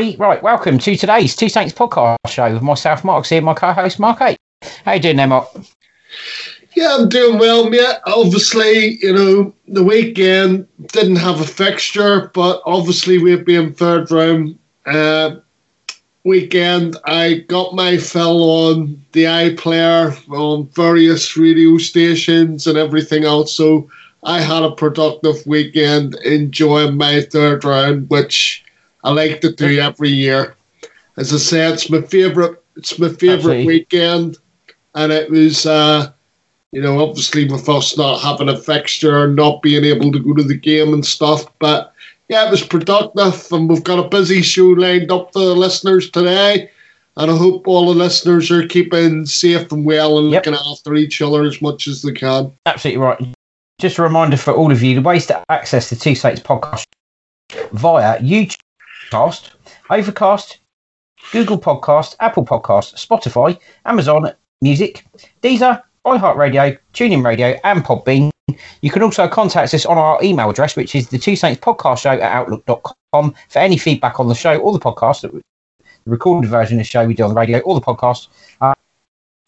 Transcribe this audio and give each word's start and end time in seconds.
Everybody. 0.00 0.16
Right, 0.16 0.42
welcome 0.42 0.78
to 0.78 0.96
today's 0.96 1.36
Two 1.36 1.50
Saints 1.50 1.74
podcast 1.74 2.16
show 2.26 2.50
with 2.50 2.62
myself, 2.62 3.04
Mark, 3.04 3.26
here, 3.26 3.42
my 3.42 3.52
co-host, 3.52 3.98
Mark 4.00 4.22
Eight. 4.22 4.38
How 4.86 4.94
you 4.94 5.00
doing 5.00 5.16
there, 5.16 5.26
Mark? 5.26 5.46
Yeah, 6.74 6.96
I'm 6.98 7.10
doing 7.10 7.38
well, 7.38 7.68
mate. 7.68 7.98
Obviously, 8.06 8.96
you 9.02 9.12
know, 9.12 9.54
the 9.68 9.84
weekend 9.84 10.66
didn't 10.86 11.16
have 11.16 11.42
a 11.42 11.46
fixture, 11.46 12.30
but 12.32 12.62
obviously 12.64 13.18
we've 13.18 13.44
been 13.44 13.74
third 13.74 14.10
round 14.10 14.58
uh, 14.86 15.36
weekend. 16.24 16.96
I 17.04 17.44
got 17.48 17.74
my 17.74 17.98
fill 17.98 18.42
on 18.68 19.04
the 19.12 19.24
iPlayer 19.24 20.16
on 20.30 20.68
various 20.68 21.36
radio 21.36 21.76
stations 21.76 22.66
and 22.66 22.78
everything 22.78 23.24
else. 23.24 23.52
So 23.52 23.90
I 24.22 24.40
had 24.40 24.62
a 24.62 24.70
productive 24.70 25.46
weekend 25.46 26.14
enjoying 26.24 26.96
my 26.96 27.20
third 27.20 27.64
round, 27.64 28.08
which 28.08 28.64
I 29.04 29.10
like 29.10 29.40
to 29.40 29.52
do 29.52 29.80
every 29.80 30.10
year. 30.10 30.56
As 31.16 31.32
I 31.32 31.38
said, 31.38 31.74
it's 31.74 31.90
my 31.90 32.00
favorite. 32.02 32.62
It's 32.76 32.98
my 32.98 33.08
favorite 33.08 33.66
weekend, 33.66 34.38
and 34.94 35.12
it 35.12 35.30
was. 35.30 35.66
Uh, 35.66 36.12
you 36.72 36.80
know, 36.80 37.00
obviously 37.00 37.48
with 37.48 37.68
us 37.68 37.96
not 37.96 38.20
having 38.20 38.48
a 38.48 38.56
fixture, 38.56 39.26
not 39.26 39.62
being 39.62 39.84
able 39.84 40.12
to 40.12 40.18
go 40.18 40.34
to 40.34 40.42
the 40.42 40.56
game 40.56 40.94
and 40.94 41.04
stuff. 41.04 41.44
But 41.58 41.92
yeah, 42.28 42.46
it 42.46 42.50
was 42.50 42.64
productive, 42.64 43.50
and 43.52 43.68
we've 43.68 43.82
got 43.82 44.04
a 44.04 44.08
busy 44.08 44.42
show 44.42 44.66
lined 44.66 45.10
up 45.10 45.32
for 45.32 45.40
the 45.40 45.54
listeners 45.54 46.10
today. 46.10 46.70
And 47.16 47.30
I 47.30 47.36
hope 47.36 47.66
all 47.66 47.86
the 47.86 47.98
listeners 47.98 48.50
are 48.52 48.66
keeping 48.66 49.26
safe 49.26 49.70
and 49.72 49.84
well 49.84 50.18
and 50.18 50.30
yep. 50.30 50.46
looking 50.46 50.60
after 50.70 50.94
each 50.94 51.20
other 51.20 51.42
as 51.42 51.60
much 51.60 51.88
as 51.88 52.02
they 52.02 52.12
can. 52.12 52.52
Absolutely 52.66 53.02
right. 53.02 53.34
Just 53.80 53.98
a 53.98 54.02
reminder 54.02 54.36
for 54.36 54.54
all 54.54 54.70
of 54.70 54.82
you 54.82 54.94
the 54.94 55.02
ways 55.02 55.26
to 55.26 55.42
access 55.50 55.90
the 55.90 55.96
Two 55.96 56.14
Saints 56.14 56.40
podcast 56.40 56.84
via 57.72 58.20
YouTube, 58.20 58.60
Overcast, 59.12 60.58
Google 61.32 61.58
Podcast, 61.58 62.16
Apple 62.20 62.44
Podcast, 62.44 62.94
Spotify, 62.94 63.58
Amazon 63.84 64.32
Music, 64.60 65.04
Deezer, 65.42 65.82
iHeartRadio, 66.06 66.78
TuneIn 66.92 67.24
Radio, 67.24 67.58
and 67.64 67.84
Podbean. 67.84 68.30
You 68.80 68.90
can 68.90 69.02
also 69.02 69.28
contact 69.28 69.74
us 69.74 69.86
on 69.86 69.98
our 69.98 70.22
email 70.22 70.50
address, 70.50 70.76
which 70.76 70.94
is 70.94 71.08
the 71.08 71.18
Two 71.18 71.36
Saints 71.36 71.60
Podcast 71.60 72.02
Show 72.02 72.10
at 72.10 72.20
Outlook.com 72.20 73.34
for 73.48 73.58
any 73.58 73.76
feedback 73.76 74.18
on 74.18 74.28
the 74.28 74.34
show 74.34 74.58
or 74.58 74.72
the 74.72 74.78
podcast, 74.78 75.22
the 75.22 75.42
recorded 76.06 76.48
version 76.48 76.78
of 76.78 76.84
the 76.84 76.90
show 76.90 77.06
we 77.06 77.14
do 77.14 77.24
on 77.24 77.30
the 77.30 77.36
radio 77.36 77.58
or 77.60 77.74
the 77.74 77.80
podcast. 77.80 78.28
Uh, 78.60 78.74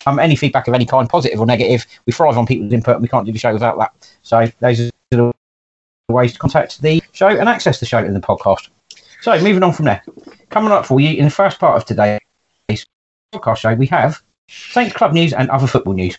um, 0.06 0.18
any 0.18 0.36
feedback 0.36 0.68
of 0.68 0.74
any 0.74 0.86
kind, 0.86 1.08
positive 1.08 1.40
or 1.40 1.46
negative, 1.46 1.86
we 2.06 2.12
thrive 2.12 2.36
on 2.36 2.46
people's 2.46 2.72
input 2.72 2.94
and 2.94 3.02
we 3.02 3.08
can't 3.08 3.24
do 3.26 3.32
the 3.32 3.38
show 3.38 3.52
without 3.52 3.78
that. 3.78 3.92
So 4.22 4.50
those 4.60 4.80
are 4.80 4.90
the 5.10 5.32
ways 6.08 6.32
to 6.32 6.38
contact 6.38 6.82
the 6.82 7.02
show 7.12 7.28
and 7.28 7.48
access 7.48 7.80
the 7.80 7.86
show 7.86 7.98
in 7.98 8.14
the 8.14 8.20
podcast. 8.20 8.68
So 9.22 9.40
moving 9.40 9.62
on 9.62 9.72
from 9.72 9.84
there, 9.84 10.02
coming 10.50 10.72
up 10.72 10.84
for 10.84 11.00
you 11.00 11.16
in 11.16 11.26
the 11.26 11.30
first 11.30 11.60
part 11.60 11.76
of 11.76 11.84
today's 11.84 12.18
podcast 13.32 13.58
show, 13.58 13.72
we 13.72 13.86
have 13.86 14.20
Saints 14.48 14.96
Club 14.96 15.12
news 15.12 15.32
and 15.32 15.48
other 15.48 15.68
football 15.68 15.94
news. 15.94 16.18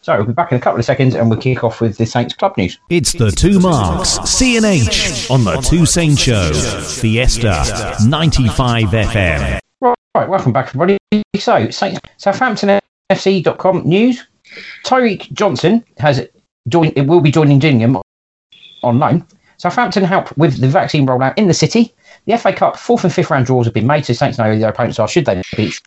So 0.00 0.16
we'll 0.16 0.26
be 0.26 0.32
back 0.32 0.50
in 0.50 0.58
a 0.58 0.60
couple 0.60 0.80
of 0.80 0.84
seconds 0.84 1.14
and 1.14 1.30
we'll 1.30 1.38
kick 1.38 1.62
off 1.62 1.80
with 1.80 1.98
the 1.98 2.04
Saints 2.04 2.34
Club 2.34 2.56
news. 2.56 2.80
It's 2.90 3.12
the 3.12 3.30
Two 3.30 3.60
Marks, 3.60 4.18
CNH, 4.18 5.30
on 5.30 5.44
the 5.44 5.60
Two 5.60 5.86
Saints 5.86 6.20
Show, 6.20 6.52
Fiesta 6.52 7.94
95 8.08 8.86
FM. 8.86 9.60
Right, 9.80 9.94
right, 10.16 10.28
welcome 10.28 10.52
back, 10.52 10.74
everybody. 10.74 10.98
So, 11.36 11.70
Saints, 11.70 12.00
SouthamptonFC.com 12.18 13.84
news. 13.84 14.26
Tyreke 14.84 15.32
Johnson 15.32 15.84
has 15.98 16.26
joined, 16.66 16.94
it 16.96 17.06
will 17.06 17.20
be 17.20 17.30
joining 17.30 17.60
Gillingham 17.60 17.98
on 18.82 18.98
loan. 18.98 19.24
Southampton 19.58 20.02
help 20.02 20.36
with 20.36 20.60
the 20.60 20.66
vaccine 20.66 21.06
rollout 21.06 21.34
in 21.36 21.46
the 21.46 21.54
city. 21.54 21.94
The 22.26 22.38
FA 22.38 22.52
Cup 22.52 22.76
fourth 22.76 23.04
and 23.04 23.12
fifth 23.12 23.30
round 23.30 23.46
draws 23.46 23.66
have 23.66 23.74
been 23.74 23.86
made, 23.86 24.06
so 24.06 24.12
Saints 24.12 24.38
know 24.38 24.52
who 24.52 24.58
their 24.58 24.70
opponents 24.70 24.98
are 24.98 25.08
should 25.08 25.24
they 25.24 25.42
beat 25.56 25.80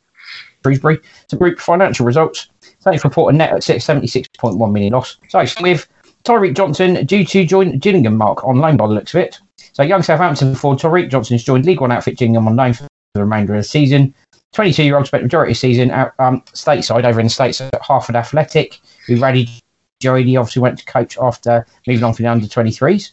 Shrewsbury. 0.64 1.00
Some 1.30 1.40
group 1.40 1.60
financial 1.60 2.06
results. 2.06 2.50
Saints 2.80 3.04
report 3.04 3.34
a 3.34 3.38
net 3.38 3.52
at 3.52 3.62
76.1 3.62 4.72
million 4.72 4.94
loss. 4.94 5.18
So 5.30 5.46
with 5.62 5.88
Tyreke 6.24 6.56
Johnson 6.56 7.06
due 7.06 7.24
to 7.26 7.46
join 7.46 7.78
Gillingham 7.78 8.18
Mark 8.18 8.44
on 8.44 8.58
loan 8.58 8.78
by 8.78 8.88
the 8.88 8.94
looks 8.94 9.14
of 9.14 9.22
it. 9.22 9.40
So 9.74 9.84
young 9.84 10.02
Southampton 10.02 10.56
forward 10.56 10.80
Tyreke 10.80 11.10
Johnson 11.10 11.36
has 11.36 11.44
joined 11.44 11.66
League 11.66 11.82
One 11.82 11.92
outfit 11.92 12.18
Gillingham 12.18 12.48
on 12.48 12.56
loan 12.56 12.74
for 12.74 12.88
the 13.14 13.22
remainder 13.22 13.54
of 13.54 13.60
the 13.60 13.64
season. 13.64 14.14
22 14.54 14.84
year 14.84 14.98
old 14.98 15.06
spent 15.06 15.24
majority 15.24 15.52
of 15.52 15.56
the 15.56 15.60
season 15.60 15.92
out 15.92 16.14
um, 16.20 16.42
stateside 16.54 17.04
over 17.04 17.20
in 17.20 17.28
the 17.28 17.30
States 17.30 17.62
at 17.62 17.82
Hartford 17.82 18.16
Athletic, 18.16 18.80
who 19.06 19.18
Radhi 19.18 19.62
Jaidi 20.02 20.40
obviously 20.40 20.62
went 20.62 20.80
to 20.80 20.86
coach 20.86 21.18
after 21.22 21.66
moving 21.88 22.04
on 22.04 22.14
from 22.14 22.24
the 22.24 22.32
under 22.32 22.48
23s. 22.48 23.12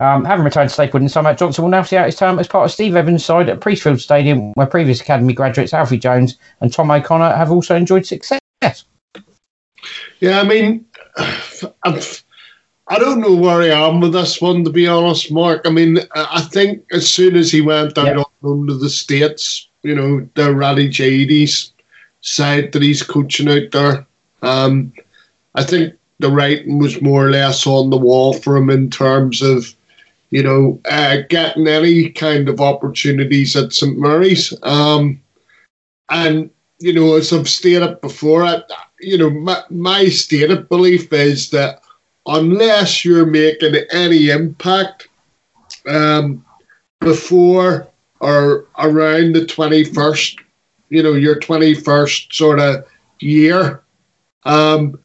Um, 0.00 0.24
having 0.24 0.46
returned 0.46 0.70
to 0.70 0.74
Staplewood 0.74 1.02
in 1.02 1.08
summer, 1.10 1.34
Johnson 1.34 1.62
will 1.62 1.70
now 1.70 1.82
see 1.82 1.96
out 1.96 2.06
his 2.06 2.16
term 2.16 2.38
as 2.38 2.48
part 2.48 2.64
of 2.64 2.72
Steve 2.72 2.96
Evans' 2.96 3.24
side 3.24 3.50
at 3.50 3.60
Priestfield 3.60 4.00
Stadium, 4.00 4.52
where 4.54 4.66
previous 4.66 5.00
academy 5.00 5.34
graduates 5.34 5.74
Alfie 5.74 5.98
Jones 5.98 6.38
and 6.60 6.72
Tom 6.72 6.90
O'Connor 6.90 7.36
have 7.36 7.52
also 7.52 7.76
enjoyed 7.76 8.06
success. 8.06 8.40
Yeah, 10.20 10.40
I 10.40 10.44
mean, 10.44 10.86
I've, 11.84 12.24
I 12.88 12.98
don't 12.98 13.20
know 13.20 13.34
where 13.34 13.60
I 13.60 13.88
am 13.88 14.00
with 14.00 14.12
this 14.12 14.40
one, 14.40 14.64
to 14.64 14.70
be 14.70 14.88
honest, 14.88 15.30
Mark. 15.30 15.62
I 15.66 15.70
mean, 15.70 15.98
I 16.14 16.40
think 16.40 16.84
as 16.92 17.08
soon 17.08 17.36
as 17.36 17.52
he 17.52 17.60
went 17.60 17.96
out 17.98 18.16
yep. 18.16 18.26
on 18.42 18.66
to 18.68 18.74
the 18.74 18.90
States, 18.90 19.68
you 19.82 19.94
know, 19.94 20.28
the 20.34 20.48
Radhi 20.48 20.88
Jaidi's 20.88 21.72
side 22.22 22.72
that 22.72 22.82
he's 22.82 23.02
coaching 23.02 23.48
out 23.48 23.70
there, 23.72 24.06
um, 24.42 24.92
I 25.54 25.62
think 25.62 25.94
the 26.18 26.30
writing 26.30 26.78
was 26.78 27.00
more 27.00 27.26
or 27.26 27.30
less 27.30 27.66
on 27.66 27.90
the 27.90 27.96
wall 27.96 28.32
for 28.32 28.56
him 28.56 28.70
in 28.70 28.90
terms 28.90 29.42
of, 29.42 29.74
you 30.30 30.42
know, 30.42 30.80
uh, 30.88 31.18
getting 31.28 31.66
any 31.66 32.10
kind 32.10 32.48
of 32.48 32.60
opportunities 32.60 33.56
at 33.56 33.72
St. 33.72 33.98
Mary's. 33.98 34.54
Um, 34.62 35.20
and, 36.08 36.50
you 36.78 36.92
know, 36.92 37.16
as 37.16 37.32
I've 37.32 37.48
stated 37.48 38.00
before, 38.00 38.44
I, 38.44 38.62
you 39.00 39.18
know, 39.18 39.30
my, 39.30 39.62
my 39.70 40.06
stated 40.06 40.68
belief 40.68 41.12
is 41.12 41.50
that 41.50 41.82
unless 42.26 43.04
you're 43.04 43.26
making 43.26 43.74
any 43.92 44.30
impact 44.30 45.08
um, 45.88 46.44
before 47.00 47.88
or 48.20 48.66
around 48.78 49.34
the 49.34 49.44
21st, 49.46 50.38
you 50.90 51.02
know, 51.02 51.14
your 51.14 51.40
21st 51.40 52.32
sort 52.32 52.60
of 52.60 52.86
year, 53.18 53.82
um, 54.44 55.00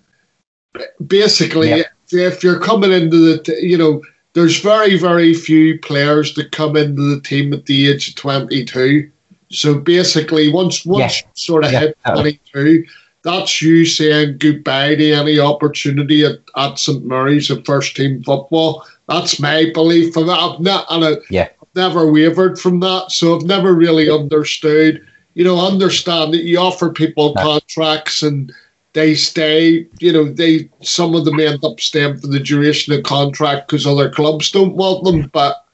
basically, 1.08 1.70
yeah. 1.70 1.84
if 2.12 2.44
you're 2.44 2.60
coming 2.60 2.92
into 2.92 3.38
the, 3.38 3.58
you 3.60 3.78
know, 3.78 4.02
there's 4.36 4.60
very, 4.60 4.98
very 4.98 5.34
few 5.34 5.80
players 5.80 6.36
that 6.36 6.52
come 6.52 6.76
into 6.76 7.02
the 7.02 7.22
team 7.22 7.54
at 7.54 7.66
the 7.66 7.90
age 7.90 8.10
of 8.10 8.16
22. 8.16 9.10
So 9.50 9.80
basically, 9.80 10.52
once 10.52 10.86
once 10.86 11.22
yeah. 11.22 11.28
sort 11.36 11.64
of 11.64 11.72
yeah. 11.72 11.80
hit 11.80 11.98
22, 12.06 12.86
that's 13.24 13.62
you 13.62 13.86
saying 13.86 14.38
goodbye 14.38 14.96
to 14.96 15.12
any 15.14 15.40
opportunity 15.40 16.26
at, 16.26 16.40
at 16.58 16.78
St 16.78 17.06
Mary's 17.06 17.50
of 17.50 17.66
first 17.66 17.96
team 17.96 18.22
football. 18.24 18.86
That's 19.08 19.40
my 19.40 19.72
belief 19.74 20.18
of 20.18 20.28
it. 20.28 20.32
I've 20.32 20.60
not, 20.60 20.86
and 20.90 21.06
I, 21.06 21.12
yeah. 21.30 21.48
I've 21.62 21.76
never 21.76 22.12
wavered 22.12 22.60
from 22.60 22.82
that. 22.82 23.12
So 23.12 23.36
I've 23.36 23.46
never 23.46 23.74
really 23.74 24.10
understood. 24.10 25.06
You 25.36 25.46
know, 25.46 25.66
understand 25.66 26.34
that 26.34 26.44
you 26.44 26.58
offer 26.60 26.92
people 26.92 27.34
no. 27.36 27.42
contracts 27.42 28.22
and 28.22 28.52
they 28.96 29.14
stay. 29.14 29.86
You 30.00 30.12
know, 30.12 30.24
they 30.24 30.70
some 30.82 31.14
of 31.14 31.26
them 31.26 31.40
end 31.40 31.64
up 31.64 31.80
staying 31.80 32.18
for 32.18 32.28
the 32.28 32.40
duration 32.40 32.94
of 32.94 33.04
contract 33.04 33.68
because 33.68 33.86
other 33.86 34.10
clubs 34.10 34.50
don't 34.50 34.76
want 34.76 35.04
them. 35.04 35.30
But 35.34 35.66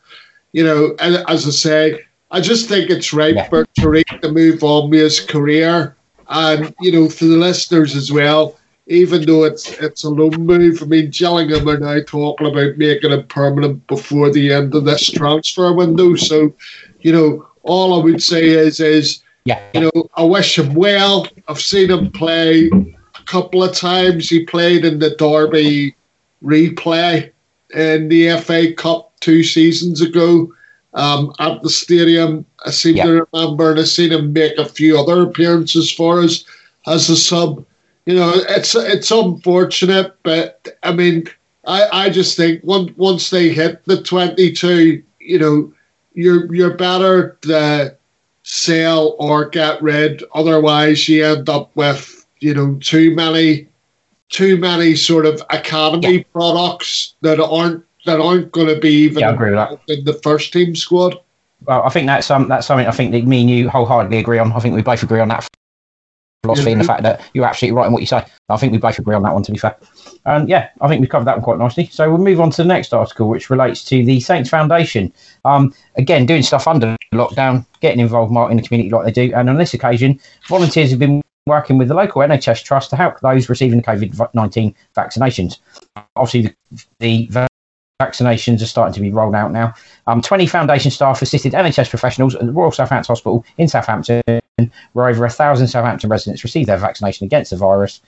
you 0.51 0.65
know, 0.65 0.95
as 0.99 1.47
I 1.47 1.51
say, 1.51 2.01
I 2.31 2.41
just 2.41 2.67
think 2.67 2.89
it's 2.89 3.13
right 3.13 3.35
yeah. 3.35 3.47
for 3.47 3.65
Tariq 3.79 4.21
to 4.21 4.31
move 4.31 4.63
on 4.63 4.89
with 4.89 4.99
his 4.99 5.19
career 5.21 5.95
and 6.31 6.73
you 6.81 6.91
know, 6.91 7.09
for 7.09 7.25
the 7.25 7.37
listeners 7.37 7.95
as 7.95 8.11
well, 8.11 8.57
even 8.87 9.25
though 9.25 9.43
it's 9.43 9.69
it's 9.79 10.03
a 10.03 10.09
loan 10.09 10.45
move, 10.45 10.81
I 10.81 10.85
mean, 10.85 11.11
Gillingham 11.11 11.69
are 11.69 11.77
now 11.77 11.99
talking 12.05 12.47
about 12.47 12.77
making 12.77 13.11
it 13.11 13.29
permanent 13.29 13.85
before 13.87 14.31
the 14.31 14.51
end 14.51 14.73
of 14.73 14.85
this 14.85 15.11
transfer 15.11 15.71
window. 15.73 16.15
So, 16.15 16.53
you 17.01 17.11
know, 17.11 17.47
all 17.63 17.99
I 17.99 18.03
would 18.03 18.23
say 18.23 18.49
is 18.49 18.79
is 18.79 19.21
yeah, 19.45 19.61
you 19.73 19.81
know, 19.81 20.09
I 20.15 20.23
wish 20.23 20.57
him 20.57 20.73
well. 20.73 21.27
I've 21.47 21.61
seen 21.61 21.91
him 21.91 22.11
play 22.11 22.69
a 23.21 23.25
couple 23.25 23.63
of 23.63 23.75
times. 23.75 24.29
He 24.29 24.45
played 24.45 24.85
in 24.85 24.99
the 24.99 25.15
Derby 25.15 25.95
replay 26.43 27.31
in 27.73 28.09
the 28.09 28.37
FA 28.39 28.73
Cup 28.73 29.13
two 29.19 29.43
seasons 29.43 30.01
ago 30.01 30.51
um, 30.93 31.33
at 31.39 31.61
the 31.61 31.69
stadium. 31.69 32.45
I 32.65 32.71
seem 32.71 32.95
yep. 32.95 33.05
to 33.05 33.27
remember, 33.33 33.71
and 33.71 33.79
I've 33.79 33.87
seen 33.87 34.11
him 34.11 34.33
make 34.33 34.57
a 34.57 34.65
few 34.65 34.99
other 34.99 35.23
appearances 35.23 35.91
for 35.91 36.21
us 36.21 36.43
as 36.87 37.09
a 37.09 37.15
sub. 37.15 37.65
You 38.05 38.15
know, 38.15 38.33
it's 38.49 38.75
it's 38.75 39.11
unfortunate, 39.11 40.15
but 40.23 40.67
I 40.83 40.91
mean, 40.91 41.25
I, 41.65 42.05
I 42.05 42.09
just 42.09 42.35
think 42.35 42.63
once 42.63 42.91
once 42.97 43.29
they 43.29 43.49
hit 43.49 43.83
the 43.85 44.01
twenty 44.01 44.51
two, 44.51 45.03
you 45.19 45.39
know, 45.39 45.73
you're 46.13 46.53
you're 46.53 46.75
better 46.75 47.37
to 47.41 47.95
sell 48.43 49.15
or 49.19 49.49
get 49.49 49.81
rid. 49.81 50.23
Otherwise, 50.33 51.07
you 51.07 51.23
end 51.25 51.47
up 51.47 51.69
with 51.75 52.20
you 52.41 52.53
know 52.53 52.75
too 52.81 53.15
many 53.15 53.67
too 54.29 54.57
many 54.57 54.95
sort 54.95 55.25
of 55.25 55.41
academy 55.49 56.17
yeah. 56.17 56.23
products 56.33 57.15
that 57.21 57.39
aren't 57.39 57.83
that 58.05 58.19
aren't 58.19 58.51
going 58.51 58.67
to 58.67 58.79
be 58.79 58.89
even 58.89 59.19
yeah, 59.19 59.75
in 59.87 60.03
the 60.05 60.19
first 60.23 60.51
team 60.51 60.75
squad. 60.75 61.19
well, 61.65 61.83
I 61.83 61.89
think 61.89 62.07
that's 62.07 62.31
um, 62.31 62.47
that's 62.47 62.67
something 62.67 62.87
I 62.87 62.91
think 62.91 63.11
that 63.11 63.25
me 63.25 63.41
and 63.41 63.49
you 63.49 63.69
wholeheartedly 63.69 64.17
agree 64.17 64.39
on. 64.39 64.51
I 64.53 64.59
think 64.59 64.75
we 64.75 64.81
both 64.81 65.03
agree 65.03 65.19
on 65.19 65.27
that 65.29 65.47
philosophy 66.43 66.71
and 66.71 66.81
the 66.81 66.85
fact 66.85 67.03
that 67.03 67.21
you're 67.33 67.45
absolutely 67.45 67.77
right 67.77 67.85
in 67.85 67.93
what 67.93 68.01
you 68.01 68.07
say. 68.07 68.25
I 68.49 68.57
think 68.57 68.71
we 68.71 68.79
both 68.79 68.97
agree 68.97 69.15
on 69.15 69.21
that 69.23 69.33
one, 69.33 69.43
to 69.43 69.51
be 69.51 69.59
fair. 69.59 69.77
And 70.25 70.49
yeah, 70.49 70.69
I 70.81 70.87
think 70.87 71.01
we've 71.01 71.09
covered 71.09 71.25
that 71.25 71.35
one 71.37 71.43
quite 71.43 71.59
nicely. 71.59 71.85
So 71.87 72.09
we'll 72.09 72.23
move 72.23 72.41
on 72.41 72.49
to 72.51 72.63
the 72.63 72.67
next 72.67 72.93
article, 72.93 73.29
which 73.29 73.51
relates 73.51 73.83
to 73.85 74.03
the 74.03 74.19
Saints 74.19 74.49
Foundation. 74.49 75.13
Um, 75.45 75.73
again, 75.97 76.25
doing 76.25 76.41
stuff 76.41 76.67
under 76.67 76.95
lockdown, 77.13 77.65
getting 77.81 77.99
involved 77.99 78.31
more 78.31 78.49
in 78.49 78.57
the 78.57 78.63
community 78.63 78.89
like 78.89 79.05
they 79.05 79.27
do. 79.27 79.33
And 79.35 79.49
on 79.49 79.57
this 79.57 79.75
occasion, 79.75 80.19
volunteers 80.47 80.89
have 80.89 80.99
been 80.99 81.21
working 81.45 81.77
with 81.77 81.87
the 81.87 81.93
local 81.93 82.21
NHS 82.21 82.63
trust 82.63 82.89
to 82.91 82.95
help 82.95 83.19
those 83.19 83.49
receiving 83.49 83.77
the 83.77 83.83
COVID 83.83 84.33
19 84.33 84.75
vaccinations. 84.95 85.57
Obviously, 86.15 86.55
the, 86.99 87.27
the 87.29 87.47
vaccinations 88.01 88.61
are 88.61 88.67
starting 88.67 88.93
to 88.93 89.01
be 89.01 89.11
rolled 89.11 89.35
out 89.35 89.51
now. 89.51 89.73
Um, 90.07 90.21
20 90.21 90.47
foundation 90.47 90.91
staff 90.91 91.21
assisted 91.21 91.53
NHS 91.53 91.89
professionals 91.89 92.35
at 92.35 92.45
the 92.45 92.51
Royal 92.51 92.71
South 92.71 92.89
Hants 92.89 93.07
Hospital 93.07 93.45
in 93.57 93.67
Southampton, 93.67 94.21
where 94.93 95.07
over 95.07 95.25
a 95.25 95.29
thousand 95.29 95.67
Southampton 95.67 96.09
residents 96.09 96.43
received 96.43 96.67
their 96.67 96.77
vaccination 96.77 97.25
against 97.25 97.51
the 97.51 97.57
virus. 97.57 98.01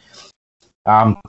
Um, 0.85 1.19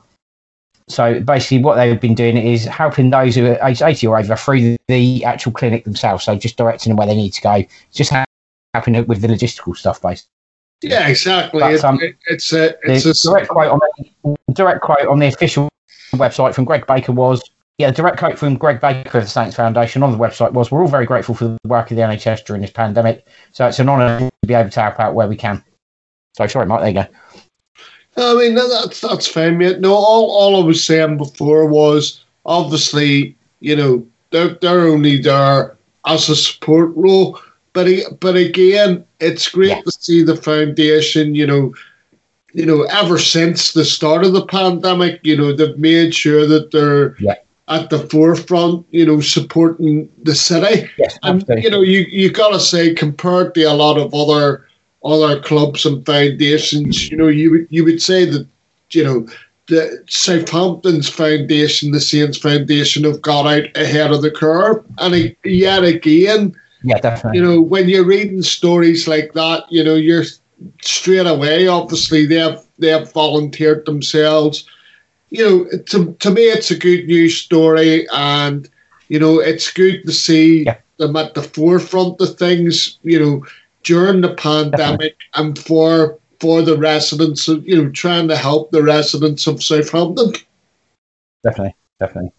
so 0.88 1.20
basically, 1.20 1.62
what 1.62 1.76
they've 1.76 2.00
been 2.00 2.14
doing 2.14 2.36
is 2.36 2.64
helping 2.64 3.08
those 3.10 3.34
who 3.34 3.46
are 3.46 3.68
aged 3.68 3.82
80 3.82 4.06
or 4.06 4.18
over 4.18 4.36
through 4.36 4.76
the 4.88 5.24
actual 5.24 5.52
clinic 5.52 5.84
themselves. 5.84 6.24
So 6.24 6.36
just 6.36 6.56
directing 6.56 6.90
them 6.90 6.96
where 6.98 7.06
they 7.06 7.16
need 7.16 7.32
to 7.32 7.40
go, 7.40 7.64
just 7.92 8.12
helping 8.74 9.06
with 9.06 9.22
the 9.22 9.28
logistical 9.28 9.74
stuff, 9.76 10.02
basically. 10.02 10.28
Yeah, 10.82 11.08
exactly. 11.08 11.60
But, 11.60 11.84
um, 11.84 12.00
it, 12.02 12.16
it's 12.26 12.52
a 12.52 12.74
it's 12.82 13.06
a 13.06 13.30
direct 13.30 13.48
quote 13.48 13.70
on 13.70 13.80
the 14.24 14.36
direct 14.52 14.82
quote 14.82 15.06
on 15.06 15.18
the 15.18 15.26
official 15.26 15.68
website 16.12 16.54
from 16.54 16.64
Greg 16.64 16.86
Baker 16.86 17.12
was 17.12 17.42
yeah, 17.78 17.90
the 17.90 17.96
direct 17.96 18.18
quote 18.18 18.38
from 18.38 18.54
Greg 18.56 18.80
Baker 18.80 19.18
of 19.18 19.24
the 19.24 19.30
Saints 19.30 19.56
Foundation 19.56 20.02
on 20.02 20.12
the 20.12 20.18
website 20.18 20.52
was 20.52 20.70
We're 20.70 20.82
all 20.82 20.88
very 20.88 21.06
grateful 21.06 21.34
for 21.34 21.44
the 21.44 21.58
work 21.64 21.90
of 21.90 21.96
the 21.96 22.02
NHS 22.02 22.44
during 22.44 22.62
this 22.62 22.70
pandemic. 22.70 23.26
So 23.50 23.66
it's 23.66 23.80
an 23.80 23.88
honour 23.88 24.20
to 24.20 24.46
be 24.46 24.54
able 24.54 24.70
to 24.70 24.80
help 24.80 25.00
out 25.00 25.14
where 25.14 25.26
we 25.26 25.36
can. 25.36 25.64
So 26.36 26.46
sorry, 26.46 26.66
Mike, 26.66 26.80
there 26.80 26.88
you 26.88 26.94
go. 26.94 27.06
I 28.16 28.34
mean, 28.34 28.54
that's, 28.54 29.00
that's 29.00 29.26
fine, 29.26 29.58
mate. 29.58 29.80
No, 29.80 29.92
all, 29.92 30.30
all 30.30 30.62
I 30.62 30.64
was 30.64 30.84
saying 30.84 31.16
before 31.16 31.66
was 31.66 32.22
obviously, 32.46 33.36
you 33.58 33.74
know, 33.74 34.06
they're, 34.30 34.54
they're 34.54 34.86
only 34.86 35.18
there 35.18 35.76
as 36.06 36.28
a 36.28 36.36
support 36.36 36.92
role. 36.94 37.40
But, 37.74 37.88
but 38.20 38.36
again, 38.36 39.04
it's 39.20 39.50
great 39.50 39.68
yeah. 39.68 39.82
to 39.82 39.90
see 39.92 40.22
the 40.22 40.36
foundation, 40.36 41.34
you 41.34 41.46
know, 41.46 41.74
you 42.54 42.64
know, 42.64 42.84
ever 42.84 43.18
since 43.18 43.72
the 43.72 43.84
start 43.84 44.24
of 44.24 44.32
the 44.32 44.46
pandemic, 44.46 45.20
you 45.24 45.36
know, 45.36 45.52
they've 45.52 45.76
made 45.76 46.14
sure 46.14 46.46
that 46.46 46.70
they're 46.70 47.16
yeah 47.18 47.34
at 47.68 47.90
the 47.90 47.98
forefront, 47.98 48.86
you 48.90 49.06
know, 49.06 49.20
supporting 49.20 50.08
the 50.22 50.34
city. 50.34 50.88
Yes, 50.98 51.18
and 51.22 51.44
you 51.62 51.70
know, 51.70 51.80
you 51.80 52.00
you 52.10 52.30
gotta 52.30 52.60
say, 52.60 52.94
compared 52.94 53.54
to 53.54 53.62
a 53.64 53.72
lot 53.72 53.98
of 53.98 54.12
other 54.14 54.66
other 55.04 55.40
clubs 55.40 55.84
and 55.86 56.04
foundations, 56.04 57.10
you 57.10 57.16
know, 57.16 57.28
you 57.28 57.66
you 57.70 57.84
would 57.84 58.02
say 58.02 58.24
that, 58.24 58.46
you 58.90 59.04
know, 59.04 59.26
the 59.68 60.02
Southampton's 60.08 61.08
foundation, 61.08 61.90
the 61.90 62.00
Saints 62.00 62.38
Foundation, 62.38 63.04
have 63.04 63.22
got 63.22 63.46
out 63.46 63.76
ahead 63.76 64.12
of 64.12 64.22
the 64.22 64.30
curve, 64.30 64.84
and 64.98 65.34
yet 65.44 65.84
again, 65.84 66.54
yeah, 66.84 66.98
definitely. 67.00 67.40
You 67.40 67.44
know, 67.44 67.60
when 67.60 67.88
you're 67.88 68.04
reading 68.04 68.42
stories 68.42 69.08
like 69.08 69.32
that, 69.32 69.64
you 69.70 69.82
know, 69.82 69.96
you're 69.96 70.24
straight 70.82 71.26
away. 71.26 71.66
Obviously, 71.66 72.26
they 72.26 72.36
have 72.36 72.64
they 72.78 72.88
have 72.88 73.12
volunteered 73.12 73.84
themselves 73.86 74.64
you 75.34 75.44
know, 75.44 75.78
to, 75.86 76.12
to 76.12 76.30
me, 76.30 76.42
it's 76.42 76.70
a 76.70 76.78
good 76.78 77.06
news 77.06 77.36
story, 77.36 78.06
and 78.12 78.68
you 79.08 79.18
know, 79.18 79.40
it's 79.40 79.72
good 79.72 80.04
to 80.04 80.12
see 80.12 80.62
yeah. 80.62 80.76
them 80.98 81.16
at 81.16 81.34
the 81.34 81.42
forefront 81.42 82.20
of 82.20 82.38
things. 82.38 82.98
You 83.02 83.18
know, 83.18 83.46
during 83.82 84.20
the 84.20 84.34
pandemic, 84.34 85.18
Definitely. 85.34 85.34
and 85.34 85.58
for 85.58 86.18
for 86.38 86.62
the 86.62 86.78
residents 86.78 87.48
of 87.48 87.66
you 87.66 87.82
know, 87.82 87.90
trying 87.90 88.28
to 88.28 88.36
help 88.36 88.70
the 88.70 88.84
residents 88.84 89.48
of 89.48 89.60
Southampton. 89.60 90.34
Definitely, 91.42 91.74
definitely. 91.98 92.30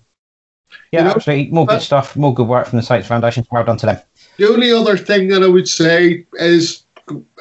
Yeah, 0.92 1.00
you 1.00 1.06
know, 1.06 1.12
absolutely. 1.12 1.52
More 1.52 1.66
good 1.66 1.82
stuff. 1.82 2.16
More 2.16 2.34
good 2.34 2.48
work 2.48 2.68
from 2.68 2.78
the 2.78 2.84
Saints 2.84 3.08
Foundation. 3.08 3.46
Well 3.52 3.64
done 3.64 3.78
to 3.78 3.86
them. 3.86 4.00
The 4.38 4.48
only 4.50 4.72
other 4.72 4.98
thing 4.98 5.30
that 5.30 5.44
I 5.44 5.48
would 5.48 5.68
say 5.68 6.26
is, 6.34 6.84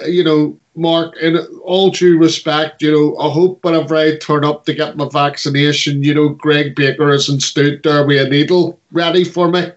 you 0.06 0.24
know, 0.24 0.58
Mark, 0.76 1.16
in 1.18 1.36
all 1.64 1.90
due 1.90 2.18
respect, 2.18 2.82
you 2.82 2.90
know, 2.90 3.16
I 3.18 3.30
hope 3.30 3.64
whenever 3.64 3.96
I 3.96 4.16
turn 4.18 4.44
up 4.44 4.66
to 4.66 4.74
get 4.74 4.96
my 4.96 5.08
vaccination, 5.08 6.02
you 6.02 6.14
know, 6.14 6.30
Greg 6.30 6.74
Baker 6.74 7.10
isn't 7.10 7.40
stood 7.40 7.82
there 7.82 8.04
with 8.06 8.26
a 8.26 8.28
needle 8.28 8.80
ready 8.90 9.24
for 9.24 9.48
me. 9.50 9.70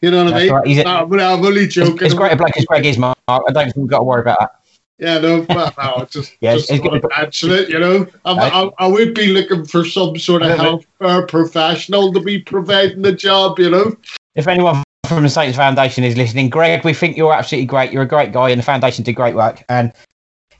You 0.00 0.10
know 0.10 0.24
what 0.24 0.30
That's 0.30 0.42
I 0.42 0.44
mean? 0.44 0.52
Right. 0.52 0.66
He's 0.66 0.78
I'm, 0.84 1.12
I'm 1.12 1.44
only 1.44 1.68
joking. 1.68 2.06
It's, 2.06 2.14
great, 2.14 2.32
a 2.32 2.36
black 2.36 2.56
as 2.56 2.64
Greg 2.64 2.86
is, 2.86 2.98
Mark. 2.98 3.18
I 3.28 3.38
don't 3.38 3.64
think 3.64 3.76
we've 3.76 3.86
got 3.86 3.98
to 3.98 4.04
worry 4.04 4.22
about 4.22 4.40
that. 4.40 4.59
Yeah, 5.00 5.18
no, 5.18 5.46
no, 5.48 6.06
just, 6.10 6.36
yeah, 6.40 6.56
just 6.56 6.70
it's 6.70 6.84
mention 7.16 7.50
it, 7.52 7.70
you 7.70 7.78
know. 7.78 8.06
I, 8.26 8.70
I, 8.78 8.86
would 8.86 9.14
be 9.14 9.28
looking 9.28 9.64
for 9.64 9.82
some 9.82 10.18
sort 10.18 10.42
of 10.42 10.58
health 10.58 10.84
professional 11.26 12.12
to 12.12 12.20
be 12.20 12.38
providing 12.40 13.00
the 13.00 13.12
job, 13.12 13.58
you 13.58 13.70
know. 13.70 13.96
If 14.34 14.46
anyone 14.46 14.82
from 15.08 15.22
the 15.22 15.30
Saints 15.30 15.56
Foundation 15.56 16.04
is 16.04 16.18
listening, 16.18 16.50
Greg, 16.50 16.84
we 16.84 16.92
think 16.92 17.16
you're 17.16 17.32
absolutely 17.32 17.64
great. 17.64 17.92
You're 17.92 18.02
a 18.02 18.08
great 18.08 18.32
guy, 18.32 18.50
and 18.50 18.58
the 18.58 18.62
foundation 18.62 19.02
did 19.02 19.14
great 19.14 19.34
work. 19.34 19.64
And 19.70 19.90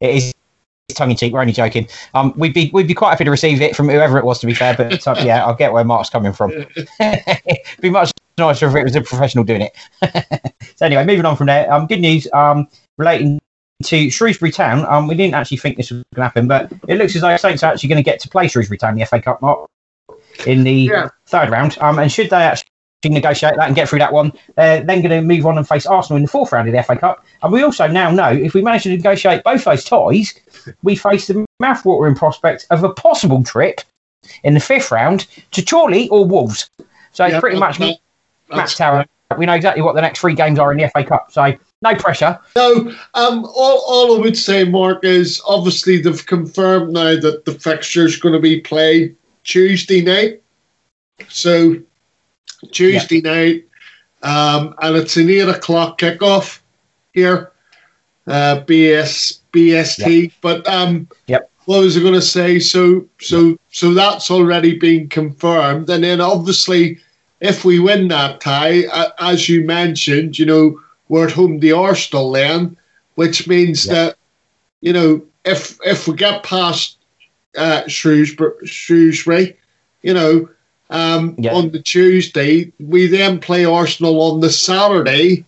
it 0.00 0.14
is 0.14 0.34
tongue 0.94 1.10
in 1.10 1.18
cheek. 1.18 1.34
We're 1.34 1.40
only 1.40 1.52
joking. 1.52 1.86
Um, 2.14 2.32
we'd 2.34 2.54
be 2.54 2.70
we'd 2.72 2.88
be 2.88 2.94
quite 2.94 3.10
happy 3.10 3.24
to 3.24 3.30
receive 3.30 3.60
it 3.60 3.76
from 3.76 3.90
whoever 3.90 4.16
it 4.16 4.24
was. 4.24 4.38
To 4.38 4.46
be 4.46 4.54
fair, 4.54 4.74
but 4.74 5.06
uh, 5.06 5.16
yeah, 5.22 5.44
I'll 5.44 5.54
get 5.54 5.74
where 5.74 5.84
Mark's 5.84 6.08
coming 6.08 6.32
from. 6.32 6.52
It'd 6.52 6.88
be 7.82 7.90
much 7.90 8.10
nicer 8.38 8.68
if 8.68 8.74
it 8.74 8.84
was 8.84 8.96
a 8.96 9.02
professional 9.02 9.44
doing 9.44 9.62
it. 9.62 9.76
so 10.76 10.86
anyway, 10.86 11.04
moving 11.04 11.26
on 11.26 11.36
from 11.36 11.48
there. 11.48 11.70
Um, 11.70 11.86
good 11.86 12.00
news. 12.00 12.26
Um, 12.32 12.68
relating 12.96 13.38
to 13.84 14.10
Shrewsbury 14.10 14.52
Town. 14.52 14.84
Um, 14.86 15.06
we 15.06 15.14
didn't 15.14 15.34
actually 15.34 15.56
think 15.58 15.76
this 15.76 15.90
was 15.90 16.02
going 16.14 16.20
to 16.20 16.22
happen, 16.22 16.48
but 16.48 16.72
it 16.88 16.96
looks 16.96 17.14
as 17.16 17.22
though 17.22 17.36
Saints 17.36 17.62
are 17.62 17.72
actually 17.72 17.88
going 17.88 18.02
to 18.02 18.02
get 18.02 18.20
to 18.20 18.28
play 18.28 18.48
Shrewsbury 18.48 18.78
Town 18.78 18.92
in 18.92 18.98
the 18.98 19.06
FA 19.06 19.20
Cup, 19.20 19.40
Mark, 19.40 19.68
in 20.46 20.64
the 20.64 20.72
yeah. 20.72 21.08
third 21.26 21.50
round. 21.50 21.78
Um, 21.80 21.98
and 21.98 22.10
should 22.10 22.30
they 22.30 22.36
actually 22.36 22.70
negotiate 23.08 23.56
that 23.56 23.66
and 23.66 23.74
get 23.74 23.88
through 23.88 24.00
that 24.00 24.12
one. 24.12 24.32
they're 24.56 24.82
then 24.82 25.00
going 25.00 25.10
to 25.10 25.22
move 25.22 25.46
on 25.46 25.56
and 25.56 25.66
face 25.66 25.86
Arsenal 25.86 26.18
in 26.18 26.22
the 26.22 26.28
fourth 26.28 26.52
round 26.52 26.68
of 26.68 26.74
the 26.74 26.82
FA 26.82 26.96
Cup. 26.96 27.24
And 27.42 27.52
we 27.52 27.62
also 27.62 27.86
now 27.86 28.10
know 28.10 28.28
if 28.28 28.52
we 28.52 28.60
manage 28.60 28.82
to 28.82 28.90
negotiate 28.90 29.42
both 29.42 29.64
those 29.64 29.84
ties, 29.84 30.34
we 30.82 30.96
face 30.96 31.26
the 31.26 31.46
mouthwatering 31.62 32.16
prospect 32.16 32.66
of 32.70 32.84
a 32.84 32.92
possible 32.92 33.42
trip 33.42 33.80
in 34.44 34.52
the 34.52 34.60
fifth 34.60 34.90
round 34.90 35.26
to 35.52 35.62
Chorley 35.62 36.08
or 36.10 36.26
Wolves. 36.26 36.68
So 37.12 37.26
yeah, 37.26 37.40
pretty 37.40 37.58
much 37.58 37.80
Matt 38.50 38.68
Tower. 38.70 39.06
We 39.38 39.46
know 39.46 39.54
exactly 39.54 39.82
what 39.82 39.94
the 39.94 40.02
next 40.02 40.20
three 40.20 40.34
games 40.34 40.58
are 40.58 40.70
in 40.70 40.78
the 40.78 40.88
FA 40.88 41.04
Cup. 41.04 41.32
So 41.32 41.56
no 41.82 41.94
pressure. 41.94 42.38
No, 42.56 42.94
um, 43.14 43.44
all, 43.44 43.84
all 43.86 44.16
I 44.16 44.20
would 44.20 44.36
say, 44.36 44.64
Mark, 44.64 45.04
is 45.04 45.40
obviously 45.46 46.00
they've 46.00 46.26
confirmed 46.26 46.92
now 46.92 47.18
that 47.18 47.44
the 47.46 47.52
fixture 47.52 48.04
is 48.04 48.16
going 48.16 48.34
to 48.34 48.40
be 48.40 48.60
played 48.60 49.16
Tuesday 49.44 50.02
night. 50.02 50.42
So 51.28 51.76
Tuesday 52.72 53.20
yeah. 53.24 53.30
night, 53.32 53.64
um, 54.22 54.74
and 54.82 54.96
it's 54.96 55.16
an 55.16 55.30
eight 55.30 55.48
o'clock 55.48 55.98
kickoff 55.98 56.60
here, 57.14 57.52
uh, 58.26 58.62
BS 58.66 59.40
BST. 59.52 60.22
Yep. 60.22 60.32
But 60.42 60.68
um, 60.68 61.08
yep. 61.26 61.50
what 61.64 61.80
was 61.80 61.96
I 61.96 62.00
going 62.00 62.14
to 62.14 62.22
say? 62.22 62.58
So 62.58 63.06
so 63.20 63.58
so 63.70 63.94
that's 63.94 64.30
already 64.30 64.78
been 64.78 65.08
confirmed, 65.08 65.88
and 65.88 66.04
then 66.04 66.20
obviously, 66.20 66.98
if 67.40 67.64
we 67.64 67.78
win 67.78 68.08
that 68.08 68.42
tie, 68.42 68.86
uh, 68.88 69.10
as 69.18 69.48
you 69.48 69.64
mentioned, 69.64 70.38
you 70.38 70.44
know 70.44 70.78
we're 71.10 71.26
at 71.26 71.32
home 71.32 71.58
the 71.58 71.72
Arsenal 71.72 72.30
then, 72.30 72.76
which 73.16 73.48
means 73.48 73.84
that 73.84 74.16
you 74.80 74.92
know 74.92 75.22
if 75.44 75.78
if 75.84 76.06
we 76.06 76.14
get 76.14 76.44
past 76.44 76.96
uh, 77.58 77.86
Shrewsbury, 77.88 78.66
Shrewsbury, 78.66 79.58
you 80.02 80.14
know 80.14 80.48
um, 80.88 81.34
yeah. 81.36 81.52
on 81.52 81.72
the 81.72 81.82
Tuesday. 81.82 82.72
We 82.78 83.08
then 83.08 83.40
play 83.40 83.64
Arsenal 83.64 84.22
on 84.22 84.40
the 84.40 84.50
Saturday 84.50 85.44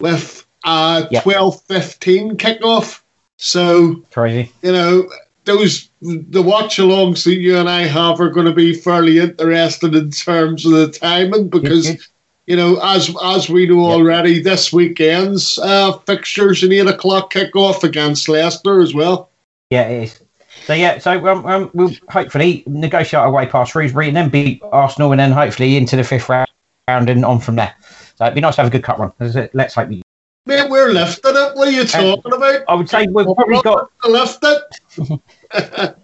with 0.00 0.46
a 0.64 1.08
yeah. 1.10 1.20
12-15 1.22 2.36
kickoff. 2.36 3.00
So 3.36 3.96
crazy. 4.12 4.50
You 4.62 4.72
know, 4.72 5.10
those 5.44 5.88
the 6.00 6.42
watch 6.42 6.76
alongs 6.76 7.24
that 7.24 7.34
you 7.34 7.58
and 7.58 7.68
I 7.68 7.82
have 7.82 8.20
are 8.20 8.30
going 8.30 8.46
to 8.46 8.52
be 8.52 8.74
fairly 8.74 9.18
interesting 9.18 9.94
in 9.94 10.10
terms 10.10 10.64
of 10.64 10.72
the 10.72 10.88
timing 10.90 11.48
because 11.48 12.08
you 12.46 12.56
know 12.56 12.78
as 12.82 13.14
as 13.22 13.48
we 13.48 13.66
know 13.66 13.80
already 13.80 14.40
this 14.40 14.72
weekend's 14.72 15.58
uh, 15.58 15.92
fixtures 15.98 16.62
an 16.62 16.72
eight 16.72 16.86
o'clock 16.86 17.32
kickoff 17.32 17.84
against 17.84 18.28
Leicester 18.28 18.80
as 18.80 18.94
well. 18.94 19.30
Yeah, 19.70 19.88
it 19.88 20.02
is. 20.04 20.20
So 20.64 20.74
yeah, 20.74 20.98
so 20.98 21.26
um, 21.26 21.44
um, 21.46 21.70
we'll 21.74 21.92
hopefully 22.08 22.62
negotiate 22.66 23.20
our 23.20 23.32
way 23.32 23.46
past 23.46 23.72
Shrewsbury 23.72 24.08
and 24.08 24.16
then 24.16 24.28
beat 24.28 24.62
Arsenal 24.70 25.10
and 25.12 25.18
then 25.18 25.32
hopefully 25.32 25.76
into 25.76 25.96
the 25.96 26.04
fifth 26.04 26.28
round 26.28 26.46
and 26.88 27.24
on 27.24 27.40
from 27.40 27.56
there. 27.56 27.74
So 28.16 28.26
it'd 28.26 28.34
be 28.34 28.40
nice 28.40 28.56
to 28.56 28.62
have 28.62 28.70
a 28.70 28.70
good 28.70 28.84
cut 28.84 28.98
run. 28.98 29.12
Let's 29.54 29.74
hope 29.74 29.88
we. 29.88 30.02
Mate, 30.46 30.68
we're 30.68 30.92
lifting 30.92 31.32
it. 31.34 31.56
What 31.56 31.68
are 31.68 31.70
you 31.70 31.84
talking 31.84 32.32
about? 32.32 32.62
I 32.68 32.74
would 32.74 32.88
say 32.88 33.06
we've 33.06 33.24
probably 33.24 33.62
got 33.62 33.90
to 34.02 34.10
lift 34.10 34.40
it. 34.42 35.98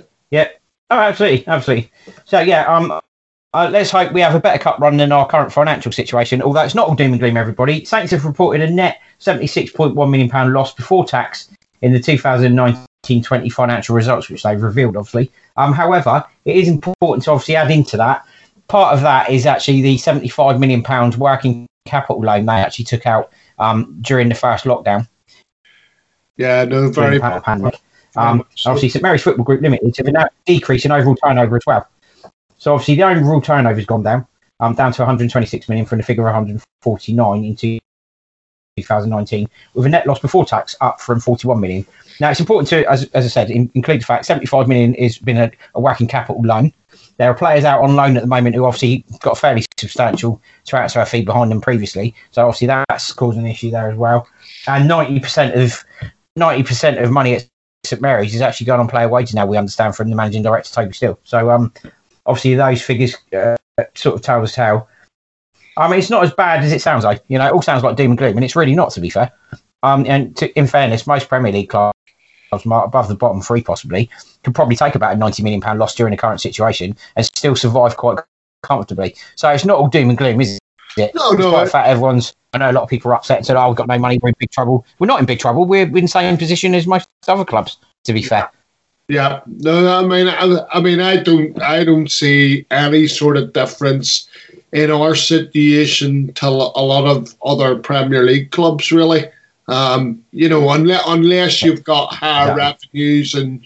yeah. 0.30 0.48
Oh, 0.90 0.98
absolutely, 0.98 1.46
absolutely. 1.46 1.90
So 2.24 2.40
yeah, 2.40 2.64
um, 2.64 3.00
Uh, 3.52 3.68
let's 3.72 3.90
hope 3.90 4.12
we 4.12 4.20
have 4.20 4.34
a 4.34 4.40
better 4.40 4.58
cup 4.58 4.78
run 4.78 4.96
than 4.96 5.10
our 5.10 5.26
current 5.26 5.52
financial 5.52 5.90
situation. 5.90 6.40
Although 6.40 6.62
it's 6.62 6.74
not 6.74 6.88
all 6.88 6.94
doom 6.94 7.12
and 7.12 7.20
gloom, 7.20 7.36
everybody. 7.36 7.84
Saints 7.84 8.12
have 8.12 8.24
reported 8.24 8.62
a 8.62 8.70
net 8.70 9.00
£76.1 9.18 10.10
million 10.10 10.52
loss 10.52 10.72
before 10.72 11.04
tax 11.04 11.48
in 11.82 11.92
the 11.92 11.98
2019-20 11.98 13.52
financial 13.52 13.96
results, 13.96 14.28
which 14.28 14.44
they've 14.44 14.62
revealed, 14.62 14.96
obviously. 14.96 15.32
Um, 15.56 15.72
however, 15.72 16.24
it 16.44 16.56
is 16.56 16.68
important 16.68 17.24
to 17.24 17.32
obviously 17.32 17.56
add 17.56 17.72
into 17.72 17.96
that. 17.96 18.24
Part 18.68 18.94
of 18.94 19.00
that 19.02 19.30
is 19.30 19.46
actually 19.46 19.82
the 19.82 19.96
£75 19.96 20.60
million 20.60 21.18
working 21.18 21.66
capital 21.86 22.22
loan 22.22 22.46
they 22.46 22.52
actually 22.52 22.84
took 22.84 23.04
out 23.04 23.32
um, 23.58 23.98
during 24.00 24.28
the 24.28 24.34
first 24.36 24.64
lockdown. 24.64 25.08
Yeah, 26.36 26.64
no, 26.64 26.88
very 26.90 27.18
much. 27.18 27.44
Um, 28.16 28.44
obviously, 28.64 28.90
St 28.90 29.02
Mary's 29.02 29.22
Football 29.22 29.44
Group 29.44 29.60
Limited 29.60 29.92
have 29.96 30.06
a 30.14 30.30
decrease 30.46 30.84
in 30.84 30.92
overall 30.92 31.16
turnover 31.16 31.56
as 31.56 31.66
well. 31.66 31.88
So 32.60 32.74
obviously, 32.74 32.96
the 32.96 33.04
overall 33.04 33.40
turnover 33.40 33.76
has 33.76 33.86
gone 33.86 34.02
down, 34.02 34.26
um, 34.60 34.74
down 34.74 34.92
to 34.92 35.00
126 35.00 35.68
million 35.70 35.86
from 35.86 35.96
the 35.96 36.04
figure 36.04 36.28
of 36.28 36.34
149 36.34 37.44
in 37.44 37.56
2019, 37.56 39.48
with 39.72 39.86
a 39.86 39.88
net 39.88 40.06
loss 40.06 40.18
before 40.18 40.44
tax 40.44 40.76
up 40.82 41.00
from 41.00 41.20
41 41.20 41.58
million. 41.58 41.86
Now, 42.20 42.30
it's 42.30 42.38
important 42.38 42.68
to, 42.68 42.84
as, 42.90 43.04
as 43.14 43.24
I 43.24 43.28
said, 43.28 43.50
in, 43.50 43.70
include 43.72 44.02
the 44.02 44.04
fact 44.04 44.26
75 44.26 44.68
million 44.68 44.92
has 44.94 45.16
been 45.16 45.38
a, 45.38 45.50
a 45.74 45.80
working 45.80 46.06
capital 46.06 46.42
loan. 46.42 46.70
There 47.16 47.30
are 47.30 47.34
players 47.34 47.64
out 47.64 47.82
on 47.82 47.96
loan 47.96 48.18
at 48.18 48.22
the 48.22 48.28
moment 48.28 48.54
who 48.54 48.66
obviously 48.66 49.06
got 49.20 49.38
a 49.38 49.40
fairly 49.40 49.64
substantial 49.78 50.42
transfer 50.66 51.06
fee 51.06 51.24
behind 51.24 51.50
them 51.50 51.62
previously. 51.62 52.14
So 52.30 52.46
obviously 52.46 52.66
that's 52.66 53.10
causing 53.12 53.40
an 53.40 53.50
issue 53.50 53.70
there 53.70 53.90
as 53.90 53.96
well. 53.96 54.28
And 54.66 54.88
90% 54.88 55.64
of 55.64 55.82
90% 56.38 57.02
of 57.02 57.10
money 57.10 57.36
at 57.36 57.48
St 57.86 58.02
Mary's 58.02 58.34
is 58.34 58.42
actually 58.42 58.66
going 58.66 58.80
on 58.80 58.88
player 58.88 59.08
wages 59.08 59.34
now. 59.34 59.46
We 59.46 59.56
understand 59.56 59.96
from 59.96 60.10
the 60.10 60.16
managing 60.16 60.42
director 60.42 60.74
Toby 60.74 60.92
Steele. 60.92 61.18
So 61.24 61.50
um, 61.50 61.72
obviously 62.30 62.54
those 62.54 62.80
figures 62.80 63.16
uh, 63.36 63.56
sort 63.94 64.14
of 64.14 64.22
tell 64.22 64.42
us 64.42 64.54
how. 64.54 64.86
I 65.76 65.88
mean, 65.88 65.98
it's 65.98 66.10
not 66.10 66.24
as 66.24 66.32
bad 66.32 66.62
as 66.62 66.72
it 66.72 66.80
sounds 66.80 67.04
like. 67.04 67.22
You 67.28 67.38
know, 67.38 67.46
it 67.46 67.52
all 67.52 67.62
sounds 67.62 67.82
like 67.82 67.96
doom 67.96 68.12
and 68.12 68.18
gloom, 68.18 68.36
and 68.36 68.44
it's 68.44 68.56
really 68.56 68.74
not, 68.74 68.90
to 68.92 69.00
be 69.00 69.10
fair. 69.10 69.32
Um, 69.82 70.04
and 70.06 70.36
to, 70.36 70.56
in 70.58 70.66
fairness, 70.66 71.06
most 71.06 71.28
Premier 71.28 71.52
League 71.52 71.70
clubs 71.70 71.94
above 72.52 73.08
the 73.08 73.14
bottom 73.14 73.40
three 73.40 73.62
possibly 73.62 74.10
could 74.42 74.54
probably 74.54 74.76
take 74.76 74.94
about 74.94 75.14
a 75.14 75.16
90 75.16 75.42
million 75.42 75.60
pound 75.60 75.78
loss 75.78 75.94
during 75.94 76.10
the 76.10 76.16
current 76.16 76.40
situation 76.40 76.96
and 77.16 77.24
still 77.24 77.54
survive 77.54 77.96
quite 77.96 78.18
comfortably. 78.62 79.14
So 79.36 79.48
it's 79.50 79.64
not 79.64 79.78
all 79.78 79.88
doom 79.88 80.10
and 80.10 80.18
gloom, 80.18 80.40
is 80.40 80.58
it? 80.96 81.14
No, 81.14 81.30
no. 81.30 81.64
The 81.64 81.70
fact 81.70 81.88
everyone's, 81.88 82.34
I 82.52 82.58
know 82.58 82.70
a 82.70 82.72
lot 82.72 82.82
of 82.82 82.88
people 82.88 83.10
are 83.12 83.14
upset 83.14 83.38
and 83.38 83.46
said, 83.46 83.56
"Oh, 83.56 83.68
we've 83.68 83.76
got 83.76 83.86
no 83.86 83.98
money, 83.98 84.18
we're 84.22 84.30
in 84.30 84.34
big 84.38 84.50
trouble." 84.50 84.84
We're 84.98 85.06
not 85.06 85.20
in 85.20 85.26
big 85.26 85.38
trouble. 85.38 85.64
We're 85.64 85.86
in 85.86 85.92
the 85.92 86.08
same 86.08 86.36
position 86.36 86.74
as 86.74 86.86
most 86.86 87.08
other 87.28 87.44
clubs. 87.44 87.78
To 88.04 88.12
be 88.12 88.22
fair. 88.22 88.50
Yeah, 89.10 89.40
no, 89.46 89.92
I 89.92 90.06
mean, 90.06 90.28
I, 90.28 90.64
I 90.72 90.80
mean, 90.80 91.00
I 91.00 91.16
don't, 91.16 91.60
I 91.60 91.82
don't 91.82 92.08
see 92.08 92.64
any 92.70 93.08
sort 93.08 93.36
of 93.36 93.52
difference 93.52 94.28
in 94.70 94.92
our 94.92 95.16
situation 95.16 96.32
to 96.34 96.46
a 96.46 96.48
lot 96.48 97.06
of 97.06 97.34
other 97.44 97.76
Premier 97.76 98.22
League 98.22 98.52
clubs, 98.52 98.92
really. 98.92 99.24
Um, 99.66 100.24
you 100.30 100.48
know, 100.48 100.70
unless 100.70 101.02
unless 101.08 101.60
you've 101.60 101.82
got 101.82 102.14
higher 102.14 102.48
yeah. 102.48 102.54
revenues 102.54 103.34
and 103.34 103.60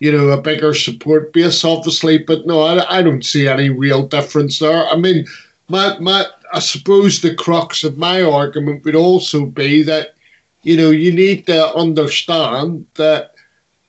you 0.00 0.12
know 0.12 0.28
a 0.28 0.42
bigger 0.42 0.74
support 0.74 1.32
base, 1.32 1.64
obviously. 1.64 2.18
But 2.18 2.46
no, 2.46 2.60
I, 2.60 2.98
I 2.98 3.02
don't 3.02 3.24
see 3.24 3.48
any 3.48 3.70
real 3.70 4.06
difference 4.06 4.58
there. 4.58 4.86
I 4.88 4.96
mean, 4.96 5.26
my 5.70 5.98
my, 6.00 6.26
I 6.52 6.58
suppose 6.58 7.22
the 7.22 7.34
crux 7.34 7.82
of 7.82 7.96
my 7.96 8.22
argument 8.22 8.84
would 8.84 8.96
also 8.96 9.46
be 9.46 9.82
that 9.84 10.16
you 10.62 10.76
know 10.76 10.90
you 10.90 11.12
need 11.12 11.46
to 11.46 11.74
understand 11.74 12.86
that 12.96 13.31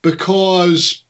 because 0.04 1.02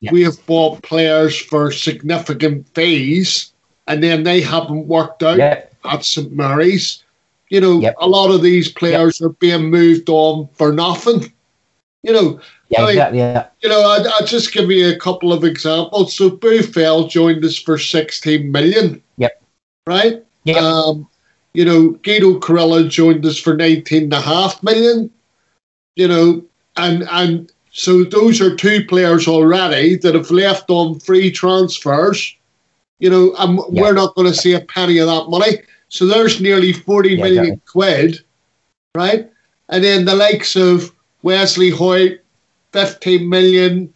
yep. 0.00 0.12
we 0.12 0.22
have 0.22 0.44
bought 0.46 0.82
players 0.82 1.38
for 1.38 1.70
significant 1.70 2.66
fees 2.74 3.52
and 3.86 4.02
then 4.02 4.24
they 4.24 4.40
haven't 4.40 4.88
worked 4.88 5.22
out 5.22 5.38
yep. 5.38 5.72
at 5.84 6.04
St 6.04 6.32
Mary's. 6.32 7.04
You 7.50 7.60
know, 7.60 7.78
yep. 7.80 7.94
a 8.00 8.08
lot 8.08 8.30
of 8.30 8.42
these 8.42 8.70
players 8.70 9.22
are 9.22 9.30
being 9.30 9.70
moved 9.70 10.08
on 10.08 10.48
for 10.54 10.72
nothing. 10.72 11.32
You 12.02 12.12
know, 12.12 12.40
yeah, 12.68 12.80
I 12.80 12.82
mean, 12.82 12.90
exactly, 12.90 13.18
yeah. 13.18 13.46
You 13.62 13.68
know, 13.68 13.80
I, 13.80 13.98
will 13.98 14.26
just 14.26 14.52
give 14.52 14.70
you 14.70 14.90
a 14.90 14.98
couple 14.98 15.32
of 15.32 15.44
examples. 15.44 16.14
So 16.14 16.30
Boufal 16.30 17.08
joined 17.08 17.44
us 17.44 17.58
for 17.58 17.78
16 17.78 18.50
million. 18.52 19.02
Yep. 19.16 19.42
Right? 19.86 20.24
Yep. 20.44 20.56
Um, 20.56 21.08
you 21.54 21.64
know, 21.64 21.90
Guido 22.02 22.38
Carrillo 22.38 22.86
joined 22.86 23.24
us 23.24 23.38
for 23.38 23.54
19 23.56 24.04
and 24.04 24.12
a 24.12 24.20
half 24.20 24.62
million. 24.62 25.10
You 25.96 26.08
know, 26.08 26.44
and 26.76 27.08
and 27.10 27.52
so 27.78 28.02
those 28.02 28.40
are 28.40 28.56
two 28.56 28.84
players 28.86 29.28
already 29.28 29.94
that 29.98 30.16
have 30.16 30.32
left 30.32 30.68
on 30.68 30.98
free 30.98 31.30
transfers. 31.30 32.34
You 32.98 33.08
know, 33.08 33.34
and 33.38 33.60
yeah. 33.70 33.82
we're 33.82 33.92
not 33.92 34.16
going 34.16 34.26
to 34.26 34.36
see 34.36 34.52
a 34.54 34.60
penny 34.60 34.98
of 34.98 35.06
that 35.06 35.28
money. 35.28 35.58
So 35.88 36.04
there's 36.04 36.40
nearly 36.40 36.72
forty 36.72 37.10
yeah, 37.10 37.22
million 37.22 37.44
exactly. 37.44 37.62
quid, 37.66 38.24
right? 38.96 39.30
And 39.68 39.84
then 39.84 40.06
the 40.06 40.16
likes 40.16 40.56
of 40.56 40.92
Wesley 41.22 41.70
Hoedt, 41.70 42.18
15 42.72 43.28
million, 43.28 43.94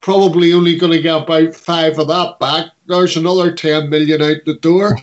probably 0.00 0.52
only 0.52 0.76
going 0.76 0.92
to 0.92 1.00
get 1.00 1.22
about 1.22 1.54
five 1.54 2.00
of 2.00 2.08
that 2.08 2.40
back. 2.40 2.72
There's 2.86 3.16
another 3.16 3.52
10 3.52 3.88
million 3.88 4.20
out 4.20 4.38
the 4.46 4.54
door. 4.54 4.98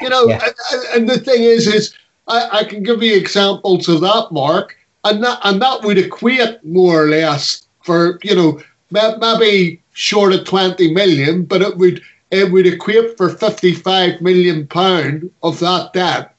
You 0.00 0.08
know, 0.10 0.26
yeah. 0.26 0.40
and, 0.72 0.84
and, 0.94 1.08
the 1.08 1.18
thing 1.18 1.42
is, 1.42 1.66
is 1.66 1.94
I, 2.28 2.48
I 2.60 2.64
can 2.64 2.82
give 2.82 3.02
you 3.02 3.14
examples 3.14 3.88
of 3.88 4.00
that, 4.00 4.28
Mark 4.30 4.76
and 5.06 5.22
that 5.24 5.38
and 5.44 5.62
that 5.62 5.82
would 5.82 5.98
equate 5.98 6.64
more 6.64 7.04
or 7.04 7.08
less 7.08 7.66
for 7.82 8.18
you 8.22 8.34
know 8.34 8.62
maybe 8.90 9.80
short 9.92 10.32
of 10.32 10.44
twenty 10.44 10.92
million, 10.92 11.44
but 11.44 11.62
it 11.62 11.76
would 11.76 12.02
it 12.30 12.52
would 12.52 12.66
equate 12.66 13.16
for 13.16 13.30
fifty 13.30 13.72
five 13.72 14.20
million 14.20 14.66
pound 14.66 15.30
of 15.42 15.58
that 15.60 15.92
debt. 15.92 16.34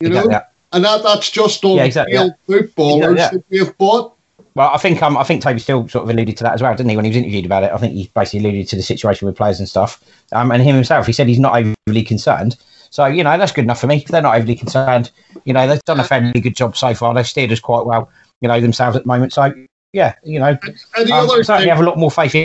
You 0.00 0.10
know, 0.10 0.24
exactly. 0.24 0.54
and 0.72 0.84
that 0.84 1.02
that's 1.02 1.30
just 1.30 1.64
on 1.64 1.76
yeah, 1.76 1.84
exactly, 1.84 2.14
yeah. 2.14 2.28
footballers 2.46 3.12
exactly, 3.12 3.38
that 3.38 3.50
we 3.50 3.58
have 3.58 3.78
bought. 3.78 4.14
Well, 4.54 4.68
I 4.68 4.78
think 4.78 5.02
um, 5.02 5.16
I 5.16 5.24
think 5.24 5.42
Toby 5.42 5.60
still 5.60 5.88
sort 5.88 6.04
of 6.04 6.10
alluded 6.10 6.36
to 6.38 6.44
that 6.44 6.54
as 6.54 6.62
well, 6.62 6.74
didn't 6.74 6.90
he? 6.90 6.96
When 6.96 7.04
he 7.04 7.10
was 7.10 7.16
interviewed 7.16 7.46
about 7.46 7.64
it, 7.64 7.72
I 7.72 7.78
think 7.78 7.94
he 7.94 8.10
basically 8.14 8.40
alluded 8.40 8.68
to 8.68 8.76
the 8.76 8.82
situation 8.82 9.26
with 9.26 9.36
players 9.36 9.58
and 9.58 9.68
stuff. 9.68 10.02
Um, 10.32 10.50
and 10.50 10.62
him 10.62 10.74
himself, 10.74 11.06
he 11.06 11.12
said 11.12 11.26
he's 11.26 11.38
not 11.38 11.56
overly 11.56 12.02
concerned. 12.02 12.56
So, 12.92 13.06
you 13.06 13.24
know, 13.24 13.38
that's 13.38 13.52
good 13.52 13.64
enough 13.64 13.80
for 13.80 13.86
me. 13.86 14.04
They're 14.06 14.20
not 14.20 14.36
overly 14.36 14.54
concerned. 14.54 15.10
You 15.44 15.54
know, 15.54 15.66
they've 15.66 15.82
done 15.84 15.98
a 15.98 16.04
fairly 16.04 16.38
good 16.40 16.54
job 16.54 16.76
so 16.76 16.92
far. 16.92 17.14
They've 17.14 17.26
steered 17.26 17.50
us 17.50 17.58
quite 17.58 17.86
well, 17.86 18.10
you 18.42 18.48
know, 18.48 18.60
themselves 18.60 18.98
at 18.98 19.04
the 19.04 19.06
moment. 19.06 19.32
So, 19.32 19.50
yeah, 19.94 20.14
you 20.22 20.38
know, 20.38 20.58
and 20.98 21.08
the 21.08 21.14
um, 21.14 21.26
certainly 21.26 21.62
thing, 21.62 21.68
have 21.70 21.80
a 21.80 21.84
lot 21.84 21.96
more 21.96 22.10
faith 22.10 22.34
in, 22.34 22.44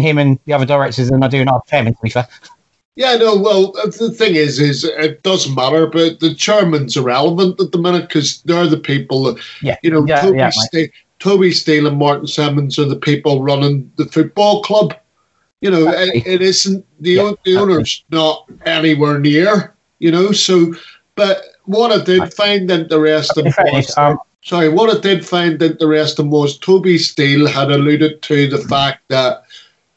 him 0.00 0.16
and 0.16 0.38
the 0.46 0.54
other 0.54 0.64
directors 0.64 1.10
than 1.10 1.22
I 1.22 1.28
do 1.28 1.42
in 1.42 1.48
our 1.48 1.62
chairman, 1.66 1.92
to 1.92 2.00
be 2.02 2.08
fair. 2.08 2.26
Yeah, 2.96 3.16
no, 3.16 3.36
well, 3.36 3.72
the 3.72 4.14
thing 4.16 4.34
is, 4.34 4.58
is 4.58 4.84
it 4.84 5.22
doesn't 5.22 5.54
matter, 5.54 5.86
but 5.86 6.20
the 6.20 6.32
chairman's 6.32 6.96
irrelevant 6.96 7.60
at 7.60 7.72
the 7.72 7.78
minute 7.78 8.08
because 8.08 8.40
they're 8.44 8.66
the 8.66 8.78
people 8.78 9.24
that, 9.24 9.42
yeah, 9.60 9.76
you 9.82 9.90
know, 9.90 10.06
yeah, 10.06 10.22
Toby, 10.22 10.38
yeah, 10.38 10.50
St- 10.50 10.90
Toby 11.18 11.52
Steele 11.52 11.86
and 11.86 11.98
Martin 11.98 12.24
Semmens 12.24 12.78
are 12.78 12.88
the 12.88 12.96
people 12.96 13.42
running 13.42 13.92
the 13.96 14.06
football 14.06 14.62
club. 14.62 14.94
You 15.60 15.70
know, 15.70 15.88
it, 15.88 16.26
it 16.26 16.40
isn't, 16.40 16.86
the, 17.00 17.10
yeah, 17.10 17.32
the 17.44 17.56
owner's 17.56 18.04
not 18.10 18.50
anywhere 18.64 19.18
near 19.18 19.74
you 20.02 20.10
know. 20.10 20.32
So, 20.32 20.74
but 21.14 21.44
what 21.64 21.92
I 21.92 22.04
did 22.04 22.34
find 22.34 22.70
interesting 22.70 23.44
was, 23.46 23.96
um, 23.96 24.18
sorry, 24.42 24.68
what 24.68 24.94
I 24.94 25.00
did 25.00 25.24
find 25.24 25.62
interesting 25.62 26.28
was 26.30 26.58
Toby 26.58 26.98
Steele 26.98 27.46
had 27.46 27.70
alluded 27.70 28.20
to 28.22 28.48
the 28.48 28.58
fact 28.58 29.08
that 29.08 29.44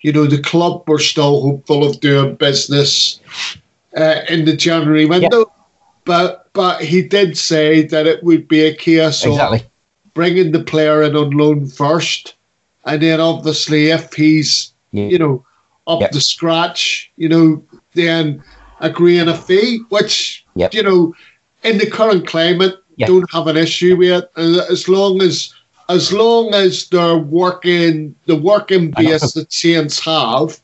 you 0.02 0.14
know 0.14 0.28
the 0.28 0.42
club 0.42 0.88
were 0.88 1.00
still 1.00 1.42
hopeful 1.42 1.84
of 1.84 2.00
doing 2.00 2.36
business 2.36 3.20
uh, 3.98 4.22
in 4.30 4.46
the 4.46 4.56
January 4.56 5.06
window, 5.06 5.40
yeah. 5.40 5.64
but 6.06 6.54
but 6.54 6.82
he 6.82 7.02
did 7.02 7.38
say 7.38 7.82
that 7.88 8.06
it 8.06 8.24
would 8.24 8.48
be 8.48 8.62
a 8.62 8.76
case 8.76 9.26
exactly. 9.26 9.60
of 9.60 10.14
bringing 10.14 10.52
the 10.52 10.64
player 10.64 11.02
in 11.02 11.16
on 11.16 11.32
loan 11.32 11.66
first, 11.68 12.36
and 12.86 13.02
then 13.02 13.20
obviously 13.20 13.90
if 13.90 14.14
he's 14.14 14.72
yeah. 14.92 15.08
you 15.08 15.18
know 15.18 15.44
up 15.88 16.02
yep. 16.02 16.12
to 16.12 16.22
scratch, 16.22 17.12
you 17.16 17.30
know, 17.30 17.64
then 17.94 18.44
agreeing 18.80 19.28
a 19.28 19.38
fee, 19.38 19.82
which 19.90 20.46
yep. 20.56 20.74
you 20.74 20.84
know, 20.84 21.14
in 21.64 21.78
the 21.78 21.90
current 21.90 22.28
climate, 22.28 22.76
yep. 22.98 23.08
don't 23.08 23.32
have 23.32 23.48
an 23.48 23.58
issue 23.58 23.96
with. 23.96 24.26
As 24.38 24.88
long 24.88 25.22
as 25.22 25.54
as 25.90 26.12
long 26.12 26.54
as 26.54 26.88
they're 26.90 27.18
working 27.18 28.16
the 28.26 28.36
working 28.36 28.92
base 28.92 29.34
that 29.34 29.52
Saints 29.52 30.00
have, 30.04 30.60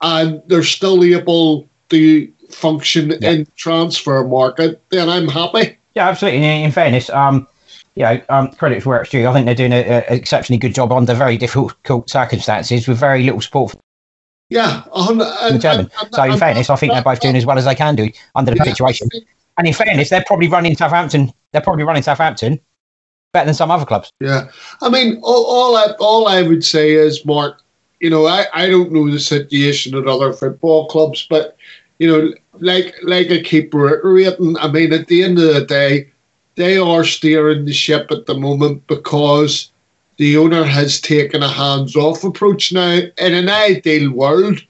and 0.00 0.42
they're 0.46 0.62
still 0.62 1.02
able 1.04 1.68
to 1.90 2.32
function 2.50 3.10
yep. 3.10 3.22
in 3.22 3.46
transfer 3.56 4.24
market, 4.24 4.82
then 4.90 5.08
I'm 5.08 5.28
happy. 5.28 5.78
Yeah, 5.94 6.08
absolutely. 6.08 6.42
In, 6.42 6.72
fairness, 6.72 7.10
um, 7.10 7.46
you 7.94 8.02
know, 8.02 8.20
um, 8.30 8.50
credit 8.52 8.82
for 8.82 8.90
where 8.90 9.02
it's 9.02 9.10
due. 9.10 9.26
I 9.26 9.32
think 9.32 9.44
they're 9.44 9.54
doing 9.54 9.72
an 9.72 10.04
exceptionally 10.08 10.58
good 10.58 10.74
job 10.74 10.90
under 10.90 11.14
very 11.14 11.36
difficult 11.36 12.08
circumstances 12.08 12.88
with 12.88 12.98
very 12.98 13.24
little 13.24 13.42
support 13.42 13.74
yeah, 14.52 14.84
and, 14.94 15.22
and, 15.22 15.64
and, 15.64 15.90
so 16.12 16.22
in 16.24 16.38
fairness, 16.38 16.68
I 16.68 16.76
think 16.76 16.92
they're 16.92 17.02
both 17.02 17.20
doing 17.20 17.36
as 17.36 17.46
well 17.46 17.58
as 17.58 17.64
they 17.64 17.74
can 17.74 17.96
do 17.96 18.10
under 18.34 18.50
the 18.50 18.58
yeah, 18.58 18.64
situation. 18.64 19.08
And 19.58 19.66
in 19.66 19.72
fairness, 19.72 20.10
they're 20.10 20.24
probably 20.26 20.48
running 20.48 20.76
Southampton. 20.76 21.32
They're 21.52 21.62
probably 21.62 21.84
running 21.84 22.02
Southampton 22.02 22.60
better 23.32 23.46
than 23.46 23.54
some 23.54 23.70
other 23.70 23.86
clubs. 23.86 24.12
Yeah, 24.20 24.50
I 24.82 24.90
mean, 24.90 25.18
all, 25.22 25.44
all 25.46 25.76
I 25.76 25.94
all 25.98 26.28
I 26.28 26.42
would 26.42 26.64
say 26.64 26.92
is, 26.92 27.24
Mark, 27.24 27.62
you 28.00 28.10
know, 28.10 28.26
I, 28.26 28.46
I 28.52 28.68
don't 28.68 28.92
know 28.92 29.10
the 29.10 29.20
situation 29.20 29.96
at 29.96 30.06
other 30.06 30.32
football 30.32 30.86
clubs, 30.88 31.26
but 31.28 31.56
you 31.98 32.06
know, 32.06 32.34
like 32.60 32.94
like 33.02 33.30
I 33.30 33.40
keep 33.40 33.72
reiterating, 33.72 34.58
I 34.58 34.68
mean, 34.68 34.92
at 34.92 35.06
the 35.06 35.24
end 35.24 35.38
of 35.38 35.54
the 35.54 35.64
day, 35.64 36.10
they 36.56 36.76
are 36.76 37.04
steering 37.04 37.64
the 37.64 37.72
ship 37.72 38.10
at 38.10 38.26
the 38.26 38.34
moment 38.34 38.86
because 38.86 39.71
the 40.22 40.36
owner 40.36 40.62
has 40.62 41.00
taken 41.00 41.42
a 41.42 41.48
hands 41.48 41.96
off 41.96 42.22
approach. 42.22 42.72
Now, 42.72 43.00
in 43.18 43.34
an 43.34 43.48
ideal 43.48 44.12
world, 44.12 44.64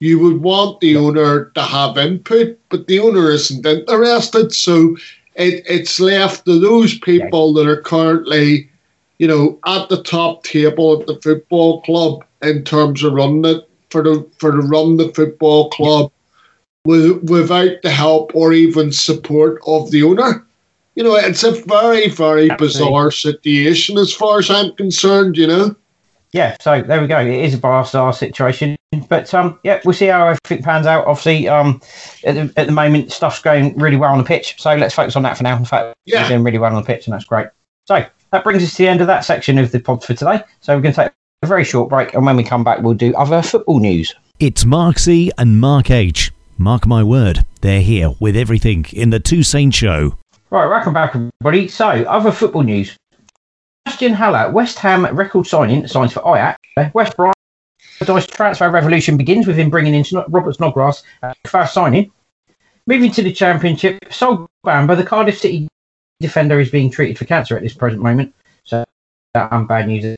you 0.00 0.18
would 0.18 0.42
want 0.42 0.80
the 0.80 0.96
owner 0.96 1.44
to 1.50 1.62
have 1.62 1.96
input, 1.96 2.58
but 2.70 2.88
the 2.88 2.98
owner 2.98 3.30
isn't 3.30 3.64
interested. 3.64 4.52
So 4.52 4.96
it, 5.36 5.62
it's 5.68 6.00
left 6.00 6.44
to 6.46 6.58
those 6.58 6.98
people 6.98 7.52
that 7.52 7.68
are 7.68 7.80
currently, 7.80 8.68
you 9.20 9.28
know, 9.28 9.60
at 9.64 9.88
the 9.90 10.02
top 10.02 10.42
table 10.42 11.00
at 11.00 11.06
the 11.06 11.20
football 11.22 11.82
club 11.82 12.24
in 12.42 12.64
terms 12.64 13.04
of 13.04 13.12
running 13.12 13.44
it 13.44 13.68
for 13.90 14.02
the 14.02 14.28
for 14.38 14.50
the 14.50 14.62
run 14.62 14.96
the 14.96 15.10
football 15.14 15.70
club 15.70 16.10
with, 16.84 17.22
without 17.30 17.80
the 17.84 17.90
help 17.90 18.34
or 18.34 18.52
even 18.52 18.90
support 18.90 19.60
of 19.68 19.92
the 19.92 20.02
owner. 20.02 20.44
You 20.94 21.04
know, 21.04 21.14
it's 21.14 21.44
a 21.44 21.52
very, 21.52 22.08
very 22.08 22.48
bizarre 22.58 23.10
situation 23.10 23.96
as 23.96 24.12
far 24.12 24.38
as 24.40 24.50
I'm 24.50 24.74
concerned, 24.74 25.36
you 25.36 25.46
know. 25.46 25.76
Yeah, 26.32 26.56
so 26.60 26.82
there 26.82 27.00
we 27.00 27.06
go. 27.06 27.18
It 27.20 27.28
is 27.44 27.54
a 27.54 27.58
bizarre 27.58 28.12
situation, 28.12 28.76
but 29.08 29.32
um, 29.34 29.58
yeah, 29.64 29.80
we'll 29.84 29.94
see 29.94 30.06
how 30.06 30.28
everything 30.28 30.62
pans 30.62 30.86
out. 30.86 31.06
Obviously, 31.06 31.48
um, 31.48 31.80
at 32.24 32.34
the, 32.34 32.52
at 32.56 32.66
the 32.66 32.72
moment, 32.72 33.10
stuff's 33.12 33.40
going 33.42 33.76
really 33.76 33.96
well 33.96 34.12
on 34.12 34.18
the 34.18 34.24
pitch, 34.24 34.54
so 34.58 34.74
let's 34.76 34.94
focus 34.94 35.16
on 35.16 35.22
that 35.24 35.36
for 35.36 35.42
now. 35.42 35.56
In 35.56 35.64
fact, 35.64 35.94
Yeah. 36.06 36.22
we're 36.22 36.28
doing 36.28 36.44
really 36.44 36.58
well 36.58 36.74
on 36.74 36.80
the 36.82 36.86
pitch, 36.86 37.06
and 37.06 37.14
that's 37.14 37.24
great. 37.24 37.48
So 37.86 38.04
that 38.30 38.44
brings 38.44 38.62
us 38.62 38.72
to 38.72 38.78
the 38.78 38.88
end 38.88 39.00
of 39.00 39.08
that 39.08 39.24
section 39.24 39.58
of 39.58 39.72
the 39.72 39.80
pod 39.80 40.04
for 40.04 40.14
today. 40.14 40.40
So 40.60 40.76
we're 40.76 40.82
going 40.82 40.94
to 40.94 41.02
take 41.04 41.12
a 41.42 41.46
very 41.48 41.64
short 41.64 41.88
break, 41.88 42.14
and 42.14 42.24
when 42.24 42.36
we 42.36 42.44
come 42.44 42.62
back, 42.62 42.80
we'll 42.80 42.94
do 42.94 43.12
other 43.14 43.42
football 43.42 43.80
news. 43.80 44.14
It's 44.38 44.64
Mark 44.64 44.98
C 45.00 45.32
and 45.36 45.60
Mark 45.60 45.90
H. 45.90 46.30
Mark 46.58 46.86
my 46.86 47.02
word, 47.02 47.44
they're 47.62 47.80
here 47.82 48.12
with 48.20 48.36
everything 48.36 48.86
in 48.92 49.10
the 49.10 49.18
Two 49.18 49.42
Saint 49.42 49.74
Show. 49.74 50.16
Right, 50.52 50.66
welcome 50.66 50.92
back, 50.92 51.14
everybody. 51.14 51.68
So, 51.68 51.86
other 51.86 52.32
football 52.32 52.64
news. 52.64 52.96
Sebastian 53.86 54.14
Haller, 54.14 54.50
West 54.50 54.80
Ham 54.80 55.06
record 55.14 55.46
signing, 55.46 55.86
signs 55.86 56.12
for 56.12 56.26
Ajax. 56.26 56.58
West 56.92 57.16
Brom 57.16 57.32
transfer 58.00 58.68
revolution 58.68 59.16
begins 59.16 59.46
with 59.46 59.56
him 59.56 59.70
bringing 59.70 59.94
in 59.94 60.04
Robert 60.26 60.56
Snodgrass, 60.56 61.04
uh, 61.22 61.34
first 61.46 61.72
signing. 61.72 62.10
Moving 62.88 63.12
to 63.12 63.22
the 63.22 63.32
Championship, 63.32 64.00
Sol 64.10 64.48
Bamba, 64.66 64.96
the 64.96 65.04
Cardiff 65.04 65.38
City 65.38 65.68
defender, 66.18 66.58
is 66.58 66.68
being 66.68 66.90
treated 66.90 67.16
for 67.16 67.26
cancer 67.26 67.56
at 67.56 67.62
this 67.62 67.74
present 67.74 68.02
moment. 68.02 68.34
So, 68.64 68.84
um, 69.36 69.68
bad 69.68 69.86
news 69.86 70.16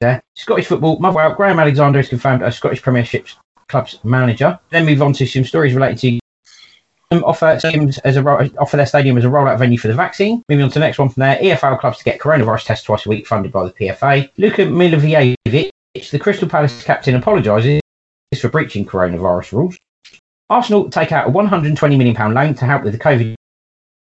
there. 0.00 0.20
Scottish 0.34 0.66
football, 0.66 0.98
Motherwell, 0.98 1.36
Graham 1.36 1.60
Alexander 1.60 2.00
is 2.00 2.08
confirmed 2.08 2.42
as 2.42 2.56
Scottish 2.56 2.82
Premiership 2.82 3.28
club's 3.68 4.02
manager. 4.02 4.58
Then 4.70 4.86
move 4.86 5.02
on 5.02 5.12
to 5.12 5.24
some 5.24 5.44
stories 5.44 5.74
related 5.74 5.98
to 5.98 6.18
offer 7.10 7.56
stadiums 7.56 7.98
as 8.04 8.16
a 8.16 8.22
offer 8.58 8.76
their 8.76 8.86
stadium 8.86 9.16
as 9.16 9.24
a 9.24 9.28
rollout 9.28 9.58
venue 9.58 9.78
for 9.78 9.88
the 9.88 9.94
vaccine. 9.94 10.42
Moving 10.48 10.64
on 10.64 10.70
to 10.70 10.74
the 10.74 10.80
next 10.80 10.98
one 10.98 11.08
from 11.08 11.22
there, 11.22 11.36
EFL 11.36 11.80
clubs 11.80 11.98
to 11.98 12.04
get 12.04 12.20
coronavirus 12.20 12.64
tests 12.64 12.84
twice 12.84 13.06
a 13.06 13.08
week, 13.08 13.26
funded 13.26 13.52
by 13.52 13.64
the 13.64 13.72
PFA. 13.72 14.30
Luka 14.36 14.62
Milivojevic, 14.62 15.70
the 16.10 16.18
Crystal 16.18 16.48
Palace 16.48 16.82
captain, 16.82 17.14
apologises 17.14 17.80
for 18.38 18.48
breaching 18.48 18.84
coronavirus 18.84 19.52
rules. 19.52 19.76
Arsenal 20.50 20.90
take 20.90 21.12
out 21.12 21.26
a 21.26 21.30
120 21.30 21.96
million 21.96 22.14
pound 22.14 22.34
loan 22.34 22.54
to 22.54 22.64
help 22.64 22.82
with 22.82 22.92
the 22.92 22.98
COVID 22.98 23.34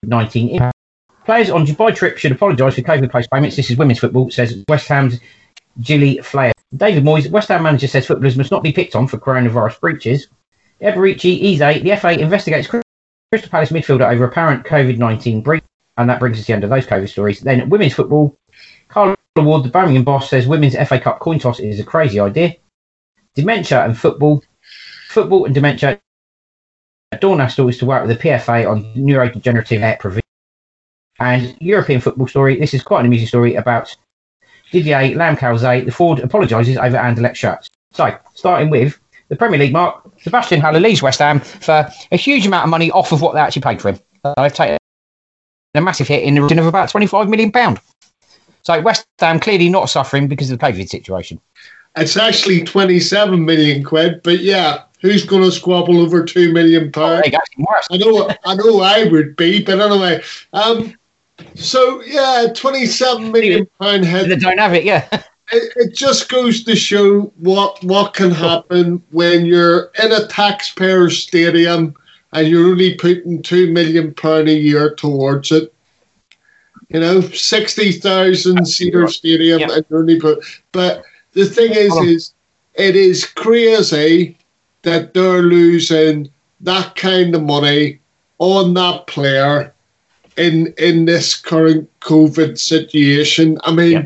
19 0.03 0.49
impact. 0.49 0.77
Players 1.25 1.49
on 1.49 1.65
Dubai 1.65 1.95
trip 1.95 2.17
should 2.17 2.31
apologise 2.31 2.75
for 2.75 2.81
COVID 2.81 3.11
postponements. 3.11 3.55
This 3.55 3.71
is 3.71 3.77
women's 3.77 3.99
football, 3.99 4.29
says 4.29 4.63
West 4.67 4.87
Ham's 4.87 5.19
Gilly 5.81 6.19
Flaherty. 6.19 6.53
David 6.75 7.03
Moyes, 7.03 7.29
West 7.29 7.49
Ham 7.49 7.63
manager, 7.63 7.87
says 7.87 8.05
footballers 8.05 8.35
must 8.35 8.51
not 8.51 8.63
be 8.63 8.73
picked 8.73 8.95
on 8.95 9.07
for 9.07 9.17
coronavirus 9.17 9.79
breaches. 9.79 10.27
Eberechi 10.81 11.53
Eze, 11.53 11.81
the 11.81 11.95
FA 11.95 12.19
investigates 12.19 12.67
Crystal 13.33 13.49
Palace 13.49 13.71
midfielder 13.71 14.07
over 14.07 14.25
apparent 14.25 14.63
COVID 14.63 14.99
19 14.99 15.41
breach. 15.41 15.63
And 15.97 16.07
that 16.07 16.19
brings 16.19 16.37
us 16.37 16.45
to 16.45 16.51
the 16.51 16.53
end 16.53 16.63
of 16.63 16.69
those 16.69 16.85
COVID 16.85 17.09
stories. 17.09 17.39
Then 17.39 17.67
women's 17.67 17.95
football. 17.95 18.37
Carla 18.89 19.15
Ward, 19.37 19.63
the 19.63 19.69
Birmingham 19.69 20.03
boss, 20.03 20.29
says 20.29 20.45
women's 20.45 20.75
FA 20.87 20.99
Cup 20.99 21.19
coin 21.19 21.39
toss 21.39 21.59
is 21.59 21.79
a 21.79 21.83
crazy 21.83 22.19
idea. 22.19 22.57
Dementia 23.33 23.85
and 23.85 23.97
football. 23.97 24.43
Football 25.09 25.45
and 25.45 25.55
dementia. 25.55 25.99
Dawn 27.19 27.39
Astle 27.39 27.71
is 27.71 27.79
to 27.79 27.87
work 27.87 28.05
with 28.05 28.15
the 28.15 28.23
PFA 28.23 28.69
on 28.69 28.83
neurodegenerative 28.93 29.79
hair 29.79 29.97
provision. 29.99 30.21
And 31.19 31.57
European 31.59 32.01
football 32.01 32.27
story. 32.27 32.59
This 32.59 32.75
is 32.75 32.83
quite 32.83 32.99
an 32.99 33.07
amusing 33.07 33.27
story 33.27 33.55
about 33.55 33.95
Didier 34.71 35.15
Lamkel 35.15 35.57
Zé. 35.57 35.83
The 35.83 35.91
Ford 35.91 36.19
apologises 36.19 36.77
over 36.77 36.97
Anderlecht 36.97 37.33
shirts. 37.33 37.67
So, 37.93 38.15
starting 38.35 38.69
with 38.69 38.99
the 39.33 39.37
Premier 39.37 39.59
League, 39.59 39.73
Mark, 39.73 40.03
Sebastian 40.21 40.61
Haller 40.61 40.79
leaves 40.79 41.01
West 41.01 41.17
Ham 41.19 41.39
for 41.39 41.89
a 42.11 42.15
huge 42.15 42.45
amount 42.45 42.65
of 42.65 42.69
money 42.69 42.91
off 42.91 43.11
of 43.11 43.21
what 43.21 43.33
they 43.33 43.39
actually 43.39 43.63
paid 43.63 43.81
for 43.81 43.89
him. 43.89 43.99
Uh, 44.23 44.33
They've 44.37 44.53
taken 44.53 44.77
a 45.73 45.81
massive 45.81 46.07
hit 46.07 46.23
in 46.23 46.35
the 46.35 46.41
region 46.41 46.59
of 46.59 46.67
about 46.67 46.89
£25 46.91 47.29
million. 47.29 47.51
So, 48.61 48.79
West 48.81 49.05
Ham 49.19 49.39
clearly 49.39 49.69
not 49.69 49.89
suffering 49.89 50.27
because 50.27 50.51
of 50.51 50.59
the 50.59 50.65
COVID 50.65 50.87
situation. 50.87 51.39
It's 51.97 52.15
actually 52.15 52.63
27 52.63 53.43
million 53.43 53.83
quid, 53.83 54.21
but 54.23 54.39
yeah, 54.39 54.83
who's 55.01 55.25
going 55.25 55.43
to 55.43 55.51
squabble 55.51 55.99
over 55.99 56.23
2 56.23 56.53
million 56.53 56.87
Oh, 56.87 56.91
pounds? 56.91 57.21
there 57.23 57.25
you 57.25 57.31
go. 57.31 57.37
It's 57.39 57.57
worse. 57.57 57.87
I 57.91 57.97
know, 57.97 58.29
I 58.45 58.55
know 58.55 58.81
I 58.81 59.03
would 59.11 59.35
be, 59.35 59.63
but 59.63 59.79
anyway. 59.81 60.21
Um, 60.53 60.93
so 61.55 62.01
yeah, 62.03 62.47
27 62.55 63.31
million 63.31 63.67
pound 63.81 64.03
They 64.03 64.07
head. 64.07 64.39
don't 64.39 64.59
have 64.59 64.73
it, 64.73 64.83
yeah. 64.83 65.07
It, 65.53 65.73
it 65.75 65.93
just 65.95 66.29
goes 66.29 66.63
to 66.63 66.75
show 66.75 67.31
what 67.37 67.83
what 67.83 68.13
can 68.13 68.31
happen 68.31 69.01
when 69.11 69.45
you're 69.45 69.91
in 70.03 70.11
a 70.11 70.27
taxpayer 70.27 71.09
stadium 71.09 71.95
and 72.31 72.47
you're 72.47 72.71
only 72.71 72.95
putting 72.95 73.41
two 73.41 73.71
million 73.71 74.13
pound 74.13 74.49
a 74.49 74.53
year 74.53 74.95
towards 74.95 75.51
it. 75.51 75.73
You 76.89 76.99
know, 76.99 77.21
sixty 77.21 77.91
thousand 77.91 78.65
seater 78.67 79.07
stadium, 79.07 79.61
Yeah. 79.61 79.75
and 79.75 79.85
only 79.91 80.19
put. 80.19 80.43
But 80.71 81.03
the 81.33 81.45
thing 81.45 81.71
is, 81.71 81.95
is 81.97 82.33
it 82.75 82.95
is 82.95 83.25
crazy 83.25 84.37
that 84.81 85.13
they're 85.13 85.41
losing 85.43 86.29
that 86.61 86.95
kind 86.95 87.35
of 87.35 87.43
money 87.43 87.99
on 88.39 88.73
that 88.73 89.07
player 89.07 89.73
in 90.37 90.73
in 90.77 91.05
this 91.05 91.35
current 91.35 91.89
COVID 92.01 92.59
situation. 92.59 93.57
I 93.63 93.71
mean, 93.71 93.91
Yeah. 93.91 94.03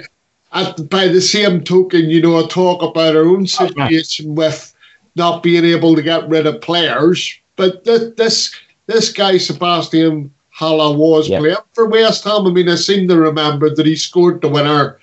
At, 0.54 0.90
by 0.90 1.08
the 1.08 1.22
same 1.22 1.64
token, 1.64 2.10
you 2.10 2.22
know, 2.22 2.44
I 2.44 2.48
talk 2.48 2.82
about 2.82 3.16
our 3.16 3.26
own 3.26 3.44
Oh, 3.44 3.46
situation 3.46 4.36
with 4.36 4.74
not 5.16 5.44
being 5.44 5.66
able 5.66 5.96
to 5.96 6.02
get 6.02 6.28
rid 6.30 6.46
of 6.46 6.62
players, 6.62 7.38
but 7.56 7.84
th- 7.86 8.16
this 8.16 8.54
this 8.88 9.12
guy 9.12 9.38
Sebastian 9.38 10.32
Haller 10.52 10.96
was 10.98 11.28
Yeah. 11.28 11.40
playing 11.40 11.58
for 11.74 11.88
West 11.88 12.24
Ham. 12.24 12.48
I 12.48 12.52
mean, 12.52 12.70
I 12.70 12.76
seem 12.76 13.08
to 13.10 13.18
remember 13.20 13.74
that 13.74 13.86
he 13.86 13.96
scored 13.96 14.42
the 14.42 14.48
winner 14.50 15.00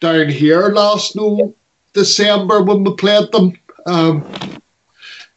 down 0.00 0.28
here 0.28 0.68
last 0.68 1.16
no 1.16 1.54
December 1.94 2.62
when 2.62 2.84
we 2.84 2.94
played 2.94 3.30
them. 3.32 3.56
Um, 3.86 4.24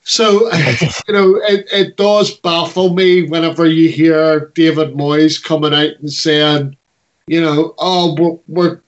so, 0.03 0.51
you 1.07 1.13
know, 1.13 1.35
it, 1.47 1.67
it 1.71 1.97
does 1.97 2.31
baffle 2.37 2.93
me 2.93 3.23
whenever 3.23 3.65
you 3.65 3.89
hear 3.89 4.51
David 4.55 4.93
Moyes 4.93 5.41
coming 5.41 5.73
out 5.73 5.91
and 5.99 6.11
saying, 6.11 6.75
you 7.27 7.41
know, 7.41 7.73
oh, 7.79 8.15
we're, 8.19 8.37
we're 8.47 8.81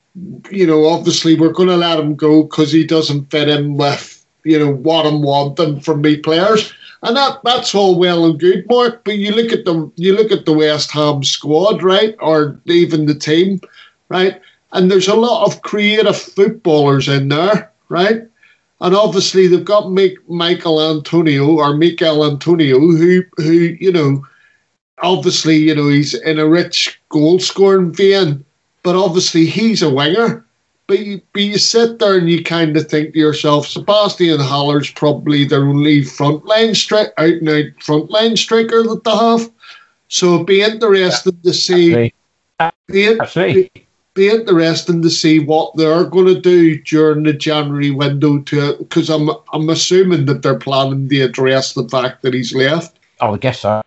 you 0.51 0.65
know, 0.65 0.87
obviously 0.87 1.35
we're 1.35 1.51
going 1.51 1.69
to 1.69 1.77
let 1.77 1.99
him 1.99 2.15
go 2.15 2.43
because 2.43 2.71
he 2.71 2.85
doesn't 2.85 3.31
fit 3.31 3.49
in 3.49 3.75
with, 3.75 4.25
you 4.43 4.57
know, 4.57 4.71
what 4.71 5.05
I'm 5.05 5.21
wanting 5.21 5.79
from 5.81 6.01
me 6.01 6.17
players. 6.17 6.73
And 7.03 7.15
that, 7.15 7.39
that's 7.43 7.75
all 7.75 7.99
well 7.99 8.25
and 8.25 8.39
good, 8.39 8.65
Mark. 8.67 9.03
But 9.03 9.17
you 9.17 9.31
look 9.31 9.51
at 9.51 9.65
the 9.65 9.91
you 9.97 10.15
look 10.15 10.31
at 10.31 10.45
the 10.45 10.53
West 10.53 10.91
Ham 10.91 11.23
squad, 11.23 11.83
right, 11.83 12.15
or 12.19 12.59
even 12.65 13.05
the 13.05 13.13
team, 13.13 13.59
right, 14.09 14.41
and 14.71 14.89
there's 14.89 15.07
a 15.07 15.15
lot 15.15 15.45
of 15.45 15.61
creative 15.61 16.17
footballers 16.17 17.07
in 17.07 17.29
there, 17.29 17.71
right. 17.89 18.23
And 18.81 18.95
obviously 18.95 19.47
they've 19.47 19.63
got 19.63 19.91
Michael 20.27 20.81
Antonio 20.81 21.57
or 21.57 21.75
Mikel 21.75 22.25
Antonio, 22.25 22.79
who 22.79 23.23
who 23.37 23.51
you 23.79 23.91
know, 23.91 24.25
obviously 25.03 25.57
you 25.57 25.75
know 25.75 25.89
he's 25.89 26.15
in 26.15 26.39
a 26.39 26.47
rich 26.47 26.99
goal 27.09 27.39
scoring 27.39 27.93
vein, 27.93 28.43
but 28.87 28.95
obviously 28.95 29.45
he's 29.45 29.81
a 29.81 29.93
winger. 29.93 30.45
But 30.87 30.99
you, 30.99 31.21
but 31.33 31.41
you 31.41 31.57
sit 31.57 31.99
there 31.99 32.17
and 32.17 32.29
you 32.29 32.41
kind 32.41 32.77
of 32.77 32.87
think 32.87 33.11
to 33.11 33.19
yourself, 33.19 33.67
Sebastian 33.67 34.39
Haller's 34.39 34.89
probably 34.89 35.43
their 35.43 35.67
only 35.67 36.03
frontline 36.03 36.69
stri- 36.69 37.11
out 37.17 37.41
and 37.41 37.49
out 37.49 37.65
frontline 37.81 38.37
striker 38.37 38.83
that 38.83 39.03
they 39.03 39.11
have. 39.11 39.51
So 40.07 40.35
it'd 40.35 40.47
be 40.47 40.61
interesting 40.61 41.37
to 41.43 41.53
see. 41.53 42.13
Absolutely. 42.61 43.13
Be, 43.15 43.19
Absolutely. 43.19 43.71
be 44.13 44.29
interesting 44.29 45.01
to 45.01 45.09
see 45.09 45.39
what 45.39 45.75
they're 45.75 46.05
going 46.05 46.33
to 46.33 46.39
do 46.39 46.81
during 46.83 47.23
the 47.23 47.33
January 47.33 47.91
window 47.91 48.39
to 48.39 48.77
because 48.77 49.09
I'm 49.09 49.29
I'm 49.51 49.69
assuming 49.69 50.27
that 50.27 50.43
they're 50.43 50.57
planning 50.57 51.09
to 51.09 51.21
address 51.23 51.73
the 51.73 51.89
fact 51.89 52.21
that 52.21 52.33
he's 52.33 52.55
left. 52.55 52.99
Oh, 53.19 53.27
I 53.27 53.29
would 53.31 53.41
guess 53.41 53.59
so. 53.59 53.81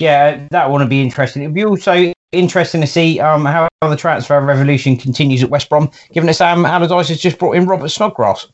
Yeah, 0.00 0.48
that 0.50 0.68
would 0.68 0.88
be 0.88 1.00
interesting. 1.00 1.42
It'd 1.42 1.54
be 1.54 1.64
also 1.64 2.12
interesting 2.34 2.80
to 2.80 2.86
see 2.86 3.20
um, 3.20 3.44
how 3.44 3.68
the 3.82 3.96
transfer 3.96 4.40
revolution 4.40 4.96
continues 4.96 5.42
at 5.42 5.50
West 5.50 5.68
Brom, 5.68 5.90
given 6.12 6.26
that 6.26 6.34
Sam 6.34 6.64
Allardyce 6.66 7.08
has 7.08 7.20
just 7.20 7.38
brought 7.38 7.56
in 7.56 7.66
Robert 7.66 7.88
Snodgrass. 7.88 8.46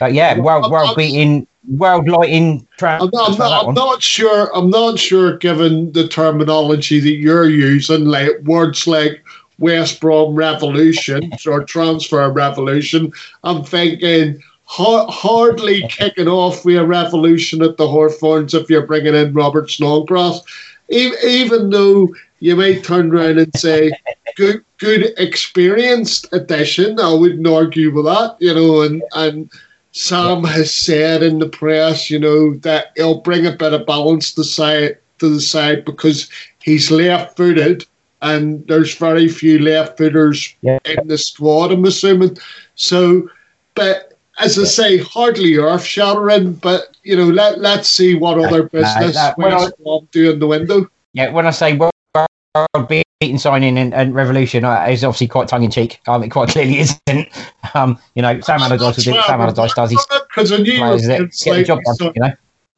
Uh, 0.00 0.06
yeah, 0.06 0.38
well, 0.38 0.70
well 0.70 0.94
beaten 0.94 1.46
world 1.68 2.08
lighting. 2.08 2.66
Tra- 2.76 2.98
I'm, 3.02 3.10
not, 3.12 3.30
I'm, 3.30 3.38
not, 3.38 3.66
I'm 3.68 3.74
not 3.74 4.02
sure. 4.02 4.54
I'm 4.54 4.70
not 4.70 4.98
sure, 4.98 5.36
given 5.38 5.92
the 5.92 6.06
terminology 6.08 7.00
that 7.00 7.16
you're 7.16 7.48
using, 7.48 8.04
like 8.04 8.38
words 8.42 8.86
like 8.86 9.24
West 9.58 10.00
Brom 10.00 10.34
Revolution 10.34 11.32
or 11.46 11.64
Transfer 11.64 12.30
Revolution. 12.30 13.12
I'm 13.44 13.64
thinking 13.64 14.42
ha- 14.64 15.10
hardly 15.10 15.86
kicking 15.88 16.28
off 16.28 16.64
with 16.64 16.76
a 16.76 16.86
revolution 16.86 17.62
at 17.62 17.76
the 17.76 17.88
Hawthorns 17.88 18.54
if 18.54 18.68
you're 18.68 18.86
bringing 18.86 19.14
in 19.14 19.32
Robert 19.32 19.70
Snodgrass. 19.70 20.42
Even, 20.88 21.18
even 21.24 21.70
though 21.70 22.08
you 22.40 22.56
may 22.56 22.80
turn 22.80 23.14
around 23.14 23.38
and 23.38 23.56
say, 23.56 23.92
good, 24.36 24.64
good 24.78 25.14
experienced 25.18 26.28
addition, 26.32 27.00
I 27.00 27.12
wouldn't 27.12 27.46
argue 27.46 27.92
with 27.92 28.04
that, 28.04 28.36
you 28.40 28.54
know, 28.54 28.82
and, 28.82 29.02
and 29.14 29.50
Sam 29.92 30.44
has 30.44 30.74
said 30.74 31.22
in 31.22 31.38
the 31.38 31.48
press, 31.48 32.10
you 32.10 32.18
know, 32.18 32.54
that 32.58 32.92
he'll 32.96 33.20
bring 33.20 33.46
a 33.46 33.52
bit 33.52 33.72
of 33.72 33.86
balance 33.86 34.32
to 34.34 34.44
side 34.44 34.98
to 35.18 35.30
the 35.30 35.40
side 35.40 35.84
because 35.86 36.28
he's 36.62 36.90
left 36.90 37.38
footed 37.38 37.86
and 38.20 38.66
there's 38.66 38.94
very 38.94 39.28
few 39.28 39.58
left 39.58 39.96
footers 39.96 40.54
yeah. 40.60 40.78
in 40.84 41.08
the 41.08 41.16
squad, 41.16 41.72
I'm 41.72 41.84
assuming. 41.86 42.36
So 42.74 43.30
but 43.76 44.05
as 44.38 44.58
I 44.58 44.64
say, 44.64 44.98
hardly 44.98 45.56
earth 45.56 45.84
shattering, 45.84 46.54
but 46.54 46.96
you 47.02 47.16
know, 47.16 47.28
let 47.28 47.58
let's 47.60 47.88
see 47.88 48.14
what 48.14 48.38
other 48.38 48.64
business 48.64 49.16
uh, 49.16 49.34
that, 49.36 49.76
Brom 49.82 50.08
do 50.12 50.30
in 50.30 50.38
the 50.38 50.46
window. 50.46 50.88
Yeah, 51.12 51.30
when 51.30 51.46
I 51.46 51.50
say 51.50 51.76
world 51.76 52.88
beating 53.20 53.38
signing 53.38 53.78
and, 53.78 53.94
and 53.94 54.14
revolution 54.14 54.64
uh, 54.64 54.84
is 54.88 55.04
obviously 55.04 55.28
quite 55.28 55.48
tongue 55.48 55.64
in 55.64 55.70
cheek. 55.70 56.00
Um, 56.06 56.22
it 56.22 56.30
quite 56.30 56.50
clearly 56.50 56.78
isn't. 56.80 57.28
Um, 57.74 57.98
you 58.14 58.22
know, 58.22 58.40
Sam 58.40 58.60
Allardyce 58.60 58.96
will 58.96 59.14
do 59.14 59.22
Sam 59.26 59.40
Allardyce 59.40 59.74
does. 59.74 59.90
He's 59.90 60.06
because 60.06 60.52
I 60.52 60.58
knew 60.58 60.72
you 60.72 60.82
were 60.82 60.98
being 60.98 61.30
slightly, 61.30 61.64
job 61.64 61.80
done, 61.98 62.12
you 62.14 62.22
know? 62.22 62.32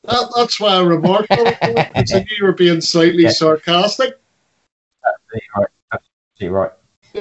that, 0.04 0.32
that's 0.36 0.60
why 0.60 0.74
I 0.74 0.82
remarked 0.82 1.28
it 1.30 1.58
because 1.60 2.12
I 2.12 2.18
knew 2.20 2.36
you 2.38 2.44
were 2.44 2.52
being 2.52 2.80
slightly 2.80 3.22
yeah. 3.24 3.30
sarcastic. 3.30 4.18
Absolutely 5.04 5.48
right. 5.56 5.68
Absolutely 5.92 6.56
right. 6.56 6.72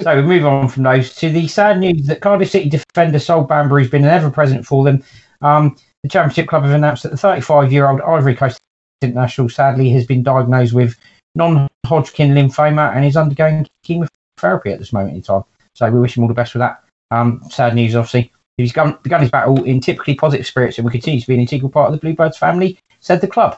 So 0.01 0.15
we 0.15 0.21
move 0.21 0.45
on 0.45 0.67
from 0.67 0.83
those 0.83 1.15
to 1.15 1.29
the 1.29 1.47
sad 1.47 1.79
news 1.79 2.05
that 2.07 2.21
Cardiff 2.21 2.51
City 2.51 2.69
defender 2.69 3.19
Sol 3.19 3.43
Bambury 3.43 3.83
has 3.83 3.91
been 3.91 4.03
an 4.03 4.09
ever 4.09 4.29
present 4.29 4.65
for 4.65 4.83
them. 4.83 5.03
Um, 5.41 5.77
the 6.03 6.09
Championship 6.09 6.47
Club 6.47 6.63
have 6.63 6.73
announced 6.73 7.03
that 7.03 7.09
the 7.09 7.17
35 7.17 7.71
year 7.71 7.89
old 7.89 8.01
Ivory 8.01 8.35
Coast 8.35 8.59
international 9.01 9.49
sadly 9.49 9.89
has 9.89 10.05
been 10.05 10.23
diagnosed 10.23 10.73
with 10.73 10.95
non 11.35 11.67
Hodgkin 11.85 12.31
lymphoma 12.31 12.95
and 12.95 13.05
is 13.05 13.17
undergoing 13.17 13.67
chemotherapy 13.83 14.71
at 14.71 14.79
this 14.79 14.93
moment 14.93 15.15
in 15.15 15.21
time. 15.21 15.43
So 15.75 15.89
we 15.89 15.99
wish 15.99 16.17
him 16.17 16.23
all 16.23 16.27
the 16.27 16.33
best 16.33 16.53
with 16.53 16.61
that. 16.61 16.83
Um, 17.11 17.41
sad 17.49 17.75
news, 17.75 17.95
obviously. 17.95 18.31
He's 18.57 18.71
begun, 18.71 18.97
his 19.19 19.29
battle 19.29 19.63
in 19.63 19.79
typically 19.79 20.15
positive 20.15 20.47
spirits 20.47 20.77
and 20.77 20.85
will 20.85 20.91
continue 20.91 21.21
to 21.21 21.27
be 21.27 21.35
an 21.35 21.39
integral 21.39 21.69
part 21.69 21.87
of 21.87 21.93
the 21.93 21.99
Bluebirds 21.99 22.37
family, 22.37 22.79
said 22.99 23.21
the 23.21 23.27
club. 23.27 23.57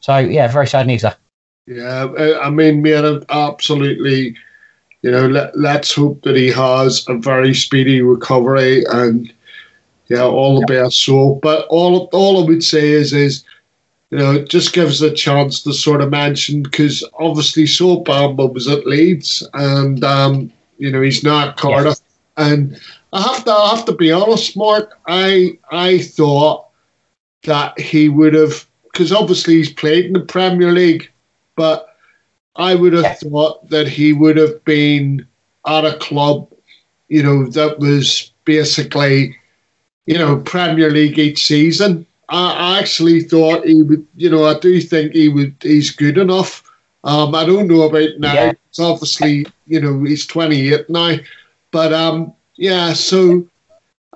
So, 0.00 0.18
yeah, 0.18 0.48
very 0.48 0.66
sad 0.66 0.88
news 0.88 1.02
there. 1.02 1.16
Yeah, 1.68 2.38
I 2.42 2.50
mean, 2.50 2.82
man, 2.82 3.24
absolutely. 3.28 4.36
You 5.02 5.10
know, 5.10 5.26
let, 5.28 5.56
let's 5.58 5.94
hope 5.94 6.22
that 6.22 6.36
he 6.36 6.48
has 6.48 7.08
a 7.08 7.14
very 7.14 7.54
speedy 7.54 8.02
recovery 8.02 8.84
and, 8.90 9.32
yeah, 10.08 10.24
all 10.24 10.60
the 10.60 10.66
best. 10.66 11.02
So, 11.04 11.36
but 11.42 11.66
all 11.68 12.08
all 12.12 12.42
I 12.42 12.46
would 12.46 12.64
say 12.64 12.90
is, 12.90 13.12
is 13.12 13.44
you 14.10 14.18
know, 14.18 14.32
it 14.32 14.48
just 14.48 14.72
gives 14.72 15.00
a 15.00 15.12
chance 15.12 15.62
to 15.62 15.72
sort 15.72 16.00
of 16.00 16.10
mention 16.10 16.62
because 16.62 17.04
obviously 17.18 17.66
Sol 17.66 18.04
Bamba 18.04 18.52
was 18.52 18.66
at 18.66 18.86
Leeds 18.86 19.46
and 19.54 20.02
um, 20.02 20.52
you 20.78 20.90
know 20.90 21.00
he's 21.00 21.22
not 21.22 21.56
Cardiff, 21.56 21.98
yes. 21.98 22.02
and 22.36 22.80
I 23.12 23.22
have 23.22 23.44
to 23.44 23.52
I 23.52 23.76
have 23.76 23.84
to 23.86 23.92
be 23.92 24.10
honest, 24.10 24.56
Mark. 24.56 24.98
I 25.06 25.58
I 25.70 25.98
thought 25.98 26.66
that 27.44 27.78
he 27.78 28.08
would 28.08 28.34
have 28.34 28.66
because 28.92 29.12
obviously 29.12 29.54
he's 29.54 29.72
played 29.72 30.06
in 30.06 30.12
the 30.12 30.20
Premier 30.20 30.72
League, 30.72 31.08
but 31.54 31.89
I 32.56 32.74
would 32.74 32.92
have 32.92 33.02
yes. 33.02 33.22
thought 33.22 33.68
that 33.70 33.88
he 33.88 34.12
would 34.12 34.36
have 34.36 34.64
been 34.64 35.26
at 35.66 35.84
a 35.84 35.96
club, 35.98 36.50
you 37.08 37.22
know, 37.22 37.46
that 37.46 37.78
was 37.78 38.32
basically, 38.44 39.36
you 40.06 40.18
know, 40.18 40.38
Premier 40.38 40.90
League 40.90 41.18
each 41.18 41.46
season 41.46 42.06
I 42.30 42.78
actually 42.78 43.22
thought 43.22 43.66
he 43.66 43.82
would. 43.82 44.06
You 44.16 44.30
know, 44.30 44.44
I 44.44 44.58
do 44.58 44.80
think 44.80 45.12
he 45.12 45.28
would. 45.28 45.54
He's 45.60 45.90
good 45.90 46.16
enough. 46.16 46.62
Um, 47.02 47.34
I 47.34 47.44
don't 47.44 47.66
know 47.66 47.82
about 47.82 48.18
now. 48.18 48.32
Yeah. 48.32 48.52
It's 48.68 48.78
obviously, 48.78 49.46
you 49.66 49.80
know, 49.80 50.04
he's 50.04 50.26
28 50.26 50.88
now, 50.88 51.16
but 51.72 51.92
um, 51.92 52.32
yeah. 52.54 52.92
So, 52.92 53.48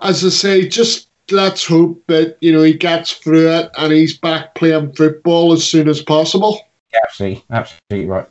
as 0.00 0.24
I 0.24 0.28
say, 0.28 0.68
just 0.68 1.08
let's 1.30 1.66
hope 1.66 2.04
that 2.06 2.36
you 2.40 2.52
know 2.52 2.62
he 2.62 2.74
gets 2.74 3.12
through 3.12 3.50
it 3.50 3.70
and 3.78 3.92
he's 3.92 4.16
back 4.16 4.54
playing 4.54 4.92
football 4.92 5.52
as 5.52 5.68
soon 5.68 5.88
as 5.88 6.00
possible. 6.00 6.60
Absolutely, 7.02 7.44
absolutely 7.50 8.08
right. 8.08 8.26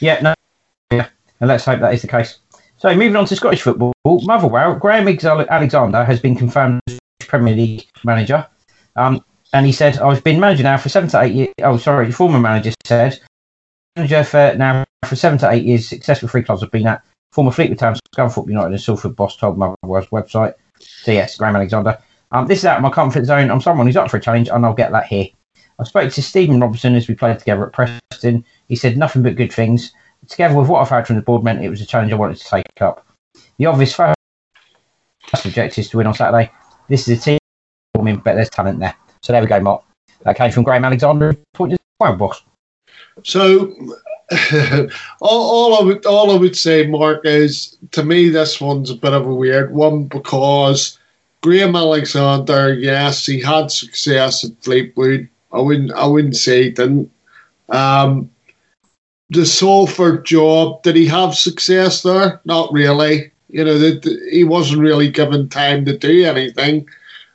Yeah, 0.00 0.20
no, 0.20 0.34
yeah, 0.90 1.08
and 1.40 1.48
let's 1.48 1.64
hope 1.64 1.80
that 1.80 1.94
is 1.94 2.02
the 2.02 2.08
case. 2.08 2.38
So, 2.76 2.94
moving 2.94 3.16
on 3.16 3.26
to 3.26 3.36
Scottish 3.36 3.62
football, 3.62 3.92
Motherwell, 4.04 4.74
Graham 4.74 5.08
Alexander 5.08 6.04
has 6.04 6.20
been 6.20 6.36
confirmed 6.36 6.80
as 6.88 6.98
Premier 7.20 7.54
League 7.54 7.86
manager. 8.04 8.46
Um, 8.96 9.24
and 9.52 9.64
he 9.64 9.72
said, 9.72 9.98
I've 9.98 10.24
been 10.24 10.40
manager 10.40 10.64
now 10.64 10.76
for 10.76 10.88
seven 10.88 11.08
to 11.10 11.22
eight 11.22 11.32
years. 11.32 11.54
Oh, 11.62 11.76
sorry, 11.76 12.06
the 12.06 12.12
former 12.12 12.40
manager 12.40 12.72
said, 12.84 13.20
manager 13.96 14.24
for 14.24 14.54
now 14.58 14.84
for 15.06 15.16
seven 15.16 15.38
to 15.38 15.50
eight 15.50 15.64
years, 15.64 15.88
successful 15.88 16.28
three 16.28 16.42
clubs 16.42 16.60
have 16.60 16.70
been 16.70 16.86
at. 16.86 17.02
Former 17.32 17.50
Fleetwood 17.50 17.78
Town, 17.78 17.96
Scunthorpe 18.14 18.48
United, 18.48 18.72
and 18.72 18.80
Salford 18.80 19.16
boss 19.16 19.36
told 19.36 19.58
Motherwell's 19.58 20.06
website. 20.08 20.54
So, 20.78 21.12
yes, 21.12 21.36
Graham 21.36 21.56
Alexander. 21.56 21.98
Um, 22.32 22.46
this 22.46 22.58
is 22.58 22.64
out 22.64 22.76
of 22.76 22.82
my 22.82 22.90
comfort 22.90 23.24
zone. 23.24 23.50
I'm 23.50 23.60
someone 23.60 23.86
who's 23.86 23.96
up 23.96 24.10
for 24.10 24.16
a 24.16 24.20
challenge, 24.20 24.48
and 24.48 24.64
I'll 24.64 24.74
get 24.74 24.92
that 24.92 25.06
here. 25.06 25.28
I 25.78 25.84
spoke 25.84 26.12
to 26.12 26.22
Stephen 26.22 26.60
Robinson 26.60 26.94
as 26.94 27.08
we 27.08 27.14
played 27.14 27.38
together 27.38 27.66
at 27.66 27.72
Preston. 27.72 28.44
He 28.68 28.76
said 28.76 28.96
nothing 28.96 29.22
but 29.22 29.36
good 29.36 29.52
things. 29.52 29.92
Together 30.28 30.54
with 30.54 30.68
what 30.68 30.80
I've 30.80 30.88
had 30.88 31.06
from 31.06 31.16
the 31.16 31.22
board 31.22 31.42
meant 31.42 31.62
it 31.62 31.68
was 31.68 31.80
a 31.80 31.86
challenge 31.86 32.12
I 32.12 32.16
wanted 32.16 32.38
to 32.38 32.48
take 32.48 32.64
up. 32.80 33.06
The 33.58 33.66
obvious 33.66 33.94
first 33.94 34.16
objective 35.44 35.78
is 35.78 35.90
to 35.90 35.96
win 35.96 36.06
on 36.06 36.14
Saturday. 36.14 36.50
This 36.88 37.08
is 37.08 37.18
a 37.18 37.20
team, 37.20 37.38
but 37.94 38.34
there's 38.34 38.50
talent 38.50 38.80
there. 38.80 38.94
So 39.22 39.32
there 39.32 39.42
we 39.42 39.48
go, 39.48 39.60
Mark. 39.60 39.82
That 40.22 40.36
came 40.36 40.50
from 40.50 40.62
Graham 40.62 40.84
Alexander. 40.84 41.36
Point 41.52 41.78
box. 41.98 42.42
So 43.22 43.74
all, 45.20 45.74
all, 45.74 45.80
I 45.80 45.84
would 45.84 46.06
all 46.06 46.30
I 46.30 46.36
would 46.36 46.56
say, 46.56 46.86
Mark, 46.86 47.24
is 47.24 47.76
to 47.92 48.02
me 48.02 48.28
this 48.28 48.60
one's 48.60 48.90
a 48.90 48.96
bit 48.96 49.12
of 49.12 49.26
a 49.26 49.34
weird 49.34 49.72
one 49.72 50.04
because 50.04 50.98
Graham 51.42 51.76
Alexander, 51.76 52.74
yes, 52.74 53.26
he 53.26 53.40
had 53.40 53.70
success 53.70 54.44
at 54.44 54.62
Fleetwood. 54.62 55.28
I 55.54 55.60
wouldn't 55.60 55.92
I 55.92 56.06
wouldn't 56.06 56.36
say 56.36 56.64
he 56.64 56.70
didn't. 56.70 57.10
Um, 57.68 58.30
the 59.30 59.46
Salford 59.46 60.26
job, 60.26 60.82
did 60.82 60.96
he 60.96 61.06
have 61.06 61.34
success 61.34 62.02
there? 62.02 62.40
Not 62.44 62.72
really. 62.72 63.32
You 63.48 63.64
know, 63.64 63.78
that 63.78 64.04
he 64.30 64.44
wasn't 64.44 64.82
really 64.82 65.08
given 65.10 65.48
time 65.48 65.84
to 65.84 65.96
do 65.96 66.24
anything, 66.24 66.88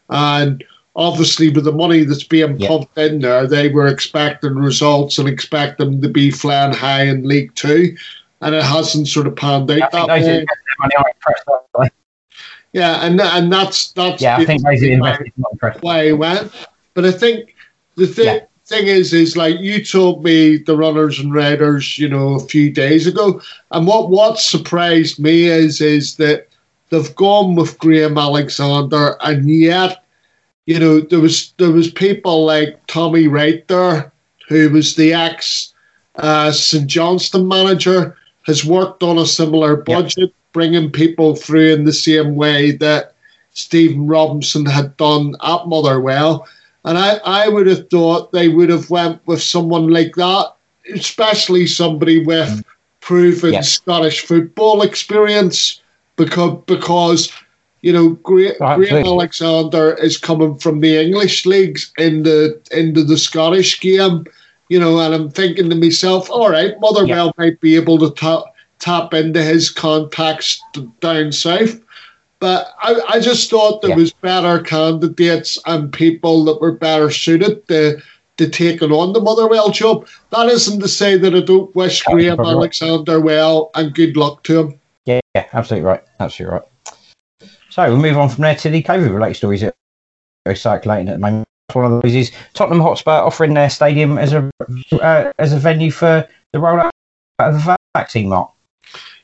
and 0.10 0.64
obviously 0.96 1.50
with 1.50 1.64
the 1.64 1.72
money 1.72 2.04
that's 2.04 2.26
being 2.26 2.58
pumped 2.58 2.98
in 2.98 3.22
there, 3.22 3.48
they 3.48 3.70
were 3.70 3.88
expecting 3.88 4.56
results 4.56 5.18
and 5.18 5.30
expect 5.30 5.78
them 5.78 6.02
to 6.02 6.10
be 6.10 6.30
flying 6.30 6.74
high 6.74 7.04
in 7.04 7.26
League 7.26 7.56
Two, 7.56 7.96
and 8.42 8.54
it 8.54 8.64
hasn't 8.64 9.08
sort 9.08 9.28
of 9.28 9.36
panned 9.38 9.72
out 9.72 9.92
that 9.92 10.08
way. 10.10 11.90
Yeah, 12.74 13.06
and 13.06 13.20
and 13.22 13.52
that's 13.52 13.94
that's 13.94 14.22
yeah. 14.22 14.38
I 14.38 14.46
think 14.46 14.64
those 14.64 14.84
invested 14.84 15.32
why 15.82 16.08
he 16.08 16.14
went, 16.14 16.52
but 16.94 17.06
I 17.06 17.12
think 17.12 17.56
the 18.00 18.08
thing. 18.08 18.26
Yeah. 18.26 18.46
Thing 18.66 18.86
is, 18.86 19.14
is 19.14 19.36
like 19.36 19.60
you 19.60 19.84
told 19.84 20.24
me 20.24 20.58
the 20.58 20.78
runners 20.78 21.20
and 21.20 21.34
raiders, 21.34 21.98
you 21.98 22.08
know, 22.08 22.36
a 22.36 22.40
few 22.40 22.70
days 22.70 23.08
ago, 23.08 23.42
and 23.72 23.88
what 23.88 24.12
what 24.12 24.38
surprised 24.38 25.18
me 25.18 25.46
is 25.46 25.82
is 25.82 26.18
that 26.18 26.48
they've 26.92 27.16
gone 27.16 27.56
with 27.56 27.80
Graham 27.80 28.16
Alexander, 28.16 29.18
and 29.22 29.50
yet 29.50 30.04
you 30.70 30.78
know, 30.78 31.00
there 31.00 31.20
was 31.20 31.52
there 31.58 31.72
was 31.72 31.90
people 31.90 32.46
like 32.46 32.86
Tommy 32.86 33.28
Wright 33.28 33.68
there, 33.68 34.12
who 34.48 34.70
was 34.70 34.94
the 34.94 35.14
ex 35.14 35.74
uh, 36.18 36.52
St 36.52 36.86
Johnstone 36.86 37.48
manager, 37.48 38.16
has 38.44 38.64
worked 38.64 39.02
on 39.02 39.18
a 39.18 39.26
similar 39.26 39.78
budget, 39.78 40.18
yep. 40.26 40.32
bringing 40.54 40.92
people 40.92 41.36
through 41.36 41.74
in 41.74 41.86
the 41.86 41.92
same 41.92 42.36
way 42.36 42.70
that 42.74 43.16
Stephen 43.54 44.06
Robinson 44.06 44.68
had 44.68 44.96
done 44.98 45.36
at 45.42 45.66
Motherwell. 45.66 46.48
And 46.86 46.98
I, 46.98 47.18
I 47.26 47.50
would 47.50 47.68
have 47.68 47.90
thought 47.90 48.32
they 48.32 48.48
would 48.48 48.70
have 48.70 48.90
went 48.90 49.26
with 49.28 49.42
someone 49.42 49.90
like 49.90 50.16
that, 50.16 50.54
especially 50.94 51.68
somebody 51.68 52.24
with 52.24 52.50
mm. 52.50 52.64
proven 53.02 53.54
yep. 53.54 53.64
Scottish 53.66 54.22
football 54.22 54.82
experience, 54.82 55.82
because 56.16 56.62
because 56.66 57.32
you 57.82 57.94
know, 57.94 58.10
Graham, 58.24 58.56
Graham 58.58 59.06
Alexander 59.06 59.94
is 59.96 60.18
coming 60.18 60.58
from 60.58 60.82
the 60.82 60.98
English 60.98 61.46
leagues 61.46 61.92
into 61.98 62.60
into 62.72 63.04
the 63.04 63.18
Scottish 63.18 63.80
game. 63.80 64.26
You 64.70 64.80
know, 64.80 65.00
and 65.00 65.16
I'm 65.16 65.32
thinking 65.32 65.70
to 65.70 65.76
myself, 65.76 66.30
all 66.30 66.50
right, 66.50 66.80
Motherwell 66.80 67.28
yeah. 67.28 67.32
might 67.44 67.60
be 67.60 67.76
able 67.76 67.98
to 68.00 68.12
tap 68.12 68.44
tap 68.80 69.14
into 69.14 69.44
his 69.44 69.70
contacts 69.70 70.62
down 71.00 71.32
south. 71.32 71.80
But 72.40 72.74
I, 72.82 73.02
I 73.10 73.20
just 73.20 73.50
thought 73.50 73.82
there 73.82 73.90
Yeah. 73.92 73.98
was 73.98 74.14
better 74.14 74.62
candidates 74.62 75.60
and 75.66 75.92
people 75.92 76.46
that 76.46 76.62
were 76.62 76.72
better 76.72 77.12
suited 77.12 77.68
to 77.68 78.02
to 78.38 78.48
taking 78.50 78.94
on 78.94 79.12
the 79.12 79.20
Motherwell 79.20 79.70
job. 79.70 80.08
That 80.30 80.48
isn't 80.48 80.80
to 80.80 80.88
say 80.88 81.18
that 81.18 81.36
I 81.36 81.42
don't 81.42 81.76
wish 81.76 82.02
Yeah, 82.08 82.14
Graham 82.14 82.36
probably 82.38 82.54
right. 82.54 82.58
Alexander 82.60 83.20
well 83.20 83.70
and 83.76 83.94
good 83.94 84.16
luck 84.16 84.44
to 84.44 84.60
him. 84.60 84.80
Yeah, 85.06 85.20
yeah, 85.36 85.48
absolutely 85.52 85.86
right. 85.86 86.02
Absolutely 86.22 86.60
right. 86.60 86.64
So 87.70 87.84
we'll 87.90 88.02
move 88.02 88.18
on 88.18 88.30
from 88.30 88.44
there 88.44 88.56
to 88.56 88.70
the 88.70 88.82
COVID 88.82 89.14
related 89.14 89.36
stories 89.36 89.60
that 89.62 89.76
are 90.46 90.56
circulating 90.56 91.10
at 91.10 91.14
the 91.14 91.20
moment. 91.20 91.46
One 91.74 91.92
of 91.92 92.02
those 92.02 92.16
is 92.16 92.32
Tottenham 92.54 92.80
Hotspur 92.80 93.12
offering 93.12 93.54
their 93.54 93.70
stadium 93.70 94.18
as 94.18 94.32
a 94.32 94.50
uh, 94.94 95.32
as 95.38 95.52
a 95.52 95.60
venue 95.60 95.92
for 95.92 96.28
the 96.54 96.60
rollout 96.60 96.90
of 97.40 97.54
the 97.66 97.76
vaccine 97.94 98.30
mark. 98.30 98.50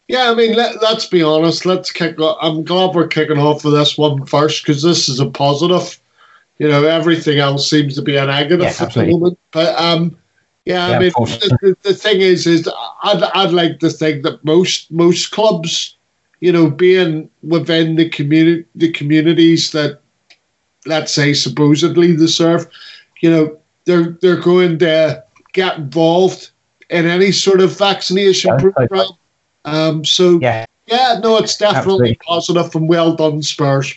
Yeah, 0.08 0.30
I 0.30 0.36
mean, 0.36 0.56
let, 0.56 0.82
let's 0.82 1.08
be 1.08 1.24
honest. 1.24 1.66
Let's 1.66 1.92
kick. 1.92 2.20
o- 2.20 2.38
I'm 2.40 2.64
glad 2.64 2.94
we're 2.94 3.08
kicking 3.08 3.40
off 3.40 3.66
with 3.66 3.74
this 3.74 3.98
one 3.98 4.26
first 4.26 4.64
because 4.64 4.84
this 4.84 5.10
is 5.10 5.20
a 5.20 5.30
positive. 5.30 6.00
You 6.60 6.68
know, 6.70 6.86
everything 6.86 7.40
else 7.40 7.70
seems 7.70 7.96
to 7.96 8.02
be 8.02 8.16
a 8.16 8.26
negative 8.26 8.62
Yeah, 8.62 8.70
at 8.70 8.78
the 8.78 8.86
absolutely. 8.86 9.14
moment. 9.14 9.40
But 9.52 9.78
um, 9.80 10.18
yeah, 10.66 10.90
Yeah, 10.90 10.98
I 10.98 11.00
mean, 11.00 11.12
the, 11.16 11.78
the, 11.82 11.94
thing 11.94 12.22
is, 12.22 12.46
is 12.48 12.70
I'd 13.04 13.24
I'd 13.24 13.52
like 13.52 13.80
to 13.80 13.90
think 13.90 14.24
that 14.24 14.44
most 14.46 14.92
most 14.92 15.32
clubs, 15.32 15.98
you 16.40 16.52
know, 16.52 16.70
being 16.70 17.30
within 17.44 17.96
the 17.96 18.10
community, 18.10 18.66
the 18.76 18.92
communities 18.92 19.72
that, 19.72 20.02
let's 20.86 21.14
say, 21.14 21.34
supposedly 21.34 22.14
they 22.14 22.28
serve, 22.28 22.68
you 23.22 23.30
know, 23.32 23.58
they're 23.86 24.18
they're 24.22 24.40
going 24.40 24.78
to 24.80 25.24
get 25.54 25.78
involved 25.78 26.52
in 26.90 27.06
any 27.08 27.32
sort 27.32 27.60
of 27.60 27.78
vaccination 27.78 28.52
Yeah, 28.54 28.72
program. 28.72 29.08
Um, 29.66 30.06
so 30.06 30.40
Yeah, 30.42 30.66
yeah, 30.88 31.20
no, 31.22 31.38
it's 31.38 31.58
definitely 31.58 32.12
Absolutely. 32.12 32.16
positive 32.26 32.76
and 32.76 32.88
well 32.90 33.16
done, 33.16 33.42
Spurs. 33.44 33.94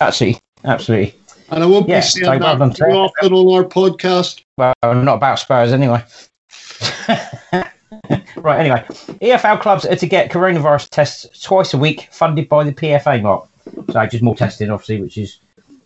absolutely, 0.00 0.40
absolutely. 0.64 1.14
And 1.50 1.62
I 1.62 1.66
won't 1.66 1.88
Yeah, 1.88 1.98
be 1.98 2.02
saying 2.02 2.24
so 2.24 2.38
well 2.38 2.56
that 2.58 2.76
too 2.76 2.84
often 2.84 3.32
on 3.34 3.54
our 3.54 3.64
podcast. 3.68 4.42
Well, 4.56 4.72
not 4.82 5.16
about 5.16 5.38
Spurs 5.38 5.72
anyway. 5.72 6.02
right, 7.08 8.58
anyway. 8.58 8.84
EFL 9.20 9.60
clubs 9.60 9.84
are 9.84 9.96
to 9.96 10.06
get 10.06 10.30
coronavirus 10.30 10.88
tests 10.90 11.42
twice 11.42 11.74
a 11.74 11.78
week 11.78 12.08
funded 12.10 12.48
by 12.48 12.64
the 12.64 12.72
PFA 12.72 13.22
mark. 13.22 13.48
So 13.90 14.06
just 14.06 14.22
more 14.22 14.34
testing, 14.34 14.70
obviously, 14.70 15.00
which 15.00 15.18
is, 15.18 15.38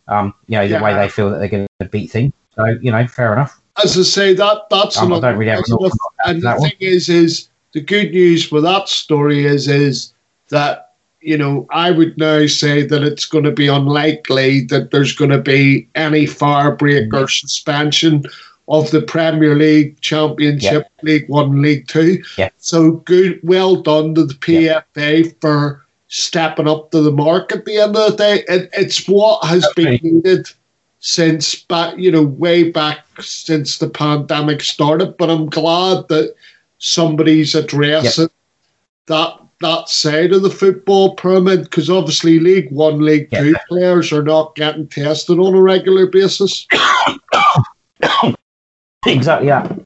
um, 0.08 0.32
you 0.46 0.56
know, 0.56 0.66
the 0.66 0.74
Yeah. 0.74 0.82
way 0.82 0.94
they 0.94 1.08
feel 1.08 1.30
that 1.30 1.38
they're 1.38 1.48
going 1.48 1.66
to 1.80 1.88
beat 1.88 2.10
things. 2.10 2.32
So, 2.54 2.64
you 2.80 2.92
know, 2.92 3.06
fair 3.06 3.32
enough. 3.32 3.60
As 3.82 3.98
I 3.98 4.02
say, 4.02 4.34
that 4.34 4.62
that's 4.70 4.96
Um, 4.96 5.12
I 5.12 5.20
don't 5.20 5.36
really 5.36 5.50
have 5.50 5.58
an 5.58 5.64
positive. 5.64 5.76
awful 5.92 5.98
lot 6.24 6.30
And 6.30 6.42
the 6.42 6.50
one. 6.52 6.70
thing 6.70 6.78
is, 6.80 7.08
is 7.08 7.48
the 7.76 7.82
good 7.82 8.12
news 8.12 8.48
for 8.48 8.62
that 8.62 8.88
story 8.88 9.44
is 9.44 9.68
is 9.68 10.14
that 10.48 10.94
you 11.20 11.36
know 11.36 11.66
I 11.70 11.90
would 11.90 12.16
now 12.16 12.46
say 12.46 12.82
that 12.86 13.02
it's 13.02 13.26
going 13.26 13.44
to 13.44 13.50
be 13.50 13.68
unlikely 13.68 14.62
that 14.70 14.92
there's 14.92 15.14
going 15.14 15.30
to 15.30 15.42
be 15.42 15.86
any 15.94 16.24
fire 16.24 16.74
break 16.74 17.12
or 17.12 17.28
suspension 17.28 18.24
of 18.68 18.90
the 18.92 19.02
Premier 19.02 19.54
League, 19.54 20.00
Championship, 20.00 20.88
League 21.02 21.28
One, 21.28 21.60
League 21.60 21.86
Two. 21.86 22.22
Yeah. 22.38 22.48
So 22.56 22.92
good, 22.92 23.38
well 23.42 23.76
done 23.76 24.14
to 24.14 24.24
the 24.24 24.34
PFA 24.34 25.38
for 25.42 25.84
stepping 26.08 26.66
up 26.66 26.92
to 26.92 27.02
the 27.02 27.12
mark. 27.12 27.52
At 27.52 27.66
the 27.66 27.76
end 27.76 27.94
of 27.94 28.12
the 28.12 28.16
day, 28.16 28.44
it, 28.48 28.70
it's 28.72 29.06
what 29.06 29.44
has 29.44 29.68
been 29.76 30.00
needed 30.02 30.48
since 31.00 31.54
back, 31.54 31.98
you 31.98 32.10
know, 32.10 32.22
way 32.22 32.70
back 32.70 33.06
since 33.20 33.76
the 33.76 33.90
pandemic 33.90 34.62
started. 34.62 35.18
But 35.18 35.28
I'm 35.28 35.50
glad 35.50 36.08
that 36.08 36.34
somebody's 36.78 37.54
addressing 37.54 38.28
that 39.06 39.38
that 39.60 39.88
side 39.88 40.32
of 40.32 40.42
the 40.42 40.50
football 40.50 41.14
pyramid 41.14 41.62
because 41.62 41.88
obviously 41.88 42.38
League 42.38 42.70
One, 42.70 43.00
League 43.00 43.28
Yeah. 43.30 43.40
Two 43.40 43.56
players 43.68 44.12
are 44.12 44.22
not 44.22 44.54
getting 44.54 44.86
tested 44.86 45.38
on 45.38 45.54
a 45.54 45.60
regular 45.60 46.06
basis. 46.06 46.66
Exactly 49.06 49.48
that. 49.48 49.80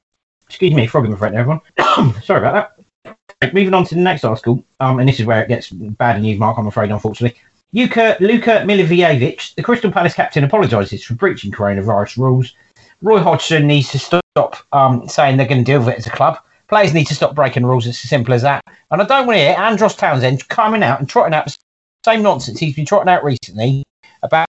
Excuse 0.46 0.74
me, 0.74 0.86
frog 0.86 1.04
in 1.04 1.10
my 1.12 1.16
there, 1.18 1.40
everyone. 1.40 1.60
Sorry 2.22 2.40
about 2.40 2.74
that. 3.04 3.54
Moving 3.54 3.74
on 3.74 3.84
to 3.84 3.94
the 3.94 4.00
next 4.00 4.24
article, 4.24 4.64
um, 4.80 4.98
and 4.98 5.08
this 5.08 5.20
is 5.20 5.26
where 5.26 5.42
it 5.42 5.48
gets 5.48 5.70
bad 5.70 6.20
news, 6.20 6.38
Mark, 6.38 6.58
I'm 6.58 6.66
afraid, 6.66 6.90
unfortunately. 6.90 7.38
Luka, 7.72 8.16
Luka 8.20 8.64
Milivojevic, 8.64 9.54
the 9.54 9.62
Crystal 9.62 9.92
Palace 9.92 10.14
captain, 10.14 10.42
apologises 10.42 11.04
for 11.04 11.14
breaching 11.14 11.52
coronavirus 11.52 12.16
rules. 12.16 12.54
Roy 13.02 13.18
Hodgson 13.18 13.66
needs 13.66 13.90
to 13.92 13.98
stop 13.98 14.56
um, 14.72 15.06
saying 15.08 15.36
they're 15.36 15.46
going 15.46 15.64
to 15.64 15.70
deal 15.70 15.80
with 15.80 15.88
it 15.88 15.98
as 15.98 16.06
a 16.06 16.10
club. 16.10 16.38
Players 16.70 16.94
need 16.94 17.08
to 17.08 17.14
stop 17.16 17.34
breaking 17.34 17.66
rules. 17.66 17.84
It's 17.86 18.02
as 18.04 18.08
simple 18.08 18.32
as 18.32 18.42
that. 18.42 18.62
And 18.92 19.02
I 19.02 19.04
don't 19.04 19.26
want 19.26 19.36
to 19.36 19.40
hear 19.40 19.56
Andros 19.58 19.96
Townsend 19.96 20.48
coming 20.48 20.84
out 20.84 21.00
and 21.00 21.08
trotting 21.08 21.34
out 21.34 21.46
the 21.46 21.56
same 22.04 22.22
nonsense 22.22 22.60
he's 22.60 22.76
been 22.76 22.86
trotting 22.86 23.08
out 23.08 23.24
recently 23.24 23.82
about 24.22 24.46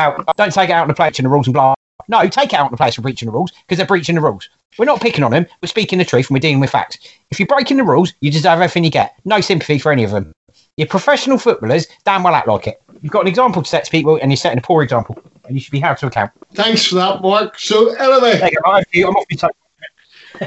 how 0.00 0.16
don't 0.36 0.52
take 0.52 0.68
it 0.68 0.72
out 0.72 0.82
on 0.82 0.88
the 0.88 0.94
players 0.94 1.18
and 1.20 1.26
the 1.26 1.30
rules 1.30 1.46
and 1.46 1.54
blah. 1.54 1.74
No, 2.08 2.26
take 2.28 2.52
it 2.52 2.56
out 2.58 2.64
on 2.66 2.70
the 2.72 2.76
players 2.76 2.96
for 2.96 3.02
breaching 3.02 3.26
the 3.26 3.32
rules 3.32 3.52
because 3.52 3.78
they're 3.78 3.86
breaching 3.86 4.16
the 4.16 4.20
rules. 4.20 4.48
We're 4.78 4.84
not 4.84 5.00
picking 5.00 5.22
on 5.22 5.30
them. 5.30 5.46
We're 5.62 5.68
speaking 5.68 6.00
the 6.00 6.04
truth 6.04 6.28
and 6.28 6.34
we're 6.34 6.40
dealing 6.40 6.58
with 6.58 6.70
facts. 6.70 6.98
If 7.30 7.38
you're 7.38 7.46
breaking 7.46 7.76
the 7.76 7.84
rules, 7.84 8.14
you 8.20 8.32
deserve 8.32 8.54
everything 8.54 8.82
you 8.82 8.90
get. 8.90 9.14
No 9.24 9.40
sympathy 9.40 9.78
for 9.78 9.92
any 9.92 10.02
of 10.02 10.10
them. 10.10 10.32
You're 10.76 10.88
professional 10.88 11.38
footballers, 11.38 11.86
damn 12.04 12.24
well 12.24 12.34
act 12.34 12.48
like 12.48 12.66
it. 12.66 12.82
You've 13.00 13.12
got 13.12 13.22
an 13.22 13.28
example 13.28 13.62
to 13.62 13.68
set 13.68 13.84
to 13.84 13.90
people 13.92 14.18
and 14.20 14.32
you're 14.32 14.36
setting 14.36 14.58
a 14.58 14.62
poor 14.62 14.82
example. 14.82 15.22
And 15.44 15.54
you 15.54 15.60
should 15.60 15.70
be 15.70 15.78
held 15.80 15.98
to 15.98 16.06
account. 16.08 16.32
Thanks 16.54 16.86
for 16.86 16.96
that, 16.96 17.22
Mark. 17.22 17.60
So 17.60 17.94
anyway. 17.94 18.40
I'm 18.42 18.72
off 18.74 18.84
you- 18.92 19.06
I'm 19.06 19.14
off 19.14 19.24
your. 19.30 19.50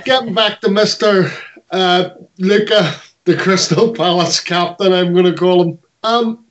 Getting 0.06 0.34
back 0.34 0.62
to 0.62 0.69
Mister 0.69 1.32
uh, 1.71 2.10
Luca, 2.38 2.95
the 3.25 3.38
Crystal 3.38 3.93
Palace 3.93 4.39
captain, 4.39 4.93
I'm 4.93 5.13
going 5.13 5.25
to 5.25 5.34
call 5.34 5.63
him. 5.63 5.79
Um, 6.03 6.45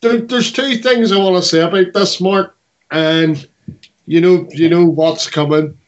there, 0.00 0.18
there's 0.18 0.52
two 0.52 0.76
things 0.76 1.12
I 1.12 1.18
want 1.18 1.42
to 1.42 1.48
say 1.48 1.60
about 1.60 1.92
this, 1.92 2.20
Mark, 2.20 2.56
and 2.90 3.48
you 4.06 4.20
know, 4.20 4.48
you 4.50 4.68
know 4.68 4.84
what's 4.84 5.28
coming. 5.28 5.78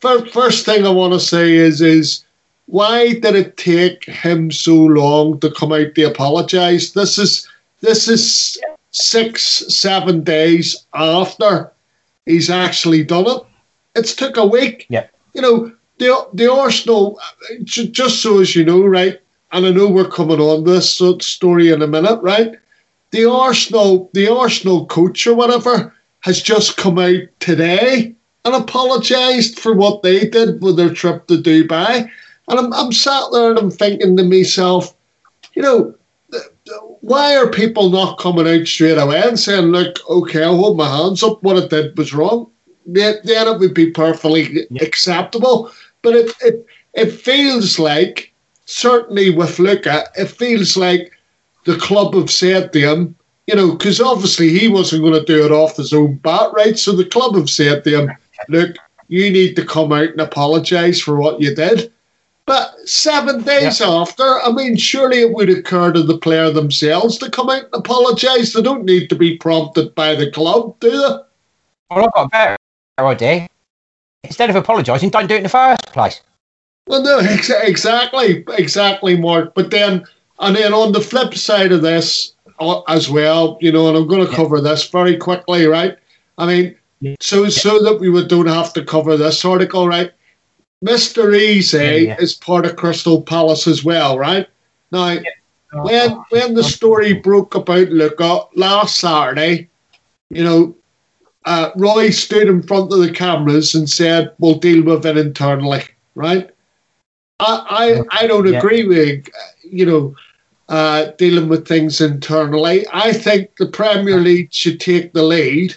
First, 0.00 0.32
first 0.32 0.66
thing 0.66 0.86
I 0.86 0.90
want 0.90 1.14
to 1.14 1.20
say 1.20 1.54
is, 1.54 1.80
is 1.80 2.24
why 2.66 3.14
did 3.14 3.34
it 3.34 3.56
take 3.56 4.04
him 4.04 4.50
so 4.50 4.74
long 4.74 5.40
to 5.40 5.50
come 5.50 5.72
out 5.72 5.94
to 5.94 6.02
apologise? 6.04 6.92
This 6.92 7.18
is 7.18 7.48
this 7.80 8.08
is 8.08 8.58
six, 8.90 9.42
seven 9.42 10.22
days 10.22 10.86
after 10.94 11.72
he's 12.24 12.50
actually 12.50 13.04
done 13.04 13.26
it. 13.26 13.42
It's 13.94 14.14
took 14.14 14.36
a 14.36 14.46
week. 14.46 14.86
Yeah. 14.88 15.06
You 15.34 15.42
know, 15.42 15.72
the 15.98 16.28
the 16.34 16.52
Arsenal, 16.52 17.18
ju- 17.64 17.88
just 17.88 18.22
so 18.22 18.40
as 18.40 18.54
you 18.54 18.64
know, 18.64 18.84
right? 18.84 19.20
And 19.52 19.66
I 19.66 19.70
know 19.70 19.88
we're 19.88 20.08
coming 20.08 20.40
on 20.40 20.64
this 20.64 21.00
story 21.20 21.70
in 21.70 21.82
a 21.82 21.86
minute, 21.86 22.20
right? 22.22 22.56
The 23.12 23.30
Arsenal, 23.30 24.10
the 24.12 24.28
Arsenal 24.28 24.86
coach 24.86 25.26
or 25.26 25.34
whatever, 25.34 25.94
has 26.20 26.42
just 26.42 26.76
come 26.76 26.98
out 26.98 27.22
today 27.40 28.14
and 28.44 28.54
apologised 28.54 29.58
for 29.58 29.74
what 29.74 30.02
they 30.02 30.28
did 30.28 30.60
with 30.62 30.76
their 30.76 30.92
trip 30.92 31.26
to 31.28 31.36
Dubai. 31.38 32.10
And 32.48 32.58
I'm, 32.58 32.72
I'm 32.72 32.92
sat 32.92 33.24
there 33.32 33.50
and 33.50 33.58
I'm 33.58 33.70
thinking 33.70 34.16
to 34.16 34.24
myself, 34.24 34.94
you 35.54 35.62
know, 35.62 35.94
why 37.00 37.36
are 37.36 37.50
people 37.50 37.90
not 37.90 38.18
coming 38.18 38.48
out 38.48 38.66
straight 38.66 38.98
away 38.98 39.22
and 39.22 39.38
saying, 39.38 39.66
look, 39.66 39.98
okay, 40.10 40.42
I'll 40.42 40.56
hold 40.56 40.76
my 40.76 40.88
hands 40.88 41.22
up, 41.22 41.42
what 41.42 41.62
I 41.62 41.68
did 41.68 41.96
was 41.96 42.12
wrong? 42.12 42.50
Then, 42.84 43.16
then 43.24 43.48
it 43.48 43.58
would 43.58 43.74
be 43.74 43.90
perfectly 43.90 44.66
acceptable. 44.80 45.70
But 46.06 46.14
it, 46.14 46.32
it, 46.40 46.66
it 46.94 47.10
feels 47.10 47.80
like, 47.80 48.32
certainly 48.66 49.30
with 49.30 49.58
Luca, 49.58 50.04
it 50.14 50.26
feels 50.26 50.76
like 50.76 51.10
the 51.64 51.76
club 51.78 52.14
have 52.14 52.30
said 52.30 52.72
to 52.72 52.78
him, 52.78 53.16
you 53.48 53.56
know, 53.56 53.72
because 53.72 54.00
obviously 54.00 54.50
he 54.50 54.68
wasn't 54.68 55.02
going 55.02 55.14
to 55.14 55.24
do 55.24 55.44
it 55.44 55.50
off 55.50 55.78
his 55.78 55.92
own 55.92 56.14
bat, 56.18 56.52
right? 56.54 56.78
So 56.78 56.92
the 56.92 57.04
club 57.04 57.34
have 57.34 57.50
said 57.50 57.82
to 57.82 58.02
him, 58.02 58.12
look, 58.48 58.76
you 59.08 59.32
need 59.32 59.56
to 59.56 59.66
come 59.66 59.90
out 59.90 60.10
and 60.10 60.20
apologise 60.20 61.00
for 61.00 61.16
what 61.16 61.40
you 61.40 61.52
did. 61.52 61.92
But 62.44 62.88
seven 62.88 63.42
days 63.42 63.80
after, 63.80 64.22
I 64.22 64.52
mean, 64.52 64.76
surely 64.76 65.22
it 65.22 65.34
would 65.34 65.50
occur 65.50 65.92
to 65.92 66.04
the 66.04 66.18
player 66.18 66.52
themselves 66.52 67.18
to 67.18 67.28
come 67.32 67.50
out 67.50 67.64
and 67.64 67.74
apologise. 67.74 68.52
They 68.52 68.62
don't 68.62 68.84
need 68.84 69.08
to 69.08 69.16
be 69.16 69.38
prompted 69.38 69.92
by 69.96 70.14
the 70.14 70.30
club, 70.30 70.78
do 70.78 70.90
they? 70.92 71.16
Well, 71.90 72.04
I've 72.04 72.12
got 72.12 72.26
a 72.26 72.28
better 72.28 72.56
idea. 73.08 73.48
Instead 74.24 74.50
of 74.50 74.56
apologising, 74.56 75.10
don't 75.10 75.28
do 75.28 75.34
it 75.34 75.38
in 75.38 75.42
the 75.44 75.48
first 75.48 75.86
place. 75.92 76.20
Well, 76.86 77.02
no, 77.02 77.18
ex- 77.18 77.50
exactly, 77.50 78.44
exactly, 78.50 79.16
Mark. 79.16 79.54
But 79.54 79.70
then, 79.70 80.04
and 80.38 80.56
then 80.56 80.72
on 80.72 80.92
the 80.92 81.00
flip 81.00 81.34
side 81.34 81.72
of 81.72 81.82
this 81.82 82.32
uh, 82.60 82.80
as 82.82 83.08
well, 83.08 83.58
you 83.60 83.72
know, 83.72 83.88
and 83.88 83.96
I'm 83.96 84.06
going 84.06 84.26
to 84.26 84.32
cover 84.34 84.60
this 84.60 84.88
very 84.88 85.16
quickly, 85.16 85.66
right? 85.66 85.96
I 86.38 86.46
mean, 86.46 86.76
Yeah. 87.00 87.16
so 87.20 87.48
so 87.48 87.82
that 87.82 88.00
we 88.00 88.08
would 88.08 88.28
don't 88.28 88.46
have 88.46 88.72
to 88.74 88.84
cover 88.84 89.16
this 89.16 89.44
article, 89.44 89.88
right? 89.88 90.12
Mister 90.82 91.34
Eze 91.34 91.74
Yeah, 91.74 91.90
yeah. 91.94 92.16
is 92.18 92.34
part 92.34 92.66
of 92.66 92.76
Crystal 92.76 93.22
Palace 93.22 93.66
as 93.66 93.84
well, 93.84 94.18
right? 94.18 94.46
Now, 94.92 95.18
when 95.72 96.12
when 96.30 96.54
the 96.54 96.64
story 96.64 97.12
broke 97.14 97.54
about 97.54 97.88
Luca 97.88 98.42
last 98.54 98.98
Saturday, 98.98 99.68
you 100.30 100.44
know, 100.44 100.74
uh, 101.46 101.70
Roy 101.76 102.10
stood 102.10 102.48
in 102.48 102.62
front 102.62 102.92
of 102.92 103.00
the 103.00 103.12
cameras 103.12 103.74
and 103.74 103.88
said, 103.88 104.32
"We'll 104.38 104.56
deal 104.58 104.84
with 104.84 105.06
it 105.06 105.16
internally." 105.18 105.82
Right? 106.14 106.50
I 107.40 108.04
I, 108.10 108.24
I 108.24 108.26
don't 108.26 108.46
Yeah. 108.46 108.58
agree 108.58 108.84
with 108.86 109.26
you 109.64 109.86
know. 109.86 110.16
uh, 110.68 111.12
dealing 111.18 111.48
with 111.48 111.66
things 111.68 112.00
internally. 112.00 112.86
I 112.92 113.12
think 113.12 113.56
the 113.56 113.66
Premier 113.66 114.18
League 114.20 114.52
should 114.52 114.80
take 114.80 115.12
the 115.12 115.22
lead, 115.22 115.76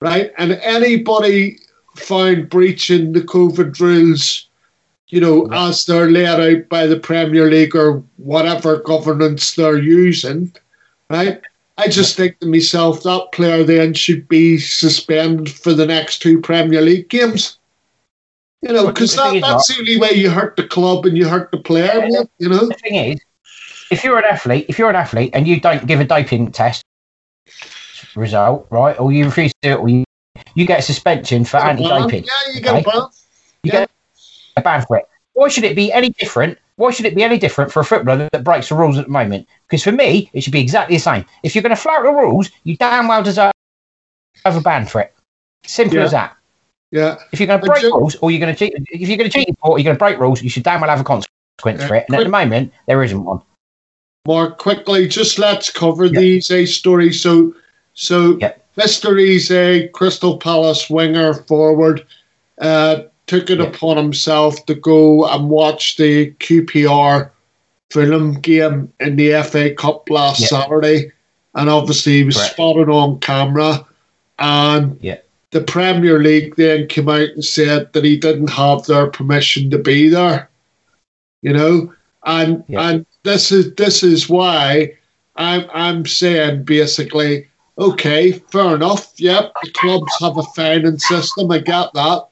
right? 0.00 0.32
And 0.38 0.52
anybody 0.62 1.58
found 1.96 2.48
breaching 2.50 3.12
the 3.12 3.20
COVID 3.22 3.78
rules, 3.80 4.48
you 5.08 5.20
know, 5.20 5.48
as 5.52 5.84
they're 5.86 6.10
laid 6.10 6.26
out 6.40 6.68
by 6.68 6.86
the 6.86 6.98
Premier 6.98 7.50
League 7.50 7.76
or 7.76 8.02
whatever 8.16 8.78
governance 8.78 9.54
they're 9.54 9.78
using, 9.78 10.52
right? 11.10 11.40
I 11.78 11.88
just 11.88 12.16
think 12.16 12.38
to 12.40 12.46
myself 12.46 13.02
that 13.02 13.28
player 13.32 13.64
then 13.64 13.94
should 13.94 14.28
be 14.28 14.58
suspended 14.58 15.50
for 15.50 15.72
the 15.72 15.86
next 15.86 16.20
two 16.20 16.40
Premier 16.40 16.80
League 16.80 17.08
games. 17.08 17.58
You 18.60 18.72
know, 18.72 18.86
because 18.86 19.16
that, 19.16 19.40
that's 19.40 19.68
the 19.68 19.80
only 19.80 19.98
way 19.98 20.12
you 20.12 20.30
hurt 20.30 20.56
the 20.56 20.68
club 20.68 21.04
and 21.06 21.16
you 21.16 21.26
hurt 21.26 21.50
the 21.50 21.58
player. 21.58 22.06
Yeah, 22.06 22.22
you 22.38 22.48
know, 22.48 22.66
the 22.68 22.74
thing 22.74 22.94
is, 22.94 23.20
if 23.90 24.04
you're 24.04 24.18
an 24.18 24.24
athlete, 24.24 24.66
if 24.68 24.78
you're 24.78 24.90
an 24.90 24.96
athlete 24.96 25.30
and 25.34 25.48
you 25.48 25.60
don't 25.60 25.86
give 25.86 25.98
a 25.98 26.04
doping 26.04 26.52
test 26.52 26.84
result, 28.14 28.66
right, 28.70 28.98
or 29.00 29.10
you 29.10 29.24
refuse 29.24 29.52
to 29.54 29.58
do 29.62 29.70
it, 29.70 29.78
or 29.80 29.88
you, 29.88 30.04
you 30.54 30.64
get 30.64 30.78
a 30.78 30.82
suspension 30.82 31.44
for 31.44 31.56
anti-doping. 31.56 32.24
Yeah, 32.24 32.54
you 32.54 32.60
get 32.60 32.74
okay? 32.74 32.80
a 32.80 32.92
ban. 32.92 33.08
You 33.64 33.72
yeah. 33.72 33.72
get 33.72 33.90
a 34.56 34.60
ban 34.60 34.86
for 34.86 34.98
it. 34.98 35.08
Why 35.32 35.48
should 35.48 35.64
it 35.64 35.74
be 35.74 35.92
any 35.92 36.10
different? 36.10 36.58
Why 36.82 36.90
should 36.90 37.06
it 37.06 37.14
be 37.14 37.22
any 37.22 37.38
different 37.38 37.70
for 37.70 37.78
a 37.78 37.84
footballer 37.84 38.28
that 38.32 38.42
breaks 38.42 38.68
the 38.68 38.74
rules 38.74 38.98
at 38.98 39.06
the 39.06 39.12
moment? 39.12 39.46
Because 39.68 39.84
for 39.84 39.92
me, 39.92 40.28
it 40.32 40.40
should 40.40 40.52
be 40.52 40.60
exactly 40.60 40.96
the 40.96 41.00
same. 41.00 41.24
If 41.44 41.54
you're 41.54 41.62
going 41.62 41.70
to 41.70 41.80
flout 41.80 42.02
the 42.02 42.10
rules, 42.10 42.50
you 42.64 42.76
damn 42.76 43.06
well 43.06 43.22
deserve 43.22 43.52
have 44.44 44.56
a 44.56 44.60
ban 44.60 44.86
for 44.86 45.00
it. 45.00 45.14
Simple 45.64 45.98
yeah. 45.98 46.04
as 46.04 46.10
that. 46.10 46.36
Yeah. 46.90 47.18
If 47.30 47.38
you're 47.38 47.46
going 47.46 47.60
to 47.60 47.66
break 47.68 47.82
just, 47.82 47.94
rules 47.94 48.16
or 48.16 48.32
you're 48.32 48.40
going 48.40 48.52
to 48.52 48.58
cheat, 48.58 48.74
if 48.90 49.08
you're 49.08 49.16
going 49.16 49.30
to 49.30 49.32
cheat 49.32 49.48
sport, 49.56 49.80
you're 49.80 49.84
going 49.84 49.94
to 49.94 49.98
break 49.98 50.18
rules, 50.18 50.42
you 50.42 50.50
should 50.50 50.64
damn 50.64 50.80
well 50.80 50.90
have 50.90 51.00
a 51.00 51.04
consequence 51.04 51.30
yeah, 51.80 51.86
for 51.86 51.94
it. 51.94 52.06
And 52.08 52.16
quick, 52.16 52.20
at 52.20 52.24
the 52.24 52.30
moment, 52.30 52.72
there 52.88 53.00
isn't 53.04 53.24
one. 53.24 53.40
More 54.26 54.50
quickly, 54.50 55.06
just 55.06 55.38
let's 55.38 55.70
cover 55.70 56.06
yep. 56.06 56.14
the 56.14 56.38
Eze 56.38 56.74
story. 56.74 57.12
So, 57.12 57.54
so 57.94 58.38
yep. 58.38 58.66
Mr. 58.76 59.22
Eze, 59.22 59.88
Crystal 59.92 60.36
Palace 60.36 60.90
winger 60.90 61.34
forward, 61.34 62.04
uh, 62.60 63.02
took 63.38 63.50
it 63.50 63.58
yep. 63.58 63.74
upon 63.74 63.96
himself 63.96 64.64
to 64.66 64.74
go 64.74 65.26
and 65.26 65.48
watch 65.48 65.96
the 65.96 66.32
QPR 66.32 67.30
Fulham 67.90 68.40
game 68.40 68.92
in 69.00 69.16
the 69.16 69.42
FA 69.42 69.74
Cup 69.74 70.08
last 70.10 70.46
Saturday. 70.48 71.12
And 71.54 71.68
obviously, 71.68 72.18
he 72.18 72.24
was 72.24 72.36
Correct. 72.36 72.52
spotted 72.52 72.88
on 72.88 73.20
camera. 73.20 73.86
And 74.38 74.98
yeah 75.00 75.18
the 75.52 75.60
Premier 75.60 76.18
League 76.18 76.56
then 76.56 76.88
came 76.88 77.08
out 77.08 77.28
and 77.28 77.44
said 77.44 77.92
that 77.92 78.04
he 78.04 78.16
didn't 78.16 78.50
have 78.50 78.84
their 78.86 79.06
permission 79.06 79.70
to 79.70 79.78
be 79.78 80.08
there. 80.08 80.50
You 81.42 81.52
know, 81.52 81.94
and 82.24 82.64
yeah. 82.68 82.88
and 82.88 83.06
this 83.22 83.52
is 83.52 83.74
this 83.74 84.02
is 84.02 84.28
why 84.28 84.94
I'm 85.36 85.68
I'm 85.72 86.06
saying 86.06 86.64
basically, 86.64 87.46
okay, 87.78 88.32
fair 88.32 88.74
enough. 88.74 89.12
Yep, 89.18 89.52
the 89.62 89.70
clubs 89.72 90.12
have 90.20 90.38
a 90.38 90.42
fining 90.42 90.98
system. 90.98 91.50
I 91.50 91.58
get 91.58 91.92
that, 91.94 92.28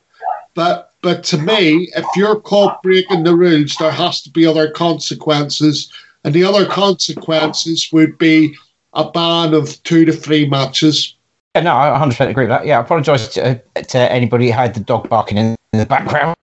but 0.55 0.90
but 1.03 1.25
to 1.25 1.39
me, 1.39 1.91
if 1.97 2.05
you're 2.17 2.41
caught 2.41 2.83
breaking 2.83 3.25
the 3.25 3.35
rules, 3.35 3.77
there 3.77 3.91
has 3.91 4.23
to 4.23 4.31
be 4.31 4.47
other 4.47 4.71
consequences, 4.71 5.93
and 6.25 6.35
the 6.35 6.45
other 6.45 6.67
consequences 6.67 7.89
would 7.93 8.19
be 8.19 8.55
a 8.95 9.11
ban 9.11 9.55
of 9.55 9.83
two 9.85 10.05
to 10.05 10.13
three 10.13 10.49
matches 10.49 11.15
yeah, 11.55 11.63
no, 11.63 11.75
I 11.75 11.99
100% 11.99 12.31
agree 12.31 12.45
with 12.45 12.51
that. 12.51 12.65
Yeah, 12.65 12.79
I 12.79 12.83
apologise 12.83 13.27
to, 13.35 13.61
to 13.75 13.99
anybody 13.99 14.47
who 14.47 14.53
had 14.53 14.73
the 14.75 14.81
dog 14.81 15.09
barking 15.09 15.37
in, 15.37 15.57
the 15.73 15.87
background. 15.87 16.37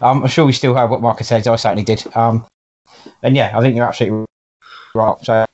Um, 0.00 0.22
I'm 0.22 0.28
sure 0.28 0.46
we 0.46 0.52
still 0.52 0.74
heard 0.74 0.90
what 0.90 1.02
Marcus 1.02 1.28
said. 1.28 1.46
I 1.46 1.56
certainly 1.56 1.84
did. 1.84 2.04
Um, 2.16 2.46
and 3.22 3.36
yeah, 3.36 3.56
I 3.56 3.60
think 3.60 3.76
you're 3.76 3.86
absolutely 3.86 4.26
right. 4.94 5.16
So, 5.22 5.44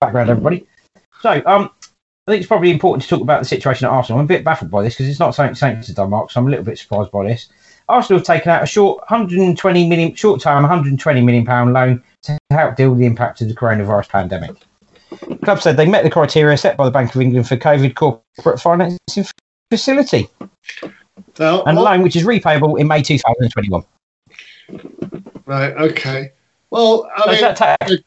background, 0.00 0.30
everybody. 0.30 0.66
So, 1.20 1.42
um, 1.44 1.70
I 2.26 2.30
think 2.30 2.40
it's 2.40 2.48
probably 2.48 2.70
important 2.70 3.02
to 3.02 3.08
talk 3.08 3.20
about 3.20 3.40
the 3.40 3.48
situation 3.48 3.86
at 3.86 3.90
Arsenal. 3.90 4.20
I'm 4.20 4.26
a 4.26 4.28
bit 4.28 4.44
baffled 4.44 4.70
by 4.70 4.84
this 4.84 4.94
because 4.94 5.08
it's 5.08 5.18
not 5.18 5.34
something 5.34 5.56
Saints 5.56 5.88
have 5.88 5.96
done, 5.96 6.10
Mark. 6.10 6.30
So 6.30 6.40
I'm 6.40 6.46
a 6.46 6.50
little 6.50 6.64
bit 6.64 6.78
surprised 6.78 7.10
by 7.10 7.24
this. 7.24 7.48
Arsenal 7.88 8.20
have 8.20 8.26
taken 8.26 8.48
out 8.50 8.62
a 8.62 8.66
short 8.66 8.98
120 9.10 9.88
million, 9.88 10.14
short 10.14 10.40
term 10.40 10.62
120 10.62 11.20
million 11.20 11.44
pound 11.44 11.72
loan 11.72 12.00
to 12.22 12.38
help 12.50 12.76
deal 12.76 12.90
with 12.90 13.00
the 13.00 13.06
impact 13.06 13.40
of 13.40 13.48
the 13.48 13.54
coronavirus 13.54 14.08
pandemic. 14.08 14.52
The 15.10 15.36
club 15.38 15.60
said 15.60 15.76
they 15.76 15.86
met 15.86 16.04
the 16.04 16.10
criteria 16.10 16.56
set 16.56 16.76
by 16.76 16.84
the 16.84 16.92
Bank 16.92 17.12
of 17.12 17.20
England 17.20 17.48
for 17.48 17.56
COVID 17.56 17.96
corporate 17.96 18.60
financing 18.60 19.26
facility. 19.68 20.28
And 21.40 21.76
a 21.76 21.82
loan 21.82 22.02
which 22.02 22.14
is 22.14 22.22
repayable 22.22 22.78
in 22.78 22.86
May 22.86 23.02
2021. 23.02 23.82
Right, 25.44 25.72
okay. 25.72 26.32
Well, 26.70 27.10
I 27.16 27.36
so 27.36 27.66
mean, 27.88 27.98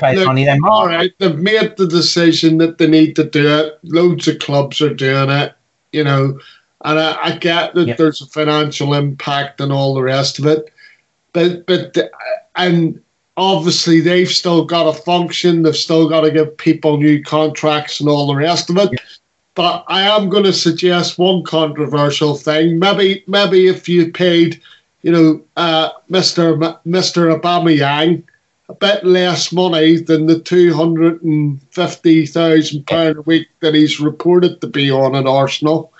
look, 0.00 0.26
money 0.26 0.44
then, 0.44 0.60
all 0.64 0.86
right, 0.86 1.12
they've 1.18 1.38
made 1.38 1.76
the 1.76 1.86
decision 1.86 2.58
that 2.58 2.78
they 2.78 2.86
need 2.86 3.14
to 3.16 3.24
do 3.24 3.46
it. 3.46 3.78
Loads 3.82 4.26
of 4.28 4.38
clubs 4.38 4.80
are 4.80 4.94
doing 4.94 5.30
it, 5.30 5.54
you 5.92 6.02
know, 6.02 6.38
and 6.84 6.98
I, 6.98 7.24
I 7.24 7.36
get 7.36 7.74
that 7.74 7.88
yep. 7.88 7.98
there's 7.98 8.22
a 8.22 8.26
financial 8.26 8.94
impact 8.94 9.60
and 9.60 9.72
all 9.72 9.94
the 9.94 10.02
rest 10.02 10.38
of 10.38 10.46
it. 10.46 10.72
But, 11.32 11.66
but, 11.66 11.96
and 12.56 13.00
obviously 13.36 14.00
they've 14.00 14.28
still 14.28 14.64
got 14.64 14.84
to 14.84 15.02
function. 15.02 15.62
They've 15.62 15.76
still 15.76 16.08
got 16.08 16.22
to 16.22 16.30
give 16.30 16.56
people 16.56 16.96
new 16.96 17.22
contracts 17.22 18.00
and 18.00 18.08
all 18.08 18.26
the 18.26 18.34
rest 18.36 18.70
of 18.70 18.76
it. 18.78 18.90
Yeah. 18.92 18.98
But 19.54 19.84
I 19.88 20.02
am 20.02 20.30
going 20.30 20.44
to 20.44 20.52
suggest 20.52 21.18
one 21.18 21.44
controversial 21.44 22.36
thing. 22.36 22.78
Maybe, 22.78 23.22
maybe 23.26 23.68
if 23.68 23.88
you 23.88 24.10
paid, 24.10 24.60
you 25.02 25.12
know, 25.12 25.42
uh, 25.56 25.90
Mister 26.08 26.56
Mister 26.84 27.26
Aubameyang 27.26 28.22
a 28.72 28.74
bit 28.74 29.04
less 29.04 29.52
money 29.52 29.96
than 29.96 30.26
the 30.26 30.40
two 30.40 30.74
hundred 30.74 31.22
and 31.22 31.60
fifty 31.70 32.26
thousand 32.26 32.86
pound 32.86 33.18
a 33.18 33.22
week 33.22 33.48
that 33.60 33.74
he's 33.74 34.00
reported 34.00 34.60
to 34.60 34.66
be 34.66 34.90
on 34.90 35.14
at 35.14 35.26
Arsenal. 35.26 35.92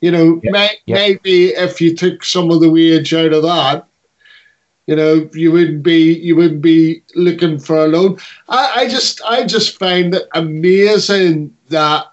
You 0.00 0.12
know, 0.12 0.40
yeah. 0.44 0.50
May, 0.50 0.70
yeah. 0.86 0.94
maybe 0.94 1.46
if 1.48 1.80
you 1.80 1.96
took 1.96 2.24
some 2.24 2.50
of 2.50 2.60
the 2.60 2.70
wage 2.70 3.12
out 3.14 3.32
of 3.32 3.42
that, 3.42 3.86
you 4.86 4.94
know, 4.94 5.28
you 5.32 5.50
wouldn't 5.52 5.82
be 5.82 6.14
you 6.14 6.36
wouldn't 6.36 6.62
be 6.62 7.02
looking 7.14 7.58
for 7.58 7.76
a 7.78 7.88
loan. 7.88 8.18
I, 8.48 8.72
I 8.76 8.88
just 8.88 9.22
I 9.22 9.46
just 9.46 9.78
find 9.78 10.14
it 10.14 10.28
amazing 10.34 11.56
that 11.68 12.06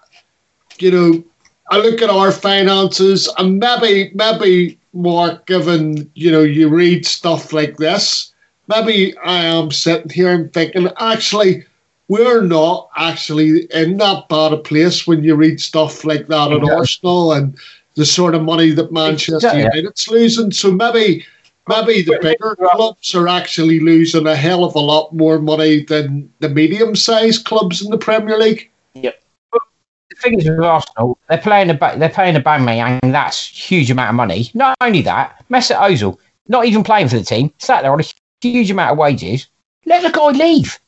you 0.78 0.90
know 0.90 1.24
I 1.70 1.78
look 1.78 2.00
at 2.02 2.10
our 2.10 2.32
finances 2.32 3.32
and 3.38 3.58
maybe 3.58 4.10
maybe 4.14 4.78
more 4.92 5.40
given 5.46 6.10
you 6.14 6.30
know 6.30 6.42
you 6.42 6.68
read 6.68 7.06
stuff 7.06 7.52
like 7.52 7.76
this, 7.76 8.32
maybe 8.68 9.16
I 9.18 9.44
am 9.44 9.70
sitting 9.70 10.10
here 10.10 10.32
and 10.32 10.52
thinking 10.52 10.88
actually 10.98 11.64
we're 12.08 12.42
not 12.42 12.88
actually 12.96 13.64
in 13.72 13.96
that 13.98 14.28
bad 14.28 14.52
a 14.52 14.58
place 14.58 15.06
when 15.06 15.24
you 15.24 15.34
read 15.34 15.60
stuff 15.60 16.04
like 16.04 16.28
that 16.28 16.52
at 16.52 16.62
Arsenal 16.62 17.32
and 17.32 17.56
the 17.96 18.06
sort 18.06 18.34
of 18.34 18.42
money 18.42 18.70
that 18.70 18.92
Manchester 18.92 19.58
United's 19.58 20.08
losing. 20.08 20.52
So 20.52 20.70
maybe 20.70 21.26
maybe 21.68 22.02
the 22.02 22.18
bigger 22.22 22.52
uh, 22.62 22.68
clubs 22.70 23.14
are 23.14 23.26
actually 23.26 23.80
losing 23.80 24.26
a 24.26 24.36
hell 24.36 24.64
of 24.64 24.74
a 24.74 24.80
lot 24.80 25.12
more 25.12 25.38
money 25.40 25.84
than 25.84 26.32
the 26.38 26.48
medium-sized 26.48 27.44
clubs 27.44 27.82
in 27.82 27.90
the 27.90 27.98
Premier 27.98 28.38
League. 28.38 28.70
Yep. 28.94 29.20
The 29.52 30.16
thing 30.20 30.38
is 30.38 30.48
with 30.48 30.60
Arsenal, 30.60 31.18
they're 31.28 31.38
playing 31.38 31.70
a 31.70 31.76
they're 31.98 32.08
paying 32.08 32.36
a 32.36 32.40
Bamey, 32.40 32.78
and 32.78 33.12
that's 33.12 33.48
huge 33.48 33.90
amount 33.90 34.10
of 34.10 34.14
money. 34.14 34.50
Not 34.54 34.76
only 34.80 35.02
that, 35.02 35.44
Mesut 35.50 35.76
Ozil, 35.76 36.18
not 36.48 36.66
even 36.66 36.84
playing 36.84 37.08
for 37.08 37.18
the 37.18 37.24
team, 37.24 37.52
sat 37.58 37.82
there 37.82 37.92
on 37.92 38.00
a 38.00 38.04
huge 38.52 38.70
amount 38.70 38.92
of 38.92 38.98
wages. 38.98 39.46
Let 39.84 40.02
the 40.02 40.10
guy 40.10 40.30
leave. 40.30 40.78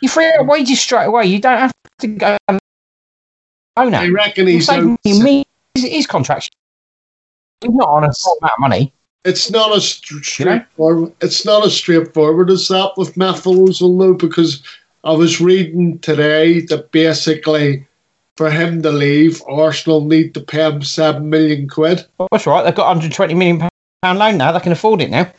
You 0.00 0.08
free 0.08 0.32
up 0.32 0.46
wages 0.46 0.80
straight 0.80 1.06
away. 1.06 1.26
You 1.26 1.40
don't 1.40 1.58
have 1.58 1.74
to 2.00 2.06
go. 2.06 2.36
Oh 3.76 3.88
no! 3.88 3.98
I 3.98 4.08
reckon 4.08 4.46
he's 4.46 4.70
me 4.70 5.44
his 5.74 6.06
contract. 6.06 6.50
He's 7.60 7.72
not 7.72 7.88
on 7.88 8.04
a 8.04 8.12
small 8.12 8.38
amount 8.40 8.52
of 8.52 8.60
money 8.60 8.92
it's 9.24 9.50
not 9.50 9.74
as 9.74 9.88
straightforward. 9.88 11.12
It's 11.20 11.44
not 11.44 11.64
as 11.64 11.74
straightforward 11.74 12.50
as 12.50 12.68
that 12.68 12.92
with 12.96 13.14
Ozil, 13.14 13.98
though, 13.98 14.14
because 14.14 14.62
I 15.02 15.12
was 15.12 15.40
reading 15.40 15.98
today 16.00 16.60
that 16.60 16.92
basically 16.92 17.86
for 18.36 18.50
him 18.50 18.82
to 18.82 18.90
leave, 18.90 19.42
Arsenal 19.48 20.04
need 20.04 20.34
to 20.34 20.40
pay 20.40 20.66
him 20.66 20.82
seven 20.82 21.30
million 21.30 21.68
quid. 21.68 22.04
Well, 22.18 22.28
that's 22.30 22.46
right. 22.46 22.62
They've 22.62 22.74
got 22.74 22.86
120 22.86 23.34
million 23.34 23.68
pound 24.02 24.18
loan 24.18 24.36
now. 24.36 24.52
They 24.52 24.60
can 24.60 24.72
afford 24.72 25.00
it 25.00 25.10
now. 25.10 25.32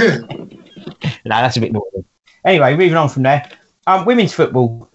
no, 0.00 0.96
that's 1.24 1.56
a 1.56 1.60
bit 1.60 1.72
more. 1.72 1.84
Anyway, 2.44 2.76
moving 2.76 2.96
on 2.96 3.08
from 3.08 3.22
there. 3.22 3.48
Um, 3.86 4.04
women's 4.04 4.32
football. 4.32 4.88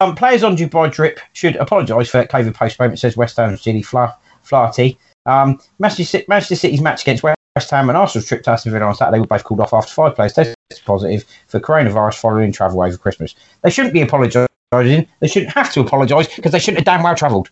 Um, 0.00 0.14
players 0.14 0.44
on 0.44 0.56
Dubai 0.56 0.92
trip 0.92 1.18
should 1.32 1.56
apologise 1.56 2.08
for 2.08 2.24
COVID 2.24 2.54
postponement, 2.54 3.00
says 3.00 3.16
West 3.16 3.36
Ham 3.36 3.56
Gilly 3.60 3.82
Flaherty. 3.82 4.98
Um, 5.26 5.60
Manchester, 5.78 6.22
Manchester 6.28 6.54
City's 6.56 6.80
match 6.80 7.02
against 7.02 7.22
West 7.22 7.70
Ham 7.70 7.88
and 7.88 7.98
Arsenal's 7.98 8.26
trip 8.28 8.44
to 8.44 8.50
Aston 8.52 8.72
Villa 8.72 8.86
on 8.86 8.94
Saturday 8.94 9.20
were 9.20 9.26
both 9.26 9.44
called 9.44 9.60
off 9.60 9.74
after 9.74 9.92
five 9.92 10.14
players 10.14 10.32
tested 10.32 10.54
positive 10.84 11.24
for 11.48 11.58
coronavirus 11.58 12.18
following 12.20 12.52
travel 12.52 12.82
over 12.82 12.96
Christmas. 12.96 13.34
They 13.62 13.70
shouldn't 13.70 13.94
be 13.94 14.02
apologising. 14.02 14.48
They 14.70 15.28
shouldn't 15.28 15.52
have 15.52 15.72
to 15.72 15.80
apologise 15.80 16.34
because 16.34 16.52
they 16.52 16.58
shouldn't 16.58 16.78
have 16.78 16.84
damn 16.84 17.02
well 17.02 17.14
travelled. 17.14 17.50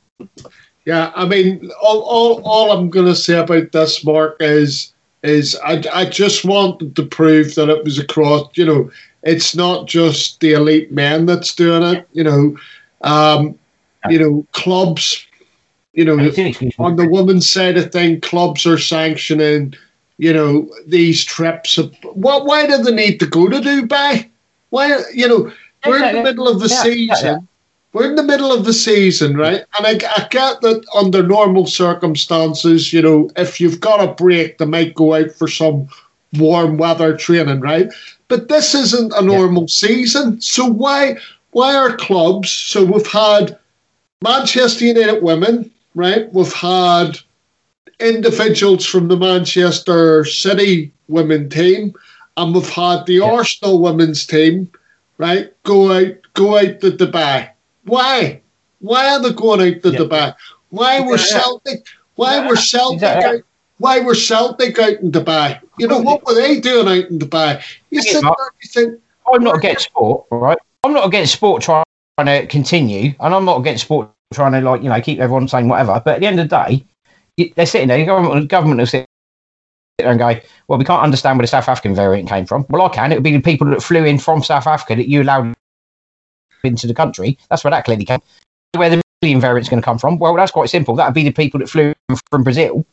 Yeah, 0.84 1.12
I 1.16 1.26
mean, 1.26 1.70
all, 1.82 2.01
all, 2.03 2.43
all 2.45 2.72
I'm 2.72 2.91
going 2.91 3.07
to 3.07 3.14
say 3.14 3.39
about 3.39 3.72
this, 3.72 4.05
Mark, 4.05 4.37
is 4.39 4.93
is 5.22 5.56
I, 5.64 5.82
I 5.92 6.04
just 6.04 6.44
wanted 6.44 6.96
to 6.96 7.04
prove 7.04 7.54
that 7.54 7.68
it 7.68 7.84
was 7.84 7.98
across, 7.98 8.48
you 8.56 8.64
know, 8.64 8.90
it's 9.22 9.56
not 9.56 9.88
just 9.88 10.40
the 10.40 10.52
elite 10.52 10.92
men 10.92 11.26
that's 11.26 11.54
doing 11.54 11.82
it, 11.82 12.08
you 12.12 12.22
know, 12.22 12.56
um, 13.02 13.58
you 14.08 14.18
know, 14.18 14.46
clubs, 14.52 15.26
you 15.94 16.04
know, 16.04 16.14
on 16.78 16.96
the 16.96 17.08
women's 17.10 17.48
side 17.50 17.76
of 17.76 17.90
thing, 17.90 18.20
clubs 18.20 18.66
are 18.66 18.78
sanctioning, 18.78 19.74
you 20.18 20.32
know, 20.32 20.70
these 20.86 21.24
trips. 21.24 21.78
Of, 21.78 21.94
what? 22.12 22.44
Why 22.44 22.66
do 22.66 22.78
they 22.78 22.92
need 22.92 23.18
to 23.20 23.26
go 23.26 23.48
to 23.48 23.58
Dubai? 23.58 24.28
Why, 24.70 25.02
you 25.12 25.26
know, 25.28 25.52
we're 25.84 26.04
in 26.04 26.16
the 26.16 26.22
middle 26.22 26.48
of 26.48 26.60
the 26.60 26.68
yeah, 26.68 26.82
season. 26.82 27.48
We're 27.97 28.11
in 28.11 28.16
the 28.16 28.22
middle 28.22 28.53
of 28.53 28.66
the 28.66 28.74
season, 28.74 29.38
right? 29.38 29.64
And 29.78 29.86
I, 29.86 29.92
I 29.92 30.28
get 30.28 30.61
that 30.61 30.84
under 30.94 31.22
normal 31.22 31.64
circumstances, 31.64 32.92
you 32.92 33.01
know, 33.01 33.30
if 33.36 33.59
you've 33.59 33.80
got 33.80 34.05
a 34.05 34.12
break, 34.12 34.59
they 34.59 34.66
might 34.66 34.94
go 34.94 35.14
out 35.14 35.30
for 35.30 35.49
some 35.49 35.88
warm 36.34 36.76
weather 36.76 37.16
training, 37.16 37.61
right? 37.61 37.90
But 38.28 38.49
this 38.49 38.74
isn't 38.74 39.14
a 39.14 39.22
normal 39.22 39.62
yeah. 39.62 39.68
season. 39.68 40.42
So 40.42 40.66
why 40.66 41.16
why 41.53 41.74
are 41.74 41.97
clubs? 41.97 42.51
So 42.51 42.84
we've 42.84 43.07
had 43.07 43.59
Manchester 44.20 44.84
United 44.84 45.22
women, 45.22 45.70
right? 45.94 46.30
We've 46.34 46.53
had 46.53 47.18
individuals 47.99 48.84
from 48.84 49.09
the 49.09 49.16
Manchester 49.16 50.26
City 50.26 50.92
women 51.09 51.49
team, 51.49 51.94
and 52.36 52.55
we've 52.55 52.68
had 52.68 53.07
the 53.07 53.20
yeah. 53.20 53.24
Arsenal 53.24 53.80
women's 53.80 54.26
team, 54.26 54.70
right? 55.16 55.51
Go 55.62 55.90
out 55.92 56.18
go 56.34 56.59
out 56.59 56.82
to 56.82 56.90
Dubai. 56.90 57.53
Why? 57.87 58.43
Why 58.80 59.09
are 59.11 59.22
they 59.22 59.32
going 59.32 59.61
out 59.61 59.82
to 59.82 59.91
yeah. 59.91 59.99
Dubai? 59.99 60.34
Why 60.70 61.01
were 61.01 61.18
Celtic? 61.18 61.87
Why 62.16 62.47
were 62.47 62.57
Celtic? 62.57 63.03
Out, 63.03 63.43
why 63.78 64.01
were 64.01 64.14
Celtic 64.14 64.78
out 64.78 65.01
in 65.01 65.11
Dubai? 65.11 65.61
You 65.78 65.89
know 65.89 66.01
what 66.01 66.24
were 66.26 66.34
they 66.34 66.61
doing 66.61 66.89
out 66.89 67.11
in 67.11 67.18
Dubai? 67.18 67.62
You 67.91 68.03
sit 68.03 68.22
there, 68.22 68.32
you 68.62 68.68
think. 68.68 69.01
I'm 69.32 69.43
not 69.43 69.57
against 69.57 69.87
sport, 69.87 70.26
right? 70.30 70.59
I'm 70.84 70.93
not 70.93 71.07
against 71.07 71.34
sport 71.34 71.62
trying 71.62 71.84
to 72.24 72.47
continue, 72.47 73.14
and 73.20 73.34
I'm 73.34 73.45
not 73.45 73.61
against 73.61 73.84
sport 73.84 74.11
trying 74.32 74.53
to 74.53 74.61
like 74.61 74.82
you 74.82 74.89
know 74.89 75.01
keep 75.01 75.18
everyone 75.18 75.49
saying 75.49 75.68
whatever. 75.68 76.01
But 76.05 76.16
at 76.16 76.20
the 76.20 76.26
end 76.26 76.41
of 76.41 76.49
the 76.49 76.57
day, 77.37 77.53
they're 77.55 77.66
sitting 77.66 77.89
there. 77.89 77.99
The 77.99 78.07
government, 78.07 78.41
the 78.43 78.47
government 78.47 78.78
will 78.78 78.87
sit 78.87 79.07
there 79.99 80.11
and 80.11 80.18
go, 80.18 80.39
"Well, 80.68 80.78
we 80.78 80.84
can't 80.84 81.03
understand 81.03 81.39
where 81.39 81.45
the 81.45 81.49
South 81.49 81.68
African 81.68 81.95
variant 81.95 82.28
came 82.28 82.47
from." 82.47 82.66
Well, 82.70 82.82
I 82.82 82.89
can. 82.89 83.12
It 83.12 83.16
would 83.16 83.24
be 83.24 83.37
the 83.37 83.41
people 83.41 83.66
that 83.68 83.82
flew 83.82 84.05
in 84.05 84.18
from 84.18 84.43
South 84.43 84.66
Africa 84.66 84.97
that 84.97 85.09
you 85.09 85.22
allowed 85.22 85.55
into 86.66 86.86
the 86.86 86.94
country. 86.94 87.38
That's 87.48 87.64
where 87.64 87.70
that 87.70 87.84
clearly 87.84 88.04
came. 88.04 88.20
Where 88.76 88.90
the 88.90 89.02
Brazilian 89.20 89.40
variant's 89.40 89.68
going 89.68 89.80
to 89.80 89.84
come 89.84 89.98
from? 89.98 90.18
Well, 90.18 90.34
that's 90.34 90.52
quite 90.52 90.70
simple. 90.70 90.94
That'd 90.94 91.14
be 91.14 91.24
the 91.24 91.30
people 91.30 91.60
that 91.60 91.68
flew 91.68 91.94
from 92.30 92.42
Brazil. 92.42 92.84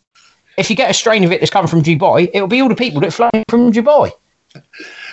If 0.58 0.70
you 0.70 0.76
get 0.76 0.90
a 0.90 0.94
strain 0.94 1.24
of 1.24 1.32
it 1.32 1.40
that's 1.40 1.52
come 1.52 1.68
from 1.68 1.82
Dubai, 1.82 2.30
it'll 2.34 2.48
be 2.48 2.62
all 2.62 2.70
the 2.70 2.76
people 2.76 3.02
that 3.02 3.12
flew 3.12 3.30
from 3.50 3.72
Dubai. 3.72 4.12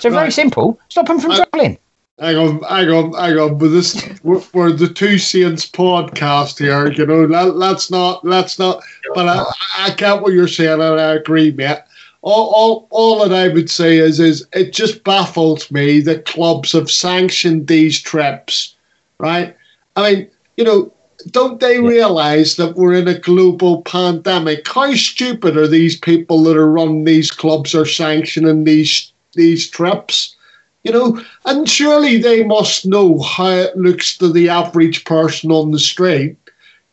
So 0.01 0.11
right. 0.11 0.19
very 0.19 0.31
simple. 0.31 0.79
Stop 0.89 1.07
them 1.07 1.19
from 1.19 1.33
I, 1.33 1.37
travelling. 1.37 1.79
Hang 2.19 2.37
on, 2.37 2.63
hang 2.65 2.91
on, 2.91 3.13
hang 3.15 3.39
on. 3.39 3.57
But 3.57 3.69
this, 3.69 4.07
we're, 4.23 4.43
we're, 4.53 4.73
the 4.73 4.89
Two 4.89 5.17
Saints 5.17 5.65
podcast 5.67 6.59
here. 6.59 6.93
You 6.93 7.07
know, 7.07 7.25
let, 7.25 7.75
us 7.75 7.91
not, 7.91 8.23
let's 8.25 8.59
not. 8.59 8.85
But 9.15 9.29
I, 9.29 9.45
I 9.79 9.95
get 9.95 10.21
what 10.21 10.35
you're 10.35 10.47
saying, 10.47 10.83
and 10.83 11.01
I 11.01 11.15
agree, 11.15 11.51
mate. 11.51 11.79
All, 12.23 12.53
all, 12.55 12.89
all 12.91 13.27
that 13.27 13.35
I 13.35 13.49
would 13.49 13.71
say 13.71 13.99
is, 13.99 14.21
is 14.21 14.47
it 14.53 14.73
just 14.73 15.05
baffles 15.05 15.71
me 15.71 16.01
that 16.01 16.27
clubs 16.27 16.73
have 16.73 16.91
sanctioned 16.91 17.67
these 17.67 17.99
trips, 17.99 18.75
right? 19.19 19.57
I 19.97 20.13
mean, 20.13 20.31
you 20.57 20.65
know, 20.65 20.93
don't 21.31 21.61
they 21.61 21.81
realise 21.81 22.57
that 22.57 22.77
we're 22.77 22.95
in 22.95 23.09
a 23.09 23.19
global 23.19 23.83
pandemic? 23.83 24.67
How 24.69 24.95
stupid 24.95 25.57
are 25.57 25.67
these 25.67 25.97
people 25.97 26.43
that 26.45 26.57
are 26.57 26.71
running 26.71 27.05
these 27.05 27.31
clubs 27.31 27.75
or 27.75 27.87
sanctioning 27.87 28.65
these 28.65 29.13
these 29.35 29.69
trips? 29.69 30.35
You 30.85 30.93
know, 30.93 31.23
and 31.45 31.69
surely 31.69 32.17
they 32.19 32.43
must 32.43 32.87
know 32.87 33.19
how 33.21 33.51
it 33.51 33.77
looks 33.77 34.17
to 34.19 34.33
the 34.33 34.49
average 34.49 35.05
person 35.05 35.51
on 35.51 35.73
the 35.73 35.79
street. 35.79 36.37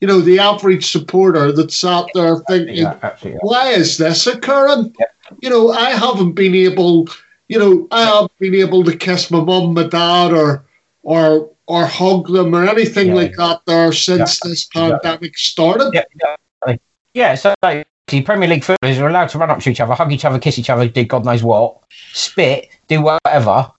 You 0.01 0.07
know, 0.07 0.19
the 0.19 0.39
average 0.39 0.91
supporter 0.91 1.51
that 1.51 1.71
sat 1.71 2.05
there 2.13 2.37
thinking, 2.49 2.75
yeah, 2.75 3.15
"Why 3.41 3.69
is 3.69 3.97
this 3.97 4.27
occurring?" 4.27 4.93
Yeah. 4.99 5.05
You 5.41 5.49
know, 5.49 5.71
I 5.71 5.91
haven't 5.91 6.33
been 6.33 6.55
able. 6.55 7.07
You 7.47 7.59
know, 7.59 7.87
I 7.91 8.03
haven't 8.03 8.37
been 8.39 8.55
able 8.55 8.83
to 8.83 8.95
kiss 8.95 9.31
my 9.31 9.39
mum, 9.39 9.73
my 9.73 9.87
dad, 9.87 10.33
or 10.33 10.65
or 11.03 11.49
or 11.67 11.85
hug 11.85 12.27
them 12.27 12.55
or 12.55 12.65
anything 12.65 13.07
yeah, 13.07 13.13
like 13.13 13.35
that 13.35 13.61
there 13.65 13.91
since 13.91 14.39
yeah, 14.43 14.49
this 14.49 14.65
pandemic 14.65 15.33
yeah. 15.33 15.37
started. 15.37 15.93
Yeah, 15.93 16.75
yeah. 17.13 17.35
so 17.35 17.53
like, 17.61 17.87
the 18.07 18.21
Premier 18.21 18.47
League 18.47 18.63
footballers 18.63 18.97
are 18.99 19.07
allowed 19.07 19.27
to 19.29 19.37
run 19.37 19.49
up 19.49 19.59
to 19.59 19.69
each 19.69 19.81
other, 19.81 19.93
hug 19.93 20.11
each 20.11 20.25
other, 20.25 20.39
kiss 20.39 20.57
each 20.57 20.69
other, 20.69 20.87
do 20.87 21.03
God 21.03 21.25
knows 21.25 21.43
what, 21.43 21.77
spit, 22.13 22.69
do 22.87 23.01
whatever, 23.01 23.69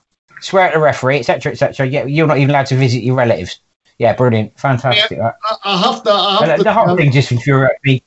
swear 0.41 0.65
at 0.65 0.75
the 0.75 0.81
referee, 0.81 1.19
etc., 1.21 1.53
etc. 1.53 1.87
Yeah, 1.87 2.05
you're 2.05 2.27
not 2.27 2.37
even 2.37 2.51
allowed 2.51 2.67
to 2.67 2.77
visit 2.77 3.03
your 3.03 3.17
relatives. 3.17 3.59
Yeah, 3.99 4.15
brilliant, 4.15 4.59
fantastic. 4.59 5.19
I, 5.19 5.33
I 5.65 5.77
have 5.81 6.03
to. 6.05 6.11
I 6.13 6.47
have 6.47 6.59
the, 6.59 6.65
the 6.65 6.73
whole 6.73 6.97
thing 6.97 7.11
just 7.11 7.33
infuriates 7.33 7.83
me 7.85 8.03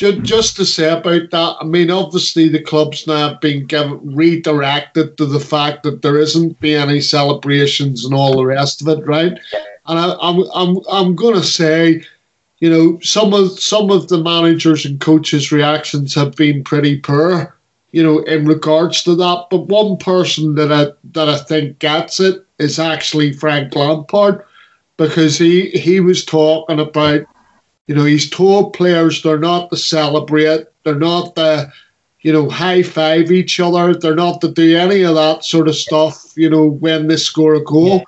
just 0.00 0.56
to 0.56 0.64
say 0.64 0.90
about 0.90 1.30
that, 1.30 1.56
I 1.60 1.64
mean, 1.64 1.90
obviously 1.90 2.48
the 2.48 2.62
club's 2.62 3.06
now 3.06 3.34
being 3.34 3.66
given 3.66 4.14
redirected 4.14 5.18
to 5.18 5.26
the 5.26 5.40
fact 5.40 5.82
that 5.82 6.00
there 6.00 6.16
isn't 6.16 6.58
be 6.60 6.74
any 6.74 7.02
celebrations 7.02 8.04
and 8.04 8.14
all 8.14 8.36
the 8.36 8.46
rest 8.46 8.80
of 8.80 8.88
it, 8.88 9.06
right? 9.06 9.38
And 9.86 9.98
I, 9.98 10.16
I'm 10.20 10.44
I'm 10.54 10.78
I'm 10.90 11.14
going 11.14 11.34
to 11.34 11.46
say, 11.46 12.02
you 12.60 12.70
know, 12.70 12.98
some 13.00 13.34
of 13.34 13.60
some 13.60 13.90
of 13.90 14.08
the 14.08 14.18
managers 14.18 14.86
and 14.86 15.00
coaches' 15.00 15.52
reactions 15.52 16.14
have 16.14 16.34
been 16.34 16.64
pretty 16.64 16.98
poor, 16.98 17.54
you 17.92 18.02
know, 18.02 18.20
in 18.20 18.46
regards 18.46 19.02
to 19.02 19.14
that. 19.16 19.48
But 19.50 19.66
one 19.66 19.98
person 19.98 20.54
that 20.54 20.72
I 20.72 20.92
that 21.12 21.28
I 21.28 21.36
think 21.36 21.78
gets 21.78 22.20
it 22.20 22.42
is 22.58 22.78
actually 22.78 23.34
Frank 23.34 23.74
Lampard, 23.74 24.44
because 24.96 25.36
he 25.36 25.70
he 25.70 26.00
was 26.00 26.24
talking 26.24 26.80
about 26.80 27.26
you 27.90 27.96
know, 27.96 28.04
he's 28.04 28.30
told 28.30 28.72
players 28.72 29.20
they're 29.20 29.36
not 29.36 29.68
to 29.68 29.76
celebrate, 29.76 30.64
they're 30.84 30.94
not 30.94 31.34
to, 31.34 31.72
you 32.20 32.32
know, 32.32 32.48
high 32.48 32.84
five 32.84 33.32
each 33.32 33.58
other, 33.58 33.96
they're 33.96 34.14
not 34.14 34.40
to 34.42 34.48
do 34.48 34.78
any 34.78 35.02
of 35.02 35.16
that 35.16 35.44
sort 35.44 35.66
of 35.66 35.74
stuff, 35.74 36.32
you 36.36 36.48
know, 36.48 36.68
when 36.68 37.08
they 37.08 37.16
score 37.16 37.56
a 37.56 37.64
goal. 37.64 38.04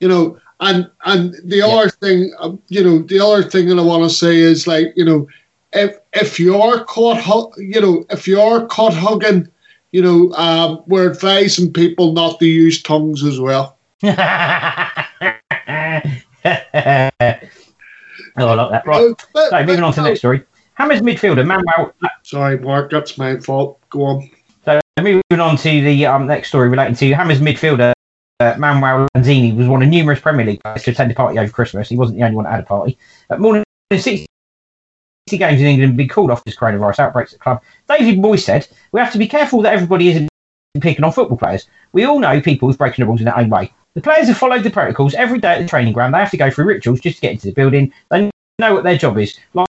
You 0.00 0.08
know, 0.08 0.40
and 0.60 0.90
and 1.04 1.34
the 1.44 1.58
yeah. 1.58 1.66
other 1.66 1.90
thing, 1.90 2.32
um, 2.38 2.62
you 2.68 2.82
know, 2.82 3.00
the 3.00 3.20
other 3.20 3.42
thing 3.42 3.68
that 3.68 3.78
I 3.78 3.82
want 3.82 4.04
to 4.04 4.16
say 4.16 4.38
is 4.38 4.66
like, 4.66 4.94
you 4.96 5.04
know, 5.04 5.28
if 5.74 5.98
if 6.14 6.40
you 6.40 6.56
are 6.56 6.82
caught, 6.84 7.52
you 7.58 7.78
know, 7.78 8.06
if 8.08 8.26
you 8.26 8.40
are 8.40 8.64
caught 8.64 8.94
hugging, 8.94 9.46
you 9.92 10.00
know, 10.00 10.32
um, 10.32 10.82
we're 10.86 11.10
advising 11.10 11.74
people 11.74 12.14
not 12.14 12.38
to 12.38 12.46
use 12.46 12.82
tongues 12.82 13.22
as 13.22 13.38
well. 13.38 13.76
Oh, 18.38 18.48
I 18.48 18.54
like 18.54 18.70
that. 18.70 18.86
Right. 18.86 19.14
But, 19.32 19.50
so, 19.50 19.64
moving 19.64 19.84
on 19.84 19.92
to 19.92 20.00
the 20.00 20.08
next 20.08 20.20
story. 20.20 20.44
Hammers 20.74 21.00
midfielder 21.00 21.46
Manuel. 21.46 21.92
Sorry, 22.22 22.58
Mark, 22.58 22.90
that's 22.90 23.16
my 23.16 23.38
fault. 23.38 23.80
Go 23.90 24.02
on. 24.04 24.30
So, 24.64 24.80
moving 25.00 25.22
on 25.40 25.56
to 25.56 25.82
the 25.82 26.06
um, 26.06 26.26
next 26.26 26.48
story 26.48 26.68
relating 26.68 26.94
to 26.96 27.12
Hammers 27.12 27.40
midfielder 27.40 27.92
uh, 28.40 28.54
Manuel 28.58 29.08
Lanzini 29.16 29.56
was 29.56 29.66
one 29.68 29.82
of 29.82 29.88
numerous 29.88 30.20
Premier 30.20 30.44
League 30.44 30.62
players 30.62 30.82
to 30.84 30.90
attend 30.90 31.10
a 31.10 31.14
party 31.14 31.38
over 31.38 31.50
Christmas. 31.50 31.88
He 31.88 31.96
wasn't 31.96 32.18
the 32.18 32.24
only 32.24 32.36
one 32.36 32.44
that 32.44 32.50
had 32.50 32.60
a 32.60 32.66
party. 32.66 32.98
Uh, 33.30 33.38
more 33.38 33.54
than 33.54 33.64
60 33.98 34.26
games 35.30 35.60
in 35.60 35.66
England 35.66 35.92
have 35.92 35.96
been 35.96 36.08
called 36.08 36.30
off 36.30 36.44
this 36.44 36.56
coronavirus 36.56 36.98
outbreaks 36.98 37.32
at 37.32 37.38
the 37.38 37.42
club. 37.42 37.62
David 37.88 38.18
Moyes 38.18 38.40
said, 38.40 38.68
We 38.92 39.00
have 39.00 39.12
to 39.12 39.18
be 39.18 39.26
careful 39.26 39.62
that 39.62 39.72
everybody 39.72 40.08
isn't 40.08 40.28
picking 40.80 41.04
on 41.04 41.12
football 41.12 41.38
players. 41.38 41.68
We 41.92 42.04
all 42.04 42.20
know 42.20 42.40
people 42.40 42.68
who's 42.68 42.76
breaking 42.76 43.02
the 43.02 43.06
rules 43.06 43.20
in 43.20 43.24
their 43.24 43.38
own 43.38 43.48
way. 43.48 43.72
The 43.96 44.02
players 44.02 44.28
have 44.28 44.36
followed 44.36 44.62
the 44.62 44.68
protocols 44.68 45.14
every 45.14 45.38
day 45.38 45.54
at 45.54 45.62
the 45.62 45.66
training 45.66 45.94
ground. 45.94 46.12
They 46.12 46.18
have 46.18 46.30
to 46.30 46.36
go 46.36 46.50
through 46.50 46.66
rituals 46.66 47.00
just 47.00 47.16
to 47.16 47.22
get 47.22 47.32
into 47.32 47.46
the 47.46 47.54
building. 47.54 47.94
They 48.10 48.30
know 48.58 48.74
what 48.74 48.84
their 48.84 48.98
job 48.98 49.16
is. 49.16 49.38
Like, 49.54 49.66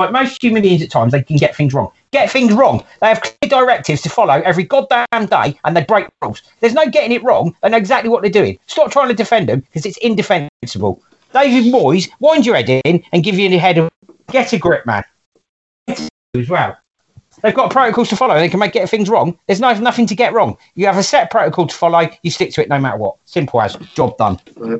like 0.00 0.10
most 0.10 0.42
human 0.42 0.62
beings 0.62 0.82
at 0.82 0.90
times, 0.90 1.12
they 1.12 1.22
can 1.22 1.36
get 1.36 1.54
things 1.54 1.72
wrong. 1.72 1.92
Get 2.10 2.28
things 2.28 2.52
wrong. 2.52 2.84
They 3.00 3.06
have 3.06 3.20
clear 3.20 3.48
directives 3.48 4.02
to 4.02 4.08
follow 4.08 4.42
every 4.44 4.64
goddamn 4.64 5.26
day 5.26 5.56
and 5.62 5.76
they 5.76 5.84
break 5.84 6.08
rules. 6.22 6.42
There's 6.58 6.74
no 6.74 6.90
getting 6.90 7.12
it 7.12 7.22
wrong. 7.22 7.54
They 7.62 7.68
know 7.68 7.76
exactly 7.76 8.10
what 8.10 8.22
they're 8.22 8.32
doing. 8.32 8.58
Stop 8.66 8.90
trying 8.90 9.10
to 9.10 9.14
defend 9.14 9.48
them 9.48 9.60
because 9.60 9.86
it's 9.86 9.98
indefensible. 9.98 11.00
David 11.32 11.72
Moyes, 11.72 12.10
wind 12.18 12.46
your 12.46 12.56
head 12.56 12.80
in 12.84 13.04
and 13.12 13.22
give 13.22 13.38
you 13.38 13.48
the 13.48 13.58
head 13.58 13.78
of 13.78 13.88
get 14.32 14.52
a 14.54 14.58
grip, 14.58 14.86
man. 14.86 15.04
As 15.86 16.48
well. 16.48 16.76
They've 17.46 17.54
got 17.54 17.70
protocols 17.70 18.08
to 18.08 18.16
follow. 18.16 18.34
They 18.34 18.48
can 18.48 18.58
make 18.58 18.72
get 18.72 18.90
things 18.90 19.08
wrong. 19.08 19.38
There's 19.46 19.60
no, 19.60 19.72
nothing 19.74 20.04
to 20.08 20.16
get 20.16 20.32
wrong. 20.32 20.56
You 20.74 20.86
have 20.86 20.96
a 20.96 21.02
set 21.04 21.30
protocol 21.30 21.68
to 21.68 21.74
follow. 21.74 22.10
You 22.24 22.30
stick 22.32 22.52
to 22.54 22.62
it 22.62 22.68
no 22.68 22.76
matter 22.80 22.96
what. 22.96 23.18
Simple 23.24 23.62
as 23.62 23.76
job 23.94 24.18
done. 24.18 24.40
The, 24.56 24.78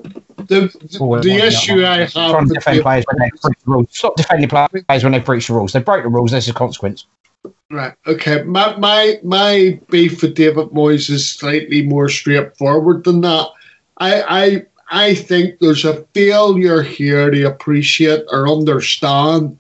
the, 0.49 1.21
the 1.23 1.41
issue 1.47 1.85
I 1.87 1.99
have 1.99 2.13
trying 2.13 2.49
to 2.49 2.55
defend 2.55 2.83
players 2.83 3.05
when 3.07 3.19
they 3.21 3.31
breach 3.41 3.59
the 3.65 3.71
rules. 3.71 3.87
Stop 3.93 4.17
defending 4.17 4.49
players 4.49 5.05
when 5.05 5.13
they 5.13 5.21
breach 5.21 5.47
the 5.47 5.55
rules. 5.55 5.73
They 5.75 5.79
break 5.79 6.03
the 6.03 6.09
rules. 6.09 6.33
There's 6.33 6.49
a 6.49 6.53
consequence. 6.53 7.07
Right. 7.71 7.95
Okay. 8.09 8.43
My 8.43 8.77
my 8.77 9.21
my 9.23 9.79
beef 9.89 10.21
with 10.21 10.35
David 10.35 10.71
Moyes 10.71 11.09
is 11.09 11.29
slightly 11.29 11.83
more 11.83 12.09
straightforward 12.09 13.05
than 13.05 13.21
that. 13.21 13.49
I 13.99 14.23
I 14.23 14.67
I 14.91 15.15
think 15.15 15.61
there's 15.61 15.85
a 15.85 16.03
failure 16.15 16.83
here 16.83 17.31
to 17.31 17.45
appreciate 17.45 18.25
or 18.33 18.49
understand 18.49 19.57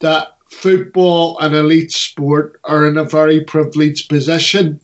that 0.00 0.35
football 0.56 1.38
and 1.40 1.54
elite 1.54 1.92
sport 1.92 2.60
are 2.64 2.86
in 2.86 2.96
a 2.96 3.04
very 3.04 3.44
privileged 3.44 4.08
position 4.08 4.80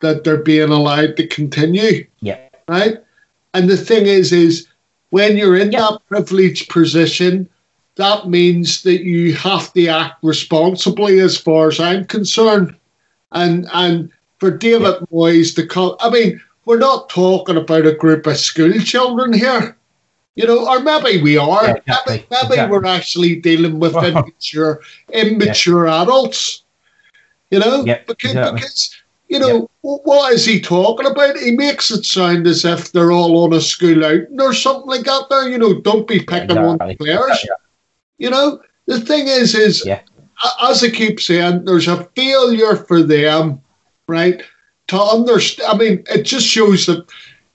that 0.00 0.24
they're 0.24 0.42
being 0.42 0.70
allowed 0.70 1.16
to 1.16 1.26
continue. 1.26 2.06
Yeah. 2.20 2.40
Right? 2.68 2.98
And 3.54 3.70
the 3.70 3.76
thing 3.76 4.06
is, 4.06 4.32
is 4.32 4.66
when 5.10 5.36
you're 5.36 5.56
in 5.56 5.70
that 5.70 6.00
privileged 6.08 6.68
position, 6.68 7.48
that 7.96 8.28
means 8.28 8.82
that 8.82 9.02
you 9.02 9.34
have 9.34 9.72
to 9.74 9.86
act 9.86 10.16
responsibly 10.22 11.20
as 11.20 11.36
far 11.36 11.68
as 11.68 11.78
I'm 11.78 12.04
concerned. 12.06 12.74
And 13.32 13.68
and 13.72 14.10
for 14.38 14.50
David 14.50 14.94
Moyes 15.12 15.54
to 15.56 15.66
come 15.66 15.96
I 16.00 16.10
mean, 16.10 16.40
we're 16.64 16.78
not 16.78 17.08
talking 17.08 17.56
about 17.56 17.86
a 17.86 17.94
group 17.94 18.26
of 18.26 18.36
school 18.38 18.72
children 18.80 19.32
here. 19.32 19.76
You 20.34 20.46
know, 20.46 20.66
or 20.68 20.80
maybe 20.80 21.22
we 21.22 21.36
are. 21.36 21.64
Yeah, 21.66 21.74
exactly. 21.76 22.14
Maybe, 22.14 22.26
maybe 22.30 22.46
Exactly. 22.54 22.70
we're 22.78 22.86
actually 22.86 23.36
dealing 23.36 23.78
with 23.78 23.94
immature 24.02 24.80
immature 25.12 25.86
adults. 25.88 26.62
You 27.50 27.58
know? 27.60 27.84
Yeah, 27.84 27.98
because, 28.06 28.30
exactly. 28.30 28.60
because 28.60 28.96
you 29.28 29.38
know, 29.38 29.70
wh- 29.80 30.04
what 30.06 30.32
is 30.32 30.44
he 30.44 30.60
talking 30.60 31.06
about? 31.06 31.36
He 31.36 31.52
makes 31.52 31.90
it 31.90 32.04
sound 32.04 32.46
as 32.46 32.64
if 32.64 32.92
they're 32.92 33.12
all 33.12 33.44
on 33.44 33.52
a 33.52 33.60
school 33.60 34.04
outing 34.04 34.40
or 34.40 34.52
something 34.54 34.88
like 34.88 35.04
that 35.04 35.24
there. 35.30 35.48
You 35.48 35.58
know, 35.58 35.80
don't 35.80 36.06
be 36.06 36.20
picking 36.20 36.58
on 36.58 36.78
players. 36.96 37.44
Yeah. 37.44 37.54
You 38.18 38.30
know, 38.30 38.60
the 38.86 39.00
thing 39.00 39.26
is, 39.26 39.54
is 39.54 39.84
Yeah. 39.84 40.00
as 40.62 40.82
I 40.84 40.90
keep 40.90 41.20
saying, 41.20 41.64
there's 41.64 41.88
a 41.88 42.04
failure 42.16 42.76
for 42.76 43.02
them, 43.02 43.60
right? 44.06 44.42
To 44.88 45.00
understand. 45.00 45.68
I 45.72 45.76
mean, 45.76 46.04
it 46.10 46.22
just 46.22 46.46
shows 46.46 46.86
that, 46.86 47.04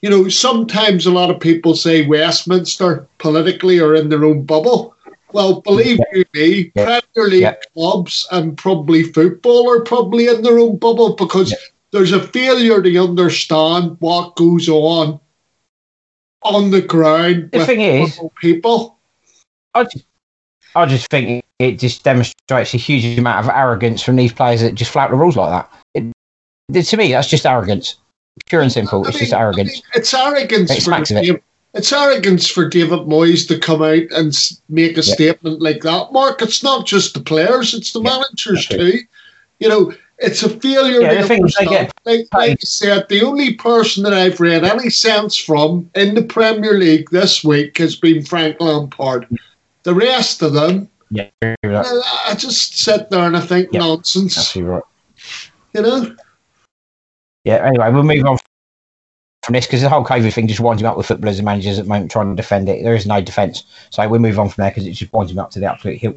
you 0.02 0.10
know, 0.10 0.30
sometimes 0.30 1.06
a 1.06 1.12
lot 1.12 1.30
of 1.30 1.39
people 1.39 1.76
say 1.76 2.06
Westminster 2.06 3.08
politically 3.18 3.80
are 3.80 3.95
in 3.95 4.10
their 4.10 4.26
own 4.26 4.43
bubble. 4.43 4.95
Well, 5.34 5.62
believe 5.62 6.00
you 6.14 6.24
me, 6.34 6.72
Yeah. 6.76 7.00
Premier 7.16 7.30
League 7.30 7.41
Yeah. 7.41 7.56
clubs 7.76 8.28
and 8.32 8.58
probably 8.58 9.04
football 9.04 9.70
are 9.70 9.82
probably 9.82 10.28
in 10.28 10.41
their 10.41 10.60
own 10.60 10.78
bubble 10.78 11.16
because 11.16 11.52
Yeah. 11.52 11.58
there's 11.91 12.12
a 12.14 12.22
failure 12.28 12.82
to 12.82 12.98
understand 13.04 13.98
what 14.00 14.36
goes 14.36 14.70
on 14.70 15.20
on 16.43 16.72
the 16.72 16.82
ground 16.82 17.50
The 17.52 17.58
with 17.60 17.68
thing 17.68 17.82
is- 17.82 18.20
people. 18.39 18.98
I 19.74 19.84
just, 19.84 20.06
I 20.76 20.86
just 20.86 21.10
think 21.10 21.43
it 21.60 21.80
just 21.80 22.04
demonstrates 22.04 22.74
a 22.74 22.78
huge 22.78 23.18
amount 23.18 23.45
of 23.45 23.52
arrogance 23.54 24.02
from 24.02 24.16
these 24.16 24.32
players 24.32 24.62
that 24.62 24.76
just 24.76 24.91
flout 24.91 25.10
the 25.10 25.18
rules 25.18 25.36
like 25.36 25.50
that. 25.50 26.14
It, 26.74 26.84
to 26.86 26.98
me, 26.98 27.12
that's 27.12 27.28
just 27.28 27.45
arrogance, 27.45 27.95
pure 28.46 28.62
and 28.62 28.72
simple. 28.72 29.04
I 29.06 29.10
It's 29.10 29.16
mean- 29.16 29.24
just 29.24 29.34
I 29.34 29.40
arrogance. 29.42 29.74
mean, 29.74 29.82
it's 29.96 30.14
arrogance 30.14 30.72
It 30.72 30.82
smacks 30.84 31.12
of 31.12 31.18
it. 31.18 31.44
It's 31.74 31.92
arrogance 31.94 32.48
for 32.48 32.68
David 32.68 33.00
Moyes 33.02 33.48
to 33.50 33.60
come 33.60 33.82
out 33.84 34.04
and 34.12 34.36
make 34.70 34.94
a 34.98 35.02
Yeah. 35.02 35.14
statement 35.14 35.62
like 35.62 35.82
that. 35.82 36.12
Mark, 36.12 36.42
it's 36.42 36.64
not 36.64 36.86
just 36.88 37.14
the 37.14 37.20
players; 37.20 37.74
it's 37.74 37.92
the 37.92 38.02
Yeah, 38.02 38.10
managers 38.18 38.66
too. 38.68 39.00
You 39.60 39.70
know, 39.70 39.94
it's 40.20 40.42
a 40.44 40.50
failure. 40.50 41.02
Yeah, 41.02 41.14
to 41.16 41.22
the 41.22 41.28
thing 41.28 41.44
they 41.60 41.66
get 41.66 41.92
like, 42.06 42.28
like 42.34 42.52
I 42.52 42.56
said, 42.62 43.06
the 43.10 43.22
only 43.22 43.54
person 43.56 44.04
that 44.04 44.14
I've 44.14 44.40
read 44.40 44.64
any 44.64 44.90
sense 44.90 45.36
from 45.36 45.90
in 45.94 46.16
the 46.16 46.24
Premier 46.24 46.74
League 46.80 47.10
this 47.12 47.44
week 47.44 47.78
has 47.78 47.96
been 47.96 48.24
Frank 48.24 48.58
Lampard. 48.60 49.28
The 49.84 49.94
rest 49.94 50.42
of 50.42 50.54
them, 50.54 50.90
Yeah, 51.12 51.28
I 51.42 51.46
agree 51.62 51.76
with 51.76 51.84
that. 51.84 51.86
I 51.86 52.32
I 52.32 52.36
just 52.36 52.80
sit 52.80 53.10
there 53.12 53.26
and 53.26 53.38
I 53.38 53.42
think 53.42 53.70
Yeah. 53.72 53.80
nonsense. 53.82 54.56
right. 54.56 54.82
You 55.76 55.82
know. 55.82 56.16
Yeah. 57.48 57.66
Anyway, 57.66 57.89
we'll 57.91 58.04
move 58.04 58.26
on 58.26 58.38
from 59.43 59.54
this 59.54 59.66
because 59.66 59.82
the 59.82 59.88
whole 59.88 60.04
COVID 60.04 60.34
thing 60.34 60.50
just 60.50 60.60
winds 60.60 60.84
me 60.84 60.89
up 60.89 60.98
with 60.98 61.06
footballers 61.06 61.39
and 61.39 61.45
managers 61.45 61.80
at 61.80 61.86
the 61.86 61.89
moment 61.89 62.12
trying 62.12 62.30
to 62.30 62.36
defend 62.36 62.68
it. 62.68 62.84
There 62.84 62.93
is 62.93 63.06
no 63.06 63.22
defence, 63.22 63.64
so 63.89 64.06
we'll 64.10 64.20
move 64.20 64.38
on 64.38 64.50
from 64.50 64.64
there 64.64 64.72
because 64.72 64.86
it 64.86 64.91
just 64.91 65.14
winds 65.14 65.34
me 65.34 65.39
up 65.39 65.52
to 65.52 65.60
the 65.62 65.72
absolute 65.72 65.98
hill. 65.98 66.14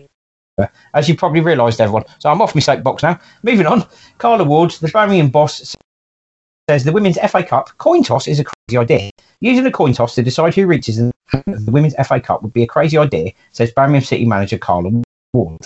As 0.92 1.08
you 1.08 1.14
probably 1.14 1.40
realised, 1.40 1.80
everyone. 1.80 2.02
So 2.18 2.30
I'm 2.30 2.42
off 2.42 2.56
my 2.56 2.60
soapbox 2.60 3.04
now. 3.04 3.20
Moving 3.44 3.66
on. 3.66 3.86
Carla 4.18 4.42
Ward, 4.42 4.72
the 4.72 4.88
Birmingham 4.88 5.28
boss, 5.28 5.76
says 6.68 6.82
the 6.82 6.90
Women's 6.90 7.16
FA 7.30 7.44
Cup 7.44 7.70
coin 7.78 8.02
toss 8.02 8.26
is 8.26 8.40
a 8.40 8.44
crazy 8.44 8.76
idea. 8.76 9.10
Using 9.40 9.64
a 9.64 9.70
coin 9.70 9.92
toss 9.92 10.16
to 10.16 10.24
decide 10.24 10.56
who 10.56 10.66
reaches 10.66 10.96
the 10.96 11.12
Women's 11.68 11.94
FA 12.04 12.20
Cup 12.20 12.42
would 12.42 12.52
be 12.52 12.64
a 12.64 12.66
crazy 12.66 12.98
idea, 12.98 13.30
says 13.52 13.70
Birmingham 13.70 14.02
City 14.02 14.24
manager 14.24 14.58
Carla 14.58 14.90
Ward. 15.32 15.60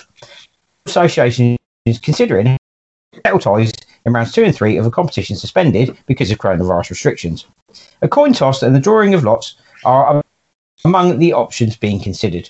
Association 0.85 1.57
is 1.85 1.97
considering 1.97 2.55
ties 3.23 3.71
in 4.05 4.13
rounds 4.13 4.31
two 4.31 4.43
and 4.43 4.55
three 4.55 4.77
of 4.77 4.85
a 4.85 4.91
competition 4.91 5.35
suspended 5.35 5.97
because 6.05 6.31
of 6.31 6.37
coronavirus 6.37 6.91
restrictions. 6.91 7.45
A 8.01 8.07
coin 8.07 8.33
toss 8.33 8.61
and 8.63 8.75
the 8.75 8.79
drawing 8.79 9.13
of 9.13 9.23
lots 9.23 9.55
are 9.83 10.23
among 10.83 11.19
the 11.19 11.33
options 11.33 11.75
being 11.75 11.99
considered. 11.99 12.49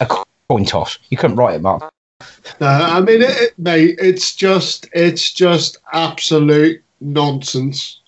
A 0.00 0.06
coin 0.48 0.64
toss. 0.64 0.98
You 1.10 1.16
couldn't 1.16 1.36
write 1.36 1.56
it, 1.56 1.62
Mark. 1.62 1.90
No, 2.60 2.66
I 2.66 3.00
mean, 3.00 3.22
it, 3.22 3.30
it, 3.30 3.58
mate, 3.58 3.96
it's 3.98 4.34
just, 4.34 4.88
it's 4.92 5.30
just 5.30 5.78
absolute 5.92 6.82
nonsense. 7.00 8.00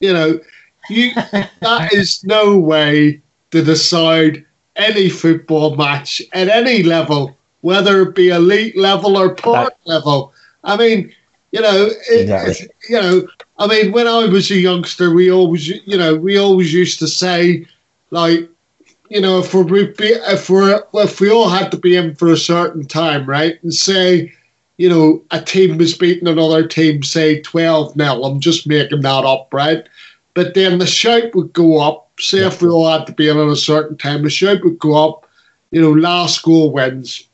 You 0.00 0.12
know, 0.12 0.40
you 0.88 1.12
that 1.60 1.92
is 1.92 2.24
no 2.24 2.58
way 2.58 3.20
to 3.52 3.62
decide 3.62 4.44
any 4.76 5.08
football 5.08 5.76
match 5.76 6.22
at 6.32 6.48
any 6.48 6.82
level, 6.82 7.36
whether 7.60 8.02
it 8.02 8.14
be 8.14 8.30
elite 8.30 8.76
level 8.76 9.16
or 9.16 9.34
park 9.34 9.74
level. 9.84 10.32
I 10.64 10.76
mean, 10.76 11.12
you 11.52 11.60
know, 11.60 11.88
it, 12.10 12.20
Exactly. 12.22 12.68
you 12.88 13.00
know, 13.00 13.26
I 13.58 13.66
mean, 13.66 13.92
when 13.92 14.06
I 14.06 14.26
was 14.26 14.50
a 14.50 14.56
youngster, 14.56 15.12
we 15.12 15.30
always, 15.30 15.68
you 15.68 15.96
know, 15.98 16.14
we 16.14 16.38
always 16.38 16.72
used 16.72 16.98
to 17.00 17.08
say, 17.08 17.66
like, 18.10 18.48
you 19.08 19.20
know, 19.20 19.40
if 19.40 19.52
we're 19.52 19.66
if 19.98 20.48
we're 20.48 20.82
if 20.94 21.20
we 21.20 21.30
all 21.30 21.48
had 21.48 21.70
to 21.72 21.76
be 21.76 21.96
in 21.96 22.14
for 22.14 22.30
a 22.30 22.36
certain 22.36 22.86
time, 22.86 23.26
right, 23.26 23.60
and 23.62 23.74
say, 23.74 24.32
you 24.76 24.88
know, 24.88 25.22
a 25.32 25.40
team 25.40 25.76
was 25.78 25.96
beating 25.96 26.28
another 26.28 26.66
team, 26.66 27.02
say 27.02 27.40
twelve 27.42 27.94
0 27.94 28.22
I'm 28.22 28.40
just 28.40 28.66
making 28.68 29.00
that 29.02 29.24
up, 29.24 29.52
right? 29.52 29.84
But 30.34 30.54
then 30.54 30.78
the 30.78 30.86
shout 30.86 31.34
would 31.34 31.52
go 31.52 31.80
up. 31.80 32.08
Say 32.20 32.46
if 32.46 32.62
we 32.62 32.68
all 32.68 32.88
had 32.88 33.06
to 33.08 33.12
be 33.12 33.28
in 33.28 33.38
at 33.38 33.48
a 33.48 33.56
certain 33.56 33.96
time, 33.96 34.22
the 34.22 34.30
shout 34.30 34.62
would 34.62 34.78
go 34.78 35.08
up. 35.08 35.26
You 35.72 35.80
know, 35.82 35.92
last 35.92 36.42
goal 36.42 36.72
wins, 36.72 37.26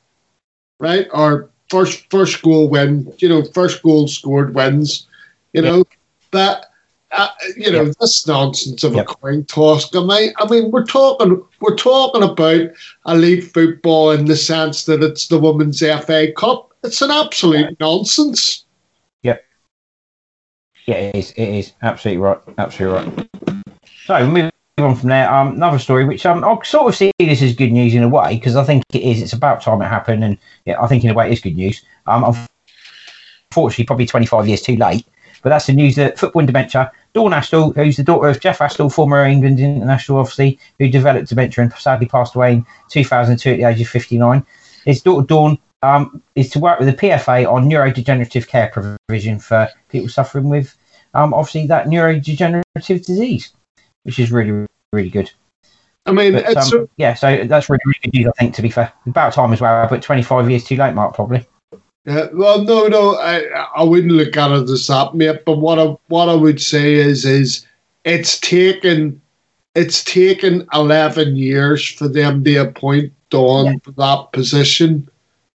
right? 0.81 1.07
Or 1.13 1.51
first 1.69 2.11
first 2.11 2.43
goal 2.43 2.69
win. 2.69 3.13
You 3.19 3.29
know, 3.29 3.43
first 3.55 3.83
goal 3.83 4.09
scored 4.09 4.55
wins. 4.55 5.07
You 5.53 5.63
know, 5.63 5.85
but 6.31 6.67
uh, 7.13 7.29
you 7.57 7.71
know 7.71 7.87
this 8.01 8.27
nonsense 8.27 8.85
of 8.85 8.95
Yep. 8.95 9.09
a 9.09 9.15
coin 9.15 9.45
toss. 9.45 9.95
I 9.95 10.05
mean, 10.05 10.33
I 10.37 10.49
mean, 10.49 10.71
we're 10.71 10.85
talking 10.85 11.43
we're 11.61 11.77
talking 11.77 12.23
about 12.23 12.69
elite 13.07 13.45
football 13.45 14.11
in 14.11 14.27
the 14.27 14.37
sense 14.37 14.85
that 14.85 15.03
it's 15.03 15.29
the 15.29 15.39
women's 15.39 15.81
FA 15.81 16.33
Cup. 16.37 16.75
It's 16.83 17.01
an 17.03 17.11
absolute 17.11 17.79
nonsense. 17.81 18.65
Yeah, 20.87 20.99
it 20.99 21.17
is. 21.17 21.33
It 21.33 21.49
is 21.49 21.73
absolutely 21.83 22.23
right. 22.23 22.39
Absolutely 22.59 23.13
right. 23.13 23.29
So 24.05 24.25
moving 24.27 24.53
on 24.85 24.95
from 24.95 25.09
there, 25.09 25.33
um, 25.33 25.55
another 25.55 25.79
story 25.79 26.05
which 26.05 26.27
um, 26.27 26.45
I 26.45 26.59
sort 26.63 26.89
of 26.89 26.95
see 26.95 27.11
this 27.19 27.41
as 27.41 27.55
good 27.55 27.73
news 27.73 27.95
in 27.95 28.03
a 28.03 28.09
way 28.09 28.35
because 28.35 28.57
I 28.57 28.65
think 28.65 28.83
it 28.93 29.01
is. 29.01 29.23
It's 29.23 29.33
about 29.33 29.63
time 29.63 29.81
it 29.81 29.87
happened, 29.87 30.23
and 30.23 30.37
yeah, 30.67 30.81
I 30.83 30.87
think 30.87 31.03
in 31.03 31.09
a 31.09 31.15
way 31.15 31.29
it 31.29 31.33
is 31.33 31.41
good 31.41 31.57
news. 31.57 31.83
Um, 32.07 32.37
unfortunately, 33.51 33.87
probably 33.87 34.07
25 34.07 34.47
years 34.47 34.61
too 34.61 34.77
late. 34.77 35.07
But 35.43 35.51
that's 35.51 35.67
the 35.67 35.73
news 35.73 35.97
that 35.97 36.19
football 36.19 36.41
and 36.41 36.47
dementia. 36.47 36.93
Dawn 37.15 37.31
Astle, 37.31 37.75
who's 37.75 37.97
the 37.97 38.03
daughter 38.03 38.29
of 38.29 38.41
Jeff 38.41 38.59
Astle, 38.59 38.93
former 38.93 39.25
England 39.25 39.61
international, 39.61 40.19
obviously, 40.19 40.59
who 40.79 40.89
developed 40.89 41.29
dementia 41.29 41.65
and 41.65 41.73
sadly 41.73 42.07
passed 42.07 42.35
away 42.35 42.55
in 42.55 42.67
2002 42.91 43.53
at 43.53 43.57
the 43.57 43.65
age 43.65 43.81
of 43.81 43.89
59. 43.89 44.45
His 44.85 45.01
daughter 45.01 45.27
Dawn 45.27 45.59
um, 45.83 46.23
is 46.35 46.51
to 46.51 46.59
work 46.59 46.79
with 46.79 46.89
the 46.89 46.95
PFA 46.95 47.51
on 47.51 47.71
neurodegenerative 47.71 48.47
care 48.47 48.69
provision 48.69 49.39
for 49.39 49.69
people 49.89 50.11
suffering 50.11 50.51
with, 50.51 50.77
um, 51.15 51.33
obviously, 51.33 51.67
that 51.67 51.87
neurodegenerative 51.87 53.07
disease, 53.07 53.53
which 54.07 54.21
is 54.21 54.31
really, 54.31 54.67
really 54.93 55.11
good. 55.11 55.31
I 56.07 56.13
mean, 56.13 56.35
But 56.35 56.49
it's 56.49 56.73
um, 56.73 56.89
yeah, 56.97 57.15
so 57.15 57.45
that's 57.45 57.69
really, 57.69 57.81
really 57.85 57.99
good 58.05 58.15
news, 58.15 58.27
I 58.29 58.41
think, 58.41 58.55
to 58.55 58.63
be 58.63 58.71
fair. 58.71 58.93
About 59.07 59.33
time 59.33 59.53
as 59.53 59.61
well, 59.61 59.87
but 59.91 60.01
25 60.01 60.49
years 60.49 60.63
too 60.65 60.77
late, 60.77 60.95
Mark, 60.95 61.17
probably. 61.17 61.45
Yeah, 62.05 62.29
well, 62.33 62.63
no, 62.63 62.87
no, 62.87 63.17
I 63.17 63.41
I 63.77 63.83
wouldn't 63.83 64.13
look 64.13 64.37
at 64.37 64.53
it 64.53 64.71
as 64.71 64.87
that, 64.87 65.15
mate. 65.17 65.45
But 65.45 65.59
what 65.59 65.81
I 65.81 65.97
what 66.07 66.29
I 66.29 66.35
would 66.35 66.63
say 66.63 66.95
is 66.95 67.25
is 67.25 67.67
it's 68.05 68.39
taken 68.39 69.21
it's 69.75 70.05
taken 70.05 70.69
eleven 70.73 71.35
years 71.35 71.85
for 71.89 72.07
them 72.07 72.45
to 72.45 72.57
appoint 72.59 73.13
Dawn 73.31 73.65
Yeah. 73.65 73.75
for 73.83 73.91
that 73.91 74.31
position, 74.33 75.09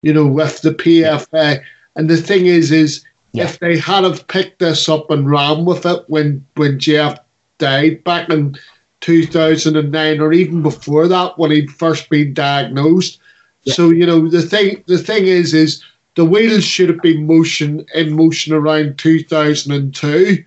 you 0.00 0.14
know, 0.14 0.26
with 0.26 0.62
the 0.62 0.70
PFA. 0.72 1.60
And 1.96 2.08
the 2.08 2.16
thing 2.16 2.46
is, 2.46 2.72
is 2.72 3.04
Yeah. 3.32 3.44
if 3.44 3.58
they 3.58 3.76
had 3.76 4.04
have 4.04 4.26
picked 4.28 4.60
this 4.60 4.88
up 4.88 5.10
and 5.10 5.30
ran 5.30 5.66
with 5.66 5.84
it 5.84 6.04
when 6.08 6.42
when 6.56 6.78
Jeff 6.78 7.18
died 7.58 8.02
back 8.04 8.28
in 8.30 8.56
two 9.00 9.26
thousand 9.26 9.76
and 9.76 9.92
nine, 9.92 10.20
or 10.20 10.32
even 10.32 10.62
before 10.62 11.08
that, 11.08 11.38
when 11.38 11.50
he'd 11.50 11.70
first 11.70 12.08
been 12.10 12.34
diagnosed. 12.34 13.20
Yeah. 13.64 13.74
So 13.74 13.90
you 13.90 14.06
know 14.06 14.28
the 14.28 14.42
thing 14.42 14.82
the 14.86 14.98
thing 14.98 15.26
is 15.26 15.54
is 15.54 15.84
the 16.18 16.24
wheels 16.24 16.64
should 16.64 16.88
have 16.88 17.00
been 17.00 17.28
motion 17.28 17.86
in 17.94 18.12
motion 18.16 18.52
around 18.52 18.98
2002. 18.98 20.44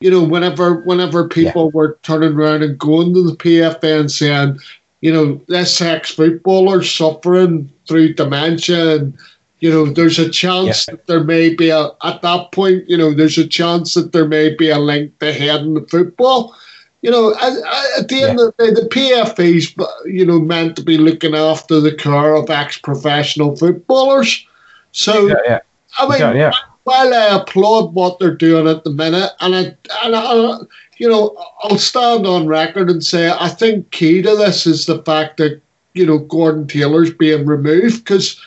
You 0.00 0.10
know, 0.10 0.22
whenever 0.22 0.82
whenever 0.82 1.26
people 1.26 1.70
were 1.70 1.98
turning 2.02 2.34
around 2.34 2.62
and 2.62 2.78
going 2.78 3.14
to 3.14 3.22
the 3.22 3.36
PFA 3.36 4.00
and 4.00 4.12
saying, 4.12 4.58
you 5.00 5.10
know, 5.10 5.40
this 5.48 5.80
ex 5.80 6.10
footballer 6.10 6.82
suffering 6.82 7.72
through 7.88 8.12
dementia 8.12 8.96
and 8.96 9.18
you 9.64 9.70
know, 9.70 9.86
there's 9.86 10.18
a 10.18 10.28
chance 10.28 10.86
Yeah. 10.86 10.92
that 10.96 11.06
there 11.06 11.24
may 11.24 11.54
be 11.54 11.70
a 11.70 11.88
at 12.02 12.20
that 12.20 12.52
point, 12.52 12.86
you 12.86 12.98
know, 12.98 13.14
there's 13.14 13.38
a 13.38 13.46
chance 13.48 13.94
that 13.94 14.12
there 14.12 14.28
may 14.28 14.54
be 14.54 14.68
a 14.68 14.78
link 14.78 15.18
to 15.20 15.32
head 15.32 15.62
in 15.62 15.72
the 15.72 15.86
football. 15.94 16.54
You 17.00 17.10
know, 17.10 17.34
at, 17.36 17.52
at 18.00 18.08
the 18.08 18.24
end 18.24 18.40
of 18.40 18.52
the 18.58 18.66
day, 18.66 18.70
the 18.74 18.88
PFA's 18.94 19.66
uh, 19.78 19.86
you 20.04 20.26
know 20.26 20.38
meant 20.38 20.76
to 20.76 20.82
be 20.82 20.98
looking 20.98 21.34
after 21.34 21.80
the 21.80 21.94
care 21.94 22.34
of 22.34 22.50
ex-professional 22.50 23.56
footballers. 23.56 24.46
So 24.92 25.28
Yeah, 25.28 25.34
yeah. 25.46 25.60
I 25.98 26.08
mean, 26.10 26.20
Yeah, 26.20 26.34
yeah. 26.34 26.52
while 26.82 27.14
I 27.14 27.26
applaud 27.40 27.94
what 27.94 28.18
they're 28.18 28.34
doing 28.48 28.68
at 28.68 28.84
the 28.84 28.90
minute, 28.90 29.30
and 29.40 29.54
I, 29.54 29.62
and 30.04 30.14
I, 30.14 30.58
you 30.98 31.08
know, 31.08 31.34
I'll 31.62 31.78
stand 31.78 32.26
on 32.26 32.46
record 32.46 32.90
and 32.90 33.02
say 33.02 33.30
I 33.30 33.48
think 33.48 33.90
key 33.92 34.20
to 34.20 34.36
this 34.36 34.66
is 34.66 34.84
the 34.84 35.02
fact 35.04 35.38
that 35.38 35.62
you 35.94 36.04
know 36.04 36.18
Gordon 36.18 36.66
Taylor's 36.66 37.14
being 37.14 37.46
removed 37.46 38.04
because, 38.04 38.38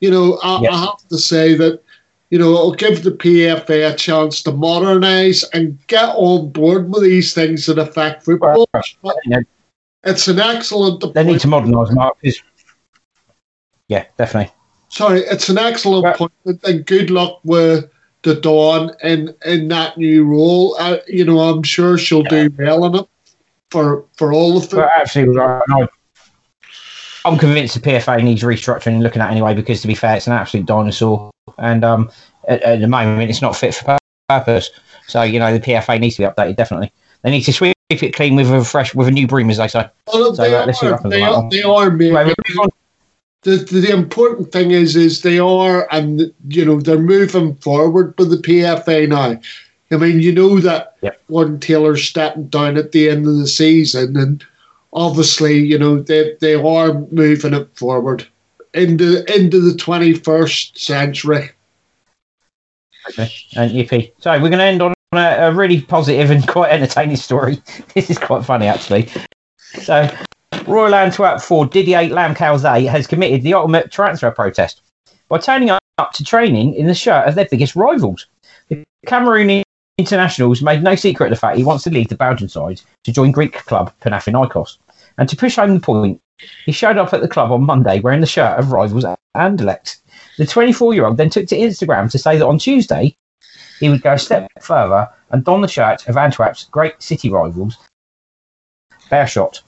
you 0.00 0.10
know, 0.10 0.38
I, 0.42 0.62
Yeah. 0.62 0.70
I 0.70 0.78
have 0.80 1.08
to 1.08 1.18
say 1.18 1.54
that. 1.54 1.80
You 2.32 2.38
know, 2.38 2.50
it'll 2.52 2.74
give 2.74 3.02
the 3.02 3.10
PFA 3.10 3.92
a 3.92 3.96
chance 3.96 4.40
to 4.44 4.52
modernise 4.52 5.42
and 5.52 5.76
get 5.88 6.10
on 6.14 6.50
board 6.50 6.88
with 6.88 7.02
these 7.02 7.34
things 7.34 7.66
that 7.66 7.76
affect 7.76 8.22
football. 8.22 8.68
Well, 9.02 9.16
It's 10.04 10.28
an 10.28 10.38
excellent 10.38 11.12
they 11.12 11.24
need 11.24 11.40
to 11.40 11.48
modernise 11.48 11.90
Mark. 11.90 12.16
'cause- 12.22 12.40
Yeah, 13.88 14.04
definitely. 14.16 14.52
Sorry, 14.90 15.22
it's 15.22 15.48
an 15.48 15.58
excellent 15.58 16.06
appointment, 16.06 16.60
and 16.62 16.86
good 16.86 17.10
luck 17.10 17.40
with 17.42 17.90
the 18.22 18.36
Dawn 18.36 18.92
in 19.02 19.34
in 19.44 19.66
that 19.68 19.98
new 19.98 20.24
role. 20.24 20.76
Uh, 20.78 20.98
you 21.08 21.24
know, 21.24 21.40
I'm 21.40 21.64
sure 21.64 21.98
she'll 21.98 22.22
do 22.22 22.48
well 22.58 22.84
in 22.84 22.94
it 22.94 23.06
for 23.72 24.04
for 24.16 24.32
all 24.32 24.56
of 24.56 24.72
it. 24.72 24.78
absolutely 24.78 25.36
right. 25.36 25.88
I'm 27.24 27.38
convinced 27.38 27.74
the 27.74 27.80
PFA 27.80 28.22
needs 28.22 28.42
restructuring 28.42 28.94
and 28.94 29.02
looking 29.02 29.22
at 29.22 29.30
anyway 29.30 29.54
because, 29.54 29.82
to 29.82 29.88
be 29.88 29.94
fair, 29.94 30.16
it's 30.16 30.26
an 30.26 30.32
absolute 30.32 30.66
dinosaur, 30.66 31.30
and 31.58 31.84
um, 31.84 32.10
at, 32.48 32.62
at 32.62 32.80
the 32.80 32.88
moment 32.88 33.30
it's 33.30 33.42
not 33.42 33.56
fit 33.56 33.74
for 33.74 33.98
purpose. 34.28 34.70
So 35.06 35.22
you 35.22 35.38
know 35.38 35.52
the 35.52 35.60
PFA 35.60 36.00
needs 36.00 36.16
to 36.16 36.22
be 36.22 36.28
updated. 36.28 36.56
Definitely, 36.56 36.92
they 37.22 37.30
need 37.30 37.42
to 37.42 37.52
sweep 37.52 37.74
it 37.90 38.14
clean 38.14 38.36
with 38.36 38.50
a 38.50 38.64
fresh, 38.64 38.94
with 38.94 39.08
a 39.08 39.10
new 39.10 39.26
broom, 39.26 39.50
as 39.50 39.58
they 39.58 39.68
say. 39.68 39.88
Well, 40.06 40.34
so, 40.34 40.42
they, 40.42 40.54
uh, 40.54 40.66
let's 40.66 40.80
see 40.80 40.86
what 40.86 41.04
are, 41.04 41.10
they, 41.10 41.22
are, 41.22 41.50
they 41.50 41.62
are 41.62 41.90
making. 41.90 42.14
Right, 42.14 42.26
we'll 42.26 42.34
move 42.48 42.58
on. 42.60 42.70
The, 43.42 43.56
the, 43.56 43.80
the 43.80 43.92
important 43.92 44.52
thing 44.52 44.70
is, 44.70 44.96
is 44.96 45.22
they 45.22 45.38
are, 45.38 45.88
and 45.90 46.32
you 46.48 46.64
know, 46.64 46.80
they're 46.80 46.98
moving 46.98 47.56
forward 47.56 48.14
with 48.18 48.30
the 48.30 48.36
PFA 48.36 49.08
now. 49.08 49.40
I 49.92 49.96
mean, 49.96 50.20
you 50.20 50.32
know 50.32 50.60
that 50.60 50.96
Yep. 51.02 51.20
Gordon 51.28 51.60
Taylor's 51.60 52.04
stepping 52.04 52.48
down 52.48 52.76
at 52.76 52.92
the 52.92 53.08
end 53.08 53.26
of 53.26 53.38
the 53.38 53.48
season, 53.48 54.16
and 54.16 54.44
obviously, 54.92 55.58
you 55.58 55.78
know, 55.78 56.00
they 56.00 56.36
they 56.40 56.54
are 56.54 56.94
moving 57.10 57.54
it 57.54 57.68
forward 57.76 58.26
into 58.74 59.24
into 59.34 59.60
the 59.60 59.76
twenty 59.76 60.14
first 60.14 60.78
century. 60.78 61.50
Okay. 63.08 63.30
And 63.56 63.70
yippee. 63.72 64.12
So 64.18 64.32
we're 64.32 64.50
going 64.50 64.58
to 64.58 64.64
end 64.64 64.82
on 64.82 64.94
a, 65.12 65.48
a 65.48 65.52
really 65.52 65.80
positive 65.80 66.30
and 66.30 66.46
quite 66.46 66.70
entertaining 66.70 67.16
story. 67.16 67.60
This 67.94 68.10
is 68.10 68.18
quite 68.18 68.44
funny, 68.44 68.66
actually. 68.66 69.08
So, 69.58 70.08
Royal 70.66 70.94
Antwerp 70.94 71.40
forward 71.40 71.70
Didier 71.70 72.10
Lamkel 72.10 72.60
Zé 72.60 72.88
has 72.88 73.06
committed 73.06 73.42
the 73.42 73.54
ultimate 73.54 73.90
transfer 73.90 74.30
protest 74.30 74.82
by 75.28 75.38
turning 75.38 75.70
up 75.70 76.12
to 76.12 76.24
training 76.24 76.74
in 76.74 76.86
the 76.86 76.94
shirt 76.94 77.26
of 77.26 77.34
their 77.34 77.48
biggest 77.50 77.74
rivals. 77.74 78.26
The 78.68 78.84
Cameroonian 79.06 79.62
internationals 80.00 80.62
made 80.62 80.82
no 80.82 80.94
secret 80.94 81.26
of 81.26 81.30
the 81.30 81.40
fact 81.40 81.56
he 81.56 81.64
wants 81.64 81.84
to 81.84 81.90
leave 81.90 82.08
the 82.08 82.16
Belgian 82.16 82.48
side 82.48 82.80
to 83.04 83.12
join 83.12 83.30
Greek 83.30 83.54
club 83.66 83.92
Panathinaikos. 84.00 84.78
And 85.18 85.28
to 85.28 85.36
push 85.36 85.56
home 85.56 85.74
the 85.74 85.80
point, 85.80 86.20
he 86.64 86.72
showed 86.72 86.98
up 86.98 87.12
at 87.12 87.20
the 87.20 87.28
club 87.28 87.52
on 87.52 87.64
Monday 87.64 88.00
wearing 88.00 88.20
the 88.20 88.26
shirt 88.26 88.58
of 88.58 88.72
rivals 88.72 89.04
Anderlecht. 89.36 90.00
The 90.38 90.46
24 90.46 90.94
year 90.94 91.06
old 91.06 91.16
then 91.16 91.30
took 91.30 91.46
to 91.48 91.56
Instagram 91.56 92.10
to 92.10 92.18
say 92.18 92.38
that 92.38 92.46
on 92.46 92.58
Tuesday 92.58 93.16
he 93.78 93.88
would 93.88 94.02
go 94.02 94.14
a 94.14 94.18
step 94.18 94.50
further 94.60 95.08
and 95.30 95.44
don 95.44 95.60
the 95.60 95.68
shirt 95.68 96.08
of 96.08 96.16
Antwerp's 96.16 96.64
great 96.64 97.00
city 97.02 97.30
rivals, 97.30 97.76
Beerschot. 99.10 99.60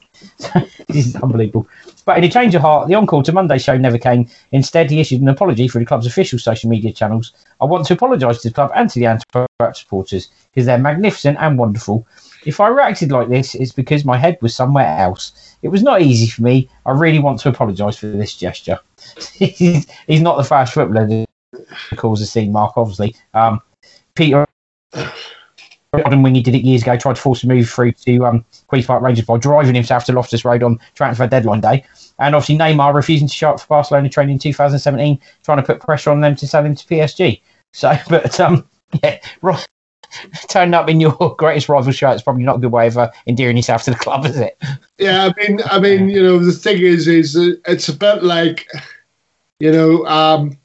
This 0.88 1.06
is 1.06 1.16
unbelievable. 1.16 1.66
But 2.04 2.18
in 2.18 2.24
a 2.24 2.30
change 2.30 2.54
of 2.54 2.62
heart, 2.62 2.88
the 2.88 2.94
encore 2.94 3.22
to 3.22 3.32
Monday's 3.32 3.62
show 3.62 3.76
never 3.76 3.98
came. 3.98 4.28
Instead, 4.50 4.90
he 4.90 5.00
issued 5.00 5.22
an 5.22 5.28
apology 5.28 5.68
through 5.68 5.80
the 5.80 5.86
club's 5.86 6.06
official 6.06 6.38
social 6.38 6.68
media 6.68 6.92
channels. 6.92 7.32
I 7.60 7.64
want 7.64 7.86
to 7.86 7.94
apologise 7.94 8.42
to 8.42 8.48
the 8.48 8.54
club 8.54 8.72
and 8.74 8.90
to 8.90 8.98
the 8.98 9.06
Antwerp 9.06 9.48
supporters 9.74 10.28
because 10.52 10.66
they're 10.66 10.78
magnificent 10.78 11.38
and 11.40 11.58
wonderful. 11.58 12.06
If 12.44 12.58
I 12.58 12.68
reacted 12.68 13.12
like 13.12 13.28
this, 13.28 13.54
it's 13.54 13.72
because 13.72 14.04
my 14.04 14.18
head 14.18 14.36
was 14.42 14.54
somewhere 14.54 14.98
else. 14.98 15.56
It 15.62 15.68
was 15.68 15.82
not 15.82 16.02
easy 16.02 16.26
for 16.26 16.42
me. 16.42 16.68
I 16.86 16.90
really 16.90 17.20
want 17.20 17.38
to 17.40 17.48
apologise 17.48 17.96
for 17.96 18.06
this 18.06 18.36
gesture. 18.36 18.80
he's 19.34 19.86
not 20.08 20.36
the 20.36 20.44
first 20.44 20.72
footballer 20.72 21.06
to 21.06 21.96
cause 21.96 22.20
a 22.20 22.26
scene, 22.26 22.50
Mark, 22.50 22.76
obviously. 22.76 23.14
Um, 23.34 23.60
Peter 24.14 24.44
Rodden, 25.94 26.22
when 26.22 26.34
he 26.34 26.40
did 26.40 26.54
it 26.54 26.62
years 26.62 26.82
ago, 26.82 26.96
tried 26.96 27.16
to 27.16 27.20
force 27.20 27.44
a 27.44 27.46
move 27.46 27.68
through 27.68 27.92
to 27.92 28.24
um, 28.24 28.44
Queen's 28.68 28.86
Park 28.86 29.02
Rangers 29.02 29.26
by 29.26 29.36
driving 29.36 29.74
himself 29.74 30.06
to 30.06 30.12
Loftus 30.12 30.42
Road 30.42 30.62
on 30.62 30.80
transfer 30.94 31.26
deadline 31.26 31.60
day. 31.60 31.84
And 32.18 32.34
obviously, 32.34 32.56
Neymar 32.56 32.94
refusing 32.94 33.28
to 33.28 33.34
show 33.34 33.50
up 33.50 33.60
for 33.60 33.66
Barcelona 33.66 34.08
training 34.08 34.34
in 34.34 34.38
2017, 34.38 35.20
trying 35.44 35.58
to 35.58 35.62
put 35.62 35.80
pressure 35.80 36.10
on 36.10 36.22
them 36.22 36.34
to 36.36 36.46
sell 36.46 36.64
him 36.64 36.74
to 36.74 36.86
PSG. 36.86 37.42
So, 37.74 37.94
but 38.08 38.40
um, 38.40 38.66
yeah, 39.02 39.18
Ro- 39.42 39.58
turning 40.48 40.72
up 40.72 40.88
in 40.88 40.98
your 40.98 41.12
greatest 41.38 41.68
rival 41.68 41.92
shirt 41.92 42.16
is 42.16 42.22
probably 42.22 42.44
not 42.44 42.56
a 42.56 42.60
good 42.60 42.72
way 42.72 42.86
of 42.86 42.96
uh, 42.96 43.10
endearing 43.26 43.58
yourself 43.58 43.82
to 43.82 43.90
the 43.90 43.96
club, 43.96 44.24
is 44.24 44.38
it? 44.38 44.56
Yeah, 44.96 45.26
I 45.26 45.42
mean, 45.42 45.60
I 45.66 45.78
mean, 45.78 46.08
you 46.08 46.22
know, 46.22 46.38
the 46.38 46.52
thing 46.52 46.80
is, 46.80 47.06
is 47.06 47.36
it's 47.36 47.90
a 47.90 47.96
bit 47.96 48.22
like, 48.22 48.66
you 49.60 49.70
know, 49.70 50.06
um, 50.06 50.56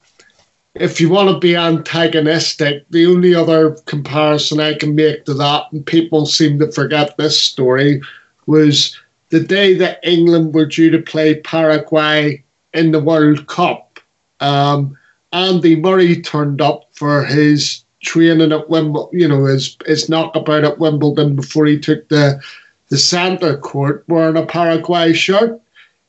if 0.80 1.02
you 1.02 1.10
want 1.10 1.30
to 1.30 1.40
be 1.40 1.56
antagonistic, 1.56 2.86
the 2.90 3.06
only 3.06 3.34
other 3.34 3.72
comparison 3.86 4.60
I 4.60 4.74
can 4.76 4.96
make 4.96 5.26
to 5.26 5.34
that, 5.36 5.72
and 5.72 5.86
people 5.86 6.26
seem 6.26 6.60
to 6.60 6.72
forget 6.72 7.18
this 7.18 7.42
story, 7.42 8.02
was 8.46 8.98
the 9.30 9.40
day 9.40 9.74
that 9.76 10.00
England 10.04 10.54
were 10.54 10.66
due 10.66 10.90
to 10.92 11.00
play 11.00 11.42
Paraguay 11.42 12.44
in 12.74 12.92
the 12.92 13.00
World 13.00 13.48
Cup. 13.48 14.00
Um, 14.40 14.98
Andy 15.34 15.76
Murray 15.76 16.22
turned 16.22 16.62
up 16.62 16.86
for 16.94 17.26
his 17.26 17.84
training 18.02 18.52
at 18.52 18.70
Wimbledon, 18.70 19.20
you 19.20 19.28
know, 19.28 19.46
his, 19.46 19.76
his 19.86 20.08
knockabout 20.10 20.64
at 20.64 20.80
Wimbledon 20.80 21.36
before 21.36 21.66
he 21.66 21.80
took 21.80 22.08
the 22.10 22.42
the 22.90 22.98
centre 22.98 23.58
court 23.58 24.06
wearing 24.08 24.38
a 24.38 24.46
Paraguay 24.46 25.12
shirt. 25.12 25.60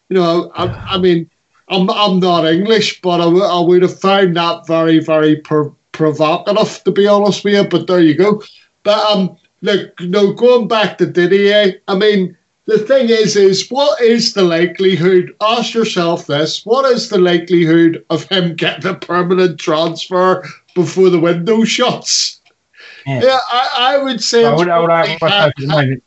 You 0.09 0.15
know, 0.15 0.53
I, 0.55 0.67
I 0.67 0.99
mean, 0.99 1.29
I'm 1.71 1.91
I'm 1.91 2.21
not 2.21 2.47
English, 2.47 3.01
but 3.01 3.21
I, 3.21 3.25
w- 3.25 3.43
I 3.43 3.61
would 3.61 3.83
have 3.83 3.99
found 3.99 4.37
that 4.37 4.67
very 4.67 5.01
very 5.01 5.37
pro- 5.37 5.77
provocative 5.93 6.83
to 6.85 6.91
be 6.91 7.07
honest 7.07 7.45
with 7.45 7.55
you. 7.55 7.65
But 7.65 7.87
there 7.87 8.01
you 8.01 8.15
go. 8.15 8.43
But 8.83 8.99
um, 9.11 9.37
look, 9.63 10.01
no, 10.01 10.33
going 10.33 10.69
back 10.69 10.99
to 10.99 11.07
Didier, 11.07 11.81
I 11.89 11.97
mean, 11.97 12.37
the 12.67 12.79
thing 12.79 13.09
is, 13.09 13.37
is 13.37 13.69
what 13.71 14.01
is 14.01 14.35
the 14.35 14.43
likelihood? 14.43 15.35
Ask 15.41 15.75
yourself 15.75 16.27
this: 16.27 16.65
What 16.65 16.85
is 16.91 17.09
the 17.09 17.19
likelihood 17.19 18.05
of 18.11 18.25
him 18.25 18.55
getting 18.57 18.91
a 18.91 18.95
permanent 18.95 19.59
transfer 19.59 20.45
before 20.75 21.11
the 21.11 21.21
window 21.21 21.65
shuts? 21.65 22.41
Yeah. 23.07 23.23
Yeah, 23.23 23.39
I, 23.51 23.95
I 23.95 23.99
would 24.03 24.23
say. 24.23 24.45
I 24.45 24.53
it's 24.53 24.59
would, 24.59 24.69
I 24.69 24.81
would, 24.81 24.91
I 24.91 25.09
would, 25.09 25.19
probably 25.19 25.67
at. 25.95 25.99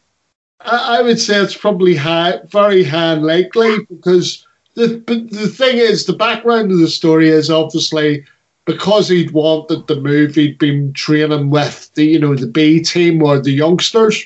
I 0.63 0.99
I 0.99 1.01
would 1.01 1.19
say 1.19 1.41
it's 1.41 1.57
probably 1.57 1.95
high, 1.95 2.39
very 2.45 2.83
high 2.83 3.13
likely 3.15 3.85
because 3.85 4.45
the 4.75 5.03
the 5.31 5.47
thing 5.47 5.77
is, 5.77 6.05
the 6.05 6.13
background 6.13 6.71
of 6.71 6.79
the 6.79 6.87
story 6.87 7.29
is 7.29 7.49
obviously 7.49 8.25
because 8.65 9.09
he'd 9.09 9.31
wanted 9.31 9.87
the 9.87 9.99
move, 9.99 10.35
he'd 10.35 10.57
been 10.57 10.93
training 10.93 11.49
with 11.49 11.91
the 11.95 12.05
you 12.05 12.19
know 12.19 12.35
the 12.35 12.47
B 12.47 12.81
team 12.81 13.21
or 13.21 13.39
the 13.39 13.51
youngsters, 13.51 14.25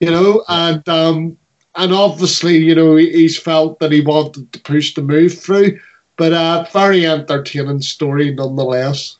you 0.00 0.10
know, 0.10 0.44
and 0.48 0.86
um, 0.88 1.36
and 1.74 1.92
obviously 1.92 2.56
you 2.56 2.74
know 2.74 2.96
he's 2.96 3.38
felt 3.38 3.78
that 3.80 3.92
he 3.92 4.00
wanted 4.00 4.52
to 4.52 4.60
push 4.60 4.94
the 4.94 5.02
move 5.02 5.38
through, 5.38 5.78
but 6.16 6.32
uh, 6.32 6.66
very 6.72 7.06
entertaining 7.06 7.82
story 7.82 8.34
nonetheless. 8.34 9.16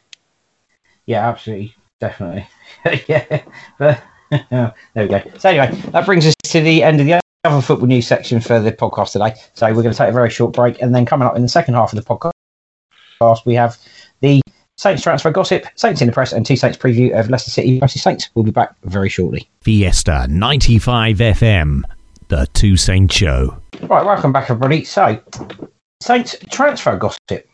Yeah, 1.07 1.29
absolutely, 1.29 1.75
definitely. 2.01 2.49
yeah, 3.07 3.43
but 3.79 4.03
there 4.31 4.75
we 4.97 5.07
go. 5.07 5.23
So 5.39 5.51
anyway, 5.51 5.81
that 5.91 6.07
brings 6.07 6.27
us 6.27 6.35
to 6.45 6.61
the 6.61 6.83
end 6.83 7.01
of 7.01 7.07
the 7.07 7.26
other 7.53 7.63
football 7.63 7.87
news 7.87 8.07
section 8.07 8.41
for 8.41 8.61
the 8.61 8.73
podcast 8.73 9.13
today. 9.13 9.35
So 9.55 9.67
we're 9.69 9.83
going 9.83 9.93
to 9.93 9.99
take 9.99 10.09
a 10.09 10.13
very 10.13 10.31
short 10.31 10.53
break, 10.53 10.81
and 10.83 10.95
then 10.95 11.07
coming 11.07 11.27
up 11.27 11.37
in 11.37 11.43
the 11.43 11.49
second 11.49 11.75
half 11.75 11.93
of 11.93 12.05
the 12.05 12.05
podcast, 12.05 13.47
we 13.47 13.55
have 13.55 13.79
the 14.21 14.41
Saints 14.79 15.03
transfer 15.03 15.31
gossip, 15.31 15.67
Saints 15.75 16.03
in 16.03 16.07
the 16.07 16.13
press, 16.13 16.33
and 16.33 16.45
two 16.45 16.57
Saints 16.57 16.77
preview 16.77 17.19
of 17.19 17.31
Leicester 17.31 17.51
City 17.51 17.81
versus 17.81 18.03
Saints. 18.03 18.29
We'll 18.35 18.45
be 18.45 18.51
back 18.51 18.75
very 18.83 19.09
shortly. 19.09 19.49
Fiesta 19.63 20.27
95 20.29 21.17
FM, 21.17 21.83
the 22.29 22.47
Two 22.53 22.77
Saint 22.77 23.11
Show. 23.11 23.57
Right, 23.83 24.05
welcome 24.05 24.33
back, 24.33 24.51
everybody. 24.51 24.85
So, 24.85 25.19
Saints 26.03 26.37
transfer 26.51 26.97
gossip. 26.97 27.49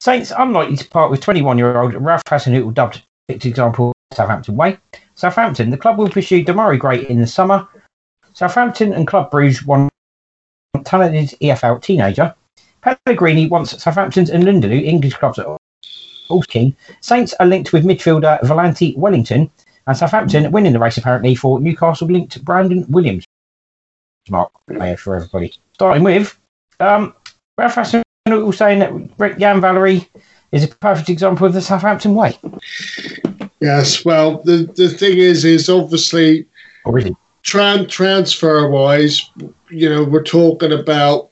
Saints 0.00 0.32
unlikely 0.36 0.76
to 0.76 0.88
part 0.88 1.10
with 1.10 1.20
21-year-old 1.20 1.94
Ralph 1.94 2.22
Hasenhüttl, 2.24 2.74
dubbed 2.74 3.02
example 3.28 3.92
Southampton 4.12 4.56
way. 4.56 4.78
Southampton, 5.14 5.70
the 5.70 5.76
club 5.76 5.98
will 5.98 6.08
pursue 6.08 6.44
Demarai 6.44 6.78
Gray 6.78 7.06
in 7.08 7.20
the 7.20 7.26
summer. 7.26 7.68
Southampton 8.38 8.92
and 8.92 9.04
Club 9.04 9.32
Bruges 9.32 9.66
want 9.66 9.90
talented 10.84 11.36
EFL 11.40 11.82
teenager. 11.82 12.32
Pellegrini 12.82 13.48
wants 13.48 13.82
Southampton's 13.82 14.30
N'Lundulu, 14.30 14.80
English 14.84 15.14
clubs 15.14 15.40
at 15.40 15.46
all 16.28 16.42
keen. 16.42 16.76
Saints 17.00 17.34
are 17.40 17.46
linked 17.46 17.72
with 17.72 17.84
midfielder 17.84 18.40
Valenti 18.46 18.94
Wellington, 18.96 19.50
and 19.88 19.96
Southampton 19.96 20.52
winning 20.52 20.72
the 20.72 20.78
race 20.78 20.96
apparently 20.96 21.34
for 21.34 21.58
Newcastle 21.58 22.06
linked 22.06 22.44
Brandon 22.44 22.86
Williams. 22.88 23.24
Mark, 24.30 24.52
for 24.98 25.16
everybody. 25.16 25.52
Starting 25.72 26.04
with 26.04 26.38
um, 26.78 27.14
Ralph 27.56 27.74
Hasenhüttl 27.74 28.54
saying 28.54 29.10
that 29.18 29.40
Yan 29.40 29.60
Valery 29.60 30.08
is 30.52 30.62
a 30.62 30.68
perfect 30.68 31.08
example 31.08 31.44
of 31.44 31.54
the 31.54 31.60
Southampton 31.60 32.14
way. 32.14 32.38
Yes, 33.58 34.04
well, 34.04 34.40
the 34.44 34.70
the 34.76 34.88
thing 34.90 35.18
is, 35.18 35.44
is 35.44 35.68
obviously, 35.68 36.46
oh, 36.84 36.92
really? 36.92 37.16
Tran- 37.48 37.88
transfer 37.88 38.68
wise, 38.68 39.30
you 39.70 39.88
know, 39.88 40.04
we're 40.04 40.22
talking 40.22 40.70
about 40.70 41.30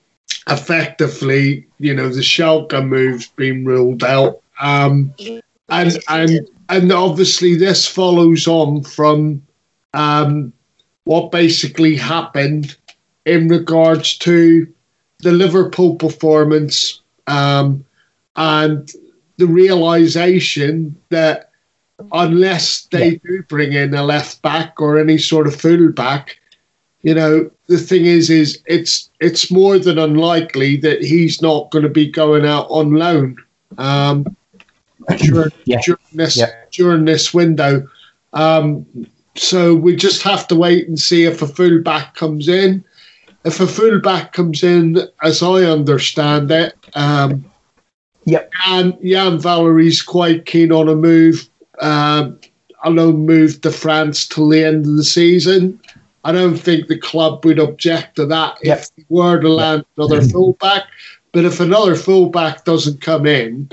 effectively, 0.48 1.66
you 1.78 1.92
know, 1.92 2.08
the 2.08 2.22
Schalke 2.22 2.86
move's 2.86 3.28
been 3.28 3.66
ruled 3.66 4.02
out, 4.02 4.40
um, 4.58 5.12
and 5.68 5.98
and 6.08 6.48
and 6.70 6.90
obviously 6.90 7.54
this 7.54 7.86
follows 7.86 8.46
on 8.46 8.82
from 8.82 9.42
um, 9.92 10.54
what 11.04 11.30
basically 11.30 11.96
happened 11.96 12.76
in 13.26 13.48
regards 13.48 14.16
to 14.18 14.66
the 15.18 15.32
Liverpool 15.32 15.96
performance 15.96 17.02
um, 17.26 17.84
and 18.36 18.90
the 19.36 19.46
realization 19.46 20.96
that 21.10 21.50
unless 22.12 22.82
they 22.86 23.12
yeah. 23.12 23.18
do 23.24 23.42
bring 23.44 23.72
in 23.72 23.94
a 23.94 24.02
left 24.02 24.42
back 24.42 24.80
or 24.80 24.98
any 24.98 25.18
sort 25.18 25.46
of 25.46 25.54
full 25.54 25.90
back, 25.90 26.38
you 27.02 27.14
know, 27.14 27.50
the 27.68 27.78
thing 27.78 28.06
is, 28.06 28.30
is 28.30 28.62
it's 28.66 29.10
it's 29.20 29.50
more 29.50 29.78
than 29.78 29.98
unlikely 29.98 30.76
that 30.78 31.02
he's 31.02 31.40
not 31.40 31.70
going 31.70 31.84
to 31.84 31.88
be 31.88 32.10
going 32.10 32.44
out 32.44 32.66
on 32.68 32.92
loan 32.92 33.36
um, 33.78 34.36
during, 35.18 35.52
yeah. 35.64 35.80
during 35.84 36.00
this 36.12 36.36
yeah. 36.36 36.52
during 36.72 37.04
this 37.04 37.32
window. 37.32 37.86
Um, 38.32 38.86
so 39.34 39.74
we 39.74 39.94
just 39.96 40.22
have 40.22 40.48
to 40.48 40.56
wait 40.56 40.88
and 40.88 40.98
see 40.98 41.24
if 41.24 41.42
a 41.42 41.46
full 41.46 41.80
back 41.80 42.14
comes 42.14 42.48
in. 42.48 42.84
If 43.44 43.60
a 43.60 43.66
full 43.66 44.00
back 44.00 44.32
comes 44.32 44.64
in, 44.64 44.98
as 45.22 45.42
I 45.42 45.62
understand 45.62 46.50
it, 46.50 46.74
um, 46.94 47.44
Yep. 48.26 48.52
And 48.66 48.98
Yan 49.00 49.38
Valery's 49.38 50.02
quite 50.02 50.46
keen 50.46 50.72
on 50.72 50.88
a 50.88 50.96
move, 50.96 51.48
uh, 51.80 52.30
a 52.84 52.90
loan 52.90 53.26
move 53.26 53.60
to 53.62 53.70
France 53.70 54.26
till 54.26 54.48
the 54.48 54.64
end 54.64 54.86
of 54.86 54.96
the 54.96 55.04
season. 55.04 55.80
I 56.24 56.32
don't 56.32 56.56
think 56.56 56.88
the 56.88 56.98
club 56.98 57.44
would 57.44 57.58
object 57.58 58.16
to 58.16 58.26
that 58.26 58.58
yep. 58.62 58.78
if 58.78 58.96
they 58.96 59.04
were 59.08 59.40
to 59.40 59.48
land 59.48 59.84
another 59.96 60.22
fullback. 60.22 60.84
But 61.32 61.44
if 61.44 61.60
another 61.60 61.94
fullback 61.94 62.64
doesn't 62.64 63.00
come 63.00 63.26
in, 63.26 63.70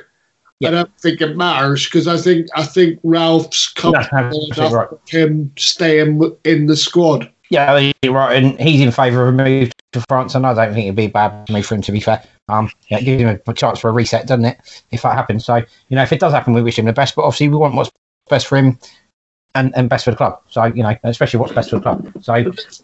yep. 0.60 0.70
I 0.70 0.76
don't 0.76 1.00
think 1.00 1.22
it 1.22 1.36
matters 1.36 1.86
because 1.86 2.08
I 2.08 2.18
think 2.18 2.48
I 2.56 2.64
think 2.64 3.00
Ralph's 3.04 3.72
comfortable 3.74 4.48
no, 4.50 4.56
enough 4.56 4.74
right. 4.74 4.92
with 4.92 5.10
him 5.10 5.52
staying 5.58 6.22
in 6.44 6.68
the 6.68 6.78
squad. 6.78 7.32
Yeah, 7.54 7.92
you're 8.02 8.14
right, 8.14 8.36
and 8.36 8.60
he's 8.60 8.82
in 8.82 8.92
favour 8.92 9.28
of 9.28 9.36
a 9.36 9.44
move 9.44 9.72
to 9.92 10.02
France, 10.10 10.34
and 10.34 10.44
I 10.44 10.56
don't 10.56 10.74
think 10.74 10.86
it'd 10.86 10.96
be 10.96 11.06
a 11.06 11.10
bad 11.10 11.48
move 11.52 11.68
for 11.68 11.76
him. 11.76 11.84
To 11.84 11.92
be 11.92 12.00
fair, 12.00 12.24
um, 12.50 12.72
yeah, 12.88 12.98
it 12.98 13.04
gives 13.04 13.22
him 13.22 13.40
a 13.46 13.54
chance 13.54 13.78
for 13.78 13.90
a 13.90 13.94
reset, 13.94 14.26
doesn't 14.26 14.46
it? 14.46 14.84
If 14.90 15.04
that 15.04 15.14
happens, 15.14 15.46
so 15.46 15.58
you 15.58 15.96
know, 15.96 16.02
if 16.02 16.12
it 16.12 16.20
does 16.20 16.34
happen, 16.34 16.56
we 16.56 16.64
wish 16.64 16.80
him 16.80 16.86
the 16.86 16.94
best. 16.94 17.16
But 17.16 17.26
obviously, 17.26 17.50
we 17.50 17.58
want 17.58 17.76
what's 17.76 17.92
best 18.28 18.48
for 18.48 18.58
him 18.58 18.80
and, 19.54 19.72
and 19.78 19.88
best 19.88 20.06
for 20.06 20.10
the 20.10 20.18
club. 20.18 20.42
So 20.50 20.64
you 20.64 20.82
know, 20.82 20.98
especially 21.04 21.42
what's 21.42 21.54
best 21.54 21.70
for 21.70 21.76
the 21.76 21.84
club. 21.84 22.12
So 22.22 22.34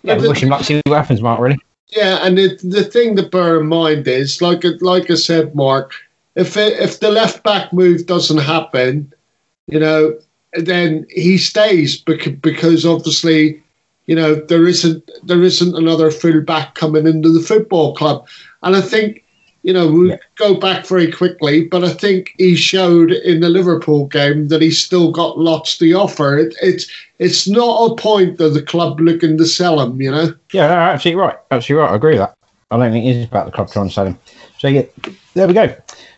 yeah, 0.04 0.20
we 0.20 0.28
wish 0.28 0.44
him 0.44 0.50
luck. 0.50 0.64
See 0.64 0.80
what 0.86 0.98
happens, 0.98 1.20
Mark. 1.20 1.40
Really. 1.40 1.58
Yeah, 1.88 2.20
and 2.22 2.38
the 2.38 2.56
the 2.62 2.84
thing 2.84 3.16
to 3.16 3.24
bear 3.24 3.60
in 3.62 3.66
mind 3.66 4.08
is, 4.08 4.40
like 4.40 4.64
like 4.82 5.10
I 5.10 5.16
said, 5.16 5.56
Mark, 5.56 5.94
if 6.36 6.56
it, 6.58 6.80
if 6.80 7.00
the 7.00 7.10
left 7.10 7.42
back 7.42 7.74
move 7.74 8.06
doesn't 8.06 8.38
happen, 8.38 9.12
you 9.66 9.80
know, 9.80 10.16
then 10.54 11.08
he 11.10 11.40
stays 11.40 11.98
because 11.98 12.34
because 12.34 12.86
obviously 12.86 13.64
you 14.10 14.16
know 14.16 14.34
there 14.34 14.68
isn't 14.68 15.08
there 15.24 15.44
isn't 15.44 15.76
another 15.76 16.10
full 16.10 16.42
back 16.42 16.74
coming 16.74 17.06
into 17.06 17.32
the 17.32 17.46
football 17.46 17.94
club, 17.94 18.28
and 18.64 18.76
I 18.76 18.82
think 18.82 19.24
you 19.62 19.72
know 19.72 19.86
we 19.86 20.10
yeah. 20.10 20.18
go 20.36 20.56
back 20.56 20.88
very 20.88 21.12
quickly, 21.12 21.66
but 21.66 21.84
I 21.84 21.94
think 21.94 22.34
he 22.40 22.56
showed 22.56 23.12
in 23.12 23.42
the 23.42 23.50
Liverpool 23.50 24.08
game 24.08 24.48
that 24.48 24.64
he's 24.64 24.84
still 24.84 25.12
got 25.12 25.38
lots 25.38 25.78
to 25.78 25.94
offer. 25.94 26.40
It, 26.40 26.56
it's 26.60 26.88
it's 27.20 27.48
not 27.48 27.92
a 27.92 27.96
point 27.96 28.42
of 28.42 28.56
the 28.56 28.64
club 28.64 29.00
looking 29.00 29.38
to 29.38 29.46
sell 29.46 29.80
him, 29.80 30.02
you 30.02 30.10
know. 30.10 30.34
Yeah, 30.54 30.70
no, 30.70 30.74
absolutely 30.74 31.22
right, 31.22 31.38
absolutely 31.52 31.84
right. 31.84 31.92
I 31.92 31.96
agree 31.96 32.18
with 32.18 32.22
that. 32.22 32.36
I 32.72 32.78
don't 32.78 32.92
think 32.92 33.06
it 33.06 33.16
is 33.16 33.26
about 33.26 33.46
the 33.46 33.52
club 33.52 33.70
trying 33.70 33.90
to 33.90 33.94
sell 33.94 34.08
him. 34.08 34.18
So 34.58 34.70
yeah, 34.70 34.86
there 35.36 35.48
we 35.48 35.54
go. 35.54 35.76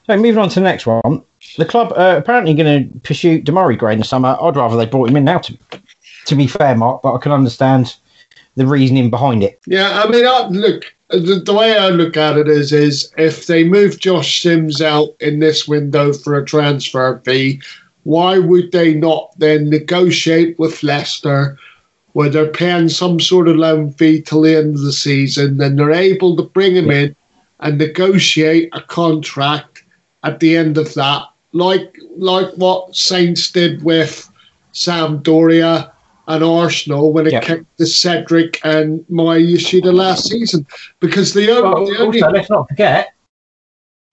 So 0.08 0.16
moving 0.16 0.38
on 0.38 0.48
to 0.48 0.56
the 0.56 0.64
next 0.64 0.86
one. 0.86 1.24
The 1.58 1.66
club 1.66 1.92
are 1.98 2.16
apparently 2.16 2.54
going 2.54 2.90
to 2.90 3.00
pursue 3.00 3.42
Demarai 3.42 3.78
Gray 3.78 3.92
in 3.92 4.00
the 4.00 4.06
summer. 4.06 4.38
I'd 4.42 4.56
rather 4.56 4.78
they 4.78 4.86
brought 4.86 5.10
him 5.10 5.18
in 5.18 5.26
now, 5.26 5.40
to 5.40 5.58
to 6.26 6.36
be 6.36 6.48
fair, 6.48 6.76
Mark, 6.76 7.02
but 7.02 7.16
I 7.16 7.18
can 7.20 7.32
understand 7.32 7.96
the 8.56 8.66
reasoning 8.66 9.10
behind 9.10 9.44
it. 9.44 9.60
Yeah, 9.66 10.04
I 10.04 10.10
mean, 10.10 10.26
I, 10.26 10.48
look, 10.48 10.84
the, 11.10 11.42
the, 11.46 11.54
way 11.54 11.78
I 11.78 11.90
look 11.90 12.18
at 12.18 12.38
it 12.38 12.48
is, 12.48 12.72
is 12.72 13.12
if 13.18 13.48
they 13.48 13.64
move 13.64 14.00
Josh 14.00 14.42
Sims 14.42 14.82
out 14.82 15.10
in 15.20 15.40
this 15.40 15.68
window 15.68 16.14
for 16.14 16.38
a 16.38 16.46
transfer 16.46 17.22
fee, 17.26 17.62
why 18.04 18.40
would 18.40 18.72
they 18.72 18.94
not 18.94 19.34
then 19.38 19.70
negotiate 19.70 20.58
with 20.60 20.84
Leicester? 20.84 21.58
Where 22.14 22.30
they're 22.30 22.52
paying 22.52 22.90
some 22.90 23.22
sort 23.22 23.48
of 23.48 23.56
loan 23.56 23.94
fee 23.94 24.22
till 24.22 24.42
the 24.42 24.58
end 24.58 24.76
of 24.76 24.82
the 24.82 24.92
season, 24.92 25.58
then 25.58 25.78
they're 25.78 25.92
able 25.92 26.36
to 26.36 26.44
bring 26.44 26.76
him 26.76 26.92
in 26.92 27.16
and 27.62 27.78
negotiate 27.78 28.70
a 28.74 28.82
contract 28.82 29.84
at 30.24 30.40
the 30.42 30.58
end 30.58 30.78
of 30.78 30.94
that, 30.96 31.24
like 31.54 31.98
like 32.18 32.50
what 32.56 32.96
Saints 32.96 33.50
did 33.52 33.84
with 33.84 34.30
Sampdoria 34.74 35.92
and 36.32 36.44
Arsenal 36.44 37.12
when 37.12 37.28
it 37.28 37.34
yep. 37.34 37.44
came 37.44 37.68
to 37.78 37.86
Cedric 37.86 38.60
and 38.64 39.06
Maya 39.10 39.40
Yoshida 39.40 39.92
last 39.92 40.30
season. 40.30 40.66
Because 41.00 41.34
the 41.34 41.52
only, 41.52 41.62
well, 41.62 41.86
the 41.86 41.98
only 42.00 42.22
also, 42.22 42.34
let's 42.34 42.50
not 42.50 42.70
forget, 42.70 43.14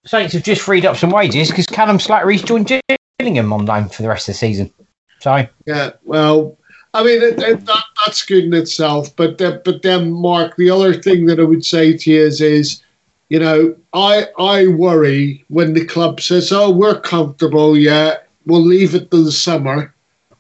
Saints 0.04 0.32
have 0.34 0.42
just 0.42 0.62
freed 0.62 0.86
up 0.86 0.96
some 0.96 1.10
wages 1.10 1.50
because 1.50 1.66
Callum 1.66 1.98
Slattery's 1.98 2.42
joined 2.42 2.72
Gillingham 3.18 3.52
on 3.52 3.66
loan 3.66 3.88
for 3.88 4.02
the 4.02 4.08
rest 4.08 4.28
of 4.28 4.34
the 4.34 4.38
season. 4.38 4.72
So 5.20 5.46
yeah, 5.66 5.90
well, 6.04 6.56
I 6.94 7.02
mean 7.02 7.22
it, 7.22 7.38
it, 7.40 7.66
that, 7.66 7.84
that's 8.04 8.24
good 8.24 8.44
in 8.44 8.54
itself. 8.54 9.14
But 9.16 9.40
uh, 9.42 9.58
but 9.64 9.82
then, 9.82 10.12
Mark, 10.12 10.56
the 10.56 10.70
other 10.70 10.94
thing 10.94 11.26
that 11.26 11.40
I 11.40 11.44
would 11.44 11.64
say 11.64 11.96
to 11.96 12.10
you 12.10 12.22
is 12.22 12.40
is 12.40 12.82
you 13.28 13.38
know 13.38 13.76
I 13.92 14.28
I 14.38 14.68
worry 14.68 15.44
when 15.48 15.74
the 15.74 15.84
club 15.84 16.20
says, 16.20 16.52
"Oh, 16.52 16.70
we're 16.70 17.00
comfortable, 17.00 17.76
yeah, 17.76 18.16
we'll 18.46 18.64
leave 18.64 18.94
it 18.94 19.10
to 19.10 19.24
the 19.24 19.32
summer." 19.32 19.94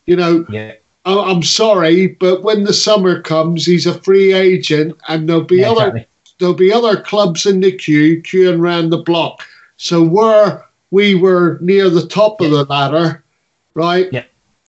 You 0.06 0.16
know, 0.16 0.46
yeah. 0.48 0.74
Oh, 1.10 1.24
I'm 1.24 1.42
sorry, 1.42 2.08
but 2.08 2.42
when 2.42 2.64
the 2.64 2.74
summer 2.74 3.22
comes, 3.22 3.64
he's 3.64 3.86
a 3.86 3.98
free 4.02 4.34
agent, 4.34 4.94
and 5.08 5.26
there'll 5.26 5.42
be 5.42 5.60
yeah, 5.60 5.70
other 5.70 5.86
exactly. 5.86 6.06
there'll 6.38 6.54
be 6.54 6.70
other 6.70 7.00
clubs 7.00 7.46
in 7.46 7.60
the 7.60 7.72
queue 7.72 8.20
queuing 8.20 8.60
around 8.60 8.90
the 8.90 8.98
block. 8.98 9.42
So 9.78 10.02
where 10.02 10.66
we 10.90 11.14
were 11.14 11.56
near 11.62 11.88
the 11.88 12.06
top 12.06 12.42
yeah. 12.42 12.48
of 12.48 12.52
the 12.52 12.64
ladder, 12.64 13.24
right? 13.72 14.12
Yeah. 14.12 14.24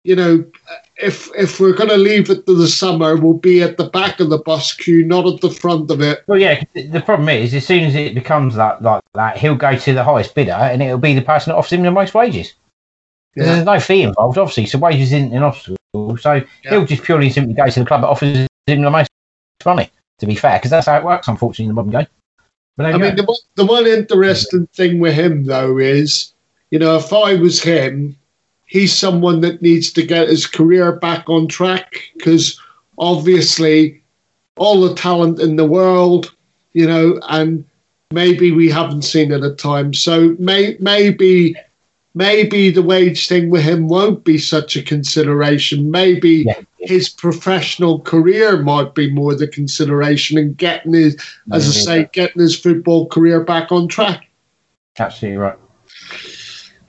You 0.02 0.16
know, 0.16 0.44
if 0.96 1.30
if 1.36 1.60
we're 1.60 1.72
going 1.72 1.90
to 1.90 1.96
leave 1.96 2.28
it 2.30 2.46
to 2.46 2.56
the 2.56 2.66
summer, 2.66 3.14
we'll 3.14 3.34
be 3.34 3.62
at 3.62 3.76
the 3.76 3.88
back 3.90 4.18
of 4.18 4.28
the 4.28 4.38
bus 4.38 4.74
queue, 4.74 5.04
not 5.06 5.32
at 5.32 5.40
the 5.40 5.50
front 5.50 5.88
of 5.88 6.00
it. 6.00 6.24
Well, 6.26 6.40
yeah. 6.40 6.64
The 6.74 7.00
problem 7.00 7.28
is, 7.28 7.54
as 7.54 7.64
soon 7.64 7.84
as 7.84 7.94
it 7.94 8.12
becomes 8.12 8.56
that 8.56 8.82
like 8.82 9.04
that, 9.14 9.38
he'll 9.38 9.54
go 9.54 9.76
to 9.76 9.94
the 9.94 10.02
highest 10.02 10.34
bidder, 10.34 10.50
and 10.50 10.82
it'll 10.82 10.98
be 10.98 11.14
the 11.14 11.22
person 11.22 11.52
that 11.52 11.56
offers 11.56 11.74
him 11.74 11.82
the 11.82 11.92
most 11.92 12.12
wages. 12.12 12.54
Yeah. 13.36 13.44
There's 13.44 13.64
no 13.64 13.78
fee 13.78 14.02
involved, 14.02 14.36
obviously, 14.36 14.66
so 14.66 14.78
wages 14.78 15.12
isn't 15.12 15.32
an 15.32 15.44
obstacle. 15.44 15.76
So 15.94 16.42
he'll 16.62 16.84
just 16.84 17.04
purely 17.04 17.30
simply 17.30 17.54
go 17.54 17.68
to 17.68 17.80
the 17.80 17.86
club 17.86 18.00
that 18.00 18.08
offers 18.08 18.36
him 18.66 18.82
the 18.82 18.90
most 18.90 19.08
money, 19.64 19.90
to 20.18 20.26
be 20.26 20.34
fair, 20.34 20.58
because 20.58 20.70
that's 20.70 20.86
how 20.86 20.98
it 20.98 21.04
works, 21.04 21.28
unfortunately, 21.28 21.66
in 21.66 21.68
the 21.68 21.74
modern 21.74 21.92
game. 21.92 22.06
But 22.76 22.86
I 22.86 22.98
mean, 22.98 23.14
the, 23.14 23.40
the 23.54 23.64
one 23.64 23.86
interesting 23.86 24.66
thing 24.74 24.98
with 24.98 25.14
him, 25.14 25.44
though, 25.44 25.78
is, 25.78 26.32
you 26.70 26.78
know, 26.80 26.96
if 26.96 27.12
I 27.12 27.34
was 27.34 27.62
him, 27.62 28.16
he's 28.66 28.96
someone 28.96 29.40
that 29.42 29.62
needs 29.62 29.92
to 29.92 30.02
get 30.02 30.28
his 30.28 30.46
career 30.46 30.92
back 30.92 31.30
on 31.30 31.46
track 31.46 32.10
because 32.16 32.60
obviously 32.98 34.02
all 34.56 34.80
the 34.80 34.94
talent 34.94 35.40
in 35.40 35.54
the 35.54 35.64
world, 35.64 36.34
you 36.72 36.86
know, 36.86 37.20
and 37.28 37.64
maybe 38.10 38.50
we 38.50 38.68
haven't 38.68 39.02
seen 39.02 39.30
it 39.30 39.44
at 39.44 39.58
times. 39.58 40.00
So 40.00 40.34
may, 40.40 40.76
maybe 40.80 41.54
maybe 42.14 42.70
the 42.70 42.82
wage 42.82 43.28
thing 43.28 43.50
with 43.50 43.62
him 43.62 43.88
won't 43.88 44.24
be 44.24 44.38
such 44.38 44.76
a 44.76 44.82
consideration. 44.82 45.90
Maybe 45.90 46.44
yeah. 46.46 46.60
his 46.78 47.08
professional 47.08 48.00
career 48.00 48.62
might 48.62 48.94
be 48.94 49.10
more 49.10 49.34
the 49.34 49.48
consideration 49.48 50.38
and 50.38 50.56
getting 50.56 50.94
his, 50.94 51.16
as 51.52 51.68
I 51.68 51.70
say, 51.70 52.10
getting 52.12 52.40
his 52.40 52.58
football 52.58 53.06
career 53.06 53.42
back 53.42 53.72
on 53.72 53.88
track. 53.88 54.28
Absolutely 54.98 55.38
right. 55.38 55.58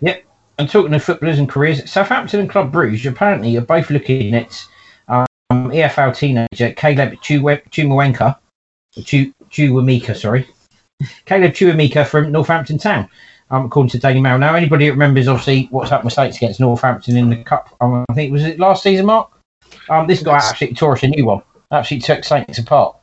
Yep. 0.01 0.23
And 0.57 0.69
talking 0.69 0.93
of 0.93 1.03
footballers 1.03 1.39
and 1.39 1.49
careers, 1.49 1.89
Southampton 1.89 2.39
and 2.39 2.49
Club 2.49 2.71
Bruges 2.71 3.05
apparently 3.05 3.57
are 3.57 3.61
both 3.61 3.89
looking 3.89 4.33
at 4.35 4.65
um, 5.07 5.25
EFL 5.51 6.15
teenager 6.15 6.71
Caleb 6.73 7.13
Chumawenka, 7.21 8.37
Chuwamika, 8.97 10.15
sorry, 10.15 10.47
Caleb 11.25 11.51
Chuwamika 11.51 12.05
from 12.05 12.31
Northampton 12.31 12.77
Town. 12.77 13.09
Um, 13.51 13.65
according 13.65 13.89
to 13.91 13.99
Daily 13.99 14.21
Mail. 14.21 14.37
Now, 14.37 14.55
anybody 14.55 14.85
that 14.85 14.93
remembers, 14.93 15.27
obviously, 15.27 15.67
what's 15.71 15.89
happened 15.89 16.05
with 16.05 16.13
Saints 16.13 16.37
against 16.37 16.59
Northampton 16.59 17.17
in 17.17 17.29
the 17.29 17.43
Cup, 17.43 17.75
um, 17.81 18.05
I 18.09 18.13
think, 18.13 18.31
was 18.31 18.43
it 18.43 18.59
last 18.59 18.83
season, 18.83 19.05
Mark? 19.05 19.31
Um, 19.89 20.07
this 20.07 20.23
guy 20.23 20.37
absolutely 20.37 20.75
tore 20.75 20.93
us 20.93 21.03
a 21.03 21.07
new 21.07 21.25
one. 21.25 21.41
Actually 21.71 21.99
took 21.99 22.23
Saints 22.23 22.57
apart. 22.57 22.97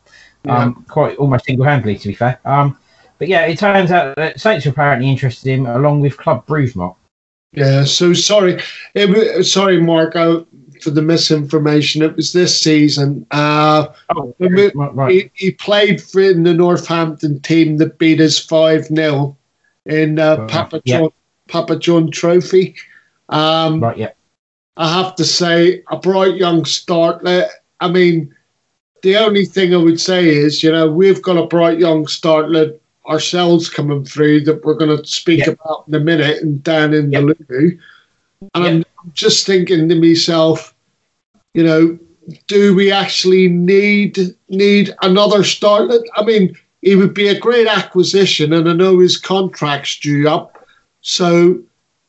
Yeah. 0.45 0.59
Um, 0.59 0.85
quite 0.89 1.17
almost 1.17 1.45
single-handedly, 1.45 1.99
to 1.99 2.09
be 2.09 2.15
fair. 2.15 2.41
Um, 2.45 2.77
but 3.19 3.29
yeah, 3.29 3.47
it 3.47 3.59
turns 3.59 3.93
out 3.93 4.17
that 4.17 4.41
Saints 4.41 4.67
are 4.67 4.71
apparently 4.71 5.09
interested 5.09 5.49
in 5.49 5.61
him, 5.61 5.67
along 5.67 6.01
with 6.01 6.17
Club 6.17 6.45
Bruges, 6.47 6.75
Mark. 6.75 6.97
Yeah, 7.53 7.85
so 7.85 8.13
sorry. 8.13 8.61
It, 8.95 9.45
sorry, 9.45 9.81
Mark, 9.81 10.17
uh, 10.17 10.43
for 10.83 10.91
the 10.91 11.03
misinformation. 11.03 12.03
It 12.03 12.17
was 12.17 12.33
this 12.33 12.59
season. 12.61 13.27
Uh, 13.31 13.89
Oh, 14.17 14.35
right. 14.41 15.13
he, 15.13 15.31
he 15.47 15.51
played 15.53 16.03
for 16.03 16.21
in 16.21 16.43
the 16.43 16.55
Northampton 16.55 17.41
team 17.41 17.77
that 17.79 17.99
beat 17.99 18.21
us 18.21 18.39
5 18.39 18.87
0 18.87 19.37
in 19.87 20.19
uh, 20.19 20.35
Uh, 20.35 20.47
Papa, 20.49 20.83
yeah. 20.85 20.99
John, 21.01 21.11
Papa 21.49 21.77
John 21.77 22.11
Trophy. 22.11 22.75
Um, 23.29 23.81
Right, 23.81 23.97
yeah. 23.99 24.11
I 24.77 25.03
have 25.03 25.15
to 25.17 25.25
say, 25.25 25.83
a 25.91 25.97
bright 25.99 26.37
young 26.37 26.63
startlet. 26.63 27.49
I 27.81 27.89
mean, 27.89 28.35
the 29.03 29.17
only 29.17 29.45
thing 29.45 29.75
I 29.75 29.79
would 29.79 30.01
say 30.01 30.29
is, 30.29 30.63
you 30.63 30.73
know, 30.73 30.91
we've 30.91 31.21
got 31.21 31.37
a 31.37 31.47
bright 31.47 31.79
young 31.79 32.07
startlet 32.07 32.79
ourselves 33.07 33.69
coming 33.69 34.05
through 34.05 34.43
that 34.45 34.65
we're 34.65 34.75
going 34.75 34.97
to 34.97 35.05
speak 35.07 35.41
Yeah. 35.41 35.51
about 35.53 35.85
in 35.89 35.95
a 35.95 36.01
minute 36.01 36.43
and 36.43 36.63
down 36.63 36.95
in 36.95 37.11
Yeah. 37.11 37.21
the 37.21 37.37
Lulu. 37.51 37.79
And. 38.55 38.85
I'm 39.05 39.11
just 39.15 39.45
thinking 39.47 39.89
to 39.89 39.97
myself, 39.97 40.73
you 41.55 41.65
know, 41.65 41.99
do 42.47 42.73
we 42.73 42.93
actually 42.93 43.49
need 43.49 44.17
need 44.49 44.95
another 45.03 45.41
startlet? 45.41 46.05
I 46.15 46.23
mean, 46.25 46.55
he 46.83 46.97
would 46.97 47.15
be 47.15 47.29
a 47.29 47.39
great 47.39 47.67
acquisition, 47.67 48.53
and 48.53 48.69
I 48.69 48.73
know 48.73 48.99
his 48.99 49.17
contract's 49.17 49.99
due 49.99 50.29
up. 50.29 50.67
So 51.01 51.61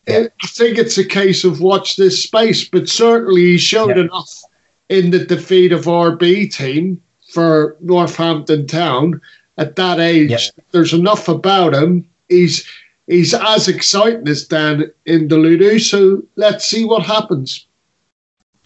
Yeah. 0.08 0.28
I 0.44 0.48
think 0.48 0.78
it's 0.78 0.98
a 0.98 1.06
case 1.06 1.46
of 1.46 1.62
watch 1.62 1.96
this 1.96 2.22
space, 2.22 2.66
but 2.68 2.90
certainly 2.90 3.42
he 3.44 3.58
showed 3.58 3.96
Yeah. 3.96 4.04
enough 4.04 4.44
in 4.90 5.12
the 5.12 5.24
defeat 5.24 5.72
of 5.72 5.88
RB 5.88 6.46
team 6.48 7.02
for 7.30 7.78
Northampton 7.80 8.68
Town 8.68 9.22
at 9.58 9.76
that 9.78 10.00
age. 10.00 10.32
Yeah. 10.32 10.40
There's 10.72 10.94
enough 10.94 11.30
about 11.30 11.74
him. 11.74 12.06
He's 12.28 12.66
he's 13.08 13.34
as 13.34 13.68
exciting 13.68 14.28
as 14.28 14.46
Dan 14.48 14.92
N'Lundulu. 15.08 15.80
So 15.80 16.24
let's 16.36 16.66
see 16.66 16.84
what 16.86 17.04
happens. 17.04 17.66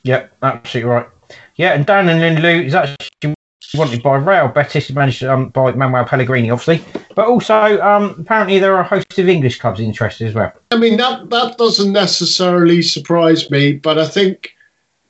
Yep, 0.04 0.32
absolutely 0.42 0.90
right. 0.90 1.08
Yeah, 1.56 1.74
and 1.74 1.86
Dan 1.86 2.06
N'Lundulu 2.06 2.66
is 2.66 2.74
actually 2.76 3.36
wanted 3.76 4.02
by 4.04 4.16
Real 4.18 4.48
Betis, 4.48 4.90
managed 4.92 5.24
um, 5.24 5.50
by 5.50 5.72
Manuel 5.74 6.06
Pellegrini, 6.06 6.50
obviously. 6.50 6.84
But 7.16 7.28
also, 7.28 7.82
um, 7.82 8.16
apparently, 8.20 8.60
there 8.60 8.76
are 8.76 8.82
a 8.82 8.88
host 8.88 9.18
of 9.18 9.28
English 9.28 9.60
clubs 9.60 9.80
interested 9.80 10.28
as 10.28 10.34
well. 10.34 10.54
I 10.72 10.78
mean 10.78 10.98
that 10.98 11.30
that 11.30 11.58
doesn't 11.58 11.92
necessarily 11.92 12.82
surprise 12.82 13.50
me, 13.50 13.74
but 13.74 13.98
I 13.98 14.08
think 14.08 14.56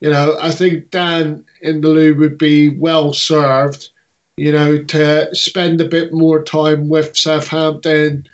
you 0.00 0.10
know 0.10 0.36
I 0.40 0.50
think 0.50 0.90
Dan 0.90 1.44
N'Lundulu 1.62 2.16
would 2.18 2.38
be 2.38 2.70
well 2.70 3.12
served, 3.12 3.90
you 4.36 4.52
know, 4.52 4.82
to 4.84 5.34
spend 5.34 5.80
a 5.80 5.88
bit 5.88 6.12
more 6.12 6.42
time 6.42 6.88
with 6.88 7.16
Southampton. 7.16 8.26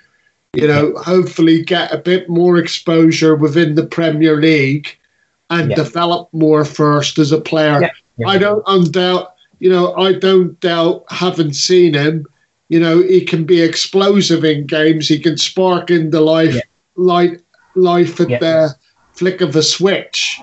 You 0.54 0.68
know, 0.68 0.94
hopefully 0.98 1.64
get 1.64 1.92
a 1.92 1.98
bit 1.98 2.28
more 2.28 2.58
exposure 2.58 3.34
within 3.34 3.74
the 3.74 3.84
Premier 3.84 4.36
League 4.40 4.96
and 5.50 5.70
Yeah. 5.70 5.76
develop 5.76 6.28
more 6.32 6.64
first 6.64 7.18
as 7.18 7.32
a 7.32 7.40
player. 7.40 7.80
Yeah, 7.80 7.90
yeah. 8.18 8.28
I 8.28 8.38
don't 8.38 8.64
undoubt, 8.66 9.26
you 9.60 9.70
know, 9.70 9.94
I 9.94 10.12
don't 10.12 10.58
doubt 10.60 11.04
having 11.10 11.52
seen 11.52 11.94
him. 11.94 12.26
You 12.68 12.80
know, 12.80 13.02
he 13.02 13.20
can 13.24 13.44
be 13.44 13.60
explosive 13.60 14.44
in 14.44 14.66
games. 14.66 15.08
He 15.08 15.18
can 15.18 15.36
spark 15.36 15.90
into 15.90 16.20
life, 16.20 16.54
Yeah. 16.54 16.60
light, 16.96 17.40
life 17.74 18.20
at 18.20 18.30
Yeah. 18.30 18.38
the 18.38 18.74
flick 19.12 19.40
of 19.40 19.54
a 19.56 19.62
switch. 19.62 20.40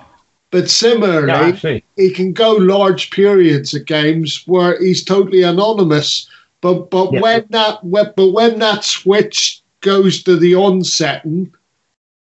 But 0.51 0.69
similarly, 0.69 1.57
Yeah, 1.63 1.79
he 1.95 2.09
can 2.11 2.33
go 2.33 2.51
large 2.53 3.09
periods 3.11 3.73
of 3.73 3.85
games 3.85 4.43
where 4.45 4.79
he's 4.81 5.03
totally 5.03 5.43
anonymous. 5.43 6.27
But 6.61 6.91
but 6.91 7.13
Yeah. 7.13 7.21
when 7.21 7.45
that 7.51 7.83
when, 7.83 8.11
but 8.15 8.31
when 8.31 8.59
that 8.59 8.83
switch 8.83 9.61
goes 9.81 10.21
to 10.23 10.35
the 10.35 10.55
onsetting, 10.55 11.51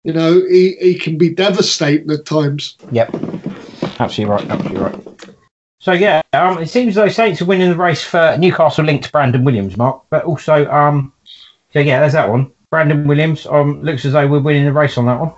you 0.04 0.12
know, 0.12 0.42
he, 0.48 0.76
he 0.80 0.94
can 0.94 1.16
be 1.16 1.30
devastating 1.30 2.10
at 2.10 2.26
times. 2.26 2.76
Yep, 2.92 3.14
absolutely 3.98 4.26
right. 4.34 4.50
Absolutely 4.50 4.80
right. 4.80 5.05
So 5.86 5.92
yeah, 5.92 6.20
um, 6.32 6.58
it 6.58 6.68
seems 6.68 6.96
though 6.96 7.08
Saints 7.08 7.40
are 7.40 7.44
winning 7.44 7.70
the 7.70 7.76
race 7.76 8.02
for 8.02 8.36
Newcastle 8.40 8.84
linked 8.84 9.04
to 9.04 9.12
Brandon 9.12 9.44
Williams, 9.44 9.76
Mark. 9.76 10.02
But 10.10 10.24
also, 10.24 10.68
um, 10.68 11.12
so 11.72 11.78
yeah, 11.78 12.00
there's 12.00 12.14
that 12.14 12.28
one. 12.28 12.50
Brandon 12.70 13.06
Williams. 13.06 13.46
Um, 13.46 13.82
looks 13.82 14.04
as 14.04 14.12
though 14.12 14.26
we're 14.26 14.40
winning 14.40 14.64
the 14.64 14.72
race 14.72 14.98
on 14.98 15.06
that 15.06 15.20
one. 15.20 15.32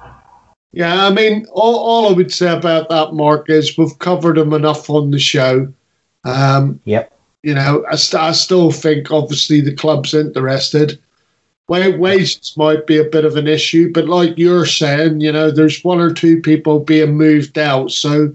Yeah, 0.72 1.04
I 1.04 1.10
mean, 1.10 1.44
all, 1.52 1.76
all 1.76 2.08
I 2.08 2.12
would 2.14 2.32
say 2.32 2.50
about 2.50 2.88
that, 2.88 3.12
Mark, 3.12 3.50
is 3.50 3.76
we've 3.76 3.98
covered 3.98 4.38
him 4.38 4.54
enough 4.54 4.88
on 4.88 5.10
the 5.10 5.18
show. 5.18 5.70
Um, 6.24 6.80
Yep. 6.86 7.12
You 7.42 7.54
know, 7.54 7.84
I, 7.90 7.96
st- 7.96 8.22
I 8.22 8.32
still 8.32 8.70
think, 8.70 9.12
obviously, 9.12 9.60
the 9.60 9.74
club's 9.74 10.14
interested. 10.14 10.98
Wa- 11.68 11.94
Wages 11.94 12.54
might 12.56 12.86
be 12.86 12.96
a 12.96 13.04
bit 13.04 13.26
of 13.26 13.36
an 13.36 13.48
issue, 13.48 13.92
but 13.92 14.08
like 14.08 14.38
you're 14.38 14.64
saying, 14.64 15.20
you 15.20 15.30
know, 15.30 15.50
there's 15.50 15.84
one 15.84 16.00
or 16.00 16.10
two 16.10 16.40
people 16.40 16.80
being 16.80 17.18
moved 17.18 17.58
out. 17.58 17.90
So, 17.90 18.32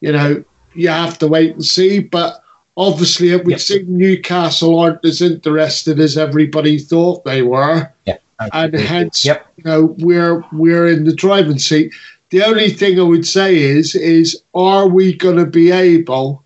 you 0.00 0.12
know, 0.12 0.44
you 0.74 0.88
have 0.88 1.18
to 1.18 1.26
wait 1.26 1.52
and 1.54 1.64
see. 1.64 2.00
But 2.00 2.42
obviously, 2.76 3.30
it 3.30 3.44
would 3.44 3.52
Yep. 3.52 3.60
seem 3.60 3.86
Newcastle 3.98 4.78
aren't 4.78 5.04
as 5.04 5.20
interested 5.22 5.98
as 6.00 6.16
everybody 6.16 6.78
thought 6.78 7.24
they 7.24 7.42
were 7.42 7.88
Yeah. 8.06 8.16
and 8.52 8.74
hence 8.74 9.24
Yep. 9.24 9.46
you 9.58 9.64
know 9.64 9.94
we're 9.98 10.44
we're 10.52 10.86
in 10.88 11.04
the 11.04 11.14
driving 11.14 11.58
seat. 11.58 11.92
The 12.30 12.42
only 12.44 12.70
thing 12.70 12.98
I 13.00 13.02
would 13.02 13.26
say 13.26 13.56
is 13.58 13.94
is 13.94 14.40
are 14.54 14.86
we 14.88 15.12
going 15.14 15.36
to 15.36 15.46
be 15.46 15.70
able 15.72 16.42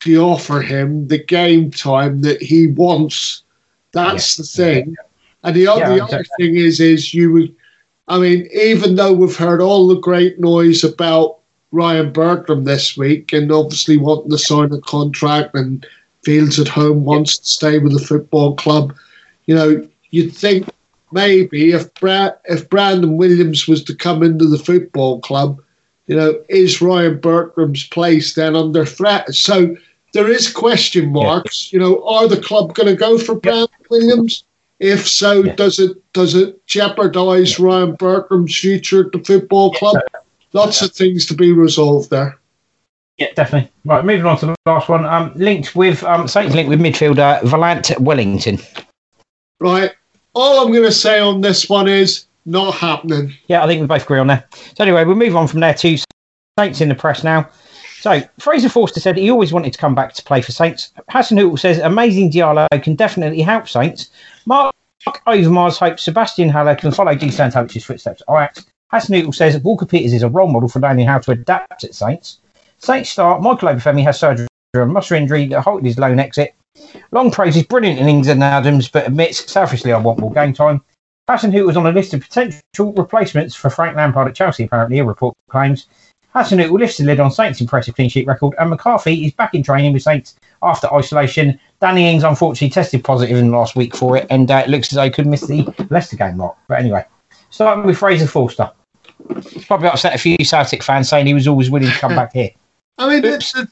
to 0.00 0.16
offer 0.20 0.60
him 0.60 1.06
the 1.06 1.18
game 1.22 1.70
time 1.70 2.22
that 2.22 2.42
he 2.42 2.66
wants? 2.66 3.42
That's 3.92 4.36
the 4.36 4.42
thing. 4.42 4.96
And 5.44 5.54
the, 5.56 5.60
Yeah, 5.60 5.74
the 5.76 6.02
other 6.04 6.18
exactly. 6.18 6.46
thing 6.46 6.56
is 6.56 6.80
is 6.80 7.14
you 7.14 7.32
would. 7.32 7.54
I 8.08 8.18
mean, 8.18 8.48
even 8.52 8.96
though 8.96 9.12
we've 9.12 9.36
heard 9.36 9.62
all 9.62 9.86
the 9.86 9.94
great 10.00 10.40
noise 10.40 10.82
about 10.82 11.38
Ryan 11.72 12.12
Bertrand 12.12 12.66
this 12.66 12.96
week, 12.96 13.32
and 13.32 13.50
obviously 13.50 13.96
wanting 13.96 14.30
to 14.30 14.38
sign 14.38 14.72
a 14.72 14.80
contract, 14.80 15.54
and 15.54 15.84
Fields 16.22 16.60
at 16.60 16.68
home 16.68 17.04
wants 17.04 17.38
to 17.38 17.46
stay 17.46 17.78
with 17.78 17.92
the 17.92 18.06
football 18.06 18.54
club, 18.54 18.94
you 19.46 19.54
know, 19.54 19.88
you'd 20.10 20.32
think 20.32 20.68
maybe 21.10 21.72
if 21.72 21.92
Brad, 21.94 22.36
if 22.44 22.68
Brandon 22.70 23.16
Williams 23.16 23.66
was 23.66 23.82
to 23.84 23.94
come 23.94 24.22
into 24.22 24.46
the 24.46 24.58
football 24.58 25.20
club, 25.20 25.60
you 26.06 26.14
know, 26.14 26.40
is 26.48 26.80
Ryan 26.80 27.18
Bertrand's 27.18 27.88
place 27.88 28.34
then 28.34 28.54
under 28.54 28.84
threat? 28.84 29.34
So 29.34 29.76
there 30.12 30.30
is 30.30 30.52
question 30.52 31.10
marks. 31.10 31.72
You 31.72 31.80
know, 31.80 32.06
are 32.06 32.28
the 32.28 32.40
club 32.40 32.74
going 32.74 32.88
to 32.88 32.94
go 32.94 33.18
for 33.18 33.34
Brandon 33.34 33.68
Williams? 33.90 34.44
If 34.78 35.08
so, 35.08 35.44
Yeah. 35.44 35.54
does 35.54 35.78
it 35.78 35.96
does 36.12 36.34
it 36.34 36.64
jeopardise 36.66 37.58
Ryan 37.58 37.94
Bertrand's 37.94 38.56
future 38.56 39.06
at 39.06 39.12
the 39.12 39.20
football 39.20 39.72
club? 39.72 40.02
Lots 40.52 40.82
of 40.82 40.92
things 40.92 41.26
to 41.26 41.34
be 41.34 41.52
resolved 41.52 42.10
there. 42.10 42.38
Yeah, 43.18 43.28
definitely. 43.34 43.70
Right, 43.84 44.04
moving 44.04 44.26
on 44.26 44.38
to 44.38 44.46
the 44.46 44.56
last 44.66 44.88
one. 44.88 45.04
Um, 45.04 45.32
linked 45.34 45.76
with 45.76 46.02
um, 46.04 46.26
Saints 46.28 46.54
linked 46.54 46.68
with 46.68 46.80
midfielder 46.80 47.42
Valant 47.44 47.98
Wellington. 48.00 48.58
Right. 49.60 49.92
All 50.34 50.64
I'm 50.64 50.72
going 50.72 50.84
to 50.84 50.92
say 50.92 51.20
on 51.20 51.40
this 51.40 51.68
one 51.68 51.88
is 51.88 52.26
not 52.46 52.74
happening. 52.74 53.34
Yeah, 53.46 53.62
I 53.62 53.66
think 53.66 53.80
we 53.80 53.86
both 53.86 54.02
agree 54.02 54.18
on 54.18 54.26
that. 54.28 54.52
So 54.76 54.82
anyway, 54.84 55.04
we'll 55.04 55.16
move 55.16 55.36
on 55.36 55.46
from 55.46 55.60
there 55.60 55.74
to 55.74 55.98
Saints 56.58 56.80
in 56.80 56.88
the 56.88 56.94
press 56.94 57.22
now. 57.22 57.48
So 58.00 58.20
Fraser 58.40 58.68
Forster 58.68 58.98
said 58.98 59.16
he 59.16 59.30
always 59.30 59.52
wanted 59.52 59.72
to 59.72 59.78
come 59.78 59.94
back 59.94 60.14
to 60.14 60.24
play 60.24 60.42
for 60.42 60.50
Saints. 60.50 60.90
Hasenhüttl 61.10 61.58
says 61.58 61.78
amazing 61.78 62.32
Diallo 62.32 62.66
can 62.82 62.96
definitely 62.96 63.42
help 63.42 63.68
Saints. 63.68 64.10
Marc 64.46 64.74
Overmars 65.26 65.78
hopes 65.78 66.02
Sebastian 66.02 66.48
Haller 66.48 66.74
can 66.74 66.90
follow 66.90 67.14
Dušan 67.14 67.52
Tadić's 67.52 67.84
footsteps. 67.84 68.22
All 68.22 68.34
right. 68.34 68.58
Hasenhüttl 68.92 69.34
says 69.34 69.58
Walker 69.60 69.86
Peters 69.86 70.12
is 70.12 70.22
a 70.22 70.28
role 70.28 70.48
model 70.48 70.68
for 70.68 70.80
learning 70.80 71.06
how 71.06 71.18
to 71.18 71.30
adapt 71.30 71.82
at 71.82 71.94
Saints. 71.94 72.38
Saints 72.78 73.10
star 73.10 73.40
Michael 73.40 73.68
Obafemi 73.68 74.04
has 74.04 74.20
surgery 74.20 74.46
on 74.74 74.82
a 74.82 74.86
muscle 74.86 75.16
injury 75.16 75.46
that 75.46 75.62
halted 75.62 75.86
his 75.86 75.98
loan 75.98 76.18
exit. 76.18 76.54
Long 77.10 77.30
praises 77.30 77.62
brilliant 77.62 77.98
in 77.98 78.08
innings 78.08 78.28
and 78.28 78.42
Adams, 78.42 78.88
but 78.88 79.06
admits 79.06 79.50
selfishly 79.50 79.92
I 79.92 79.98
want 79.98 80.18
more 80.18 80.32
game 80.32 80.52
time. 80.52 80.82
Hasenhüttl 81.28 81.66
was 81.66 81.76
on 81.76 81.86
a 81.86 81.92
list 81.92 82.12
of 82.12 82.20
potential 82.20 82.92
replacements 82.92 83.54
for 83.54 83.70
Frank 83.70 83.96
Lampard 83.96 84.28
at 84.28 84.34
Chelsea, 84.34 84.64
apparently, 84.64 84.98
a 84.98 85.04
report 85.04 85.36
claims. 85.48 85.86
Hasenhüttl 86.34 86.78
lifts 86.78 86.98
the 86.98 87.04
lid 87.04 87.20
on 87.20 87.30
Saints' 87.30 87.62
impressive 87.62 87.94
clean 87.94 88.10
sheet 88.10 88.26
record, 88.26 88.54
and 88.58 88.68
McCarthy 88.68 89.24
is 89.24 89.32
back 89.32 89.54
in 89.54 89.62
training 89.62 89.94
with 89.94 90.02
Saints 90.02 90.36
after 90.62 90.92
isolation. 90.92 91.58
Danny 91.80 92.10
Ings 92.10 92.24
unfortunately 92.24 92.70
tested 92.70 93.04
positive 93.04 93.38
in 93.38 93.50
the 93.50 93.56
last 93.56 93.74
week 93.74 93.96
for 93.96 94.18
it, 94.18 94.26
and 94.28 94.50
uh, 94.50 94.62
it 94.66 94.70
looks 94.70 94.92
as 94.92 94.96
though 94.96 95.04
he 95.04 95.10
could 95.10 95.26
miss 95.26 95.46
the 95.46 95.72
Leicester 95.88 96.16
game 96.16 96.36
lot. 96.36 96.58
But 96.68 96.80
anyway, 96.80 97.04
starting 97.50 97.84
with 97.84 97.98
Fraser 97.98 98.26
Forster. 98.26 98.70
It's 99.30 99.64
probably 99.64 99.88
upset 99.88 100.14
a 100.14 100.18
few 100.18 100.36
Celtic 100.44 100.82
fans 100.82 101.08
saying 101.08 101.26
he 101.26 101.34
was 101.34 101.48
always 101.48 101.70
willing 101.70 101.88
to 101.88 101.98
come 101.98 102.14
back 102.14 102.32
here. 102.32 102.50
I 102.98 103.08
mean, 103.08 103.22
the, 103.22 103.68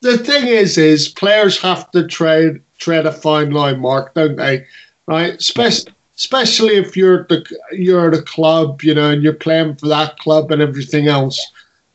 the, 0.00 0.10
the 0.10 0.18
thing 0.18 0.46
is, 0.46 0.78
is 0.78 1.08
players 1.08 1.60
have 1.60 1.90
to 1.92 2.06
tread 2.06 2.60
tread 2.78 3.06
a 3.06 3.12
fine 3.12 3.50
line, 3.50 3.80
Mark, 3.80 4.14
don't 4.14 4.36
they? 4.36 4.66
Right? 5.06 5.34
Especially 5.34 5.92
especially 6.16 6.76
if 6.76 6.96
you're 6.96 7.24
the 7.24 7.44
you're 7.72 8.10
the 8.10 8.22
club, 8.22 8.82
you 8.82 8.94
know, 8.94 9.10
and 9.10 9.22
you're 9.22 9.32
playing 9.32 9.76
for 9.76 9.88
that 9.88 10.18
club 10.18 10.50
and 10.50 10.62
everything 10.62 11.08
else. 11.08 11.40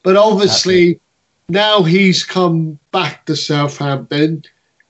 But 0.04 0.18
obviously, 0.18 1.00
now 1.48 1.84
he's 1.84 2.24
come 2.24 2.80
back 2.92 3.26
to 3.26 3.36
Southampton. 3.36 4.44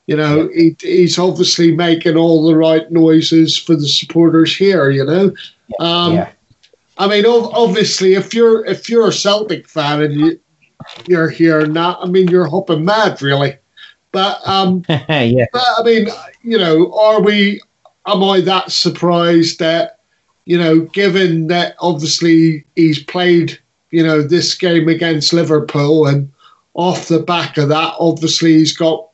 You 0.07 0.17
know, 0.17 0.49
he, 0.49 0.75
he's 0.81 1.19
obviously 1.19 1.75
making 1.75 2.17
all 2.17 2.47
the 2.47 2.55
right 2.55 2.89
noises 2.91 3.57
for 3.57 3.75
the 3.75 3.87
supporters 3.87 4.55
here. 4.55 4.89
You 4.89 5.05
know, 5.05 5.33
um, 5.79 6.13
yeah. 6.13 6.31
I 6.99 7.07
mean, 7.07 7.25
obviously, 7.25 8.13
if 8.13 8.33
you're 8.33 8.65
if 8.65 8.89
you're 8.89 9.07
a 9.07 9.13
Celtic 9.13 9.67
fan 9.67 10.01
and 10.01 10.13
you 10.13 10.39
you're 11.07 11.29
here 11.29 11.65
now, 11.65 11.97
I 12.01 12.05
mean, 12.05 12.27
you're 12.27 12.49
hopping 12.49 12.85
mad, 12.85 13.21
really. 13.21 13.57
But 14.11 14.45
um, 14.47 14.83
yeah. 14.89 15.45
but 15.51 15.63
I 15.77 15.83
mean, 15.83 16.09
you 16.43 16.57
know, 16.57 16.93
are 16.93 17.21
we? 17.21 17.61
Am 18.05 18.23
I 18.23 18.41
that 18.41 18.71
surprised 18.71 19.59
that 19.59 19.99
you 20.49 20.57
know, 20.57 20.79
given 20.79 21.45
that 21.45 21.75
obviously 21.79 22.65
he's 22.75 23.03
played, 23.03 23.59
you 23.91 24.01
know, 24.01 24.23
this 24.23 24.55
game 24.55 24.89
against 24.89 25.31
Liverpool, 25.31 26.07
and 26.07 26.31
off 26.73 27.07
the 27.07 27.19
back 27.19 27.57
of 27.57 27.69
that, 27.69 27.93
obviously 27.99 28.53
he's 28.53 28.75
got, 28.75 29.07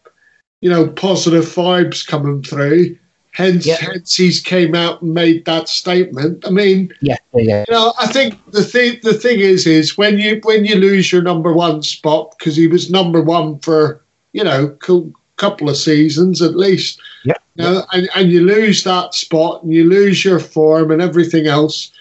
you 0.61 0.69
know, 0.69 0.87
positive 0.87 1.43
vibes 1.43 2.07
coming 2.07 2.41
through. 2.41 2.97
Hence, 3.35 3.65
Yeah. 3.65 3.75
hence 3.81 4.15
he's 4.15 4.39
came 4.39 4.73
out 4.73 5.01
and 5.01 5.13
made 5.13 5.43
that 5.43 5.67
statement. 5.67 6.45
I 6.47 6.51
mean, 6.51 6.93
Yeah. 7.01 7.17
Yeah. 7.33 7.65
you 7.67 7.73
know, 7.73 7.93
I 7.99 8.07
think 8.07 8.39
the 8.51 8.63
thing 8.63 8.99
the 9.03 9.13
thing 9.13 9.41
is 9.41 9.67
is 9.67 9.97
when 9.97 10.17
you 10.17 10.39
when 10.43 10.63
you 10.63 10.75
lose 10.75 11.11
your 11.11 11.21
number 11.21 11.51
one 11.51 11.83
spot 11.83 12.33
because 12.39 12.55
he 12.55 12.67
was 12.67 12.89
number 12.89 13.21
one 13.21 13.59
for 13.59 14.01
you 14.31 14.41
know 14.41 14.77
a 14.87 15.01
couple 15.35 15.69
of 15.69 15.75
seasons 15.75 16.41
at 16.41 16.55
least. 16.55 17.01
Yeah. 17.25 17.33
You 17.55 17.63
know, 17.65 17.85
and, 17.91 18.09
and 18.15 18.31
you 18.31 18.41
lose 18.45 18.85
that 18.85 19.13
spot 19.13 19.63
and 19.63 19.73
you 19.73 19.83
lose 19.83 20.23
your 20.23 20.39
form 20.39 20.89
and 20.89 21.01
everything 21.01 21.45
else. 21.45 21.91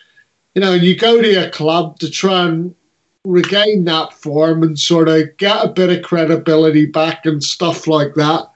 You 0.54 0.60
know, 0.62 0.74
and 0.74 0.84
you 0.84 0.96
go 0.96 1.20
to 1.20 1.48
a 1.48 1.50
club 1.50 1.98
to 1.98 2.08
try 2.08 2.44
and 2.44 2.72
regain 3.24 3.86
that 3.86 4.12
form 4.12 4.62
and 4.62 4.78
sort 4.78 5.08
of 5.08 5.36
get 5.38 5.64
a 5.64 5.68
bit 5.68 5.90
of 5.90 6.04
credibility 6.04 6.86
back 6.86 7.26
and 7.26 7.42
stuff 7.42 7.88
like 7.88 8.14
that. 8.14 8.48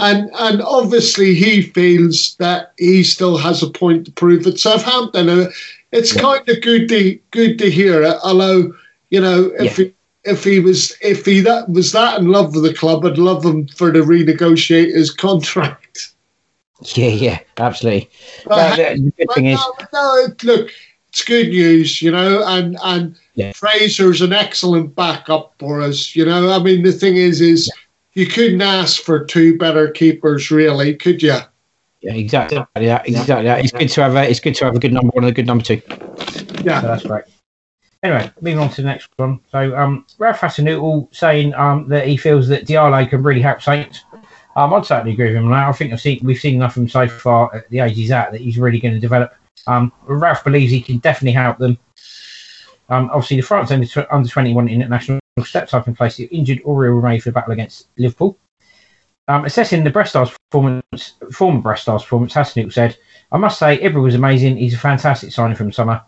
And 0.00 0.30
and 0.38 0.62
obviously 0.62 1.34
he 1.34 1.62
feels 1.62 2.34
that 2.36 2.72
he 2.78 3.02
still 3.04 3.36
has 3.36 3.62
a 3.62 3.70
point 3.70 4.06
to 4.06 4.12
prove 4.12 4.46
at 4.46 4.58
Southampton. 4.58 5.28
And 5.28 5.52
it's 5.92 6.14
Yeah. 6.14 6.22
kind 6.22 6.48
of 6.48 6.60
good 6.62 6.88
to 6.88 7.18
good 7.30 7.58
to 7.58 7.70
hear 7.70 8.02
it. 8.02 8.16
Although 8.24 8.72
you 9.10 9.20
know 9.20 9.52
if 9.58 9.78
Yeah. 9.78 9.84
he 9.86 9.94
if 10.24 10.44
he 10.44 10.60
was 10.60 10.94
if 11.00 11.24
he 11.24 11.40
that 11.40 11.68
was 11.70 11.92
that 11.92 12.18
in 12.20 12.28
love 12.28 12.54
with 12.54 12.64
the 12.64 12.74
club, 12.74 13.04
I'd 13.06 13.18
love 13.18 13.44
him 13.44 13.66
for 13.68 13.92
to 13.92 14.02
renegotiate 14.02 14.94
his 14.94 15.10
contract. 15.10 16.12
Yeah. 16.94 17.08
Yeah. 17.08 17.38
Absolutely. 17.58 18.08
But, 18.46 18.76
But 18.76 18.80
uh, 18.80 18.94
the 18.94 19.00
the 19.00 19.12
good 19.18 19.34
thing 19.34 19.46
is, 19.46 19.60
no, 19.92 20.26
look, 20.44 20.70
it's 21.10 21.24
good 21.24 21.48
news, 21.48 22.00
you 22.00 22.10
know, 22.10 22.42
and 22.46 22.78
and 22.84 23.16
Yeah. 23.34 23.52
Fraser's 23.52 24.20
an 24.22 24.32
excellent 24.32 24.94
backup 24.94 25.52
for 25.58 25.80
us, 25.82 26.14
you 26.16 26.24
know. 26.24 26.50
I 26.50 26.58
mean, 26.58 26.82
the 26.82 26.92
thing 26.92 27.16
is, 27.16 27.40
is 27.40 27.70
you 28.14 28.26
couldn't 28.26 28.62
ask 28.62 29.02
for 29.02 29.24
two 29.24 29.56
better 29.58 29.88
keepers, 29.90 30.50
really, 30.50 30.94
could 30.94 31.22
you? 31.22 31.38
yeah, 32.02 32.14
exactly 32.14 32.86
that. 32.88 33.08
Exactly 33.08 33.44
that. 33.44 33.60
It's 33.60 33.72
good 33.72 33.88
to 33.90 34.02
have 34.02 34.16
a. 34.16 34.28
It's 34.28 34.40
good 34.40 34.54
to 34.56 34.64
have 34.64 34.74
a 34.74 34.78
good 34.78 34.92
number 34.92 35.10
one 35.10 35.24
and 35.24 35.30
a 35.30 35.34
good 35.34 35.46
number 35.46 35.62
two. 35.62 35.82
Yeah, 35.86 35.96
So 36.30 36.44
Yeah, 36.64 36.80
that's 36.80 37.04
great. 37.04 37.24
Anyway, 38.02 38.30
moving 38.40 38.58
on 38.58 38.70
to 38.70 38.76
the 38.76 38.88
next 38.88 39.10
one. 39.16 39.40
So, 39.52 39.76
um, 39.76 40.06
Ralph 40.16 40.40
Hasenhüttl 40.40 41.14
saying 41.14 41.52
um, 41.52 41.86
that 41.88 42.06
he 42.06 42.16
feels 42.16 42.48
that 42.48 42.66
Diallo 42.66 43.08
can 43.08 43.22
really 43.22 43.42
help 43.42 43.60
Saints. 43.60 44.04
Um, 44.56 44.72
I'd 44.72 44.86
certainly 44.86 45.12
agree 45.12 45.26
with 45.26 45.36
him 45.36 45.44
on 45.44 45.50
that. 45.50 45.68
I 45.68 45.72
think 45.72 45.92
I've 45.92 46.00
seen, 46.00 46.18
we've 46.22 46.40
seen 46.40 46.54
enough 46.54 46.74
from 46.74 46.84
him 46.84 46.88
so 46.88 47.06
far 47.06 47.54
at 47.54 47.68
the 47.68 47.80
age 47.80 47.94
he's 47.94 48.10
at 48.10 48.32
that 48.32 48.40
he's 48.40 48.58
really 48.58 48.80
going 48.80 48.94
to 48.94 49.00
develop. 49.00 49.34
Um, 49.66 49.92
Ralph 50.06 50.42
believes 50.42 50.72
he 50.72 50.80
can 50.80 50.98
definitely 50.98 51.32
help 51.32 51.58
them. 51.58 51.78
Um, 52.88 53.10
obviously, 53.12 53.36
the 53.36 53.42
France 53.42 53.70
under, 53.70 53.86
under 54.10 54.28
21 54.28 54.68
international 54.68 55.19
steps 55.44 55.74
up 55.74 55.88
in 55.88 55.94
place 55.94 56.16
the 56.16 56.24
injured 56.24 56.62
Oriol 56.64 57.02
Ray 57.02 57.18
for 57.18 57.30
the 57.30 57.34
battle 57.34 57.52
against 57.52 57.88
Liverpool. 57.96 58.38
Um, 59.28 59.44
assessing 59.44 59.84
the 59.84 59.90
Brest 59.90 60.10
Stars 60.10 60.36
performance, 60.50 61.14
former 61.32 61.60
Brest 61.60 61.82
Stars 61.82 62.02
performance, 62.02 62.34
Hasenhüttl 62.34 62.72
said, 62.72 62.96
I 63.30 63.38
must 63.38 63.58
say, 63.58 63.78
Ibra 63.78 64.02
was 64.02 64.16
amazing. 64.16 64.56
He's 64.56 64.74
a 64.74 64.78
fantastic 64.78 65.32
signing 65.32 65.56
from 65.56 65.72
summer. 65.72 66.02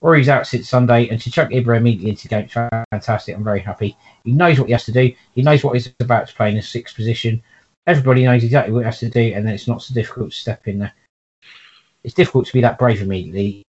Rory's 0.00 0.28
out 0.28 0.46
since 0.46 0.68
Sunday, 0.68 1.08
and 1.08 1.20
to 1.20 1.30
chuck 1.30 1.50
Ibra 1.50 1.76
immediately 1.76 2.10
into 2.10 2.28
the 2.28 2.46
game, 2.46 2.48
fantastic. 2.92 3.34
I'm 3.34 3.42
very 3.42 3.58
happy. 3.60 3.96
He 4.22 4.30
knows 4.30 4.60
what 4.60 4.68
he 4.68 4.72
has 4.72 4.84
to 4.84 4.92
do. 4.92 5.12
He 5.34 5.42
knows 5.42 5.64
what 5.64 5.74
he's 5.74 5.92
about 5.98 6.28
to 6.28 6.34
play 6.34 6.50
in 6.50 6.54
the 6.54 6.62
sixth 6.62 6.94
position. 6.94 7.42
Everybody 7.88 8.22
knows 8.24 8.44
exactly 8.44 8.72
what 8.72 8.80
he 8.80 8.84
has 8.84 9.00
to 9.00 9.10
do, 9.10 9.32
and 9.34 9.44
then 9.44 9.54
it's 9.54 9.66
not 9.66 9.82
so 9.82 9.92
difficult 9.92 10.30
to 10.30 10.36
step 10.36 10.68
in 10.68 10.78
there. 10.78 10.92
It's 12.04 12.14
difficult 12.14 12.46
to 12.46 12.52
be 12.52 12.60
that 12.60 12.78
brave 12.78 13.02
immediately, 13.02 13.64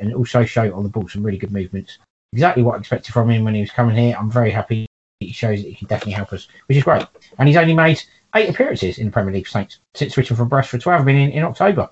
and 0.00 0.14
also 0.14 0.44
show 0.44 0.72
on 0.72 0.84
the 0.84 0.88
ball 0.88 1.08
some 1.08 1.24
really 1.24 1.38
good 1.38 1.52
movements. 1.52 1.98
Exactly 2.34 2.64
what 2.64 2.74
I 2.74 2.78
expected 2.78 3.12
from 3.12 3.30
him 3.30 3.44
when 3.44 3.54
he 3.54 3.60
was 3.60 3.70
coming 3.70 3.96
here. 3.96 4.16
I'm 4.18 4.28
very 4.28 4.50
happy. 4.50 4.86
He 5.20 5.32
shows 5.32 5.62
that 5.62 5.68
he 5.68 5.76
can 5.76 5.86
definitely 5.86 6.14
help 6.14 6.32
us, 6.32 6.48
which 6.66 6.76
is 6.76 6.82
great. 6.82 7.06
And 7.38 7.46
he's 7.46 7.56
only 7.56 7.74
made 7.74 8.02
eight 8.34 8.50
appearances 8.50 8.98
in 8.98 9.06
the 9.06 9.12
Premier 9.12 9.32
League 9.32 9.46
for 9.46 9.52
Saints 9.52 9.78
since 9.94 10.14
switching 10.14 10.36
from 10.36 10.48
Brest 10.48 10.70
for 10.70 10.78
12 10.78 11.04
been 11.04 11.16
in, 11.16 11.30
in 11.30 11.44
October. 11.44 11.88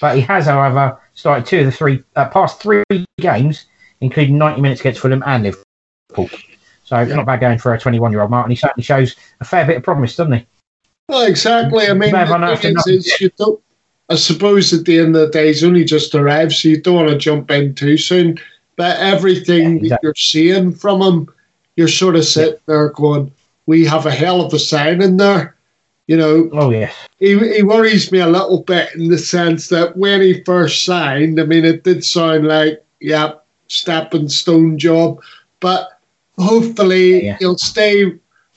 But 0.00 0.16
he 0.16 0.22
has, 0.22 0.46
however, 0.46 1.00
started 1.14 1.46
two 1.46 1.60
of 1.60 1.66
the 1.66 1.70
three 1.70 2.02
uh, 2.16 2.28
past 2.30 2.60
three 2.60 2.82
games, 3.20 3.66
including 4.00 4.36
90 4.36 4.60
minutes 4.60 4.80
against 4.80 5.00
Fulham 5.00 5.22
and 5.24 5.44
Liverpool. 5.44 6.36
So 6.82 6.96
it's 6.96 7.12
not 7.14 7.24
bad 7.24 7.38
going 7.38 7.58
for 7.58 7.72
a 7.72 7.78
21 7.78 8.10
year 8.10 8.22
old 8.22 8.30
Martin. 8.30 8.50
He 8.50 8.56
certainly 8.56 8.82
shows 8.82 9.14
a 9.40 9.44
fair 9.44 9.64
bit 9.64 9.76
of 9.76 9.84
promise, 9.84 10.16
doesn't 10.16 10.32
he? 10.32 10.46
well, 11.08 11.26
exactly. 11.26 11.86
I 11.86 11.94
mean, 11.94 12.10
May 12.10 12.18
have 12.18 12.30
run 12.30 12.40
the 12.40 12.56
thing 12.56 12.76
is, 12.76 12.86
is 13.06 13.20
you 13.20 13.30
don't. 13.38 13.62
I 14.08 14.16
suppose 14.16 14.72
at 14.72 14.84
the 14.84 14.98
end 14.98 15.16
of 15.16 15.22
the 15.22 15.28
day, 15.28 15.48
he's 15.48 15.64
only 15.64 15.84
just 15.84 16.14
arrived, 16.14 16.52
so 16.52 16.68
you 16.68 16.80
don't 16.80 16.94
want 16.96 17.08
to 17.08 17.16
jump 17.16 17.50
in 17.50 17.74
too 17.74 17.96
soon. 17.96 18.38
But 18.76 18.98
everything 18.98 19.62
Yeah, 19.62 19.68
that 19.68 19.84
exactly. 19.84 20.06
you're 20.06 20.14
seeing 20.14 20.72
from 20.72 21.00
him, 21.02 21.28
you're 21.76 21.88
sort 21.88 22.16
of 22.16 22.24
sitting 22.24 22.60
there 22.66 22.90
going, 22.90 23.30
"We 23.66 23.84
have 23.86 24.06
a 24.06 24.10
hell 24.10 24.40
of 24.42 24.52
a 24.54 24.58
sign 24.58 25.00
in 25.02 25.16
there." 25.16 25.54
You 26.06 26.16
know, 26.16 26.48
Oh, 26.52 26.70
yes. 26.70 26.94
he, 27.18 27.36
he 27.56 27.62
worries 27.62 28.12
me 28.12 28.20
a 28.20 28.28
little 28.28 28.62
bit 28.62 28.94
in 28.94 29.08
the 29.08 29.18
sense 29.18 29.68
that 29.70 29.96
when 29.96 30.20
he 30.20 30.42
first 30.44 30.84
signed, 30.84 31.40
I 31.40 31.44
mean, 31.44 31.64
it 31.64 31.82
did 31.82 32.04
sound 32.04 32.46
like, 32.46 32.84
yeah, 33.00 33.32
stepping 33.66 34.28
stone 34.28 34.78
job, 34.78 35.20
but 35.58 35.98
hopefully 36.38 37.24
Yeah. 37.24 37.36
he'll 37.40 37.58
stay 37.58 38.12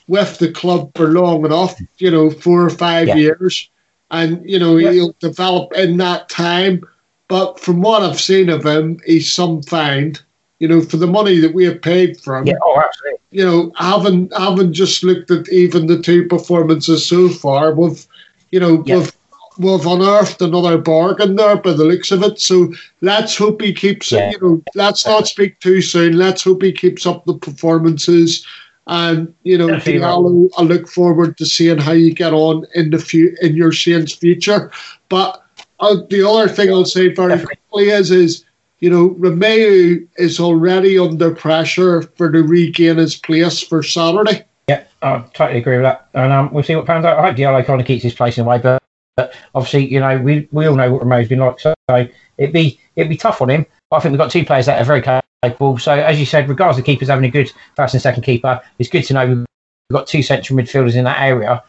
with 0.07 0.38
the 0.38 0.51
club 0.51 0.91
for 0.95 1.07
long 1.07 1.43
enough, 1.45 1.80
you 1.97 2.11
know, 2.11 2.30
four 2.30 2.63
or 2.63 2.70
five 2.70 3.07
Yeah. 3.07 3.15
years, 3.15 3.67
and 4.11 4.41
you 4.47 4.59
know 4.59 4.78
Yeah. 4.78 4.91
he'll 4.91 5.15
develop 5.20 5.74
in 5.76 5.97
that 5.97 6.30
time. 6.30 6.84
But 7.30 7.60
from 7.60 7.82
what 7.82 8.02
I've 8.04 8.20
seen 8.20 8.50
of 8.50 8.66
him, 8.66 9.00
he's 9.06 9.32
some 9.32 9.62
find. 9.64 10.22
You 10.60 10.68
know, 10.68 10.82
for 10.82 10.98
the 10.98 11.08
money 11.08 11.40
that 11.40 11.54
we 11.54 11.64
have 11.66 11.82
paid 11.82 12.20
for 12.20 12.38
him, 12.38 12.48
Yeah. 12.48 12.56
Oh, 12.62 12.82
absolutely. 12.86 13.20
you 13.32 13.46
know, 13.46 13.72
haven't 13.78 14.34
haven't 14.38 14.74
just 14.74 15.06
looked 15.06 15.32
at 15.32 15.48
even 15.48 15.88
the 15.88 16.02
two 16.02 16.28
performances 16.28 17.06
so 17.06 17.30
far. 17.30 17.74
We've, 17.74 18.06
you 18.52 18.60
know, 18.60 18.84
Yeah. 18.86 18.98
we've 18.98 19.14
we've 19.58 19.86
unearthed 19.86 20.42
another 20.42 20.78
bargain 20.78 21.36
there 21.38 21.56
by 21.58 21.74
the 21.74 21.86
looks 21.86 22.12
of 22.12 22.24
it. 22.24 22.42
So 22.42 22.74
let's 23.02 23.38
hope 23.38 23.62
he 23.62 23.74
keeps. 23.74 24.12
Yeah. 24.12 24.32
You 24.32 24.40
know, 24.42 24.64
let's 24.76 25.06
not 25.06 25.28
speak 25.28 25.60
too 25.62 25.82
soon. 25.82 26.18
Let's 26.18 26.44
hope 26.44 26.62
he 26.62 26.74
keeps 26.74 27.06
up 27.06 27.24
the 27.26 27.36
performances. 27.36 28.46
And 28.88 29.34
you 29.44 29.58
know. 29.58 29.68
Diallo, 29.68 30.50
I 30.58 30.64
look 30.64 30.90
forward 30.90 31.38
to 31.38 31.46
seeing 31.46 31.78
how 31.78 31.92
you 31.94 32.14
get 32.14 32.34
on 32.34 32.66
in 32.74 32.90
the 32.90 32.98
few 32.98 33.34
in 33.42 33.56
your 33.56 33.72
Saints 33.72 34.14
future. 34.14 34.72
But 35.10 35.42
uh, 35.80 35.98
the 36.10 36.28
other 36.28 36.48
thing 36.48 36.70
I'll 36.70 36.86
say 36.86 37.10
very 37.14 37.40
quickly 37.40 37.90
is 37.90 38.12
is 38.12 38.46
you 38.80 38.90
know, 38.90 39.10
Romeo 39.18 40.00
is 40.18 40.40
already 40.40 40.98
under 40.98 41.36
pressure 41.36 42.02
for 42.02 42.32
to 42.32 42.44
regain 42.44 42.98
his 42.98 43.16
place 43.16 43.62
for 43.62 43.84
Saturday. 43.84 44.46
Yeah, 44.68 44.86
I 45.02 45.24
totally 45.34 45.60
agree 45.60 45.78
with 45.78 45.84
that. 45.84 46.08
And 46.14 46.32
um, 46.32 46.52
we'll 46.54 46.64
see 46.64 46.76
what 46.76 46.86
pans 46.86 47.06
out. 47.06 47.20
I 47.20 47.28
hope 47.28 47.36
Diallo 47.36 47.66
kind 47.66 47.82
of 47.82 47.88
keeps 47.88 48.04
his 48.04 48.14
place 48.14 48.38
in 48.38 48.46
a 48.46 48.48
way, 48.48 48.58
but, 48.58 48.82
but 49.18 49.36
obviously, 49.54 49.88
you 49.88 50.00
know, 50.00 50.18
we, 50.18 50.48
we 50.52 50.66
all 50.66 50.76
know 50.76 50.94
what 50.94 51.02
Romeo's 51.02 51.28
been 51.28 51.40
like, 51.40 51.60
so 51.60 51.74
it'd 51.90 52.54
be 52.54 52.80
it'd 52.96 53.10
be 53.10 53.18
tough 53.18 53.42
on 53.42 53.50
him. 53.50 53.66
But 53.90 53.98
I 53.98 54.00
think 54.00 54.14
we've 54.14 54.20
got 54.20 54.32
two 54.32 54.46
players 54.46 54.68
that 54.68 54.82
are 54.82 54.86
very 54.86 55.02
capable. 55.02 55.78
So 55.78 55.94
as 55.94 56.20
you 56.20 56.26
said, 56.26 56.48
regardless 56.48 56.80
of 56.80 56.86
keepers 56.86 57.10
having 57.10 57.26
a 57.26 57.32
good 57.32 57.52
first 57.76 57.94
and 57.94 58.02
second 58.02 58.24
keeper, 58.24 58.62
it's 58.78 58.90
good 58.90 59.04
to 59.06 59.14
know 59.14 59.28
we've 59.28 59.46
got 59.92 60.08
two 60.08 60.24
central 60.24 60.58
midfielders 60.58 60.96
in 60.96 61.04
that 61.04 61.20
area 61.20 61.64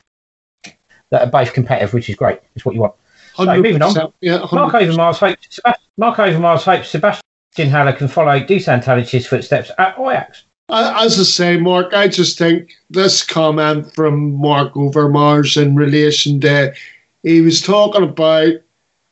that 1.11 1.23
are 1.23 1.31
both 1.31 1.55
competitive, 1.55 1.93
which 1.93 2.09
is 2.09 2.15
great. 2.15 2.39
It's 2.55 2.65
what 2.65 2.75
you 2.75 2.83
want. 2.83 2.95
Moving 3.47 3.83
on. 3.83 4.13
Yeah, 4.21 4.47
Marc 4.53 4.73
Overmars 4.75 5.19
hopes 5.19 5.61
Sebast- 5.61 5.79
Marc 5.97 6.17
Overmars 6.17 6.63
hopes 6.63 6.91
Sebastian 6.91 7.71
Haller 7.71 7.93
can 7.93 8.09
follow 8.09 8.39
Dušan 8.41 8.83
Tadić's 8.83 9.27
footsteps 9.27 9.71
at 9.79 9.99
Ajax. 9.99 10.45
As 10.73 11.19
I 11.19 11.23
say, 11.25 11.57
Mark, 11.57 11.95
I 11.95 12.07
just 12.07 12.39
think 12.39 12.77
this 12.91 13.25
comment 13.25 13.93
from 13.93 14.37
Marc 14.37 14.75
Overmars 14.75 15.61
in 15.61 15.75
relation 15.75 16.41
to 16.43 16.73
he 17.23 17.41
was 17.41 17.61
talking 17.61 18.05
about, 18.05 18.53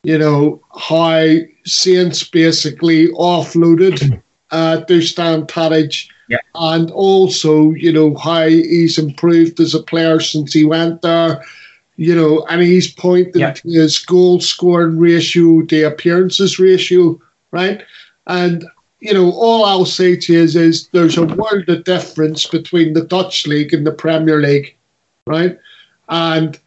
you 0.03 0.17
know, 0.17 0.61
how 0.79 1.35
Saints 1.65 2.23
basically 2.23 3.09
offloaded 3.09 4.21
uh, 4.51 4.81
Dušan 4.87 5.47
Tadić. 5.47 6.07
Yeah. 6.29 6.37
And 6.53 6.91
also, 6.91 7.71
you 7.71 7.91
know, 7.91 8.15
how 8.15 8.47
he's 8.47 8.99
improved 8.99 9.59
as 9.59 9.73
a 9.73 9.81
player 9.81 10.19
since 10.19 10.53
he 10.53 10.63
went 10.63 11.01
there. 11.01 11.43
You 11.99 12.15
know, 12.15 12.45
and 12.49 12.61
he's 12.61 12.91
pointing 12.93 13.41
Yeah. 13.41 13.51
to 13.51 13.69
his 13.69 13.99
goal 13.99 14.39
scoring 14.39 14.97
ratio, 14.97 15.63
the 15.63 15.83
appearances 15.83 16.57
ratio, 16.57 17.19
right? 17.51 17.83
And 18.27 18.65
you 19.01 19.13
know, 19.13 19.31
all 19.31 19.63
I'll 19.65 19.85
say 19.85 20.15
to 20.17 20.33
you 20.33 20.39
is, 20.39 20.55
is 20.55 20.87
there's 20.89 21.17
a 21.17 21.23
world 21.25 21.67
of 21.69 21.83
difference 21.85 22.45
between 22.45 22.93
the 22.93 23.03
Dutch 23.03 23.47
league 23.47 23.73
and 23.73 23.85
the 23.87 23.91
Premier 23.93 24.41
League, 24.41 24.75
right? 25.27 25.57
And 26.07 26.57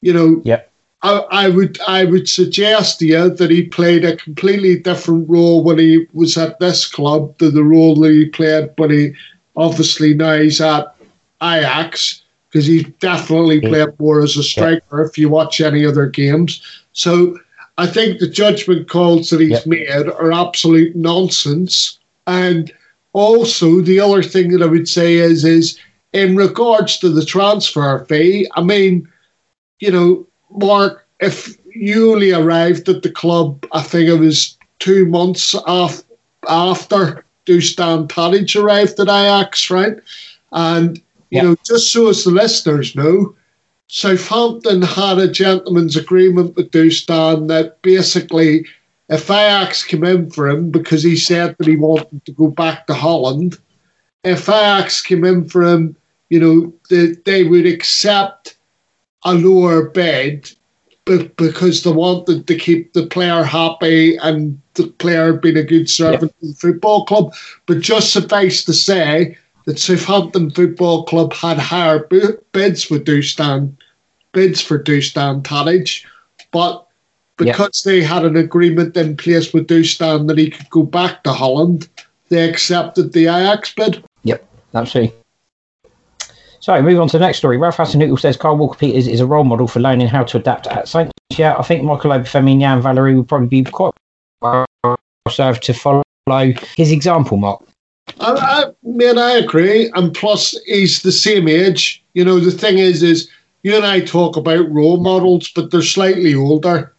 you 0.00 0.12
know, 0.14 0.40
Yep. 0.44 0.70
I, 1.02 1.12
I 1.30 1.48
would 1.50 1.78
I 1.86 2.04
would 2.04 2.28
suggest 2.28 2.98
to 3.00 3.06
you 3.06 3.28
that 3.30 3.50
he 3.50 3.64
played 3.64 4.04
a 4.04 4.16
completely 4.16 4.78
different 4.78 5.28
role 5.28 5.62
when 5.62 5.78
he 5.78 6.06
was 6.14 6.36
at 6.38 6.58
this 6.60 6.86
club 6.86 7.36
to 7.38 7.50
the 7.50 7.62
role 7.62 7.94
that 7.96 8.10
he 8.10 8.26
played 8.26 8.70
when 8.78 8.90
he 8.90 9.12
obviously 9.54 10.14
now 10.14 10.38
he's 10.38 10.60
at 10.60 10.94
Ajax 11.42 12.22
because 12.50 12.66
he 12.66 12.84
definitely 13.00 13.60
played 13.60 13.98
more 13.98 14.22
as 14.22 14.36
a 14.36 14.42
striker 14.42 15.02
if 15.02 15.18
you 15.18 15.28
watch 15.28 15.60
any 15.60 15.84
other 15.84 16.06
games. 16.06 16.62
So 16.92 17.38
I 17.76 17.86
think 17.86 18.18
the 18.18 18.28
judgment 18.28 18.88
calls 18.88 19.30
that 19.30 19.40
he's 19.40 19.50
Yep. 19.50 19.66
made 19.66 20.08
are 20.08 20.32
absolute 20.32 20.96
nonsense. 20.96 21.98
And 22.26 22.72
also 23.12 23.80
the 23.80 24.00
other 24.00 24.22
thing 24.22 24.50
that 24.50 24.62
I 24.62 24.66
would 24.66 24.88
say 24.88 25.14
is 25.16 25.44
is 25.44 25.78
in 26.12 26.36
regards 26.36 26.98
to 26.98 27.08
the 27.08 27.24
transfer 27.24 28.04
fee, 28.08 28.48
I 28.56 28.62
mean, 28.62 29.08
you 29.80 29.90
know, 29.90 30.26
Mark, 30.50 31.06
if 31.20 31.56
you 31.74 32.12
only 32.12 32.32
arrived 32.32 32.88
at 32.88 33.02
the 33.02 33.10
club, 33.10 33.64
I 33.72 33.82
think 33.82 34.08
it 34.08 34.18
was 34.18 34.56
two 34.78 35.06
months 35.06 35.54
af- 35.66 36.02
after 36.48 37.24
Dušan 37.46 38.08
Tadić 38.08 38.60
arrived 38.60 38.98
at 39.00 39.08
Ajax, 39.08 39.70
right? 39.70 39.98
And, 40.52 41.00
you 41.30 41.36
Yeah. 41.36 41.42
know, 41.42 41.56
just 41.64 41.92
so 41.92 42.08
as 42.08 42.24
the 42.24 42.30
listeners 42.30 42.94
know, 42.96 43.34
Southampton 43.88 44.82
had 44.82 45.18
a 45.18 45.28
gentleman's 45.28 45.96
agreement 45.96 46.56
with 46.56 46.70
Dusan 46.70 47.48
that 47.48 47.80
basically 47.82 48.66
if 49.08 49.30
Ajax 49.30 49.84
came 49.84 50.04
in 50.04 50.30
for 50.30 50.48
him 50.48 50.70
because 50.70 51.02
he 51.02 51.16
said 51.16 51.56
that 51.58 51.66
he 51.66 51.76
wanted 51.76 52.24
to 52.26 52.32
go 52.32 52.48
back 52.48 52.86
to 52.86 52.94
Holland, 52.94 53.56
if 54.24 54.48
Ajax 54.48 55.00
came 55.00 55.24
in 55.24 55.48
for 55.48 55.62
him, 55.64 55.96
you 56.28 56.38
know, 56.38 56.72
they, 56.90 57.14
they 57.24 57.44
would 57.44 57.64
accept 57.66 58.56
a 59.24 59.32
lower 59.34 59.88
bid 59.88 60.50
be- 61.06 61.30
because 61.36 61.82
they 61.82 61.90
wanted 61.90 62.46
to 62.46 62.54
keep 62.56 62.92
the 62.92 63.06
player 63.06 63.42
happy 63.42 64.16
and 64.16 64.60
the 64.74 64.88
player 64.88 65.32
being 65.32 65.56
a 65.56 65.62
good 65.64 65.88
servant 65.88 66.32
to 66.40 66.48
the 66.48 66.54
football 66.54 67.06
club. 67.06 67.34
But 67.66 67.80
just 67.80 68.12
suffice 68.12 68.62
to 68.64 68.74
say 68.74 69.38
that 69.68 69.78
Southampton 69.78 70.50
Football 70.50 71.04
Club 71.04 71.30
had 71.34 71.58
higher 71.58 71.98
bids 72.52 72.84
for 72.84 72.98
Dusan, 72.98 73.74
bids 74.32 74.62
for 74.62 74.82
Dušan 74.82 75.42
Tadić, 75.42 76.06
but 76.52 76.86
Yeah. 77.38 77.52
because 77.52 77.82
they 77.84 78.00
had 78.00 78.24
an 78.24 78.34
agreement 78.34 78.96
in 78.96 79.14
place 79.14 79.52
with 79.52 79.66
Dusan 79.66 80.26
that 80.28 80.38
he 80.38 80.48
could 80.48 80.70
go 80.70 80.84
back 80.84 81.22
to 81.24 81.34
Holland, 81.34 81.86
they 82.30 82.48
accepted 82.48 83.12
the 83.12 83.24
Ajax 83.26 83.74
bid. 83.74 84.02
Yep, 84.24 84.42
absolutely. 84.74 85.14
So, 86.60 86.80
move 86.80 86.98
on 86.98 87.08
to 87.08 87.18
the 87.18 87.26
next 87.26 87.36
story. 87.36 87.58
Ralph 87.58 87.76
Hasenhüttl 87.76 88.18
says 88.18 88.38
Kyle 88.38 88.56
Walker 88.56 88.78
Peters 88.78 89.06
is 89.06 89.20
a 89.20 89.26
role 89.26 89.44
model 89.44 89.68
for 89.68 89.80
learning 89.80 90.08
how 90.08 90.24
to 90.24 90.38
adapt 90.38 90.66
at 90.68 90.88
Saints. 90.88 91.12
Yeah, 91.36 91.56
I 91.58 91.62
think 91.62 91.84
Michael 91.84 92.12
Obafemi 92.12 92.62
and 92.62 92.82
Valery 92.82 93.14
would 93.14 93.28
probably 93.28 93.48
be 93.48 93.70
quite 93.70 93.92
well 94.40 94.64
served 95.28 95.62
to 95.64 95.74
follow 95.74 96.02
his 96.74 96.90
example, 96.90 97.36
Mark. 97.36 97.62
I, 98.20 98.64
I 98.64 98.64
mean, 98.82 99.18
I 99.18 99.32
agree, 99.32 99.90
and 99.94 100.14
plus 100.14 100.56
he's 100.66 101.02
the 101.02 101.12
same 101.12 101.48
age. 101.48 102.02
You 102.14 102.24
know, 102.24 102.40
the 102.40 102.50
thing 102.50 102.78
is, 102.78 103.02
is 103.02 103.30
you 103.62 103.76
and 103.76 103.86
I 103.86 104.00
talk 104.00 104.36
about 104.36 104.70
role 104.70 104.98
models, 104.98 105.50
but 105.54 105.70
they're 105.70 105.82
slightly 105.82 106.34
older. 106.34 106.94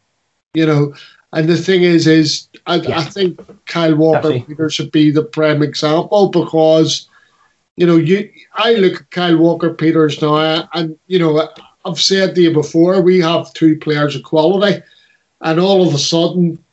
You 0.53 0.65
know, 0.65 0.93
and 1.33 1.47
the 1.47 1.57
thing 1.57 1.83
is, 1.83 2.07
is 2.07 2.47
I, 2.65 2.75
I 2.75 3.03
think 3.03 3.39
Kyle 3.65 3.95
Walker. 3.95 4.39
Peters 4.39 4.73
should 4.73 4.91
be 4.91 5.11
the 5.11 5.23
prime 5.23 5.61
example 5.61 6.29
because, 6.29 7.07
you 7.75 7.85
know, 7.85 7.97
you 7.97 8.29
I 8.53 8.73
look 8.73 9.01
at 9.01 9.11
Kyle 9.11 9.37
Walker 9.37 9.73
Peters 9.73 10.21
now, 10.21 10.67
and 10.73 10.97
you 11.07 11.19
know, 11.19 11.47
I've 11.85 11.99
said 11.99 12.35
to 12.35 12.41
you 12.41 12.53
before, 12.53 13.01
we 13.01 13.19
have 13.19 13.53
two 13.53 13.77
players 13.77 14.15
of 14.15 14.23
quality, 14.23 14.81
and 15.41 15.59
all 15.59 15.87
of 15.87 15.93
a 15.93 15.99
sudden 15.99 16.63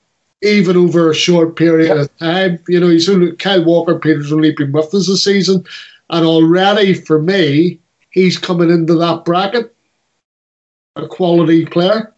even 0.42 0.76
over 0.76 1.10
a 1.10 1.14
short 1.14 1.56
period 1.56 1.88
Yep. 1.88 1.96
of 1.98 2.16
time. 2.18 2.58
You 2.68 2.80
know, 2.80 2.88
he's 2.88 3.08
only 3.08 3.32
Kyle 3.36 3.64
Walker 3.64 3.98
Peters 3.98 4.32
only 4.32 4.52
been 4.52 4.72
with 4.72 4.94
us 4.94 5.08
a 5.08 5.16
season, 5.16 5.64
and 6.10 6.26
already 6.26 6.94
for 6.94 7.20
me, 7.20 7.80
he's 8.10 8.38
coming 8.38 8.70
into 8.70 8.94
that 8.94 9.24
bracket, 9.24 9.74
a 10.96 11.06
quality 11.06 11.64
player. 11.66 12.12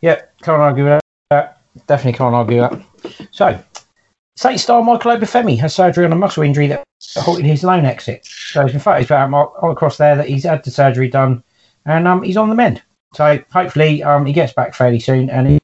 Yeah, 0.00 0.20
can't 0.42 0.60
argue 0.60 0.84
with 0.84 1.00
that. 1.30 1.60
Definitely 1.86 2.18
can't 2.18 2.34
argue 2.34 2.60
with 2.62 2.70
that. 2.70 3.28
So, 3.30 3.58
Saints 4.36 4.62
star 4.62 4.82
Michael 4.82 5.12
Obafemi 5.12 5.58
has 5.60 5.74
surgery 5.74 6.04
on 6.04 6.12
a 6.12 6.16
muscle 6.16 6.42
injury 6.42 6.66
that 6.68 6.84
halted 7.16 7.44
his 7.44 7.64
loan 7.64 7.84
exit. 7.84 8.26
So, 8.26 8.60
there's 8.60 8.72
been 8.72 8.80
photos 8.80 9.06
about 9.06 9.30
Mark 9.30 9.62
all 9.62 9.70
across 9.70 9.96
there 9.96 10.16
that 10.16 10.28
he's 10.28 10.44
had 10.44 10.64
the 10.64 10.70
surgery 10.70 11.08
done 11.08 11.42
and 11.86 12.06
um, 12.08 12.22
he's 12.22 12.36
on 12.36 12.48
the 12.48 12.54
mend. 12.54 12.82
So, 13.14 13.42
hopefully, 13.52 14.02
um, 14.02 14.26
he 14.26 14.32
gets 14.32 14.52
back 14.52 14.74
fairly 14.74 15.00
soon 15.00 15.30
and 15.30 15.48
he 15.48 15.60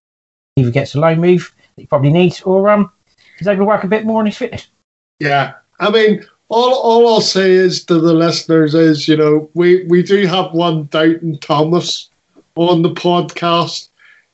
either 0.57 0.71
gets 0.71 0.95
a 0.95 1.01
loan 1.01 1.21
move 1.21 1.53
that 1.77 1.83
he 1.83 1.87
probably 1.87 2.13
needs 2.13 2.43
or 2.43 2.71
um, 2.71 2.91
he's 3.39 3.49
able 3.49 3.61
to 3.61 3.65
work 3.65 3.85
a 3.85 3.89
bit 3.89 4.05
more 4.05 4.21
on 4.21 4.27
his 4.27 4.37
fitness. 4.37 4.69
Yeah, 5.19 5.55
I 5.79 5.91
mean, 5.91 6.25
all 6.49 6.75
all 6.75 7.15
I'll 7.15 7.21
say 7.21 7.53
is 7.53 7.85
to 7.87 7.99
the 7.99 8.13
listeners 8.13 8.75
is, 8.75 9.09
you 9.09 9.17
know, 9.17 9.51
we 9.55 9.85
we 9.85 10.03
do 10.03 10.27
have 10.27 10.53
one 10.53 10.87
Doubting 10.87 11.39
Thomas 11.39 12.11
on 12.57 12.83
the 12.83 12.91
podcast 12.91 13.89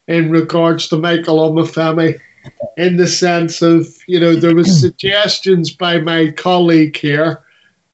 in 0.09 0.31
regards 0.31 0.89
to 0.89 0.97
Michael 0.97 1.39
Obafemi, 1.39 2.21
in 2.77 2.97
the 2.97 3.07
sense 3.07 3.61
of, 3.63 3.97
you 4.07 4.21
know, 4.21 4.35
there 4.35 4.55
was 4.55 4.81
suggestions 4.81 5.73
by 5.73 5.99
my 5.99 6.31
colleague 6.31 6.97
here 6.97 7.43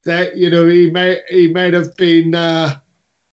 that 0.03 0.35
you 0.37 0.49
know 0.49 0.67
he 0.67 0.89
may 0.89 1.21
he 1.29 1.47
might 1.47 1.73
have 1.73 1.95
been, 1.95 2.35
uh, 2.35 2.79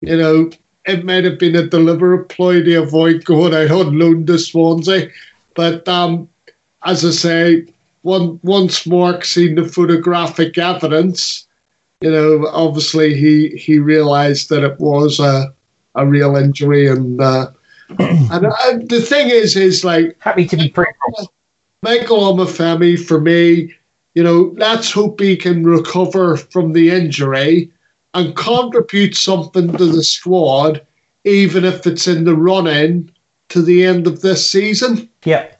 you 0.00 0.16
know, 0.16 0.50
it 0.86 1.04
might 1.04 1.24
have 1.24 1.38
been 1.38 1.56
a 1.56 1.66
deliberate 1.66 2.28
ploy 2.28 2.62
to 2.62 2.76
avoid 2.76 3.24
going 3.24 3.54
out 3.54 3.70
on 3.70 3.98
loan 3.98 4.26
to 4.26 4.38
Swansea, 4.38 5.10
but 5.54 5.86
um, 5.88 6.28
as 6.84 7.04
I 7.04 7.10
say, 7.10 7.66
one, 8.02 8.40
once 8.42 8.86
Mark 8.86 9.24
seen 9.24 9.56
the 9.56 9.68
photographic 9.68 10.56
evidence, 10.56 11.46
you 12.00 12.10
know, 12.10 12.46
obviously 12.48 13.14
he 13.14 13.48
he 13.50 13.78
realised 13.78 14.48
that 14.48 14.64
it 14.64 14.80
was 14.80 15.20
a 15.20 15.52
a 15.96 16.06
real 16.06 16.36
injury, 16.36 16.88
and 16.88 17.20
uh, 17.20 17.50
and 17.98 18.46
uh, 18.46 18.78
the 18.84 19.04
thing 19.06 19.28
is, 19.28 19.56
is 19.56 19.84
like 19.84 20.16
Happy 20.20 20.46
to 20.46 20.56
be 20.56 20.68
pretty 20.68 20.92
Michael 21.82 22.34
Obafemi 22.34 23.02
for 23.02 23.20
me, 23.20 23.74
you 24.14 24.22
know, 24.22 24.52
let's 24.56 24.92
hope 24.92 25.20
he 25.20 25.36
can 25.36 25.64
recover 25.64 26.36
from 26.36 26.72
the 26.72 26.90
injury 26.90 27.72
and 28.14 28.34
contribute 28.36 29.14
something 29.16 29.72
to 29.76 29.86
the 29.86 30.02
squad, 30.02 30.86
even 31.24 31.64
if 31.64 31.86
it's 31.86 32.08
in 32.08 32.24
the 32.24 32.34
run 32.34 32.66
in 32.66 33.10
to 33.50 33.62
the 33.62 33.84
end 33.84 34.06
of 34.06 34.20
this 34.20 34.50
season. 34.50 35.08
Yeah. 35.24 35.52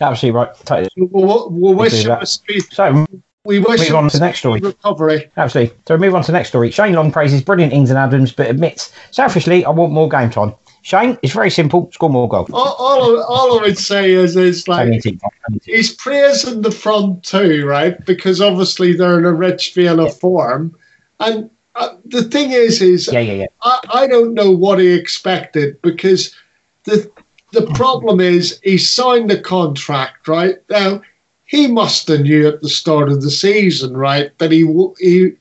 Absolutely 0.00 0.36
right. 0.38 0.54
Totally. 0.64 0.90
We'll, 0.96 1.48
we'll 1.50 1.74
wish 1.74 2.04
him 2.04 2.10
a 2.12 2.26
speed. 2.26 2.64
So, 2.72 3.06
We 3.44 3.58
wish 3.60 3.80
move 3.88 3.94
on 3.94 4.08
to 4.10 4.18
the 4.18 4.24
next 4.24 4.40
story. 4.40 4.60
recovery. 4.60 5.30
Absolutely. 5.36 5.76
So 5.86 5.96
move 5.96 6.14
on 6.14 6.22
to 6.22 6.32
the 6.32 6.38
next 6.38 6.48
story. 6.48 6.70
Shane 6.70 6.94
Long 6.94 7.12
praises 7.12 7.42
brilliant 7.42 7.72
Ings 7.72 7.90
and 7.90 7.98
Adams, 7.98 8.32
but 8.32 8.48
admits, 8.50 8.92
selfishly, 9.10 9.64
I 9.64 9.70
want 9.70 9.92
more 9.92 10.08
game 10.08 10.30
time. 10.30 10.54
Shane, 10.84 11.16
it's 11.22 11.32
very 11.32 11.50
simple. 11.50 11.88
Score 11.92 12.10
more 12.10 12.28
goals. 12.28 12.50
All, 12.52 12.74
all, 12.78 13.22
all 13.22 13.58
I 13.60 13.62
would 13.62 13.78
say 13.78 14.10
is, 14.12 14.34
is 14.36 14.66
like 14.66 14.86
Only 14.86 15.00
team. 15.00 15.20
Only 15.48 15.60
team. 15.60 15.74
he's 15.76 15.94
praising 15.94 16.62
the 16.62 16.72
front 16.72 17.22
two, 17.22 17.64
right? 17.64 18.04
Because 18.04 18.40
obviously 18.40 18.92
they're 18.92 19.18
in 19.18 19.24
a 19.24 19.32
rich 19.32 19.74
vein 19.74 20.00
of 20.00 20.16
form. 20.18 20.76
And 21.22 21.50
uh, 21.74 21.96
the 22.04 22.24
thing 22.24 22.50
is, 22.50 22.82
is 22.82 23.08
Yeah, 23.12 23.20
yeah, 23.20 23.32
yeah. 23.32 23.46
I, 23.62 23.80
I 23.90 24.06
don't 24.06 24.34
know 24.34 24.50
what 24.50 24.78
he 24.78 24.92
expected 24.92 25.80
because 25.82 26.34
the 26.84 27.10
the 27.52 27.66
problem 27.74 28.18
is 28.20 28.58
he 28.62 28.78
signed 28.78 29.30
the 29.30 29.40
contract, 29.40 30.26
right? 30.26 30.56
Now 30.70 31.02
he 31.44 31.66
must 31.66 32.08
have 32.08 32.22
knew 32.22 32.48
at 32.48 32.62
the 32.62 32.68
start 32.68 33.10
of 33.10 33.20
the 33.20 33.30
season, 33.30 33.96
right, 33.96 34.36
that 34.38 34.50
he 34.50 34.66
he 34.98 35.32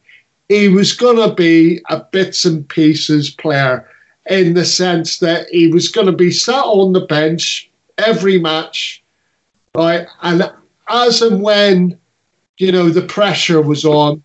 he 0.49 0.67
was 0.67 0.93
going 0.93 1.17
to 1.17 1.33
be 1.33 1.81
a 1.89 1.99
bits 2.11 2.45
and 2.45 2.67
pieces 2.67 3.29
player 3.29 3.87
in 4.29 4.53
the 4.53 4.65
sense 4.65 5.19
that 5.19 5.47
he 5.49 5.67
was 5.67 5.87
going 5.87 6.07
to 6.07 6.13
be 6.13 6.31
sat 6.31 6.65
on 6.65 6.91
the 6.91 7.05
bench 7.07 7.69
every 7.97 8.37
match, 8.37 9.01
right? 9.73 10.05
And 10.21 10.51
as 10.89 11.21
and 11.21 11.41
when 11.41 11.97
you 12.57 12.71
know 12.71 12.89
the 12.89 13.03
pressure 13.03 13.61
was 13.61 13.85
on, 13.85 14.23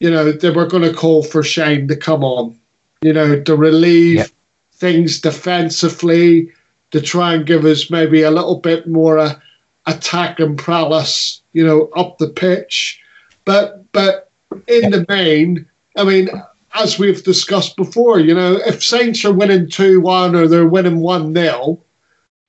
you 0.00 0.10
know 0.10 0.30
they 0.32 0.50
were 0.50 0.66
going 0.66 0.82
to 0.82 0.92
call 0.92 1.22
for 1.22 1.42
Shane 1.42 1.88
to 1.88 1.96
come 1.96 2.22
on, 2.24 2.58
you 3.02 3.12
know, 3.12 3.40
to 3.42 3.56
relieve 3.56 4.16
Yep. 4.16 4.30
things 4.72 5.20
defensively, 5.20 6.50
to 6.90 7.00
try 7.00 7.34
and 7.34 7.46
give 7.46 7.64
us 7.64 7.90
maybe 7.90 8.22
a 8.22 8.30
little 8.30 8.56
bit 8.60 8.86
more 8.86 9.18
uh, 9.18 9.34
attack 9.86 10.38
and 10.40 10.58
prowess, 10.58 11.40
you 11.52 11.64
know, 11.66 11.88
up 11.96 12.18
the 12.18 12.28
pitch. 12.28 13.00
But 13.44 13.90
but 13.92 14.30
in 14.68 14.90
the 14.90 15.04
main, 15.08 15.66
I 15.96 16.04
mean, 16.04 16.28
as 16.74 16.98
we've 16.98 17.22
discussed 17.24 17.76
before, 17.76 18.20
you 18.20 18.34
know, 18.34 18.56
if 18.66 18.82
Saints 18.82 19.24
are 19.24 19.32
winning 19.32 19.68
2 19.68 20.00
1 20.00 20.34
or 20.36 20.46
they're 20.46 20.66
winning 20.66 21.00
1 21.00 21.32
0, 21.34 21.78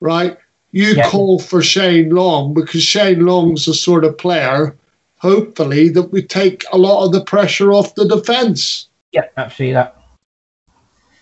right, 0.01 0.37
you 0.71 0.95
Yeah. 0.95 1.09
call 1.09 1.39
for 1.39 1.61
Shane 1.61 2.09
Long 2.09 2.53
because 2.53 2.83
Shane 2.83 3.25
Long's 3.25 3.65
the 3.65 3.73
sort 3.73 4.03
of 4.03 4.17
player, 4.17 4.75
hopefully, 5.17 5.89
that 5.89 6.11
we 6.11 6.21
take 6.21 6.63
a 6.71 6.77
lot 6.77 7.05
of 7.05 7.11
the 7.11 7.23
pressure 7.23 7.73
off 7.73 7.95
the 7.95 8.07
defence. 8.07 8.89
Yeah, 9.11 9.25
absolutely 9.37 9.73
that. 9.73 10.01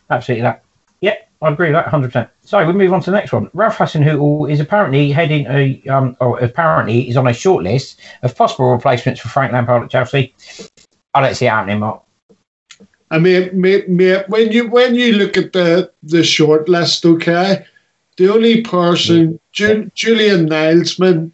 Absolutely 0.10 0.44
that. 0.44 0.64
Yeah, 1.02 1.16
I 1.42 1.50
agree 1.50 1.72
with 1.72 1.76
that 1.76 1.88
100%. 1.88 2.30
So 2.44 2.66
we 2.66 2.74
move 2.74 2.94
on 2.94 3.02
to 3.02 3.12
the 3.12 3.18
next 3.18 3.32
one. 3.34 3.50
Ralph 3.54 3.78
Hasenhüttl 3.78 4.52
is 4.52 4.60
apparently 4.60 5.12
heading 5.12 5.46
a, 5.48 5.82
um, 5.90 6.16
or 6.20 6.40
apparently 6.40 7.10
is 7.10 7.18
on 7.18 7.28
a 7.28 7.34
short 7.34 7.64
list 7.64 8.02
of 8.22 8.36
possible 8.36 8.72
replacements 8.72 9.22
for 9.22 9.30
Frank 9.30 9.52
Lampard 9.52 9.84
at 9.84 9.90
Chelsea. 9.90 10.36
I 11.14 11.22
don't 11.22 11.36
see 11.36 11.46
it 11.46 11.50
happening, 11.50 11.80
Mark. 11.80 12.04
I 13.12 13.20
mean, 13.20 13.50
mate, 13.60 13.88
mate, 13.88 14.28
when 14.30 14.52
you 14.52 14.68
when 14.68 14.96
you 14.96 15.14
look 15.14 15.38
at 15.38 15.54
the 15.54 15.92
the 16.04 16.24
short 16.24 16.68
list, 16.68 17.06
okay, 17.06 17.66
the 18.18 18.34
only 18.34 18.62
person 18.62 19.40
Ju- 19.52 19.92
Julian 19.94 20.50
Nagelsmann 20.50 21.32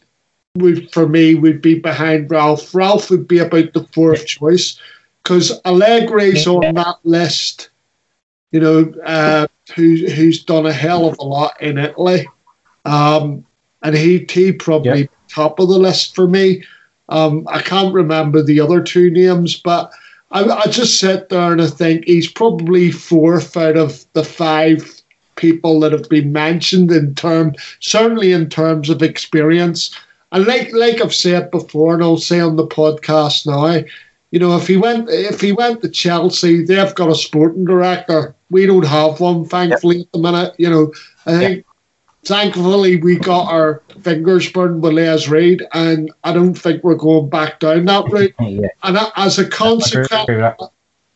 would 0.56 0.92
for 0.92 1.08
me 1.08 1.36
would 1.36 1.62
be 1.62 1.80
behind 1.80 2.30
Ralph. 2.30 2.74
Ralph 2.76 3.10
would 3.10 3.28
be 3.28 3.40
about 3.40 3.74
the 3.74 3.84
fourth 3.94 4.26
choice 4.26 4.80
because 5.24 5.62
Allegri's 5.64 6.48
on 6.48 6.76
that 6.76 6.98
list. 7.04 7.70
You 8.52 8.60
know, 8.60 8.94
uh, 9.06 9.48
who 9.76 9.96
who's 10.08 10.44
done 10.44 10.66
a 10.66 10.74
hell 10.74 11.08
of 11.08 11.18
a 11.20 11.24
lot 11.24 11.62
in 11.62 11.78
Italy, 11.78 12.28
um, 12.84 13.46
and 13.82 13.96
he 13.96 14.26
he 14.30 14.52
probably 14.52 15.10
top 15.30 15.60
of 15.60 15.70
the 15.70 15.80
list 15.80 16.14
for 16.16 16.28
me. 16.28 16.64
Um, 17.08 17.48
I 17.50 17.62
can't 17.62 17.94
remember 17.94 18.42
the 18.42 18.60
other 18.60 18.82
two 18.82 19.10
names, 19.10 19.56
but 19.58 19.92
I, 20.32 20.44
I 20.44 20.66
just 20.66 21.00
sit 21.00 21.30
there 21.30 21.52
and 21.52 21.62
I 21.62 21.68
think 21.68 22.06
he's 22.06 22.30
probably 22.30 22.92
fourth 22.92 23.56
out 23.56 23.78
of 23.78 24.06
the 24.14 24.24
five 24.24 25.02
people 25.36 25.80
that 25.80 25.94
have 25.94 26.10
been 26.10 26.34
mentioned 26.34 26.92
in 26.92 27.16
term, 27.16 27.56
certainly 27.80 28.34
in 28.34 28.50
terms 28.50 28.90
of 28.90 29.02
experience. 29.02 29.98
And 30.32 30.46
like 30.46 30.72
like 30.74 31.02
I've 31.02 31.14
said 31.14 31.52
before, 31.52 31.94
and 31.94 32.04
I'll 32.04 32.18
say 32.18 32.40
on 32.40 32.56
the 32.56 32.68
podcast 32.68 33.46
now, 33.46 33.86
you 34.32 34.40
know, 34.40 34.56
if 34.56 34.68
he 34.68 34.78
went 34.78 35.10
if 35.10 35.42
he 35.42 35.52
went 35.52 35.82
to 35.82 35.90
Chelsea, 35.90 36.64
they've 36.64 36.96
got 36.96 37.10
a 37.10 37.16
sporting 37.16 37.66
director. 37.66 38.34
We 38.50 38.66
don't 38.66 38.86
have 38.86 39.20
one, 39.20 39.46
thankfully, 39.46 40.02
at 40.02 40.12
the 40.14 40.20
minute. 40.20 40.56
You 40.58 40.70
know, 40.70 40.94
I 41.26 41.38
think 41.38 41.66
thankfully 42.24 43.02
we 43.02 43.18
got 43.18 43.52
our 43.52 43.82
fingers 44.02 44.50
burned 44.52 44.84
with 44.84 44.94
Les 44.94 45.28
Reed, 45.28 45.64
and 45.74 46.12
I 46.24 46.34
don't 46.34 46.54
think 46.54 46.84
we're 46.84 46.96
going 46.96 47.30
back 47.30 47.60
down 47.60 47.86
that 47.86 48.10
route. 48.10 48.34
Yeah, 48.40 48.70
And 48.84 48.98
as 49.18 49.38
a 49.38 49.48
consequence, 49.48 50.62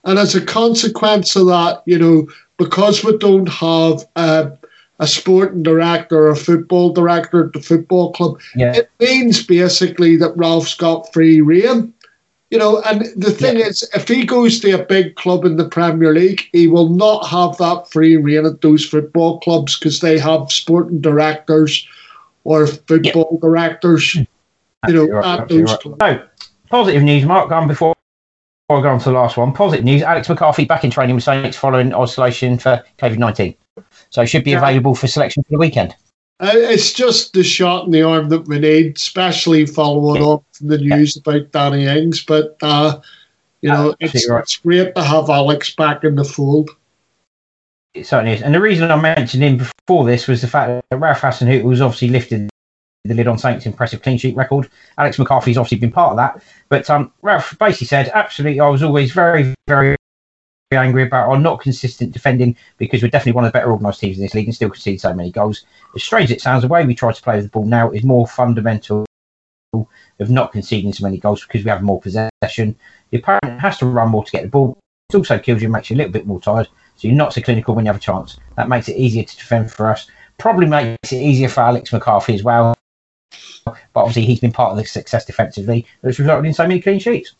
and 0.04 0.20
as 0.20 0.36
a 0.36 0.46
consequence 0.46 1.36
of 1.36 1.48
that, 1.48 1.84
you 1.86 1.98
know, 1.98 2.28
because 2.58 3.04
we 3.04 3.18
don't 3.18 3.48
have 3.50 4.06
uh, 4.16 4.50
a 5.00 5.08
sporting 5.08 5.64
director 5.64 6.28
or 6.28 6.30
a 6.30 6.36
football 6.36 6.92
director 6.94 7.46
at 7.46 7.54
the 7.54 7.62
football 7.62 8.14
club, 8.14 8.40
Yeah, 8.56 8.76
it 8.76 8.90
means 9.00 9.44
basically 9.44 10.16
that 10.18 10.38
Ralph's 10.38 10.76
got 10.76 11.12
free 11.14 11.42
reign. 11.42 11.94
You 12.52 12.60
know, 12.60 12.82
and 12.84 13.02
the 13.18 13.32
thing 13.32 13.58
Yeah. 13.58 13.66
is, 13.66 13.90
if 13.94 14.08
he 14.08 14.24
goes 14.26 14.60
to 14.60 14.72
a 14.72 14.86
big 14.86 15.16
club 15.16 15.46
in 15.46 15.58
the 15.58 15.68
Premier 15.68 16.14
League, 16.14 16.48
he 16.54 16.68
will 16.68 16.90
not 16.90 17.28
have 17.28 17.58
that 17.58 17.90
free 17.92 18.16
reign 18.16 18.46
at 18.46 18.62
those 18.62 18.86
football 18.86 19.40
clubs 19.40 19.78
because 19.78 20.00
they 20.00 20.18
have 20.18 20.52
sporting 20.52 21.02
directors 21.02 21.86
or 22.44 22.68
football 22.68 23.40
directors. 23.42 24.16
You 24.88 24.94
know, 24.94 25.08
right, 25.08 25.40
at 25.40 25.50
those 25.50 25.72
right. 25.72 25.80
clubs. 25.80 25.98
So, 26.00 26.22
positive 26.70 27.04
news, 27.04 27.26
Mark, 27.26 27.52
um, 27.52 27.68
before, 27.68 27.96
before 28.68 28.80
I 28.80 28.84
go 28.84 28.90
on 28.90 29.00
to 29.00 29.06
the 29.06 29.16
last 29.16 29.36
one. 29.36 29.52
Positive 29.52 29.84
news 29.84 30.04
Alex 30.04 30.30
McCarthy 30.30 30.66
back 30.66 30.84
in 30.84 30.92
training 30.92 31.16
with 31.16 31.24
Saints 31.24 31.58
following 31.58 31.94
isolation 31.94 32.60
for 32.60 32.84
COVID 33.00 33.18
19. 33.18 33.56
So, 34.10 34.22
it 34.22 34.28
should 34.28 34.44
be 34.44 34.52
Yeah. 34.52 34.58
available 34.60 34.96
for 34.96 35.08
selection 35.08 35.44
for 35.44 35.52
the 35.52 35.60
weekend. 35.60 35.96
Uh, 36.40 36.52
It's 36.54 36.92
just 36.92 37.34
the 37.34 37.44
shot 37.44 37.86
in 37.86 37.92
the 37.92 38.04
arm 38.04 38.30
that 38.30 38.48
we 38.48 38.60
need, 38.60 38.98
especially 38.98 39.66
following 39.66 40.24
up 40.24 40.44
from 40.54 40.68
the 40.68 40.78
news 40.78 41.16
about 41.18 41.52
Danny 41.52 41.86
Ings. 41.86 42.24
But 42.24 42.58
uh, 42.62 43.00
you 43.62 43.70
know, 43.70 43.96
it's, 44.00 44.30
right. 44.30 44.44
it's 44.44 44.58
great 44.58 44.94
to 44.96 45.04
have 45.04 45.30
Alex 45.30 45.74
back 45.76 46.04
in 46.04 46.16
the 46.16 46.26
fold. 46.26 46.70
It 47.94 48.06
certainly 48.06 48.34
is. 48.34 48.42
And 48.42 48.54
the 48.54 48.60
reason 48.60 48.92
I 48.92 49.00
mentioned 49.00 49.44
him 49.44 49.58
before 49.58 50.06
this 50.06 50.28
was 50.28 50.42
the 50.42 50.48
fact 50.48 50.84
that 50.90 50.98
Ralph 50.98 51.22
Hasenhüttl 51.22 51.64
was 51.64 51.82
obviously 51.82 52.10
lifted 52.10 52.50
the 53.06 53.14
lid 53.14 53.28
on 53.28 53.38
Saints' 53.38 53.66
impressive 53.66 54.02
clean 54.02 54.18
sheet 54.18 54.36
record. 54.36 54.70
Alex 54.98 55.18
McCarthy's 55.18 55.58
obviously 55.58 55.78
been 55.78 55.92
part 55.92 56.12
of 56.12 56.18
that. 56.18 56.44
But 56.70 56.90
um, 56.90 57.14
Ralph 57.22 57.58
basically 57.58 57.88
said, 57.88 58.12
absolutely, 58.14 58.60
I 58.60 58.68
was 58.68 58.84
always 58.84 59.14
very, 59.14 59.54
very 59.68 59.96
angry 60.76 61.04
about 61.04 61.30
our 61.30 61.38
not 61.38 61.62
consistent 61.62 62.12
defending 62.12 62.56
because 62.78 63.02
we're 63.02 63.10
definitely 63.10 63.34
one 63.34 63.46
of 63.46 63.52
the 63.52 63.58
better 63.58 63.72
organised 63.72 64.00
teams 64.00 64.18
in 64.18 64.24
this 64.24 64.34
league 64.34 64.48
and 64.48 64.56
still 64.56 64.70
concede 64.70 65.02
so 65.02 65.14
many 65.14 65.32
goals. 65.32 65.66
As 65.96 66.04
strange 66.04 66.32
as 66.32 66.38
it 66.38 66.42
sounds, 66.42 66.62
the 66.62 66.68
way 66.68 66.86
we 66.86 66.96
try 66.96 67.12
to 67.12 67.22
play 67.22 67.36
with 67.36 67.46
the 67.46 67.52
ball 67.52 67.66
now 67.66 67.92
is 67.92 68.04
more 68.04 68.28
fundamental 68.28 69.06
of 70.20 70.30
not 70.30 70.52
conceding 70.52 70.94
so 70.94 71.04
many 71.04 71.18
goals 71.18 71.46
because 71.46 71.64
we 71.64 71.70
have 71.70 71.82
more 71.82 72.00
possession. 72.00 72.76
The 73.10 73.18
opponent 73.18 73.60
has 73.60 73.78
to 73.80 73.86
run 73.86 74.10
more 74.10 74.24
to 74.24 74.32
get 74.32 74.44
the 74.44 74.50
ball. 74.50 74.78
It 75.10 75.16
also 75.16 75.38
kills 75.38 75.62
you 75.62 75.70
makes 75.70 75.90
you 75.90 75.96
a 75.96 75.98
little 75.98 76.12
bit 76.12 76.26
more 76.26 76.42
tired. 76.42 76.68
So 76.96 77.08
you're 77.08 77.18
not 77.18 77.34
so 77.34 77.42
clinical 77.42 77.76
when 77.76 77.86
you 77.86 77.90
have 77.90 78.02
a 78.02 78.04
chance. 78.04 78.38
That 78.56 78.70
makes 78.70 78.88
it 78.88 78.96
easier 78.96 79.24
to 79.24 79.38
defend 79.38 79.72
for 79.72 79.90
us. 79.90 80.10
Probably 80.38 80.66
makes 80.66 81.12
it 81.12 81.22
easier 81.22 81.50
for 81.50 81.62
Alex 81.62 81.92
McCarthy 81.92 82.34
as 82.36 82.44
well. 82.44 82.74
But 83.66 83.78
obviously 83.96 84.26
he's 84.26 84.40
been 84.40 84.52
part 84.52 84.72
of 84.72 84.78
the 84.78 84.86
success 84.86 85.26
defensively 85.26 85.86
that's 86.02 86.20
resulted 86.20 86.46
in 86.46 86.54
so 86.54 86.68
many 86.68 86.80
clean 86.80 87.00
sheets. 87.00 87.34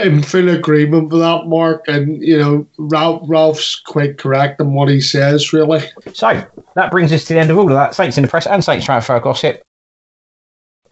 In 0.00 0.22
full 0.22 0.48
agreement 0.48 1.10
with 1.10 1.20
that, 1.20 1.46
Mark, 1.46 1.84
and 1.88 2.22
you 2.22 2.38
know, 2.38 2.66
Ralph, 2.78 3.22
Ralph's 3.26 3.76
quite 3.76 4.18
correct 4.18 4.60
in 4.60 4.72
what 4.72 4.88
he 4.88 5.00
says. 5.00 5.52
Really, 5.52 5.82
So 6.12 6.44
that 6.74 6.90
brings 6.90 7.12
us 7.12 7.24
to 7.24 7.34
the 7.34 7.40
end 7.40 7.50
of 7.50 7.58
all 7.58 7.64
of 7.64 7.74
that 7.74 7.94
Saints 7.94 8.16
in 8.16 8.22
the 8.22 8.28
press 8.28 8.46
and 8.46 8.64
Saints 8.64 8.84
transfer 8.84 9.18
gossip. 9.20 9.62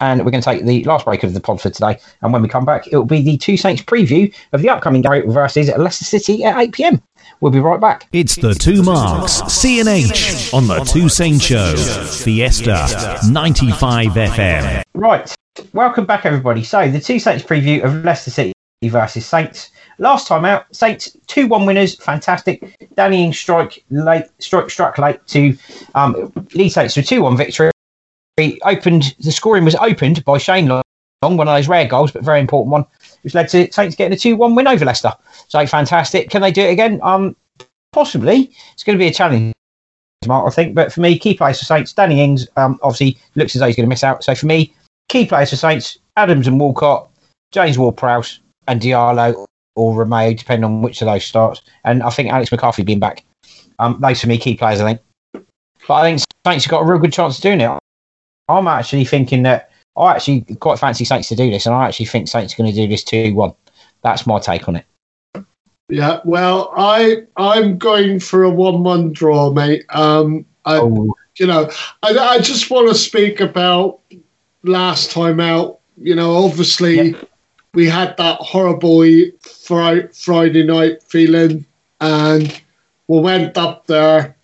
And 0.01 0.25
we're 0.25 0.31
going 0.31 0.43
to 0.43 0.49
take 0.49 0.65
the 0.65 0.83
last 0.83 1.05
break 1.05 1.23
of 1.23 1.33
the 1.33 1.39
pod 1.39 1.61
for 1.61 1.69
today. 1.69 1.97
And 2.21 2.33
when 2.33 2.41
we 2.41 2.49
come 2.49 2.65
back, 2.65 2.87
it 2.87 2.97
will 2.97 3.05
be 3.05 3.21
the 3.21 3.37
two 3.37 3.55
Saints 3.55 3.81
preview 3.81 4.33
of 4.51 4.61
the 4.61 4.69
upcoming 4.69 5.01
game 5.01 5.31
versus 5.31 5.69
Leicester 5.77 6.05
City 6.05 6.43
at 6.43 6.57
8 6.57 6.73
pm. 6.73 7.01
We'll 7.39 7.51
be 7.51 7.59
right 7.59 7.79
back. 7.79 8.07
It's 8.11 8.35
the 8.35 8.53
two 8.53 8.83
marks, 8.83 9.41
C&H, 9.53 10.53
on 10.53 10.67
the 10.67 10.79
Two 10.83 11.09
Saints 11.09 11.45
Show, 11.45 11.75
Fiesta 11.75 13.19
95 13.29 14.07
FM. 14.07 14.83
Right. 14.93 15.35
Welcome 15.73 16.05
back, 16.05 16.25
everybody. 16.25 16.63
So, 16.63 16.89
the 16.89 16.99
two 16.99 17.19
Saints 17.19 17.43
preview 17.43 17.83
of 17.83 18.03
Leicester 18.03 18.31
City 18.31 18.54
versus 18.83 19.25
Saints. 19.25 19.71
Last 19.97 20.27
time 20.27 20.45
out, 20.45 20.65
Saints 20.75 21.15
2 21.27 21.47
1 21.47 21.65
winners. 21.65 21.95
Fantastic. 21.95 22.75
Danny 22.95 23.23
Ings 23.23 23.39
strike 23.39 23.83
late, 23.89 24.25
strike, 24.39 24.69
struck 24.69 24.97
late 24.97 25.25
to 25.27 25.57
um, 25.95 26.31
lead 26.53 26.69
Saints 26.69 26.93
to 26.95 27.03
2 27.03 27.21
1 27.21 27.37
victory. 27.37 27.71
He 28.37 28.61
Opened 28.63 29.15
The 29.19 29.31
scoring 29.31 29.63
was 29.63 29.75
opened 29.75 30.23
by 30.25 30.37
Shane 30.37 30.67
Long, 30.67 30.83
one 31.21 31.47
of 31.47 31.55
those 31.55 31.69
rare 31.69 31.87
goals, 31.87 32.11
but 32.11 32.23
very 32.23 32.41
important 32.41 32.71
one, 32.71 32.85
which 33.21 33.33
led 33.33 33.47
to 33.49 33.71
Saints 33.71 33.95
getting 33.95 34.13
a 34.13 34.19
2 34.19 34.35
1 34.35 34.55
win 34.55 34.67
over 34.67 34.85
Leicester. 34.85 35.13
So, 35.47 35.65
fantastic. 35.65 36.29
Can 36.29 36.41
they 36.41 36.51
do 36.51 36.61
it 36.61 36.71
again? 36.71 36.99
Um, 37.01 37.35
Possibly. 37.93 38.51
It's 38.73 38.83
going 38.83 38.97
to 38.97 39.01
be 39.01 39.07
a 39.07 39.13
challenge. 39.13 39.53
Mark, 40.27 40.47
I 40.47 40.49
think, 40.49 40.75
but 40.75 40.91
for 40.91 40.99
me, 40.99 41.17
key 41.17 41.33
players 41.33 41.59
for 41.59 41.65
Saints. 41.65 41.93
Danny 41.93 42.19
Ings 42.19 42.45
um, 42.57 42.77
obviously 42.81 43.17
looks 43.35 43.55
as 43.55 43.61
though 43.61 43.67
he's 43.67 43.75
going 43.77 43.85
to 43.85 43.89
miss 43.89 44.03
out. 44.03 44.21
So 44.21 44.35
for 44.35 44.47
me, 44.47 44.73
key 45.07 45.25
players 45.25 45.51
for 45.51 45.55
Saints: 45.55 45.97
Adams 46.17 46.47
and 46.47 46.59
Walcott, 46.59 47.07
James 47.53 47.77
Ward-Prowse, 47.77 48.41
and 48.67 48.81
Diallo 48.81 49.45
or 49.75 49.93
Romeo, 49.93 50.33
depending 50.33 50.63
on 50.63 50.81
which 50.81 51.01
of 51.01 51.07
those 51.07 51.25
starts. 51.25 51.61
And 51.83 52.01
I 52.03 52.09
think 52.09 52.29
Alex 52.29 52.51
McCarthy 52.51 52.83
being 52.83 52.99
back. 52.99 53.23
Um, 53.79 53.99
those 54.01 54.21
for 54.21 54.27
me 54.27 54.37
key 54.37 54.55
players, 54.55 54.79
I 54.79 54.85
think. 54.85 55.45
But 55.87 55.93
I 55.93 56.03
think 56.03 56.23
Saints 56.47 56.65
have 56.65 56.71
got 56.71 56.81
a 56.81 56.85
real 56.85 56.99
good 56.99 57.13
chance 57.13 57.37
of 57.37 57.43
doing 57.43 57.61
it. 57.61 57.71
I'm 58.47 58.67
actually 58.67 59.05
thinking 59.05 59.43
that 59.43 59.71
I 59.97 60.13
actually 60.15 60.41
quite 60.59 60.79
fancy 60.79 61.05
Saints 61.05 61.27
to 61.29 61.35
do 61.35 61.49
this, 61.49 61.65
and 61.65 61.75
I 61.75 61.87
actually 61.87 62.05
think 62.07 62.27
Saints 62.27 62.53
are 62.53 62.57
going 62.57 62.71
to 62.71 62.75
do 62.75 62.87
this 62.87 63.03
two 63.03 63.33
one. 63.33 63.53
That's 64.01 64.27
my 64.27 64.39
take 64.39 64.67
on 64.67 64.77
it. 64.77 64.85
yeah. 65.89 66.21
Well, 66.25 66.71
I 66.75 67.23
I'm 67.37 67.77
going 67.77 68.19
for 68.19 68.43
a 68.43 68.49
one-one 68.49 69.13
draw, 69.13 69.51
mate. 69.51 69.85
Um, 69.89 70.45
I, 70.65 70.77
Oh, 70.77 71.13
you 71.37 71.47
know, 71.47 71.69
I, 72.03 72.17
I 72.17 72.39
just 72.39 72.69
want 72.69 72.87
to 72.89 72.95
speak 72.95 73.39
about 73.41 73.99
last 74.63 75.11
time 75.11 75.39
out. 75.39 75.79
You 75.97 76.15
know, 76.15 76.35
obviously 76.35 77.15
we 77.75 77.85
had 77.87 78.15
that 78.17 78.39
horrible 78.39 79.03
fri- 79.41 80.07
Friday 80.07 80.63
night 80.63 81.03
feeling, 81.03 81.65
and 82.01 82.61
we 83.07 83.19
went 83.19 83.57
up 83.57 83.85
there, 83.87 84.35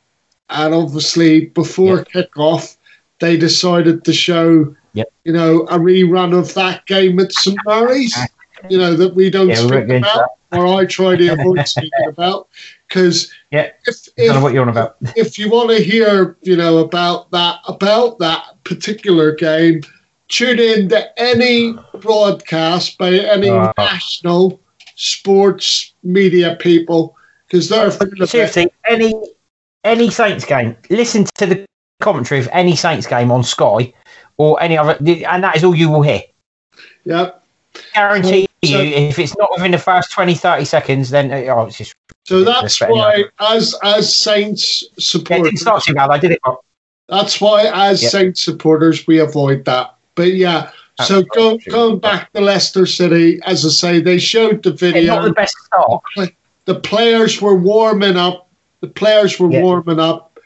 and 0.49 0.74
obviously 0.74 1.45
before 1.45 2.03
kickoff, 2.06 2.78
they 3.20 3.38
decided 3.38 4.03
to 4.06 4.14
show, 4.14 4.76
Yep. 4.94 5.12
you 5.24 5.34
know, 5.34 5.62
a 5.62 5.80
rerun 5.80 6.38
of 6.38 6.53
that 6.56 6.86
game 6.86 7.20
at 7.20 7.32
St 7.32 7.58
Mary's. 7.66 8.16
You 8.70 8.78
know 8.78 8.94
that 8.94 9.16
we 9.16 9.32
don't 9.32 9.49
Yeah, 9.49 9.56
speak 9.56 9.90
about, 9.90 10.32
or 10.52 10.68
I 10.68 10.86
try 10.86 11.16
to 11.16 11.28
avoid 11.30 11.68
speaking 11.68 12.08
about, 12.08 12.48
because 12.88 13.34
Yeah, 13.52 13.72
if, 13.88 14.08
I 14.20 14.26
don't 14.26 14.28
know 14.34 14.38
if 14.38 14.44
what 14.44 14.53
you're 14.53 14.62
on 14.62 14.70
about. 14.70 14.98
if 15.16 15.40
you 15.40 15.49
want 15.49 15.70
to 15.72 15.78
hear, 15.82 16.38
you 16.44 16.56
know, 16.56 16.78
about 16.80 17.32
that 17.32 17.60
about 17.68 18.20
that 18.20 18.64
particular 18.64 19.34
game, 19.34 19.82
tune 20.32 20.60
in 20.60 20.90
to 20.90 21.20
any 21.22 21.74
broadcast 21.99 22.98
by 22.98 23.10
any 23.14 23.49
Ah. 23.49 23.72
national 23.78 24.60
sports 24.95 25.94
media 26.03 26.56
people 26.60 27.16
because 27.48 27.70
they're 27.70 27.91
full 27.91 28.08
of 28.08 28.22
it. 28.22 28.30
Seriously, 28.30 28.72
any 28.88 29.14
any 29.84 30.10
Saints 30.12 30.45
game, 30.45 30.76
listen 30.90 31.26
to 31.36 31.45
the 31.48 31.66
commentary 32.02 32.40
of 32.40 32.48
any 32.52 32.76
Saints 32.76 33.08
game 33.08 33.32
on 33.32 33.44
Sky 33.44 33.91
or 34.38 34.62
any 34.62 34.78
other, 34.78 34.95
and 34.99 35.44
that 35.44 35.56
is 35.56 35.64
all 35.64 35.76
you 35.76 35.90
will 35.90 36.02
hear. 36.03 36.22
Yeah. 37.03 37.32
Guarantee 37.95 38.48
So- 38.64 38.70
you, 38.70 38.78
if 38.80 39.18
it's 39.18 39.36
not 39.38 39.49
within 39.56 39.72
the 39.72 39.78
first 39.80 40.12
20, 40.12 40.36
30 40.36 40.66
seconds, 40.66 41.10
then 41.10 41.32
uh, 41.32 41.53
oh, 41.53 41.66
it's 41.66 41.78
just. 41.78 41.94
So 42.28 42.44
that's 42.44 42.64
Respect, 42.64 42.91
why, 42.91 43.24
as 43.40 43.76
as 43.84 44.16
Saints 44.16 44.84
Yeah, 44.84 44.90
it 44.98 45.02
supporters, 45.02 45.44
didn't 45.45 45.60
start 45.60 45.84
too 45.84 45.94
bad. 45.95 46.10
I 46.12 46.20
did 46.20 46.32
it. 46.32 46.40
wrong. 46.45 46.58
that's 47.10 47.41
why 47.41 47.64
as 47.74 48.02
Yep. 48.03 48.12
Saints 48.12 48.41
supporters 48.41 49.08
we 49.08 49.20
avoid 49.20 49.66
that. 49.66 49.95
But 50.22 50.34
yeah, 50.35 50.69
so 51.02 51.23
go, 51.23 51.57
going 51.72 51.98
back 51.98 52.31
to 52.34 52.41
Leicester 52.41 52.85
City, 52.85 53.39
as 53.43 53.65
I 53.65 53.69
say, 53.69 54.02
they 54.02 54.19
showed 54.19 54.61
the 54.61 54.69
Yeah, 54.69 54.76
video. 54.76 55.15
not 55.15 55.23
the 55.23 55.34
best 55.34 55.56
start. 55.65 56.03
the 56.65 56.76
players 56.76 57.41
were 57.41 57.56
warming 57.56 58.18
up. 58.18 58.48
The 58.81 58.88
players 58.88 59.39
were 59.39 59.52
Yeah. 59.52 59.61
warming 59.64 59.99
up, 59.99 60.39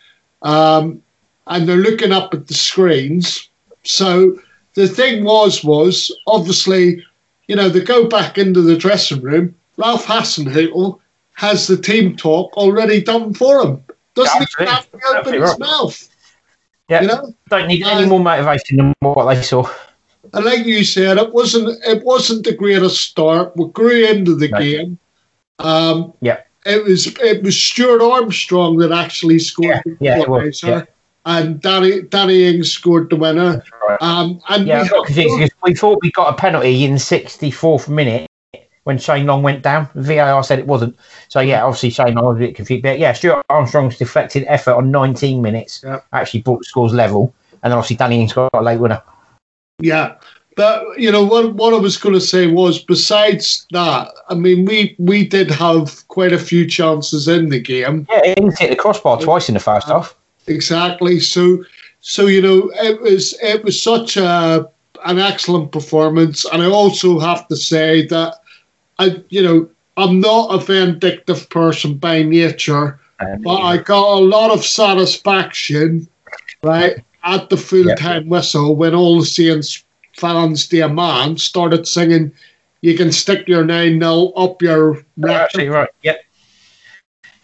um, 0.44 1.02
and 1.48 1.68
they're 1.68 1.76
looking 1.90 2.14
up 2.14 2.34
at 2.34 2.48
the 2.48 2.54
screens. 2.54 3.50
So 3.84 4.40
the 4.76 4.88
thing 4.88 5.26
was, 5.26 5.62
was 5.62 6.10
obviously, 6.26 7.04
you 7.50 7.58
know, 7.58 7.68
they 7.68 7.82
go 7.82 8.06
back 8.08 8.38
into 8.38 8.62
the 8.62 8.78
dressing 8.78 9.22
room. 9.22 9.56
Ralph 9.76 10.06
Hasenhüttl 10.06 11.00
has 11.34 11.68
the 11.68 11.76
team 11.76 12.16
talk 12.16 12.56
already 12.56 13.02
done 13.02 13.34
for 13.34 13.62
him. 13.62 13.84
Doesn't 14.16 14.40
Yeah, 14.42 14.48
even 14.64 14.74
have 14.74 14.90
to 14.92 15.00
open 15.18 15.34
his 15.34 15.42
right. 15.42 15.60
mouth. 15.60 16.10
Yeah. 16.90 17.02
You 17.02 17.08
know, 17.08 17.34
Don't 17.50 17.68
need 17.68 17.84
any 17.84 18.08
more 18.08 18.20
motivation 18.20 18.78
than 18.78 18.94
what 19.00 19.34
they 19.34 19.42
saw. 19.42 19.68
and 20.34 20.46
like 20.46 20.66
you 20.66 20.84
said, 20.84 21.18
it 21.18 21.34
wasn't 21.34 21.78
it 21.86 22.04
wasn't 22.04 22.46
the 22.46 22.54
greatest 22.54 23.02
start. 23.02 23.56
We 23.58 23.68
grew 23.70 24.06
into 24.06 24.36
the 24.36 24.50
No. 24.50 24.60
game. 24.60 25.00
Um, 25.60 26.14
Yeah. 26.22 26.40
it 26.66 26.84
was 26.84 27.08
it 27.08 27.42
was 27.44 27.56
Stuart 27.62 28.02
Armstrong 28.04 28.78
that 28.78 28.92
actually 28.92 29.40
scored 29.40 29.82
Yeah, 29.86 29.94
yeah, 30.00 30.18
the 30.20 30.26
equaliser, 30.26 30.68
yeah. 30.68 30.84
and 31.26 31.60
Danny 31.62 32.02
Danny 32.04 32.44
Ings 32.50 32.72
scored 32.72 33.10
the 33.10 33.16
winner. 33.16 33.64
Right. 33.88 34.02
Um, 34.02 34.40
and 34.50 34.68
Yeah, 34.68 34.84
we, 34.84 34.90
got 34.90 35.06
confused 35.06 35.40
had, 35.40 35.50
because 35.50 35.58
we 35.64 35.74
thought 35.76 36.00
we 36.04 36.12
got 36.12 36.34
a 36.34 36.38
penalty 36.38 36.84
in 36.86 36.94
the 36.94 37.00
64th 37.00 37.88
minute 37.90 38.28
when 38.86 38.98
Shane 38.98 39.26
Long 39.26 39.44
went 39.44 39.62
down. 39.62 39.90
VAR 39.96 40.44
said 40.44 40.60
it 40.60 40.68
wasn't. 40.68 40.96
So, 41.28 41.40
yeah, 41.42 41.64
obviously 41.64 41.90
Shane 41.90 42.16
Long 42.16 42.26
was 42.26 42.38
a 42.38 42.40
bit 42.40 42.56
confused. 42.56 42.84
But, 42.84 43.00
yeah, 43.00 43.14
Stuart 43.14 43.46
Armstrong's 43.50 43.98
deflected 43.98 44.46
effort 44.48 44.74
on 44.74 44.92
19 44.92 45.42
minutes 45.42 45.82
Yeah. 45.84 46.00
actually 46.14 46.42
brought 46.42 46.60
the 46.60 46.66
scores 46.66 46.94
level. 46.94 47.34
And 47.64 47.72
then, 47.72 47.78
obviously, 47.78 47.98
Danny 47.98 48.22
Ings 48.22 48.34
got 48.34 48.50
a 48.54 48.62
late 48.62 48.80
winner. 48.80 49.02
yeah. 49.80 50.14
But 50.56 50.98
you 50.98 51.12
know 51.12 51.26
what? 51.26 51.56
What 51.56 51.74
I 51.74 51.78
was 51.80 51.98
going 51.98 52.16
to 52.16 52.22
say 52.22 52.48
was, 52.48 52.80
besides 52.82 53.68
that, 53.72 54.10
I 54.30 54.36
mean, 54.36 54.64
we 54.64 54.96
we 54.98 55.28
did 55.28 55.52
have 55.52 56.08
quite 56.08 56.32
a 56.32 56.40
few 56.40 56.66
chances 56.66 57.28
in 57.28 57.50
the 57.50 57.60
game. 57.60 58.08
Yeah, 58.10 58.36
Ings 58.38 58.58
hit 58.58 58.70
the 58.70 58.78
crossbar 58.78 59.20
twice 59.20 59.50
in 59.50 59.56
the 59.56 59.60
first 59.60 59.88
half. 59.88 60.16
Exactly. 60.48 61.20
So, 61.20 61.66
so 62.00 62.28
you 62.28 62.42
know, 62.42 62.72
it 62.76 63.02
was 63.02 63.36
it 63.44 63.66
was 63.66 63.84
such 63.84 64.16
a 64.16 64.66
an 65.04 65.20
excellent 65.20 65.74
performance, 65.74 66.46
and 66.46 66.64
I 66.64 66.68
also 66.68 67.20
have 67.20 67.50
to 67.50 67.58
say 67.58 68.08
that 68.08 68.36
I, 69.00 69.24
you 69.30 69.42
know, 69.44 69.70
I'm 69.98 70.20
not 70.20 70.54
a 70.54 70.58
vindictive 70.58 71.50
person 71.50 71.98
by 71.98 72.24
nature, 72.24 73.00
but 73.20 73.62
I 73.62 73.78
got 73.78 74.18
a 74.18 74.22
lot 74.22 74.52
of 74.52 74.66
satisfaction, 74.66 76.08
right, 76.64 76.98
at 77.24 77.50
the 77.50 77.58
full 77.58 77.96
time 77.96 78.28
whistle 78.28 78.76
when 78.76 78.94
all 78.94 79.20
the 79.20 79.26
Saints 79.26 79.84
fans, 80.18 80.68
the 80.68 80.88
man, 80.88 81.38
started 81.38 81.88
singing. 81.88 82.32
You 82.82 82.96
can 82.96 83.12
stick 83.12 83.48
your 83.48 83.66
nine 83.66 84.00
nil 84.00 84.34
up 84.36 84.62
your 84.62 85.04
You're 85.18 85.32
absolutely 85.32 85.70
right. 85.70 85.90
Yep. 86.04 86.22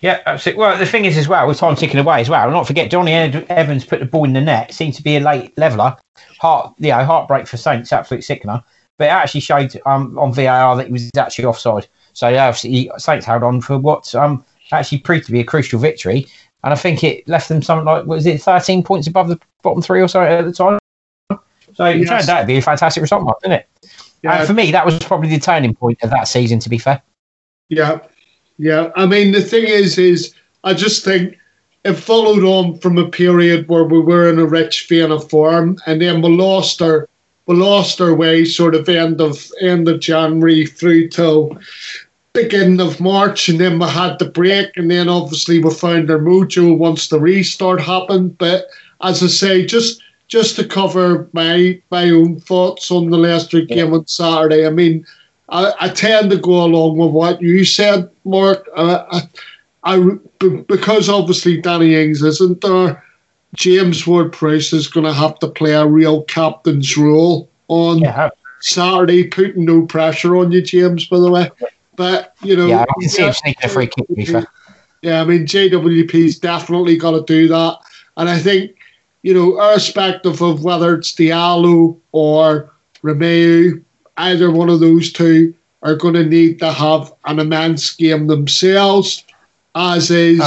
Yeah, 0.02 0.20
absolutely. 0.26 0.60
Well, 0.60 0.78
the 0.78 0.86
thing 0.86 1.06
is, 1.06 1.18
as 1.18 1.28
well, 1.28 1.48
with 1.48 1.60
time 1.60 1.76
ticking 1.76 2.00
away 2.00 2.22
as 2.22 2.30
well, 2.30 2.44
and 2.44 2.54
not 2.54 2.68
forget, 2.68 2.90
Johnny 2.90 3.14
Ed- 3.14 3.46
Evans 3.50 3.86
put 3.86 4.00
the 4.00 4.06
ball 4.06 4.26
in 4.26 4.34
the 4.34 4.42
net. 4.42 4.74
Seemed 4.74 4.96
to 4.96 5.04
be 5.04 5.18
a 5.18 5.20
late 5.20 5.56
leveler. 5.58 5.96
Heart, 6.40 6.74
you 6.80 6.90
know, 6.90 7.06
heartbreak 7.06 7.48
for 7.48 7.58
Saints, 7.58 7.94
absolute 7.94 8.24
sickener. 8.24 8.64
But 9.02 9.08
it 9.08 9.14
actually 9.14 9.42
showed 9.42 9.82
um, 9.88 10.16
on 10.20 10.32
VAR 10.32 10.76
that 10.76 10.86
he 10.86 10.94
was 10.94 11.10
actually 11.18 11.46
offside. 11.46 11.88
So 12.14 12.28
yeah, 12.28 12.46
obviously, 12.46 12.92
Saints 13.00 13.26
held 13.26 13.42
on 13.42 13.60
for 13.60 13.80
what 13.80 14.14
um, 14.14 14.46
actually 14.72 15.00
proved 15.00 15.26
to 15.26 15.32
be 15.32 15.40
a 15.40 15.44
crucial 15.44 15.80
victory. 15.80 16.28
And 16.64 16.72
I 16.72 16.76
think 16.76 17.04
it 17.04 17.28
left 17.28 17.50
them 17.50 17.64
something 17.64 17.84
like, 17.84 18.06
was 18.06 18.28
it 18.28 18.44
13 18.44 18.84
points 18.84 19.08
above 19.08 19.28
the 19.28 19.40
bottom 19.64 19.82
three 19.82 20.04
or 20.04 20.08
so 20.08 20.22
at 20.22 20.46
the 20.46 20.54
time? 20.54 20.78
So 21.74 21.86
it 21.86 21.98
Yes. 21.98 22.10
turned 22.10 22.30
out 22.30 22.42
to 22.42 22.46
be 22.46 22.58
a 22.58 22.62
fantastic 22.62 23.02
result, 23.02 23.24
Mark, 23.24 23.42
didn't 23.42 23.62
it? 23.62 23.70
Yeah. 24.22 24.38
And 24.38 24.48
for 24.48 24.54
me, 24.54 24.72
that 24.72 24.86
was 24.86 25.00
probably 25.00 25.30
the 25.30 25.40
turning 25.40 25.74
point 25.74 25.98
of 26.04 26.12
that 26.12 26.28
season, 26.28 26.60
to 26.60 26.70
be 26.70 26.78
fair. 26.78 27.02
Yeah, 27.70 28.02
yeah. 28.60 28.92
I 28.96 29.08
mean, 29.08 29.32
the 29.32 29.42
thing 29.42 29.66
is, 29.66 29.98
is 29.98 30.36
I 30.64 30.76
just 30.76 31.04
think 31.04 31.40
it 31.86 31.94
followed 31.94 32.44
on 32.44 32.78
from 32.78 33.00
a 33.00 33.10
period 33.10 33.68
where 33.68 33.84
we 33.84 34.00
were 34.00 34.30
in 34.30 34.38
a 34.38 34.46
rich 34.46 34.88
vein 34.88 35.10
of 35.10 35.28
form, 35.28 35.80
and 35.88 36.00
then 36.00 36.22
we 36.22 36.30
lost 36.30 36.84
our 36.84 37.10
we 37.52 37.58
lost 37.58 38.00
our 38.00 38.14
way 38.14 38.46
sort 38.46 38.76
of 38.76 38.88
end 38.88 39.22
of 39.22 39.52
end 39.62 39.88
of 39.88 40.00
January 40.00 40.66
through 40.66 41.10
till 41.10 41.58
beginning 42.34 42.80
of 42.80 43.02
March, 43.02 43.50
and 43.50 43.60
then 43.60 43.78
we 43.80 43.86
had 43.88 44.18
the 44.20 44.26
break, 44.26 44.78
and 44.78 44.90
then 44.90 45.10
obviously 45.10 45.60
we 45.60 45.74
found 45.74 46.10
our 46.10 46.18
mojo 46.18 46.78
once 46.78 47.10
the 47.10 47.20
restart 47.20 47.82
happened. 47.82 48.38
But 48.38 48.68
as 49.02 49.22
I 49.22 49.28
say, 49.28 49.66
just 49.66 50.02
just 50.28 50.56
to 50.56 50.66
cover 50.66 51.30
my 51.34 51.82
my 51.92 52.10
own 52.10 52.40
thoughts 52.40 52.90
on 52.92 53.10
the 53.10 53.18
Leicester 53.18 53.62
game 53.62 53.94
on 53.94 54.08
Saturday, 54.08 54.66
I 54.66 54.70
mean. 54.70 55.06
I, 55.54 55.74
I 55.82 55.90
tend 55.90 56.30
to 56.30 56.38
go 56.38 56.64
along 56.64 56.96
with 56.98 57.12
what 57.12 57.42
you 57.42 57.66
said, 57.66 58.10
Mark. 58.24 58.70
Uh, 58.74 59.04
I, 59.12 59.22
I, 59.84 60.18
because 60.40 61.10
obviously 61.10 61.60
Danny 61.60 61.94
Ings 61.94 62.22
isn't 62.22 62.62
there, 62.62 63.04
James 63.54 64.08
Ward-Prowse 64.08 64.74
is 64.74 64.88
going 64.88 65.06
to 65.06 65.14
have 65.14 65.38
to 65.40 65.48
play 65.48 65.74
a 65.74 65.86
real 65.86 66.24
captain's 66.24 66.96
role 66.98 67.50
on 67.68 68.00
Yeah, 68.00 68.30
Saturday, 68.60 69.28
putting 69.28 69.66
no 69.66 69.86
pressure 69.86 70.38
on 70.38 70.52
you, 70.52 70.62
James. 70.62 71.06
By 71.08 71.20
the 71.20 71.32
way, 71.32 71.50
but 71.96 72.34
you 72.42 72.56
know, 72.56 72.68
yeah, 72.68 72.84
I 72.84 72.94
can 73.00 73.10
see 73.10 73.24
him 73.24 73.56
a 73.64 73.68
free 73.68 73.88
kick, 73.88 74.28
fair. 74.28 74.46
yeah, 75.02 75.22
I 75.22 75.26
mean 75.26 75.46
JWP's 75.46 76.40
definitely 76.40 76.98
got 76.98 77.12
to 77.12 77.24
do 77.24 77.48
that, 77.50 77.78
and 78.18 78.30
I 78.30 78.40
think 78.40 78.76
you 79.24 79.34
know, 79.34 79.62
irrespective 79.62 80.42
of 80.42 80.64
whether 80.64 80.96
it's 80.96 81.14
Diallo 81.14 81.98
or 82.12 82.74
Romeo, 83.04 83.80
either 84.18 84.52
one 84.52 84.70
of 84.70 84.80
those 84.80 85.12
two 85.12 85.54
are 85.84 85.96
going 85.96 86.14
to 86.14 86.26
need 86.26 86.60
to 86.60 86.72
have 86.72 87.14
an 87.26 87.40
immense 87.40 87.92
game 87.92 88.28
themselves, 88.28 89.24
as 89.76 90.12
is 90.12 90.42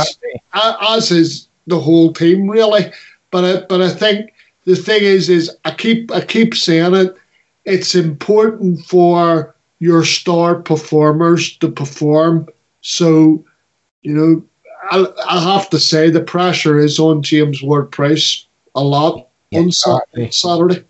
as 0.53 1.11
is 1.11 1.44
the 1.67 1.81
whole 1.81 2.13
team 2.13 2.49
really. 2.49 2.93
But 3.31 3.45
I, 3.45 3.67
but 3.67 3.81
I 3.81 3.91
think 3.91 4.33
the 4.65 4.77
thing 4.77 5.03
is 5.03 5.29
is 5.29 5.55
I 5.65 5.73
keep 5.73 6.11
I 6.13 6.21
keep 6.25 6.55
saying 6.55 6.95
it. 6.95 7.17
It's 7.65 7.95
important 7.95 8.85
for 8.85 9.55
your 9.79 10.05
star 10.05 10.57
performers 10.57 11.57
to 11.59 11.71
perform. 11.71 12.49
So, 12.83 13.45
you 14.03 14.13
know, 14.13 14.45
I, 14.91 15.07
I 15.27 15.41
have 15.41 15.71
to 15.71 15.79
say 15.79 16.11
the 16.11 16.21
pressure 16.21 16.79
is 16.79 16.99
on 16.99 17.23
James 17.23 17.63
Ward-Prowse 17.63 18.47
a 18.75 18.83
lot 18.83 19.29
Yeah, 19.51 19.61
on 19.61 19.73
Sa- 19.73 20.01
absolutely. 20.17 20.31
Saturday. 20.33 20.85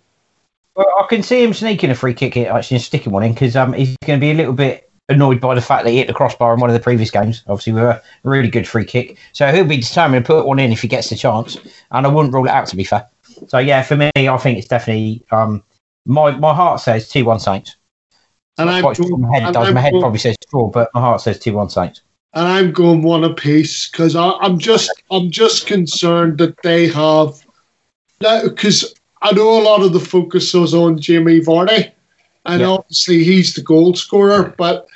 Well, 0.75 0.87
I 0.99 1.07
can 1.07 1.23
see 1.23 1.43
him 1.43 1.53
sneaking 1.53 1.89
a 1.89 1.95
free 1.95 2.13
kick 2.13 2.33
here, 2.33 2.51
actually, 2.51 2.75
and 2.75 2.83
sticking 2.83 3.13
one 3.13 3.23
in 3.23 3.33
because 3.33 3.55
um, 3.55 3.71
he's 3.73 3.95
going 4.05 4.19
to 4.19 4.23
be 4.23 4.31
a 4.31 4.33
little 4.33 4.53
bit 4.53 4.84
annoyed 5.09 5.39
by 5.39 5.53
the 5.55 5.61
fact 5.61 5.83
that 5.83 5.91
he 5.91 5.97
hit 5.97 6.07
the 6.07 6.13
crossbar 6.13 6.53
in 6.53 6.59
one 6.59 6.69
of 6.69 6.73
the 6.73 6.79
previous 6.79 7.11
games. 7.11 7.43
Obviously, 7.47 7.73
with 7.73 7.83
a 7.83 8.01
really 8.23 8.49
good 8.49 8.67
free 8.67 8.85
kick. 8.85 9.17
So 9.33 9.51
he'll 9.51 9.65
be 9.65 9.77
determined 9.77 10.25
to 10.25 10.27
put 10.27 10.45
one 10.45 10.59
in 10.59 10.71
if 10.71 10.81
he 10.81 10.87
gets 10.87 11.09
the 11.09 11.15
chance. 11.15 11.57
And 11.91 12.05
I 12.05 12.09
wouldn't 12.09 12.33
rule 12.33 12.45
it 12.45 12.51
out, 12.51 12.67
to 12.67 12.75
be 12.75 12.83
fair. 12.83 13.07
So, 13.47 13.57
yeah, 13.59 13.83
for 13.83 13.95
me, 13.95 14.11
I 14.15 14.37
think 14.37 14.57
it's 14.57 14.67
definitely. 14.67 15.23
Um, 15.31 15.63
my, 16.05 16.31
my 16.31 16.53
heart 16.53 16.79
says 16.81 17.09
2 17.09 17.25
1 17.25 17.39
Saints. 17.39 17.75
And 18.57 18.69
going- 18.69 19.21
my 19.21 19.39
head 19.39 19.53
does. 19.53 19.73
My 19.73 19.81
head 19.81 19.93
probably 19.99 20.19
says 20.19 20.35
draw, 20.49 20.69
but 20.69 20.89
my 20.93 21.01
heart 21.01 21.21
says 21.21 21.39
2 21.39 21.53
1 21.53 21.69
Saints. 21.69 22.01
and 22.33 22.47
I'm 22.47 22.71
going 22.71 23.01
one 23.01 23.23
apiece 23.23 23.89
because 23.89 24.15
I'm 24.15 24.57
just 24.59 24.91
I'm 25.11 25.29
just 25.31 25.67
concerned 25.67 26.37
that 26.37 26.55
they 26.63 26.87
have 26.87 27.45
because 28.19 28.93
I 29.21 29.31
know 29.33 29.59
a 29.59 29.63
lot 29.63 29.81
of 29.81 29.93
the 29.93 29.99
focus 29.99 30.53
was 30.53 30.73
on 30.73 30.99
Jamie 30.99 31.39
Vardy, 31.41 31.91
and 32.45 32.61
Yeah. 32.61 32.67
obviously 32.67 33.23
he's 33.23 33.53
the 33.53 33.61
goal 33.61 33.93
scorer, 33.95 34.53
but 34.57 34.87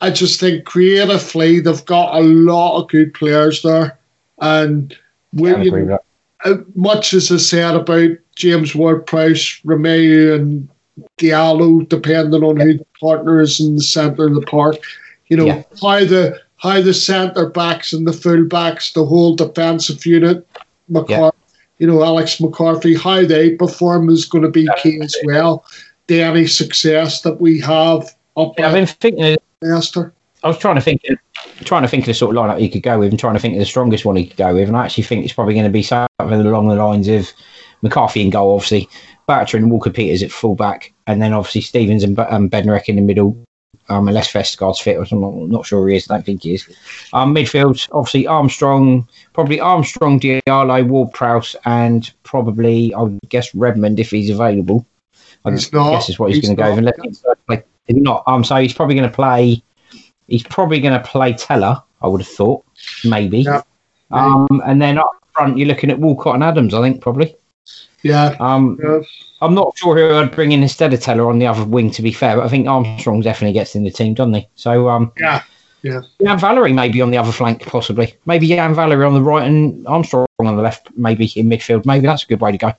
I 0.00 0.10
just 0.10 0.38
think 0.40 0.64
creatively 0.64 1.60
they've 1.60 1.84
got 1.84 2.14
a 2.16 2.20
lot 2.22 2.80
of 2.80 2.88
good 2.88 3.14
players 3.14 3.62
there, 3.62 3.98
and 4.40 4.96
we, 5.32 5.50
Yeah, 5.50 5.56
I 5.56 5.62
you 5.62 5.68
agree 5.68 5.82
know, 5.82 5.98
with 5.98 6.00
that. 6.44 6.50
uh, 6.50 6.62
much 6.76 7.14
as 7.14 7.32
I 7.32 7.36
said 7.38 7.74
about 7.74 8.10
James 8.36 8.74
Ward-Prowse, 8.74 9.60
Romeo, 9.64 10.34
and 10.36 10.68
Diallo, 11.18 11.88
depending 11.88 12.42
on 12.44 12.58
who 12.60 12.74
the 12.78 12.86
partner 13.00 13.40
is 13.40 13.60
in 13.60 13.76
the 13.76 13.82
centre 13.82 14.26
of 14.26 14.34
the 14.34 14.42
park, 14.42 14.76
you 15.28 15.36
know 15.36 15.46
Yeah. 15.46 15.62
how 15.80 16.04
the 16.04 16.40
how 16.56 16.80
the 16.80 16.94
centre 16.94 17.48
backs 17.48 17.92
and 17.92 18.06
the 18.06 18.12
full 18.12 18.44
backs, 18.44 18.92
the 18.92 19.04
whole 19.04 19.36
defensive 19.36 20.04
unit, 20.06 20.44
McCar- 20.90 21.32
you 21.78 21.86
know 21.86 22.02
Alex 22.02 22.40
McCarthy, 22.40 22.94
how 22.96 23.24
they 23.24 23.50
perform 23.50 24.08
is 24.10 24.24
going 24.24 24.42
to 24.42 24.50
be 24.50 24.68
key 24.82 25.00
as 25.00 25.14
well. 25.24 25.64
To 26.08 26.20
any 26.20 26.46
success 26.46 27.20
that 27.22 27.40
we 27.40 27.60
have 27.60 28.14
up 28.36 28.54
Yeah, 28.58 28.68
I've 28.68 28.74
been 28.74 28.86
thinking 28.86 29.36
I 30.44 30.48
was 30.48 30.58
trying 30.58 30.76
to 30.76 30.80
think, 30.80 31.02
trying 31.64 31.82
to 31.82 31.88
think 31.88 32.04
of 32.04 32.06
the 32.06 32.14
sort 32.14 32.36
of 32.36 32.42
lineup 32.42 32.60
he 32.60 32.68
could 32.68 32.82
go 32.82 32.98
with, 32.98 33.10
and 33.10 33.18
trying 33.18 33.34
to 33.34 33.40
think 33.40 33.54
of 33.54 33.60
the 33.60 33.66
strongest 33.66 34.04
one 34.04 34.16
he 34.16 34.26
could 34.26 34.36
go 34.36 34.54
with. 34.54 34.68
And 34.68 34.76
I 34.76 34.84
actually 34.84 35.04
think 35.04 35.24
it's 35.24 35.34
probably 35.34 35.54
going 35.54 35.66
to 35.66 35.70
be 35.70 35.82
something 35.82 36.08
along 36.20 36.68
the 36.68 36.76
lines 36.76 37.08
of 37.08 37.32
McCarthy 37.82 38.22
in 38.22 38.30
goal, 38.30 38.54
obviously, 38.54 38.88
Batcher 39.28 39.54
and 39.54 39.70
Walker 39.70 39.90
Peters 39.90 40.22
at 40.22 40.30
full 40.30 40.54
back, 40.54 40.92
and 41.06 41.20
then 41.20 41.32
obviously 41.32 41.60
Stevens 41.60 42.04
and 42.04 42.18
um, 42.18 42.48
Bednarek 42.48 42.88
in 42.88 42.96
the 42.96 43.02
middle. 43.02 43.36
Um, 43.90 44.06
unless 44.06 44.30
Vestergaard's 44.30 44.80
fit, 44.80 45.00
which 45.00 45.12
I'm 45.12 45.20
not, 45.20 45.34
not 45.34 45.66
sure 45.66 45.88
he 45.88 45.96
is. 45.96 46.10
I 46.10 46.16
don't 46.16 46.26
think 46.26 46.42
he 46.42 46.54
is. 46.54 46.68
Um, 47.14 47.34
midfield, 47.34 47.88
obviously 47.92 48.26
Armstrong, 48.26 49.08
probably 49.32 49.60
Armstrong, 49.60 50.20
Diallo, 50.20 50.86
Ward 50.86 51.12
Prowse, 51.14 51.56
and 51.64 52.12
probably 52.22 52.92
I 52.92 53.00
would 53.00 53.18
guess 53.30 53.54
Redmond 53.54 53.98
if 53.98 54.10
he's 54.10 54.28
available. 54.28 54.86
I 55.46 55.52
He's 55.52 55.72
not. 55.72 55.92
guess 55.92 56.10
is 56.10 56.18
what 56.18 56.26
he's, 56.30 56.36
He's 56.36 56.54
going 56.54 56.56
to 56.56 56.82
go 56.82 56.92
with. 57.48 57.64
Not. 57.88 57.88
Unless 57.88 57.88
he's 57.88 57.94
play. 57.94 57.94
He's 57.96 58.02
not. 58.02 58.22
Um, 58.26 58.44
so 58.44 58.56
he's 58.56 58.74
probably 58.74 58.94
going 58.94 59.08
to 59.08 59.14
play. 59.14 59.62
He's 60.26 60.42
probably 60.42 60.80
going 60.80 61.00
to 61.00 61.06
play 61.06 61.32
Tella. 61.32 61.84
I 62.00 62.06
would 62.06 62.20
have 62.20 62.28
thought, 62.28 62.64
maybe. 63.04 63.40
Yeah. 63.40 63.62
Um, 64.10 64.46
and 64.64 64.80
then 64.80 64.98
up 64.98 65.10
front, 65.32 65.58
you're 65.58 65.66
looking 65.66 65.90
at 65.90 65.98
Walcott 65.98 66.34
and 66.34 66.44
Adams. 66.44 66.74
I 66.74 66.82
think 66.82 67.00
probably. 67.00 67.36
Yeah. 68.02 68.36
Um, 68.38 68.78
yeah. 68.82 69.00
I'm 69.40 69.54
not 69.54 69.76
sure 69.76 69.96
who 69.96 70.14
I'd 70.14 70.34
bring 70.34 70.52
in 70.52 70.62
instead 70.62 70.94
of 70.94 71.00
Tella 71.00 71.26
on 71.28 71.38
the 71.38 71.46
other 71.46 71.64
wing. 71.64 71.90
To 71.90 72.02
be 72.02 72.12
fair, 72.12 72.36
but 72.36 72.44
I 72.44 72.48
think 72.48 72.68
Armstrong 72.68 73.20
definitely 73.20 73.54
gets 73.54 73.74
in 73.74 73.84
the 73.84 73.90
team, 73.90 74.14
doesn't 74.14 74.34
he? 74.34 74.48
So 74.54 74.88
um, 74.88 75.12
Yeah. 75.18 75.42
Yeah. 75.82 76.00
Yan 76.18 76.38
Valery 76.38 76.72
maybe 76.72 77.00
on 77.00 77.10
the 77.10 77.18
other 77.18 77.32
flank, 77.32 77.62
possibly. 77.62 78.14
Maybe 78.26 78.46
Yan 78.48 78.74
Valery 78.74 79.04
on 79.04 79.14
the 79.14 79.22
right 79.22 79.46
and 79.46 79.86
Armstrong 79.86 80.26
on 80.40 80.56
the 80.56 80.62
left, 80.62 80.88
maybe 80.96 81.26
in 81.36 81.48
midfield. 81.48 81.86
Maybe 81.86 82.06
that's 82.06 82.24
a 82.24 82.26
good 82.26 82.40
way 82.40 82.52
to 82.52 82.58
go. 82.58 82.72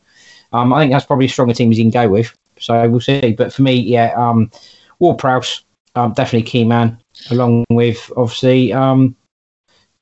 Um, 0.52 0.74
I 0.74 0.82
think 0.82 0.92
that's 0.92 1.06
probably 1.06 1.28
a 1.28 1.30
stronger 1.30 1.54
team 1.54 1.72
as 1.72 1.78
he 1.78 1.84
can 1.84 1.92
go 1.92 2.10
with. 2.10 2.36
So 2.60 2.90
we'll 2.90 3.00
see. 3.00 3.34
But 3.34 3.54
for 3.54 3.62
me, 3.62 3.76
yeah, 3.76 4.14
um, 4.18 4.52
Ward 5.00 5.18
Prowse, 5.18 5.64
um, 5.96 6.14
definitely 6.14 6.50
key 6.50 6.66
man, 6.66 6.98
along 7.32 7.66
with 7.70 8.12
obviously, 8.16 8.74
um, 8.74 9.16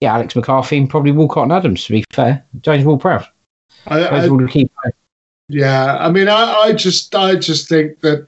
yeah, 0.02 0.14
Alex 0.15 0.36
McCarthy 0.36 0.78
and 0.78 0.90
probably 0.90 1.11
Walcott 1.11 1.44
and 1.44 1.52
Adams. 1.52 1.86
To 1.86 1.94
be 1.94 2.03
fair, 2.11 2.45
James 2.61 2.86
Ward 2.86 3.02
Prowse. 3.02 3.26
Those 3.90 4.30
all 4.30 4.38
the 4.38 4.48
key 4.48 4.69
players. 4.82 4.94
Yeah, 5.49 5.98
I 5.98 6.11
mean, 6.11 6.28
I, 6.28 6.53
I 6.53 6.74
just, 6.74 7.15
I 7.15 7.36
just 7.36 7.69
think 7.69 8.02
that, 8.02 8.28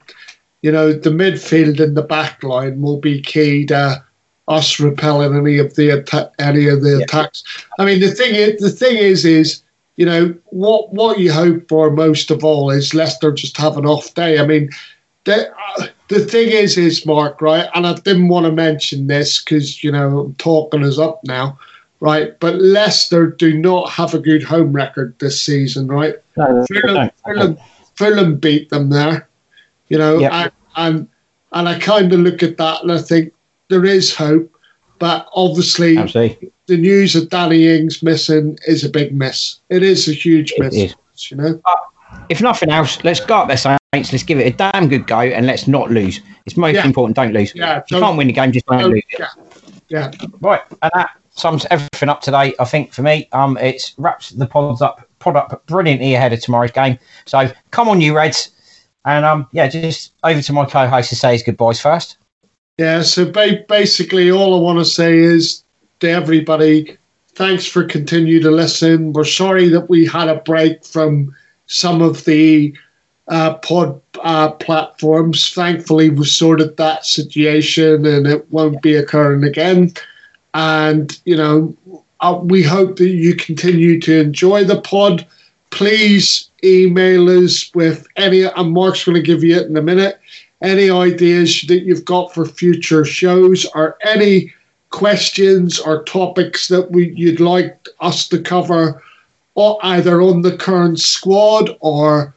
you 0.62 0.72
know, 0.72 0.92
the 0.92 1.10
midfield 1.10 1.78
and 1.78 1.94
the 1.96 2.02
back 2.02 2.42
line 2.42 2.80
will 2.80 2.98
be 2.98 3.20
key 3.20 3.66
to 3.66 4.02
us 4.48 4.80
repelling 4.80 5.36
any 5.36 5.58
of 5.58 5.76
the 5.76 5.90
atta- 5.90 6.32
any 6.38 6.66
of 6.66 6.82
the 6.82 6.98
Yeah. 6.98 7.04
attacks. 7.04 7.44
I 7.78 7.84
mean, 7.84 8.00
the 8.00 8.10
thing 8.10 8.34
is, 8.34 8.60
the 8.60 8.70
thing 8.70 8.96
is, 8.96 9.24
is 9.24 9.62
you 9.96 10.06
know 10.06 10.34
what 10.46 10.92
what 10.94 11.18
you 11.18 11.30
hope 11.30 11.68
for 11.68 11.90
most 11.90 12.30
of 12.30 12.42
all 12.42 12.70
is 12.70 12.94
Leicester 12.94 13.32
just 13.32 13.56
have 13.58 13.76
an 13.76 13.86
off 13.86 14.14
day. 14.14 14.38
I 14.38 14.46
mean, 14.46 14.70
the 15.24 15.52
uh, 15.78 15.86
the 16.10 16.20
thing 16.20 16.48
is, 16.48 16.76
is 16.76 17.06
Mark 17.06 17.40
right, 17.40 17.68
and 17.74 17.86
I 17.86 17.94
didn't 17.94 18.28
want 18.28 18.44
to 18.46 18.52
mention 18.52 19.06
this 19.06 19.42
because 19.42 19.82
you 19.82 19.90
know 19.90 20.20
I'm 20.20 20.34
talking 20.34 20.84
us 20.84 20.98
up 20.98 21.20
now, 21.24 21.58
right? 22.00 22.38
But 22.40 22.56
Leicester 22.60 23.28
do 23.28 23.56
not 23.56 23.88
have 23.90 24.12
a 24.12 24.18
good 24.18 24.42
home 24.42 24.72
record 24.72 25.14
this 25.20 25.40
season, 25.40 25.86
right? 25.86 26.16
No, 26.36 26.66
Fulham, 26.66 26.94
no, 26.94 27.10
Fulham, 27.24 27.58
Fulham 27.94 28.36
beat 28.36 28.68
them 28.70 28.90
there, 28.90 29.28
you 29.88 29.98
know, 29.98 30.18
Yep. 30.18 30.32
and, 30.32 30.52
and 30.76 31.08
and 31.52 31.68
I 31.68 31.78
kind 31.78 32.12
of 32.12 32.20
look 32.20 32.42
at 32.42 32.56
that 32.58 32.82
and 32.82 32.92
I 32.92 32.98
think 32.98 33.32
there 33.68 33.84
is 33.84 34.14
hope, 34.14 34.52
but 34.98 35.28
obviously 35.34 35.96
Absolutely. 35.96 36.50
the 36.66 36.76
news 36.76 37.14
of 37.16 37.28
Danny 37.28 37.68
Ings 37.68 38.02
missing 38.02 38.58
is 38.66 38.84
a 38.84 38.88
big 38.88 39.14
miss. 39.14 39.60
It 39.68 39.82
is 39.84 40.08
a 40.08 40.12
huge 40.12 40.52
It 40.52 40.60
miss, 40.60 40.74
is. 40.74 41.30
you 41.30 41.36
know. 41.36 41.60
Uh, 41.64 41.76
if 42.28 42.40
nothing 42.40 42.70
else, 42.70 43.02
let's 43.04 43.20
go 43.20 43.38
up 43.38 43.48
there, 43.48 43.56
Saints. 43.56 44.12
Let's 44.12 44.22
give 44.22 44.38
it 44.38 44.46
a 44.54 44.56
damn 44.56 44.88
good 44.88 45.06
go 45.06 45.18
and 45.20 45.46
let's 45.46 45.66
not 45.66 45.90
lose. 45.90 46.20
It's 46.46 46.56
most 46.56 46.76
Yeah. 46.76 46.86
important. 46.86 47.16
Don't 47.16 47.32
lose. 47.32 47.52
Yeah, 47.54 47.78
if 47.78 47.84
you 47.90 47.96
don't- 47.98 48.06
can't 48.08 48.18
win 48.18 48.26
the 48.28 48.32
game, 48.32 48.52
just 48.52 48.66
don't 48.66 48.82
Oh, 48.82 48.86
lose 48.88 49.02
yeah, 49.18 49.26
yeah, 49.88 50.10
Right, 50.40 50.60
and 50.82 50.90
that 50.94 51.10
sums 51.34 51.66
everything 51.70 52.08
up 52.08 52.20
today. 52.20 52.54
I 52.58 52.64
think 52.64 52.92
for 52.92 53.02
me, 53.02 53.28
um, 53.32 53.56
it's 53.58 53.94
wraps 53.98 54.30
the 54.30 54.46
pods 54.46 54.80
up, 54.82 55.06
pod 55.18 55.36
up 55.36 55.62
brilliantly 55.66 56.14
ahead 56.14 56.32
of 56.32 56.40
tomorrow's 56.40 56.70
game. 56.70 56.98
So 57.26 57.50
come 57.72 57.88
on, 57.88 58.00
you 58.00 58.14
Reds, 58.16 58.50
and 59.04 59.24
um, 59.24 59.46
yeah, 59.52 59.66
just 59.68 60.12
over 60.22 60.40
to 60.40 60.52
my 60.52 60.64
co-host 60.66 61.08
to 61.10 61.16
say 61.16 61.32
his 61.32 61.42
goodbyes 61.42 61.80
first. 61.80 62.16
yeah. 62.78 63.02
So 63.02 63.24
ba- 63.30 63.64
basically, 63.68 64.30
all 64.30 64.54
I 64.54 64.60
want 64.60 64.78
to 64.78 64.84
say 64.84 65.18
is 65.18 65.62
to 66.00 66.08
everybody, 66.10 66.96
thanks 67.34 67.66
for 67.66 67.84
continuing 67.84 68.42
to 68.42 68.50
listen. 68.50 69.12
We're 69.12 69.24
sorry 69.24 69.68
that 69.68 69.88
we 69.90 70.06
had 70.06 70.28
a 70.28 70.36
break 70.36 70.84
from 70.84 71.34
some 71.70 72.02
of 72.02 72.24
the 72.24 72.74
uh, 73.28 73.54
pod 73.54 74.00
uh, 74.22 74.50
platforms. 74.52 75.50
Thankfully, 75.54 76.10
we 76.10 76.24
sorted 76.26 76.76
that 76.76 77.06
situation, 77.06 78.04
and 78.04 78.26
it 78.26 78.50
won't 78.50 78.82
be 78.82 78.96
occurring 78.96 79.44
again. 79.44 79.94
And 80.52 81.18
you 81.24 81.36
know, 81.36 81.74
uh, 82.20 82.38
we 82.42 82.62
hope 82.62 82.96
that 82.96 83.08
you 83.08 83.34
continue 83.36 84.00
to 84.00 84.20
enjoy 84.20 84.64
the 84.64 84.80
pod. 84.80 85.26
Please 85.70 86.50
email 86.64 87.28
us 87.44 87.72
with 87.72 88.06
any, 88.16 88.42
and 88.42 88.72
Mark's 88.72 89.04
going 89.04 89.14
to 89.14 89.22
give 89.22 89.44
you 89.44 89.56
it 89.56 89.68
in 89.68 89.76
a 89.76 89.82
minute. 89.82 90.20
Any 90.62 90.90
ideas 90.90 91.62
that 91.68 91.84
you've 91.84 92.04
got 92.04 92.34
for 92.34 92.44
future 92.44 93.04
shows, 93.04 93.64
or 93.74 93.96
any 94.04 94.52
questions 94.90 95.78
or 95.78 96.02
topics 96.02 96.66
that 96.66 96.90
we 96.90 97.14
you'd 97.14 97.38
like 97.38 97.86
us 98.00 98.28
to 98.28 98.40
cover, 98.40 99.00
or 99.54 99.78
either 99.82 100.22
on 100.22 100.42
the 100.42 100.56
current 100.56 101.00
squad 101.00 101.76
or 101.80 102.34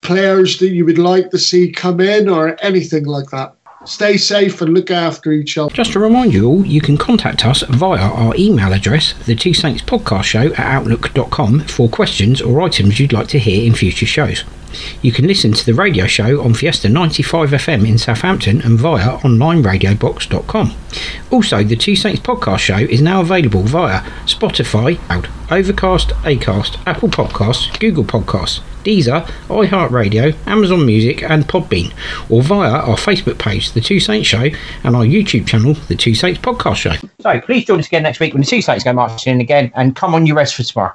players 0.00 0.58
that 0.58 0.70
you 0.70 0.84
would 0.84 0.98
like 0.98 1.30
to 1.30 1.38
see 1.38 1.70
come 1.70 2.00
in, 2.00 2.28
or 2.28 2.56
anything 2.64 3.04
like 3.04 3.30
that. 3.30 3.54
Stay 3.84 4.16
safe 4.16 4.60
and 4.60 4.74
look 4.74 4.90
after 4.90 5.32
each 5.32 5.56
other. 5.56 5.72
Just 5.72 5.92
to 5.92 6.00
remind 6.00 6.34
you 6.34 6.46
all, 6.46 6.66
you 6.66 6.80
can 6.80 6.96
contact 6.96 7.46
us 7.46 7.62
via 7.62 8.00
our 8.00 8.34
email 8.36 8.72
address, 8.72 9.14
the 9.26 9.36
Two 9.36 9.54
Saints 9.54 9.82
Podcast 9.82 10.24
Show 10.24 10.52
at 10.52 10.58
outlook.com, 10.58 11.60
for 11.60 11.88
questions 11.88 12.42
or 12.42 12.60
items 12.60 12.98
you'd 12.98 13.12
like 13.12 13.28
to 13.28 13.38
hear 13.38 13.64
in 13.66 13.74
future 13.74 14.06
shows. 14.06 14.44
You 15.02 15.12
can 15.12 15.26
listen 15.26 15.52
to 15.52 15.66
the 15.66 15.74
radio 15.74 16.06
show 16.06 16.42
on 16.42 16.54
Fiesta 16.54 16.88
95 16.88 17.50
FM 17.50 17.88
in 17.88 17.98
Southampton 17.98 18.60
and 18.62 18.78
via 18.78 19.18
onlineradiobox.com. 19.18 20.74
Also, 21.30 21.62
the 21.62 21.76
Two 21.76 21.96
Saints 21.96 22.20
Podcast 22.20 22.58
Show 22.58 22.76
is 22.76 23.02
now 23.02 23.20
available 23.20 23.62
via 23.62 24.00
Spotify, 24.24 24.98
Overcast, 25.50 26.08
Acast, 26.24 26.80
Apple 26.86 27.08
Podcasts, 27.08 27.78
Google 27.78 28.04
Podcasts, 28.04 28.60
Deezer, 28.84 29.26
iHeartRadio, 29.48 30.34
Amazon 30.46 30.86
Music, 30.86 31.22
and 31.22 31.44
Podbean, 31.46 31.92
or 32.30 32.42
via 32.42 32.70
our 32.70 32.96
Facebook 32.96 33.38
page, 33.38 33.72
The 33.72 33.80
Two 33.80 34.00
Saints 34.00 34.28
Show, 34.28 34.48
and 34.84 34.96
our 34.96 35.04
YouTube 35.04 35.46
channel, 35.46 35.74
The 35.74 35.96
Two 35.96 36.14
Saints 36.14 36.40
Podcast 36.40 36.76
Show. 36.76 36.92
So 37.20 37.40
please 37.40 37.64
join 37.66 37.80
us 37.80 37.86
again 37.86 38.02
next 38.04 38.20
week 38.20 38.32
when 38.32 38.40
the 38.40 38.46
Two 38.46 38.62
Saints 38.62 38.84
go 38.84 38.92
marching 38.92 39.34
in 39.34 39.40
again, 39.40 39.72
and 39.74 39.94
come 39.94 40.14
on, 40.14 40.26
you 40.26 40.34
rest 40.34 40.54
for 40.54 40.62
tomorrow. 40.62 40.94